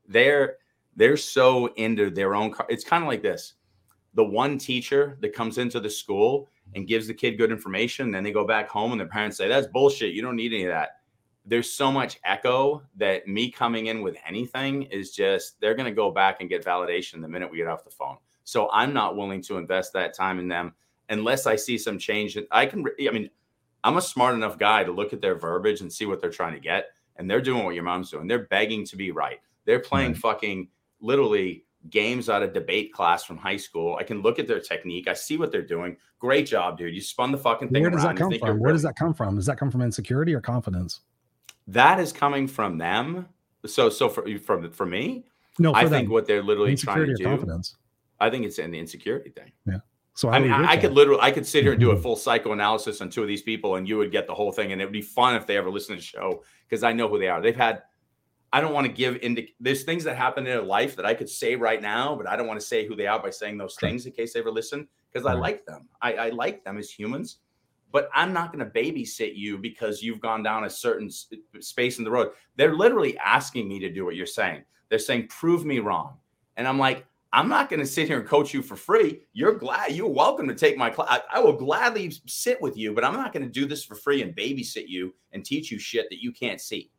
They're 0.06 0.56
they're 0.94 1.16
so 1.16 1.68
into 1.76 2.10
their 2.10 2.34
own. 2.34 2.52
car- 2.52 2.66
It's 2.68 2.84
kind 2.84 3.02
of 3.02 3.08
like 3.08 3.22
this: 3.22 3.54
the 4.14 4.24
one 4.24 4.58
teacher 4.58 5.18
that 5.20 5.34
comes 5.34 5.58
into 5.58 5.80
the 5.80 5.90
school 5.90 6.48
and 6.74 6.86
gives 6.86 7.06
the 7.06 7.14
kid 7.14 7.38
good 7.38 7.50
information, 7.50 8.10
then 8.10 8.22
they 8.22 8.32
go 8.32 8.46
back 8.46 8.68
home 8.68 8.92
and 8.92 9.00
their 9.00 9.08
parents 9.08 9.36
say, 9.36 9.48
"That's 9.48 9.66
bullshit. 9.66 10.14
You 10.14 10.22
don't 10.22 10.36
need 10.36 10.52
any 10.52 10.64
of 10.64 10.70
that." 10.70 11.00
There's 11.44 11.70
so 11.70 11.90
much 11.90 12.18
echo 12.24 12.82
that 12.96 13.26
me 13.26 13.50
coming 13.50 13.86
in 13.86 14.02
with 14.02 14.16
anything 14.26 14.82
is 14.84 15.12
just 15.12 15.60
they're 15.60 15.74
going 15.74 15.90
to 15.90 15.94
go 15.94 16.10
back 16.10 16.36
and 16.40 16.48
get 16.48 16.64
validation 16.64 17.20
the 17.20 17.28
minute 17.28 17.50
we 17.50 17.56
get 17.56 17.66
off 17.66 17.84
the 17.84 17.90
phone. 17.90 18.16
So 18.44 18.70
I'm 18.72 18.92
not 18.92 19.16
willing 19.16 19.42
to 19.42 19.56
invest 19.56 19.92
that 19.94 20.14
time 20.14 20.38
in 20.38 20.48
them 20.48 20.74
unless 21.08 21.46
I 21.46 21.56
see 21.56 21.78
some 21.78 21.98
change. 21.98 22.38
I 22.50 22.66
can, 22.66 22.84
I 23.00 23.10
mean, 23.10 23.30
I'm 23.84 23.96
a 23.96 24.02
smart 24.02 24.34
enough 24.34 24.58
guy 24.58 24.84
to 24.84 24.92
look 24.92 25.12
at 25.12 25.20
their 25.20 25.34
verbiage 25.34 25.80
and 25.80 25.92
see 25.92 26.06
what 26.06 26.20
they're 26.20 26.30
trying 26.30 26.54
to 26.54 26.60
get. 26.60 26.90
And 27.16 27.30
they're 27.30 27.42
doing 27.42 27.64
what 27.64 27.74
your 27.74 27.84
mom's 27.84 28.10
doing. 28.10 28.26
They're 28.26 28.46
begging 28.46 28.86
to 28.86 28.96
be 28.96 29.10
right. 29.10 29.40
They're 29.64 29.80
playing 29.80 30.14
fucking 30.14 30.68
literally 31.00 31.64
games 31.90 32.28
out 32.28 32.42
of 32.42 32.52
debate 32.52 32.92
class 32.92 33.24
from 33.24 33.36
high 33.36 33.56
school. 33.56 33.96
I 33.98 34.04
can 34.04 34.22
look 34.22 34.38
at 34.38 34.46
their 34.46 34.60
technique. 34.60 35.08
I 35.08 35.14
see 35.14 35.36
what 35.36 35.50
they're 35.50 35.62
doing. 35.62 35.96
Great 36.18 36.46
job, 36.46 36.78
dude. 36.78 36.94
You 36.94 37.00
spun 37.00 37.32
the 37.32 37.38
fucking 37.38 37.68
thing 37.70 37.82
Where 37.82 37.90
does 37.90 38.04
around. 38.04 38.16
that 38.16 38.20
come 38.20 38.38
from? 38.38 38.60
Where 38.60 38.72
does 38.72 38.82
that 38.82 38.96
come 38.96 39.14
from? 39.14 39.36
Does 39.36 39.46
that 39.46 39.58
come 39.58 39.70
from 39.70 39.82
insecurity 39.82 40.34
or 40.34 40.40
confidence? 40.40 41.00
That 41.66 42.00
is 42.00 42.12
coming 42.12 42.46
from 42.46 42.78
them. 42.78 43.28
So, 43.66 43.88
so 43.88 44.08
for 44.08 44.26
from 44.38 44.70
for 44.70 44.86
me, 44.86 45.24
No, 45.58 45.72
for 45.72 45.78
I 45.78 45.82
them. 45.84 45.92
think 45.92 46.10
what 46.10 46.26
they're 46.26 46.42
literally 46.42 46.76
trying 46.76 47.06
to 47.06 47.14
do. 47.14 47.24
confidence. 47.24 47.76
I 48.20 48.30
think 48.30 48.44
it's 48.44 48.58
an 48.58 48.74
insecurity 48.74 49.30
thing. 49.30 49.50
Yeah. 49.66 49.78
So 50.14 50.28
how 50.28 50.36
I 50.36 50.40
mean, 50.40 50.52
I, 50.52 50.72
I 50.72 50.76
could 50.76 50.92
literally, 50.92 51.20
I 51.22 51.30
could 51.30 51.46
sit 51.46 51.62
here 51.62 51.72
and 51.72 51.80
do 51.80 51.90
a 51.90 51.94
mm-hmm. 51.94 52.02
full 52.02 52.16
psychoanalysis 52.16 53.00
on 53.00 53.08
two 53.08 53.22
of 53.22 53.28
these 53.28 53.42
people, 53.42 53.76
and 53.76 53.88
you 53.88 53.96
would 53.96 54.12
get 54.12 54.26
the 54.26 54.34
whole 54.34 54.52
thing, 54.52 54.72
and 54.72 54.80
it 54.80 54.84
would 54.84 54.92
be 54.92 55.02
fun 55.02 55.34
if 55.34 55.46
they 55.46 55.56
ever 55.56 55.70
listen 55.70 55.96
to 55.96 56.00
the 56.00 56.06
show 56.06 56.42
because 56.68 56.82
I 56.82 56.92
know 56.92 57.08
who 57.08 57.18
they 57.18 57.28
are. 57.28 57.40
They've 57.40 57.56
had. 57.56 57.82
I 58.52 58.60
don't 58.60 58.74
want 58.74 58.86
to 58.86 58.92
give 58.92 59.16
into. 59.22 59.46
There's 59.60 59.84
things 59.84 60.04
that 60.04 60.16
happen 60.16 60.46
in 60.46 60.52
their 60.52 60.62
life 60.62 60.94
that 60.96 61.06
I 61.06 61.14
could 61.14 61.28
say 61.28 61.56
right 61.56 61.80
now, 61.80 62.14
but 62.14 62.28
I 62.28 62.36
don't 62.36 62.46
want 62.46 62.60
to 62.60 62.66
say 62.66 62.86
who 62.86 62.94
they 62.94 63.06
are 63.06 63.20
by 63.20 63.30
saying 63.30 63.56
those 63.56 63.76
things 63.76 64.04
in 64.04 64.12
case 64.12 64.34
they 64.34 64.40
ever 64.40 64.50
listen 64.50 64.86
because 65.10 65.26
I 65.26 65.32
like 65.32 65.64
them. 65.64 65.88
I, 66.02 66.14
I 66.14 66.28
like 66.30 66.62
them 66.64 66.76
as 66.76 66.90
humans, 66.90 67.38
but 67.92 68.10
I'm 68.14 68.32
not 68.32 68.52
going 68.52 68.64
to 68.64 68.70
babysit 68.70 69.34
you 69.34 69.56
because 69.56 70.02
you've 70.02 70.20
gone 70.20 70.42
down 70.42 70.64
a 70.64 70.70
certain 70.70 71.10
space 71.60 71.98
in 71.98 72.04
the 72.04 72.10
road. 72.10 72.30
They're 72.56 72.74
literally 72.74 73.16
asking 73.18 73.68
me 73.68 73.78
to 73.80 73.90
do 73.90 74.04
what 74.04 74.16
you're 74.16 74.26
saying. 74.26 74.64
They're 74.90 74.98
saying, 74.98 75.28
"Prove 75.28 75.64
me 75.64 75.78
wrong," 75.78 76.18
and 76.58 76.68
I'm 76.68 76.78
like, 76.78 77.06
I'm 77.32 77.48
not 77.48 77.70
going 77.70 77.80
to 77.80 77.86
sit 77.86 78.08
here 78.08 78.20
and 78.20 78.28
coach 78.28 78.52
you 78.52 78.60
for 78.60 78.76
free. 78.76 79.22
You're 79.32 79.54
glad 79.54 79.92
you're 79.92 80.06
welcome 80.06 80.46
to 80.48 80.54
take 80.54 80.76
my 80.76 80.90
class. 80.90 81.08
I, 81.08 81.38
I 81.38 81.40
will 81.40 81.54
gladly 81.54 82.12
sit 82.26 82.60
with 82.60 82.76
you, 82.76 82.92
but 82.92 83.04
I'm 83.04 83.14
not 83.14 83.32
going 83.32 83.44
to 83.44 83.48
do 83.48 83.64
this 83.64 83.82
for 83.82 83.94
free 83.94 84.20
and 84.20 84.36
babysit 84.36 84.88
you 84.88 85.14
and 85.32 85.42
teach 85.42 85.70
you 85.70 85.78
shit 85.78 86.08
that 86.10 86.22
you 86.22 86.32
can't 86.32 86.60
see. 86.60 86.90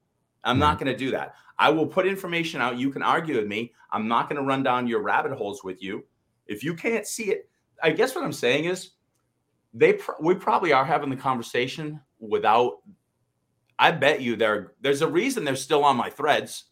I'm 0.44 0.60
not 0.60 0.80
going 0.80 0.92
to 0.92 0.98
do 0.98 1.12
that. 1.12 1.36
I 1.64 1.70
will 1.70 1.88
put 1.88 2.06
information 2.06 2.60
out. 2.60 2.78
You 2.78 2.90
can 2.92 3.02
argue 3.02 3.38
with 3.38 3.48
me. 3.48 3.72
I'm 3.90 4.08
not 4.10 4.28
going 4.30 4.42
to 4.42 4.46
run 4.46 4.64
down 4.64 4.86
your 4.86 5.02
rabbit 5.02 5.32
holes 5.32 5.64
with 5.64 5.82
you. 5.82 6.04
If 6.46 6.62
you 6.62 6.74
can't 6.76 7.08
see 7.08 7.32
it, 7.32 7.50
I 7.82 7.92
guess 7.92 8.14
what 8.16 8.24
I'm 8.26 8.34
saying 8.34 8.66
is 8.66 8.92
they 9.74 9.94
pr- 9.94 10.12
we 10.20 10.36
probably 10.36 10.74
are 10.74 10.84
having 10.84 11.10
the 11.10 11.16
conversation 11.16 12.02
without 12.20 12.80
I 13.80 13.92
bet 13.92 14.22
you 14.22 14.36
there 14.36 14.74
there's 14.82 15.02
a 15.02 15.08
reason 15.08 15.46
they're 15.46 15.56
still 15.56 15.84
on 15.86 15.96
my 15.96 16.10
threads. 16.10 16.66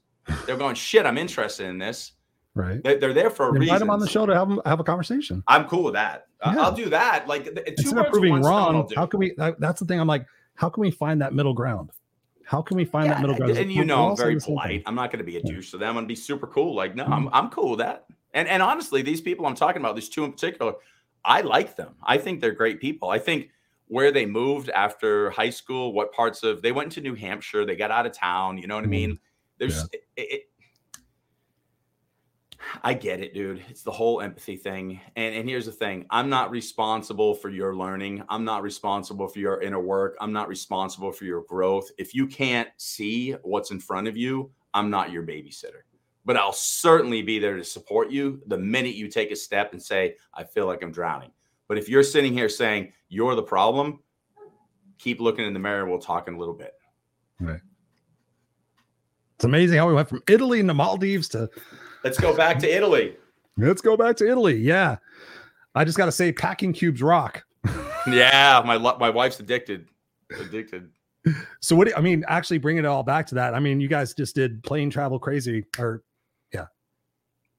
They're 0.46 0.58
going 0.58 0.76
shit, 0.76 1.06
I'm 1.06 1.18
interested 1.18 1.68
in 1.68 1.78
this. 1.78 2.12
right. 2.54 2.84
They're, 2.84 3.00
they're 3.00 3.14
there 3.14 3.30
for 3.30 3.46
a 3.46 3.50
Invite 3.50 3.62
reason. 3.62 3.80
them 3.80 3.90
on 3.90 4.00
the 4.00 4.10
show 4.10 4.26
to 4.26 4.36
have 4.36 4.50
them 4.50 4.62
have 4.66 4.80
a 4.82 4.84
conversation. 4.84 5.42
I'm 5.48 5.66
cool 5.68 5.84
with 5.86 5.94
that. 5.94 6.28
Yeah. 6.46 6.62
I'll 6.62 6.76
do 6.76 6.90
that. 6.90 7.28
Like 7.28 7.46
two 7.46 7.64
Instead 7.66 7.98
of 7.98 8.12
proving 8.12 8.42
wrong, 8.42 8.90
how 8.96 9.06
can 9.06 9.20
we? 9.20 9.34
that- 9.38 9.60
That's 9.60 9.80
the 9.80 9.86
thing. 9.86 10.00
I'm 10.02 10.08
like, 10.08 10.26
how 10.56 10.70
can 10.70 10.82
we 10.82 10.92
find 10.92 11.22
that 11.22 11.34
middle 11.34 11.54
ground? 11.54 11.92
How 12.52 12.62
can 12.62 12.76
we 12.76 12.84
find 12.84 13.06
Yeah, 13.06 13.14
that 13.14 13.22
middle 13.22 13.38
ground? 13.38 13.58
and 13.58 13.72
you 13.72 13.86
know 13.86 14.10
I'm 14.10 14.18
very 14.18 14.38
polite. 14.38 14.84
I'm 14.86 14.94
not 14.94 15.10
going 15.10 15.20
to 15.20 15.24
be 15.24 15.38
a 15.38 15.40
Mm-hmm. 15.40 15.56
douche 15.56 15.72
to 15.72 15.78
them. 15.78 15.88
I'm 15.88 15.96
going 15.96 16.04
to 16.04 16.08
be 16.10 16.18
super 16.18 16.48
cool. 16.48 16.76
Like, 16.76 16.96
no, 16.96 17.06
I'm 17.06 17.30
I'm 17.32 17.50
cool 17.50 17.70
with 17.72 17.80
that. 17.80 18.08
And 18.34 18.46
and 18.46 18.62
honestly, 18.62 19.02
these 19.02 19.22
people 19.22 19.46
I'm 19.46 19.56
talking 19.56 19.82
about, 19.82 19.96
these 19.96 20.10
two 20.10 20.26
in 20.26 20.34
particular, 20.34 20.74
I 21.24 21.42
like 21.42 21.78
them. 21.78 21.96
I 22.04 22.18
think 22.18 22.42
they're 22.42 22.52
great 22.52 22.82
people. 22.82 23.10
I 23.10 23.20
think 23.20 23.52
where 23.88 24.12
they 24.12 24.26
moved 24.26 24.70
after 24.70 25.30
high 25.30 25.50
school, 25.50 25.94
what 25.94 26.12
parts 26.12 26.44
of 26.44 26.62
they 26.62 26.74
went 26.74 26.92
to 26.94 27.02
New 27.02 27.16
Hampshire, 27.16 27.66
they 27.66 27.78
got 27.78 27.90
out 27.90 28.06
of 28.06 28.12
town. 28.12 28.58
You 28.58 28.68
know 28.68 28.76
what 28.76 28.84
I 28.84 28.88
mean? 28.88 29.18
There's 29.58 29.86
it, 29.94 30.04
it, 30.18 30.42
I 32.84 32.94
get 32.94 33.22
it, 33.22 33.34
dude. 33.34 33.64
It's 33.70 33.84
the 33.84 33.92
whole 33.92 34.22
empathy 34.22 34.56
thing. 34.56 35.00
And 35.16 35.36
and 35.36 35.48
here's 35.50 35.66
the 35.66 35.72
thing. 35.72 36.06
I'm 36.10 36.30
not 36.30 36.52
responsible 36.52 37.34
for 37.34 37.50
your 37.50 37.76
learning. 37.76 38.24
I'm 38.30 38.44
not 38.44 38.64
responsible 38.64 39.28
for 39.28 39.40
your 39.40 39.62
inner 39.62 39.80
work. 39.80 40.16
I'm 40.22 40.34
not 40.34 40.48
responsible 40.48 41.12
for 41.12 41.26
your 41.26 41.44
growth. 41.44 41.90
If 41.98 42.14
you 42.14 42.28
can't 42.28 42.70
see 42.78 43.32
what's 43.44 43.72
in 43.72 43.80
front 43.80 44.08
of 44.08 44.18
you, 44.18 44.52
I'm 44.74 44.90
not 44.90 45.12
your 45.12 45.24
babysitter. 45.24 45.82
But 46.24 46.38
I'll 46.38 46.54
certainly 46.54 47.22
be 47.22 47.40
there 47.40 47.58
to 47.58 47.64
support 47.64 48.12
you 48.12 48.42
the 48.48 48.58
minute 48.58 48.96
you 48.96 49.08
take 49.08 49.32
a 49.32 49.36
step 49.36 49.74
and 49.74 49.82
say, 49.82 50.16
I 50.34 50.44
feel 50.44 50.68
like 50.68 50.84
I'm 50.84 50.92
drowning. 50.92 51.32
But 51.68 51.78
if 51.78 51.90
you're 51.90 52.04
sitting 52.04 52.34
here 52.34 52.50
saying 52.50 52.94
you're 53.10 53.36
the 53.36 53.44
problem, 53.44 54.00
keep 55.00 55.20
looking 55.20 55.46
in 55.46 55.54
the 55.54 55.60
mirror. 55.60 55.90
We'll 55.90 56.00
talk 56.00 56.28
in 56.28 56.36
a 56.36 56.38
little 56.38 56.54
bit. 56.54 56.74
Right. 57.40 57.62
It's 59.36 59.46
amazing 59.46 59.80
how 59.80 59.88
we 59.88 59.96
went 59.96 60.08
from 60.08 60.22
Italy 60.28 60.60
and 60.60 60.70
the 60.70 60.74
Maldives 60.76 61.28
to 61.30 61.50
Let's 62.04 62.20
go 62.20 62.36
back 62.36 62.60
to 62.60 62.68
Italy. 62.70 63.18
let's 63.58 63.82
go 63.82 63.96
back 63.96 64.16
to 64.18 64.30
Italy. 64.30 64.58
Yeah. 64.58 64.98
I 65.76 65.86
just 65.86 65.98
got 65.98 66.06
to 66.06 66.12
say, 66.12 66.32
packing 66.32 66.74
cubes 66.74 67.02
rock. 67.02 67.44
Yeah, 68.08 68.64
my 68.66 68.80
my 68.80 69.12
wife's 69.12 69.40
addicted. 69.40 69.88
Addicted. 70.40 70.90
So 71.60 71.76
what 71.76 71.88
do, 71.88 71.94
I 71.96 72.02
mean, 72.02 72.26
actually 72.28 72.58
bring 72.58 72.78
it 72.78 72.86
all 72.86 73.04
back 73.04 73.28
to 73.28 73.36
that. 73.36 73.54
I 73.54 73.60
mean, 73.60 73.80
you 73.80 73.88
guys 73.88 74.16
just 74.16 74.34
did 74.34 74.64
plane 74.64 74.90
travel 74.90 75.20
crazy 75.20 75.66
or 75.78 76.02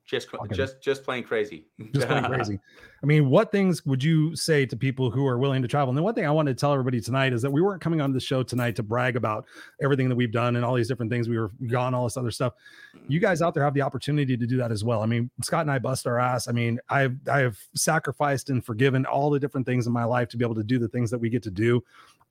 Just 0.04 0.28
just 0.52 0.82
just 0.82 1.04
plain 1.04 1.22
crazy. 1.22 1.66
just 1.94 2.08
plain 2.08 2.24
crazy. 2.32 2.60
I 3.02 3.06
mean, 3.06 3.30
what 3.30 3.50
things 3.50 3.84
would 3.86 4.02
you 4.02 4.34
say 4.36 4.66
to 4.66 4.76
people 4.76 5.10
who 5.10 5.26
are 5.26 5.38
willing 5.38 5.62
to 5.62 5.68
travel? 5.68 5.90
And 5.90 5.98
the 5.98 6.02
one 6.02 6.14
thing 6.14 6.26
I 6.26 6.30
wanted 6.30 6.56
to 6.56 6.60
tell 6.60 6.72
everybody 6.72 7.00
tonight 7.00 7.32
is 7.32 7.40
that 7.42 7.50
we 7.50 7.62
weren't 7.62 7.80
coming 7.80 8.00
on 8.00 8.12
the 8.12 8.20
show 8.20 8.42
tonight 8.42 8.76
to 8.76 8.82
brag 8.82 9.16
about 9.16 9.46
everything 9.82 10.08
that 10.08 10.16
we've 10.16 10.32
done 10.32 10.56
and 10.56 10.64
all 10.64 10.74
these 10.74 10.88
different 10.88 11.10
things 11.10 11.28
we 11.28 11.38
were 11.38 11.50
gone, 11.68 11.94
all 11.94 12.04
this 12.04 12.16
other 12.16 12.30
stuff. 12.30 12.52
You 13.08 13.20
guys 13.20 13.42
out 13.42 13.54
there 13.54 13.64
have 13.64 13.74
the 13.74 13.82
opportunity 13.82 14.36
to 14.36 14.46
do 14.46 14.56
that 14.58 14.70
as 14.70 14.84
well. 14.84 15.02
I 15.02 15.06
mean, 15.06 15.30
Scott 15.42 15.62
and 15.62 15.70
I 15.70 15.78
bust 15.78 16.06
our 16.06 16.18
ass. 16.18 16.48
I 16.48 16.52
mean, 16.52 16.78
I've 16.88 17.16
I 17.30 17.38
have 17.38 17.58
sacrificed 17.74 18.50
and 18.50 18.64
forgiven 18.64 19.06
all 19.06 19.30
the 19.30 19.40
different 19.40 19.66
things 19.66 19.86
in 19.86 19.92
my 19.92 20.04
life 20.04 20.28
to 20.28 20.36
be 20.36 20.44
able 20.44 20.56
to 20.56 20.64
do 20.64 20.78
the 20.78 20.88
things 20.88 21.10
that 21.10 21.18
we 21.18 21.30
get 21.30 21.42
to 21.44 21.50
do. 21.50 21.82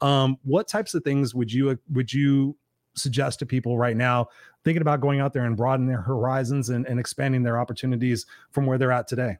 Um, 0.01 0.37
what 0.43 0.67
types 0.67 0.93
of 0.93 1.03
things 1.03 1.33
would 1.33 1.51
you 1.51 1.77
would 1.91 2.11
you 2.11 2.55
suggest 2.93 3.39
to 3.39 3.45
people 3.45 3.77
right 3.77 3.95
now 3.95 4.27
thinking 4.63 4.81
about 4.81 5.01
going 5.01 5.19
out 5.19 5.33
there 5.33 5.45
and 5.45 5.57
broadening 5.57 5.89
their 5.89 6.01
horizons 6.01 6.69
and, 6.69 6.85
and 6.85 6.99
expanding 6.99 7.43
their 7.43 7.59
opportunities 7.59 8.25
from 8.51 8.65
where 8.65 8.77
they're 8.77 8.91
at 8.91 9.07
today, 9.07 9.37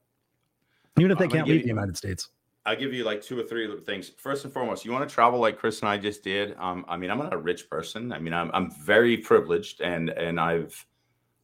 even 0.99 1.11
if 1.11 1.17
they 1.17 1.27
can't 1.27 1.47
leave 1.47 1.63
the 1.63 1.67
United 1.67 1.95
States? 1.97 2.29
I'll 2.65 2.75
give 2.75 2.93
you 2.93 3.03
like 3.03 3.23
two 3.23 3.39
or 3.39 3.43
three 3.43 3.67
things. 3.85 4.11
First 4.17 4.45
and 4.45 4.53
foremost, 4.53 4.85
you 4.85 4.91
want 4.91 5.07
to 5.07 5.13
travel 5.13 5.39
like 5.39 5.57
Chris 5.57 5.79
and 5.81 5.89
I 5.89 5.97
just 5.97 6.23
did. 6.23 6.55
Um, 6.59 6.85
I 6.87 6.95
mean, 6.95 7.09
I'm 7.09 7.17
not 7.17 7.33
a 7.33 7.37
rich 7.37 7.69
person. 7.69 8.13
I 8.13 8.19
mean, 8.19 8.33
I'm 8.33 8.51
I'm 8.53 8.69
very 8.69 9.17
privileged, 9.17 9.81
and 9.81 10.09
and 10.09 10.39
I've 10.39 10.85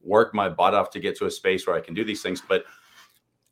worked 0.03 0.35
my 0.35 0.47
butt 0.47 0.75
off 0.75 0.91
to 0.91 0.99
get 0.99 1.17
to 1.17 1.25
a 1.25 1.31
space 1.31 1.65
where 1.65 1.75
I 1.75 1.81
can 1.81 1.95
do 1.95 2.03
these 2.03 2.21
things. 2.21 2.41
But 2.47 2.65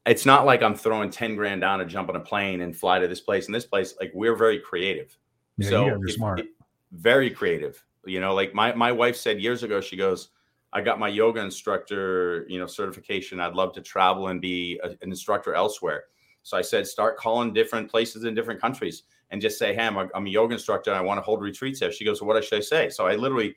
it's 0.06 0.28
not 0.28 0.46
like 0.46 0.62
I'm 0.62 0.76
throwing 0.76 1.10
ten 1.10 1.36
grand 1.36 1.62
down 1.62 1.80
to 1.80 1.86
jump 1.86 2.10
on 2.10 2.16
a 2.16 2.20
plane 2.20 2.62
and 2.62 2.76
fly 2.76 3.00
to 3.00 3.08
this 3.08 3.22
place 3.22 3.48
and 3.48 3.56
this 3.56 3.66
place. 3.66 3.96
Like 4.00 4.12
we're 4.14 4.36
very 4.36 4.60
creative. 4.60 5.18
Yeah, 5.58 5.70
so 5.70 5.86
you're 5.88 6.08
smart. 6.10 6.42
It, 6.42 6.48
very 6.92 7.32
creative. 7.32 7.84
You 8.06 8.20
know, 8.20 8.34
like 8.34 8.54
my 8.54 8.74
my 8.74 8.92
wife 8.92 9.16
said 9.16 9.42
years 9.42 9.64
ago, 9.64 9.82
she 9.82 9.96
goes, 9.96 10.30
I 10.74 10.82
got 10.82 11.00
my 11.00 11.08
yoga 11.08 11.42
instructor, 11.42 12.46
you 12.50 12.60
know, 12.60 12.68
certification. 12.68 13.40
I'd 13.40 13.54
love 13.54 13.74
to 13.74 13.82
travel 13.82 14.28
and 14.28 14.42
be 14.42 14.80
a, 14.84 14.90
an 14.90 15.10
instructor 15.10 15.54
elsewhere. 15.54 16.06
So 16.44 16.58
I 16.58 16.62
said, 16.62 16.86
start 16.86 17.18
calling 17.18 17.54
different 17.54 17.90
places 17.90 18.24
in 18.26 18.36
different 18.36 18.62
countries 18.62 19.04
and 19.32 19.42
just 19.42 19.58
say, 19.58 19.74
hey, 19.74 19.88
I'm 19.88 19.98
a, 19.98 20.08
I'm 20.14 20.28
a 20.28 20.30
yoga 20.30 20.54
instructor. 20.54 20.92
And 20.92 20.98
I 21.00 21.02
want 21.02 21.18
to 21.18 21.22
hold 21.22 21.42
retreats 21.42 21.80
there. 21.80 21.92
She 21.92 22.06
goes, 22.06 22.22
well, 22.22 22.36
what 22.36 22.44
should 22.44 22.58
I 22.58 22.62
say? 22.62 22.90
So 22.90 23.08
I 23.08 23.16
literally 23.16 23.56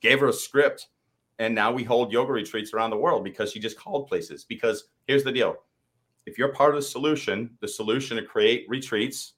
gave 0.00 0.20
her 0.20 0.28
a 0.28 0.32
script. 0.32 0.88
And 1.38 1.54
now 1.54 1.72
we 1.72 1.82
hold 1.82 2.12
yoga 2.12 2.32
retreats 2.32 2.72
around 2.72 2.90
the 2.90 2.96
world 2.96 3.24
because 3.24 3.52
she 3.52 3.58
just 3.58 3.78
called 3.78 4.06
places. 4.06 4.44
Because 4.44 4.84
here's 5.06 5.24
the 5.24 5.32
deal 5.32 5.56
if 6.26 6.38
you're 6.38 6.52
part 6.52 6.70
of 6.70 6.76
the 6.76 6.86
solution, 6.86 7.50
the 7.60 7.68
solution 7.68 8.16
to 8.16 8.22
create 8.22 8.66
retreats, 8.68 9.34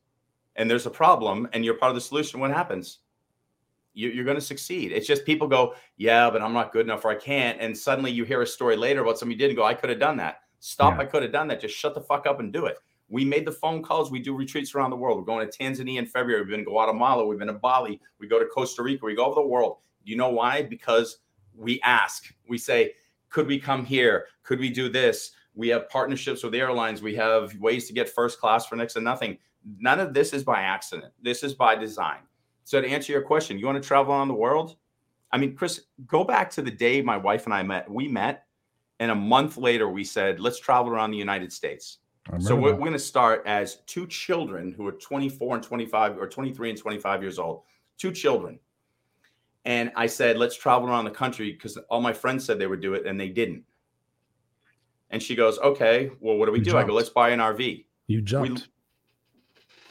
and 0.56 0.70
there's 0.70 0.86
a 0.86 0.90
problem, 0.90 1.48
and 1.52 1.64
you're 1.64 1.74
part 1.74 1.90
of 1.90 1.94
the 1.94 2.00
solution, 2.00 2.38
what 2.38 2.50
happens? 2.50 2.98
You, 3.94 4.20
are 4.20 4.24
going 4.24 4.36
to 4.36 4.40
succeed. 4.40 4.92
It's 4.92 5.06
just 5.06 5.24
people 5.24 5.48
go, 5.48 5.74
yeah, 5.96 6.28
but 6.30 6.42
I'm 6.42 6.52
not 6.52 6.72
good 6.72 6.84
enough 6.84 7.04
or 7.04 7.10
I 7.10 7.14
can't. 7.14 7.58
And 7.60 7.76
suddenly 7.76 8.10
you 8.10 8.24
hear 8.24 8.42
a 8.42 8.46
story 8.46 8.76
later 8.76 9.02
about 9.02 9.18
somebody 9.18 9.38
did 9.38 9.50
and 9.50 9.56
go, 9.56 9.64
I 9.64 9.74
could 9.74 9.90
have 9.90 10.00
done 10.00 10.16
that. 10.18 10.40
Stop. 10.58 10.94
Yeah. 10.94 11.02
I 11.02 11.04
could 11.06 11.22
have 11.22 11.32
done 11.32 11.48
that. 11.48 11.60
Just 11.60 11.76
shut 11.76 11.94
the 11.94 12.00
fuck 12.00 12.26
up 12.26 12.40
and 12.40 12.52
do 12.52 12.66
it. 12.66 12.78
We 13.08 13.24
made 13.24 13.46
the 13.46 13.52
phone 13.52 13.82
calls. 13.82 14.10
We 14.10 14.18
do 14.18 14.34
retreats 14.34 14.74
around 14.74 14.90
the 14.90 14.96
world. 14.96 15.18
We're 15.18 15.24
going 15.24 15.48
to 15.48 15.58
Tanzania 15.58 15.98
in 15.98 16.06
February. 16.06 16.42
We've 16.42 16.50
been 16.50 16.60
to 16.60 16.64
Guatemala. 16.64 17.26
We've 17.26 17.38
been 17.38 17.48
to 17.48 17.54
Bali. 17.54 18.00
We 18.18 18.26
go 18.26 18.38
to 18.38 18.46
Costa 18.46 18.82
Rica. 18.82 19.04
We 19.04 19.14
go 19.14 19.26
over 19.26 19.34
the 19.34 19.46
world. 19.46 19.78
You 20.04 20.16
know 20.16 20.30
why? 20.30 20.62
Because 20.62 21.18
we 21.54 21.80
ask. 21.82 22.34
We 22.48 22.58
say, 22.58 22.92
could 23.28 23.46
we 23.46 23.58
come 23.58 23.84
here? 23.84 24.26
Could 24.42 24.58
we 24.58 24.70
do 24.70 24.88
this? 24.88 25.32
We 25.54 25.68
have 25.68 25.88
partnerships 25.88 26.42
with 26.42 26.54
airlines. 26.54 27.02
We 27.02 27.14
have 27.16 27.54
ways 27.58 27.86
to 27.88 27.92
get 27.92 28.08
first 28.08 28.40
class 28.40 28.66
for 28.66 28.76
next 28.76 28.94
to 28.94 29.00
nothing. 29.00 29.38
None 29.78 30.00
of 30.00 30.14
this 30.14 30.32
is 30.32 30.42
by 30.42 30.62
accident. 30.62 31.12
This 31.22 31.42
is 31.42 31.54
by 31.54 31.76
design. 31.76 32.20
So 32.64 32.80
to 32.80 32.88
answer 32.88 33.12
your 33.12 33.22
question, 33.22 33.58
you 33.58 33.66
want 33.66 33.80
to 33.80 33.86
travel 33.86 34.14
around 34.14 34.28
the 34.28 34.34
world? 34.34 34.76
I 35.30 35.38
mean, 35.38 35.54
Chris, 35.54 35.82
go 36.06 36.24
back 36.24 36.50
to 36.52 36.62
the 36.62 36.70
day 36.70 37.02
my 37.02 37.16
wife 37.16 37.44
and 37.44 37.54
I 37.54 37.62
met. 37.62 37.90
We 37.90 38.08
met, 38.08 38.46
and 39.00 39.10
a 39.10 39.14
month 39.14 39.56
later 39.56 39.88
we 39.88 40.04
said, 40.04 40.40
"Let's 40.40 40.58
travel 40.58 40.92
around 40.92 41.10
the 41.10 41.18
United 41.18 41.52
States." 41.52 41.98
So 42.38 42.56
we're, 42.56 42.72
we're 42.72 42.78
going 42.78 42.92
to 42.92 42.98
start 42.98 43.42
as 43.44 43.82
two 43.86 44.06
children 44.06 44.72
who 44.72 44.86
are 44.86 44.92
24 44.92 45.56
and 45.56 45.62
25, 45.62 46.16
or 46.16 46.26
23 46.26 46.70
and 46.70 46.78
25 46.78 47.20
years 47.20 47.38
old. 47.38 47.64
Two 47.98 48.12
children, 48.12 48.58
and 49.66 49.92
I 49.94 50.06
said, 50.06 50.38
"Let's 50.38 50.56
travel 50.56 50.88
around 50.88 51.04
the 51.04 51.10
country," 51.10 51.52
because 51.52 51.76
all 51.90 52.00
my 52.00 52.12
friends 52.12 52.44
said 52.44 52.58
they 52.58 52.66
would 52.66 52.80
do 52.80 52.94
it, 52.94 53.04
and 53.04 53.20
they 53.20 53.28
didn't. 53.28 53.64
And 55.10 55.22
she 55.22 55.34
goes, 55.34 55.58
"Okay, 55.58 56.10
well, 56.20 56.36
what 56.36 56.46
do 56.46 56.52
we 56.52 56.60
you 56.60 56.64
do?" 56.64 56.70
Jumped. 56.70 56.84
I 56.84 56.88
go, 56.88 56.94
"Let's 56.94 57.10
buy 57.10 57.30
an 57.30 57.40
RV." 57.40 57.84
You 58.06 58.22
jumped. 58.22 58.68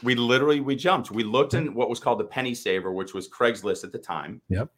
We 0.02 0.14
literally 0.14 0.60
we 0.60 0.76
jumped. 0.76 1.10
We 1.10 1.24
looked 1.24 1.54
in 1.54 1.74
what 1.74 1.88
was 1.88 2.00
called 2.00 2.20
the 2.20 2.24
penny 2.24 2.54
saver, 2.54 2.92
which 2.92 3.14
was 3.14 3.28
Craigslist 3.28 3.84
at 3.84 3.92
the 3.92 3.98
time. 3.98 4.42
Yep. 4.48 4.70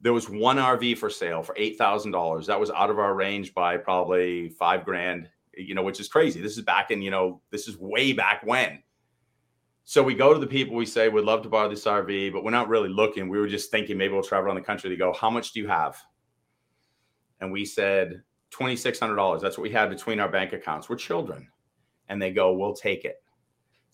There 0.00 0.12
was 0.12 0.28
one 0.28 0.56
RV 0.56 0.98
for 0.98 1.10
sale 1.10 1.42
for 1.42 1.54
eight 1.56 1.78
thousand 1.78 2.12
dollars. 2.12 2.46
That 2.46 2.58
was 2.58 2.70
out 2.70 2.90
of 2.90 2.98
our 2.98 3.14
range 3.14 3.54
by 3.54 3.76
probably 3.76 4.48
five 4.50 4.84
grand. 4.84 5.28
You 5.56 5.74
know, 5.74 5.82
which 5.82 6.00
is 6.00 6.08
crazy. 6.08 6.40
This 6.40 6.56
is 6.56 6.64
back 6.64 6.90
in 6.90 7.02
you 7.02 7.10
know 7.10 7.40
this 7.50 7.68
is 7.68 7.76
way 7.78 8.12
back 8.12 8.42
when. 8.44 8.82
So 9.84 10.02
we 10.02 10.14
go 10.14 10.32
to 10.32 10.38
the 10.38 10.46
people. 10.46 10.76
We 10.76 10.86
say 10.86 11.08
we'd 11.08 11.24
love 11.24 11.42
to 11.42 11.48
borrow 11.48 11.68
this 11.68 11.84
RV, 11.84 12.32
but 12.32 12.44
we're 12.44 12.50
not 12.50 12.68
really 12.68 12.88
looking. 12.88 13.28
We 13.28 13.38
were 13.38 13.48
just 13.48 13.70
thinking 13.70 13.98
maybe 13.98 14.14
we'll 14.14 14.22
travel 14.22 14.46
around 14.46 14.56
the 14.56 14.62
country. 14.62 14.88
They 14.88 14.96
go, 14.96 15.12
how 15.12 15.28
much 15.28 15.52
do 15.52 15.60
you 15.60 15.68
have? 15.68 15.96
And 17.40 17.50
we 17.50 17.64
said 17.64 18.22
twenty 18.50 18.76
six 18.76 18.98
hundred 18.98 19.16
dollars. 19.16 19.42
That's 19.42 19.58
what 19.58 19.64
we 19.64 19.70
had 19.70 19.90
between 19.90 20.20
our 20.20 20.28
bank 20.28 20.52
accounts. 20.52 20.88
We're 20.88 20.96
children, 20.96 21.48
and 22.08 22.22
they 22.22 22.32
go, 22.32 22.52
we'll 22.52 22.74
take 22.74 23.04
it. 23.04 23.21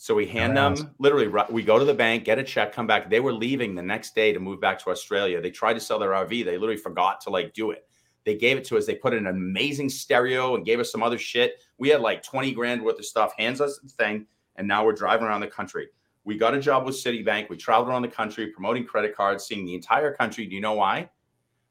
So 0.01 0.14
we 0.14 0.26
hand 0.26 0.57
them 0.57 0.76
literally, 1.01 1.26
we 1.51 1.64
go 1.64 1.76
to 1.76 1.84
the 1.84 1.92
bank, 1.92 2.22
get 2.22 2.38
a 2.38 2.44
check, 2.44 2.72
come 2.72 2.86
back. 2.86 3.11
They 3.11 3.18
were 3.18 3.32
leaving 3.32 3.74
the 3.74 3.82
next 3.82 4.14
day 4.14 4.32
to 4.32 4.38
move 4.38 4.61
back 4.61 4.78
to 4.84 4.90
Australia. 4.90 5.40
They 5.40 5.51
tried 5.51 5.74
to 5.74 5.80
sell 5.80 5.99
their 5.99 6.11
RV. 6.11 6.44
They 6.44 6.57
literally 6.57 6.76
forgot 6.76 7.20
to 7.22 7.30
like 7.30 7.53
do 7.53 7.72
it. 7.72 7.84
They 8.24 8.36
gave 8.36 8.57
it 8.57 8.64
to 8.66 8.78
us. 8.78 8.86
They 8.86 8.94
put 8.94 9.12
in 9.12 9.26
an 9.26 9.34
amazing 9.34 9.88
stereo 9.88 10.55
and 10.55 10.64
gave 10.64 10.78
us 10.78 10.92
some 10.92 11.03
other 11.03 11.18
shit. 11.18 11.64
We 11.78 11.88
had 11.88 12.01
like 12.01 12.22
20 12.22 12.53
grand 12.53 12.80
worth 12.80 13.01
of 13.01 13.07
stuff, 13.07 13.32
hands 13.36 13.61
us 13.61 13.80
the 13.82 13.88
thing. 13.88 14.26
And 14.55 14.68
now 14.68 14.84
we're 14.84 14.92
driving 14.92 15.26
around 15.26 15.40
the 15.40 15.49
country. 15.49 15.88
We 16.22 16.38
got 16.38 16.55
a 16.55 16.61
job 16.61 16.86
with 16.86 16.94
Citibank. 16.94 17.49
We 17.49 17.57
traveled 17.57 17.88
around 17.88 18.03
the 18.03 18.09
country 18.09 18.46
promoting 18.46 18.84
credit 18.84 19.16
cards, 19.16 19.46
seeing 19.46 19.66
the 19.66 19.74
entire 19.74 20.14
country. 20.14 20.46
Do 20.46 20.55
you 20.55 20.61
know 20.61 20.74
why? 20.74 21.11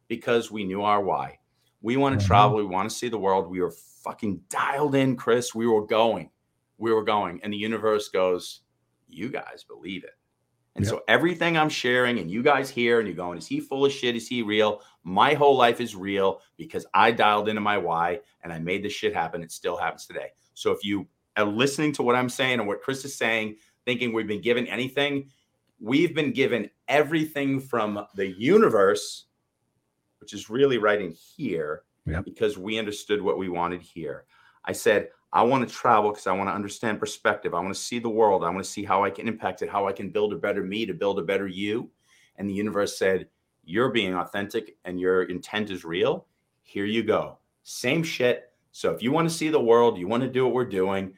Because 0.09 0.51
we 0.51 0.65
knew 0.65 0.81
our 0.81 1.01
why. 1.01 1.39
We 1.81 1.95
want 1.95 2.13
to 2.13 2.19
mm-hmm. 2.19 2.27
travel. 2.27 2.57
We 2.57 2.65
want 2.65 2.89
to 2.89 2.95
see 2.95 3.07
the 3.07 3.17
world. 3.17 3.49
We 3.49 3.61
were 3.61 3.71
fucking 4.03 4.41
dialed 4.49 4.95
in, 4.95 5.15
Chris. 5.15 5.55
We 5.55 5.67
were 5.67 5.85
going 5.85 6.29
we 6.77 6.91
were 6.91 7.03
going 7.03 7.39
and 7.43 7.51
the 7.51 7.57
universe 7.57 8.09
goes 8.09 8.61
you 9.07 9.29
guys 9.29 9.63
believe 9.67 10.03
it. 10.03 10.11
And 10.75 10.85
yep. 10.85 10.91
so 10.91 11.01
everything 11.07 11.57
i'm 11.57 11.69
sharing 11.69 12.19
and 12.19 12.29
you 12.29 12.43
guys 12.43 12.69
hear 12.69 12.99
and 12.99 13.07
you're 13.07 13.15
going 13.15 13.37
is 13.37 13.47
he 13.47 13.59
full 13.59 13.85
of 13.85 13.91
shit? 13.91 14.15
Is 14.15 14.27
he 14.27 14.41
real? 14.41 14.81
My 15.03 15.33
whole 15.33 15.57
life 15.57 15.81
is 15.81 15.95
real 15.95 16.41
because 16.57 16.85
i 16.93 17.11
dialed 17.11 17.49
into 17.49 17.61
my 17.61 17.77
why 17.77 18.19
and 18.43 18.53
i 18.53 18.59
made 18.59 18.83
this 18.83 18.93
shit 18.93 19.13
happen. 19.13 19.41
It 19.41 19.51
still 19.51 19.77
happens 19.77 20.05
today. 20.05 20.29
So 20.53 20.71
if 20.71 20.83
you 20.83 21.07
are 21.35 21.45
listening 21.45 21.93
to 21.93 22.01
what 22.01 22.15
i'm 22.15 22.29
saying 22.29 22.59
and 22.59 22.67
what 22.67 22.81
chris 22.81 23.05
is 23.05 23.15
saying 23.15 23.55
thinking 23.85 24.11
we've 24.11 24.27
been 24.27 24.41
given 24.41 24.65
anything 24.65 25.29
we've 25.79 26.15
been 26.15 26.31
given 26.31 26.67
everything 26.87 27.59
from 27.59 28.07
the 28.15 28.27
universe 28.27 29.27
which 30.19 30.33
is 30.33 30.49
really 30.49 30.77
right 30.77 30.99
in 31.01 31.11
here 31.11 31.83
yep. 32.05 32.25
because 32.25 32.57
we 32.57 32.79
understood 32.79 33.21
what 33.21 33.37
we 33.37 33.49
wanted 33.49 33.81
here. 33.81 34.25
I 34.65 34.71
said 34.71 35.09
I 35.33 35.43
want 35.43 35.67
to 35.67 35.73
travel 35.73 36.11
because 36.11 36.27
I 36.27 36.31
want 36.31 36.49
to 36.49 36.53
understand 36.53 36.99
perspective. 36.99 37.53
I 37.53 37.59
want 37.59 37.73
to 37.73 37.79
see 37.79 37.99
the 37.99 38.09
world. 38.09 38.43
I 38.43 38.49
want 38.49 38.63
to 38.63 38.69
see 38.69 38.83
how 38.83 39.03
I 39.03 39.09
can 39.09 39.27
impact 39.27 39.61
it, 39.61 39.69
how 39.69 39.87
I 39.87 39.91
can 39.91 40.09
build 40.09 40.33
a 40.33 40.37
better 40.37 40.63
me 40.63 40.85
to 40.85 40.93
build 40.93 41.19
a 41.19 41.23
better 41.23 41.47
you. 41.47 41.89
And 42.37 42.49
the 42.49 42.53
universe 42.53 42.97
said, 42.97 43.27
You're 43.65 43.91
being 43.91 44.15
authentic 44.15 44.77
and 44.85 44.99
your 44.99 45.23
intent 45.23 45.69
is 45.69 45.83
real. 45.83 46.27
Here 46.63 46.85
you 46.85 47.03
go. 47.03 47.39
Same 47.63 48.03
shit. 48.03 48.53
So 48.71 48.91
if 48.91 49.01
you 49.03 49.11
want 49.11 49.27
to 49.27 49.33
see 49.33 49.49
the 49.49 49.59
world, 49.59 49.97
you 49.97 50.07
want 50.07 50.23
to 50.23 50.29
do 50.29 50.45
what 50.45 50.53
we're 50.53 50.65
doing. 50.65 51.13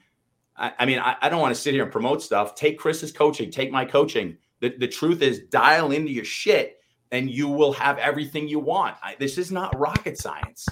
I, 0.56 0.74
I 0.80 0.86
mean, 0.86 1.00
I, 1.00 1.16
I, 1.22 1.30
don't 1.30 1.42
want 1.42 1.54
to 1.54 1.60
sit 1.60 1.74
here 1.74 1.84
and 1.84 1.92
promote 1.92 2.22
stuff. 2.22 2.56
Take 2.56 2.80
Chris's 2.80 3.12
coaching, 3.12 3.52
take 3.52 3.72
my 3.72 3.86
coaching. 3.86 4.38
The, 4.60 4.76
the 4.78 4.88
truth 4.88 5.22
is, 5.22 5.42
dial 5.50 5.92
into 5.92 6.12
your 6.12 6.26
shit 6.26 6.78
and 7.12 7.30
you 7.30 7.48
will 7.48 7.74
have 7.74 7.98
everything 7.98 8.48
you 8.48 8.60
want. 8.60 8.96
I, 9.04 9.16
this 9.20 9.38
is 9.38 9.52
not 9.52 9.78
rocket 9.78 10.18
science. 10.18 10.68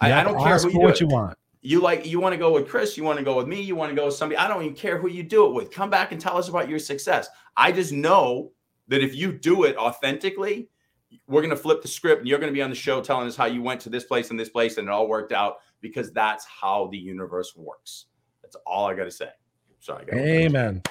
I, 0.00 0.12
I, 0.12 0.22
don't 0.22 0.38
care 0.38 0.58
who 0.58 0.70
you 0.70 0.80
what 0.80 1.00
you 1.00 1.08
want 1.08 1.36
you 1.68 1.82
like 1.82 2.06
you 2.06 2.18
want 2.18 2.32
to 2.32 2.38
go 2.38 2.50
with 2.50 2.66
Chris, 2.66 2.96
you 2.96 3.04
want 3.04 3.18
to 3.18 3.24
go 3.24 3.36
with 3.36 3.46
me, 3.46 3.60
you 3.60 3.76
want 3.76 3.90
to 3.90 3.94
go 3.94 4.06
with 4.06 4.14
somebody. 4.14 4.38
I 4.38 4.48
don't 4.48 4.62
even 4.62 4.74
care 4.74 4.96
who 4.96 5.06
you 5.06 5.22
do 5.22 5.44
it 5.44 5.52
with. 5.52 5.70
Come 5.70 5.90
back 5.90 6.12
and 6.12 6.20
tell 6.20 6.38
us 6.38 6.48
about 6.48 6.66
your 6.66 6.78
success. 6.78 7.28
I 7.58 7.72
just 7.72 7.92
know 7.92 8.52
that 8.88 9.02
if 9.02 9.14
you 9.14 9.32
do 9.32 9.64
it 9.64 9.76
authentically, 9.76 10.70
we're 11.26 11.42
going 11.42 11.54
to 11.54 11.60
flip 11.60 11.82
the 11.82 11.88
script 11.88 12.20
and 12.20 12.28
you're 12.28 12.38
going 12.38 12.50
to 12.50 12.56
be 12.56 12.62
on 12.62 12.70
the 12.70 12.76
show 12.76 13.02
telling 13.02 13.26
us 13.26 13.36
how 13.36 13.44
you 13.44 13.60
went 13.60 13.82
to 13.82 13.90
this 13.90 14.04
place 14.04 14.30
and 14.30 14.40
this 14.40 14.48
place 14.48 14.78
and 14.78 14.88
it 14.88 14.90
all 14.90 15.08
worked 15.08 15.30
out 15.30 15.56
because 15.82 16.10
that's 16.10 16.46
how 16.46 16.88
the 16.90 16.96
universe 16.96 17.52
works. 17.54 18.06
That's 18.40 18.56
all 18.66 18.86
I 18.86 18.94
got 18.94 19.04
to 19.04 19.10
say. 19.10 19.28
Sorry. 19.78 20.06
Amen. 20.10 20.82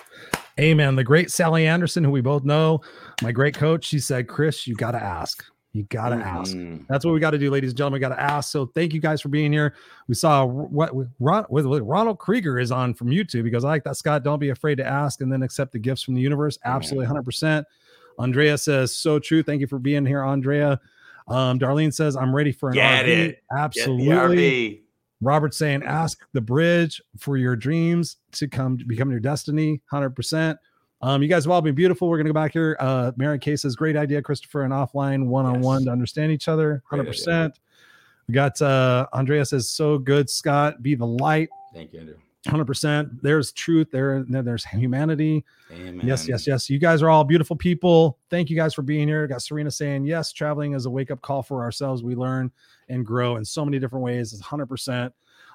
Amen. 0.60 0.96
The 0.96 1.04
great 1.04 1.32
Sally 1.32 1.66
Anderson, 1.66 2.04
who 2.04 2.12
we 2.12 2.22
both 2.22 2.44
know, 2.44 2.82
my 3.24 3.32
great 3.32 3.56
coach, 3.56 3.86
she 3.86 3.98
said, 3.98 4.28
Chris, 4.28 4.68
you 4.68 4.76
got 4.76 4.92
to 4.92 5.02
ask. 5.02 5.44
You 5.78 5.84
got 5.84 6.10
to 6.10 6.16
mm-hmm. 6.16 6.74
ask. 6.74 6.88
That's 6.90 7.06
what 7.06 7.14
we 7.14 7.20
got 7.20 7.32
to 7.32 7.38
do, 7.38 7.52
ladies 7.52 7.70
and 7.70 7.78
gentlemen. 7.78 8.00
We 8.00 8.02
got 8.02 8.16
to 8.16 8.20
ask. 8.20 8.52
So 8.52 8.66
thank 8.66 8.96
you 8.96 9.00
guys 9.00 9.22
for 9.22 9.30
being 9.30 9.54
here. 9.54 9.76
We 10.08 10.16
saw 10.16 10.44
what 10.44 10.92
Ron, 11.20 11.46
with, 11.50 11.68
Ronald 11.68 12.18
Krieger 12.18 12.58
is 12.58 12.72
on 12.72 12.96
from 12.96 13.10
YouTube 13.10 13.44
because 13.44 13.64
I 13.64 13.70
like 13.70 13.84
that, 13.84 13.96
Scott. 13.96 14.24
Don't 14.24 14.40
be 14.40 14.50
afraid 14.50 14.76
to 14.80 14.86
ask 14.86 15.22
and 15.22 15.32
then 15.32 15.44
accept 15.44 15.74
the 15.74 15.78
gifts 15.80 16.02
from 16.02 16.16
the 16.16 16.22
universe. 16.22 16.58
Absolutely 16.66 17.06
100%. 17.06 17.64
Andrea 18.18 18.58
says, 18.58 18.96
so 18.96 19.20
true. 19.20 19.44
Thank 19.44 19.62
you 19.62 19.68
for 19.68 19.78
being 19.78 20.04
here, 20.04 20.24
Andrea. 20.24 20.80
Um, 21.28 21.60
Darlene 21.60 21.94
says, 21.94 22.16
I'm 22.16 22.36
ready 22.36 22.52
for 22.52 22.70
an 22.70 22.76
Get 22.76 23.06
RV. 23.06 23.08
it. 23.10 23.44
Absolutely. 23.56 24.82
Robert 25.22 25.54
saying, 25.54 25.84
ask 25.84 26.20
the 26.34 26.42
bridge 26.42 27.00
for 27.20 27.38
your 27.38 27.56
dreams 27.56 28.18
to 28.32 28.48
come 28.48 28.80
to 28.80 28.86
become 28.86 29.12
your 29.12 29.20
destiny. 29.20 29.80
100%. 29.94 30.58
Um, 31.02 31.22
you 31.22 31.28
guys 31.28 31.46
have 31.46 31.52
all 31.52 31.62
been 31.62 31.76
beautiful. 31.76 32.10
We're 32.10 32.18
going 32.18 32.26
to 32.26 32.34
go 32.34 32.40
back 32.40 32.54
here. 32.54 32.76
Uh, 32.80 33.12
Mary 33.18 33.38
Kay 33.38 33.56
says, 33.56 33.76
great 33.76 33.96
idea, 33.96 34.22
Christopher, 34.22 34.64
and 34.64 34.74
offline 34.74 35.28
one 35.28 35.46
on 35.46 35.62
one 35.62 35.86
to 35.86 35.92
understand 35.92 36.32
each 36.32 36.48
other. 36.48 36.82
100%. 36.92 37.54
We 38.28 38.34
got 38.34 38.62
uh, 38.62 39.08
Andrea 39.14 39.46
says, 39.46 39.70
so 39.70 39.98
good, 39.98 40.30
Scott. 40.30 40.82
Be 40.82 40.96
the 40.96 41.06
light. 41.06 41.50
Thank 41.74 41.94
you, 41.94 42.00
Andrew. 42.00 42.16
100%. 42.48 43.22
There's 43.22 43.52
truth. 43.52 43.90
There, 43.92 44.16
and 44.16 44.34
then 44.34 44.44
there's 44.44 44.66
humanity. 44.66 45.46
Amen. 45.72 46.06
Yes, 46.06 46.28
yes, 46.28 46.48
yes. 46.48 46.70
You 46.70 46.80
guys 46.80 47.02
are 47.02 47.10
all 47.10 47.24
beautiful 47.24 47.56
people. 47.56 48.18
Thank 48.30 48.50
you 48.50 48.56
guys 48.56 48.74
for 48.74 48.82
being 48.82 49.08
here. 49.08 49.28
Got 49.28 49.42
Serena 49.42 49.70
saying, 49.70 50.06
yes, 50.06 50.32
traveling 50.32 50.74
is 50.74 50.86
a 50.86 50.90
wake 50.90 51.12
up 51.12 51.22
call 51.22 51.44
for 51.44 51.62
ourselves. 51.62 52.04
We 52.04 52.16
learn 52.16 52.52
and 52.90 53.06
grow 53.06 53.36
in 53.36 53.46
so 53.46 53.64
many 53.66 53.80
different 53.80 54.04
ways. 54.04 54.34
It's 54.34 54.42
100%. 54.42 55.12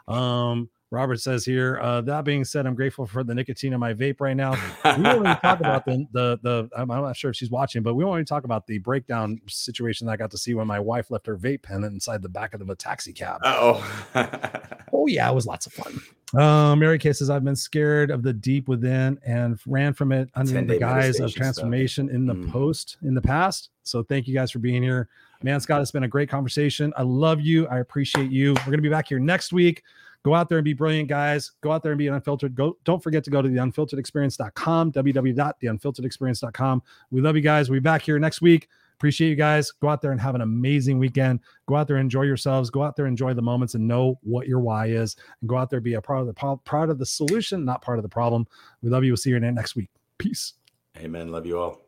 Um, 0.08 0.68
Robert 0.92 1.20
says 1.20 1.42
here, 1.44 1.78
uh, 1.80 2.02
that 2.02 2.22
being 2.26 2.44
said, 2.44 2.66
I'm 2.66 2.74
grateful 2.74 3.06
for 3.06 3.24
the 3.24 3.34
nicotine 3.34 3.72
in 3.72 3.80
my 3.80 3.94
vape 3.94 4.20
right 4.20 4.36
now. 4.36 4.52
We 4.98 5.02
won't 5.04 5.20
even 5.24 5.36
talk 5.38 5.60
about 5.60 5.86
the, 5.86 6.06
the, 6.12 6.38
the, 6.42 6.68
I'm 6.76 6.88
not 6.88 7.16
sure 7.16 7.30
if 7.30 7.36
she's 7.36 7.50
watching, 7.50 7.82
but 7.82 7.94
we 7.94 8.04
won't 8.04 8.18
even 8.18 8.26
talk 8.26 8.44
about 8.44 8.66
the 8.66 8.76
breakdown 8.78 9.40
situation 9.48 10.06
that 10.06 10.12
I 10.12 10.16
got 10.18 10.30
to 10.32 10.38
see 10.38 10.52
when 10.52 10.66
my 10.66 10.78
wife 10.78 11.10
left 11.10 11.26
her 11.26 11.36
vape 11.38 11.62
pen 11.62 11.82
inside 11.84 12.20
the 12.20 12.28
back 12.28 12.52
of 12.52 12.68
a 12.68 12.74
taxi 12.76 13.12
cab. 13.12 13.40
oh. 13.44 13.82
Oh 14.94 15.06
yeah, 15.06 15.28
it 15.30 15.34
was 15.34 15.46
lots 15.46 15.66
of 15.66 15.72
fun. 15.72 16.00
Um, 16.40 16.78
Mary 16.78 16.98
Kay 16.98 17.12
says 17.14 17.30
I've 17.30 17.42
been 17.44 17.56
scared 17.56 18.10
of 18.10 18.22
the 18.22 18.32
deep 18.32 18.68
within 18.68 19.18
and 19.24 19.58
ran 19.66 19.94
from 19.94 20.12
it 20.12 20.28
under 20.34 20.62
the 20.62 20.78
guise 20.78 21.14
of 21.16 21.22
meditation 21.22 21.28
stuff. 21.28 21.34
transformation 21.34 22.08
in 22.10 22.26
the 22.26 22.34
Mm. 22.34 22.52
post 22.52 22.98
in 23.02 23.14
the 23.14 23.20
past. 23.20 23.70
So 23.84 24.02
thank 24.02 24.28
you 24.28 24.34
guys 24.34 24.50
for 24.50 24.58
being 24.58 24.82
here. 24.82 25.08
Man, 25.42 25.58
Scott, 25.60 25.80
it's 25.80 25.90
been 25.90 26.04
a 26.04 26.08
great 26.08 26.28
conversation. 26.28 26.92
I 26.96 27.02
love 27.02 27.40
you. 27.40 27.66
I 27.68 27.78
appreciate 27.80 28.30
you. 28.30 28.52
We're 28.52 28.70
gonna 28.70 28.82
be 28.82 28.90
back 28.90 29.08
here 29.08 29.18
next 29.18 29.52
week. 29.52 29.82
Go 30.24 30.34
out 30.34 30.48
there 30.48 30.58
and 30.58 30.64
be 30.64 30.72
brilliant, 30.72 31.08
guys. 31.08 31.52
Go 31.62 31.72
out 31.72 31.82
there 31.82 31.92
and 31.92 31.98
be 31.98 32.06
unfiltered. 32.06 32.54
Go, 32.54 32.76
don't 32.84 33.02
forget 33.02 33.24
to 33.24 33.30
go 33.30 33.42
to 33.42 33.48
the 33.48 33.56
unfilteredexperience.com, 33.56 34.92
www.theunfilteredexperience.com. 34.92 36.82
We 37.10 37.20
love 37.20 37.36
you 37.36 37.42
guys. 37.42 37.68
We'll 37.68 37.80
be 37.80 37.84
back 37.84 38.02
here 38.02 38.18
next 38.18 38.40
week. 38.40 38.68
Appreciate 38.94 39.30
you 39.30 39.36
guys. 39.36 39.72
Go 39.72 39.88
out 39.88 40.00
there 40.00 40.12
and 40.12 40.20
have 40.20 40.36
an 40.36 40.42
amazing 40.42 41.00
weekend. 41.00 41.40
Go 41.66 41.74
out 41.74 41.88
there 41.88 41.96
enjoy 41.96 42.22
yourselves. 42.22 42.70
Go 42.70 42.84
out 42.84 42.94
there 42.94 43.06
enjoy 43.06 43.34
the 43.34 43.42
moments 43.42 43.74
and 43.74 43.88
know 43.88 44.16
what 44.22 44.46
your 44.46 44.60
why 44.60 44.86
is. 44.86 45.16
And 45.40 45.48
go 45.48 45.56
out 45.56 45.70
there 45.70 45.80
be 45.80 45.94
a 45.94 46.00
part 46.00 46.20
of 46.20 46.28
the 46.28 46.34
part 46.34 46.88
of 46.88 47.00
the 47.00 47.06
solution, 47.06 47.64
not 47.64 47.82
part 47.82 47.98
of 47.98 48.04
the 48.04 48.08
problem. 48.08 48.46
We 48.80 48.90
love 48.90 49.02
you. 49.02 49.10
We'll 49.10 49.16
see 49.16 49.30
you 49.30 49.40
next 49.40 49.74
week. 49.74 49.90
Peace. 50.18 50.52
Amen. 50.98 51.32
Love 51.32 51.46
you 51.46 51.58
all. 51.58 51.81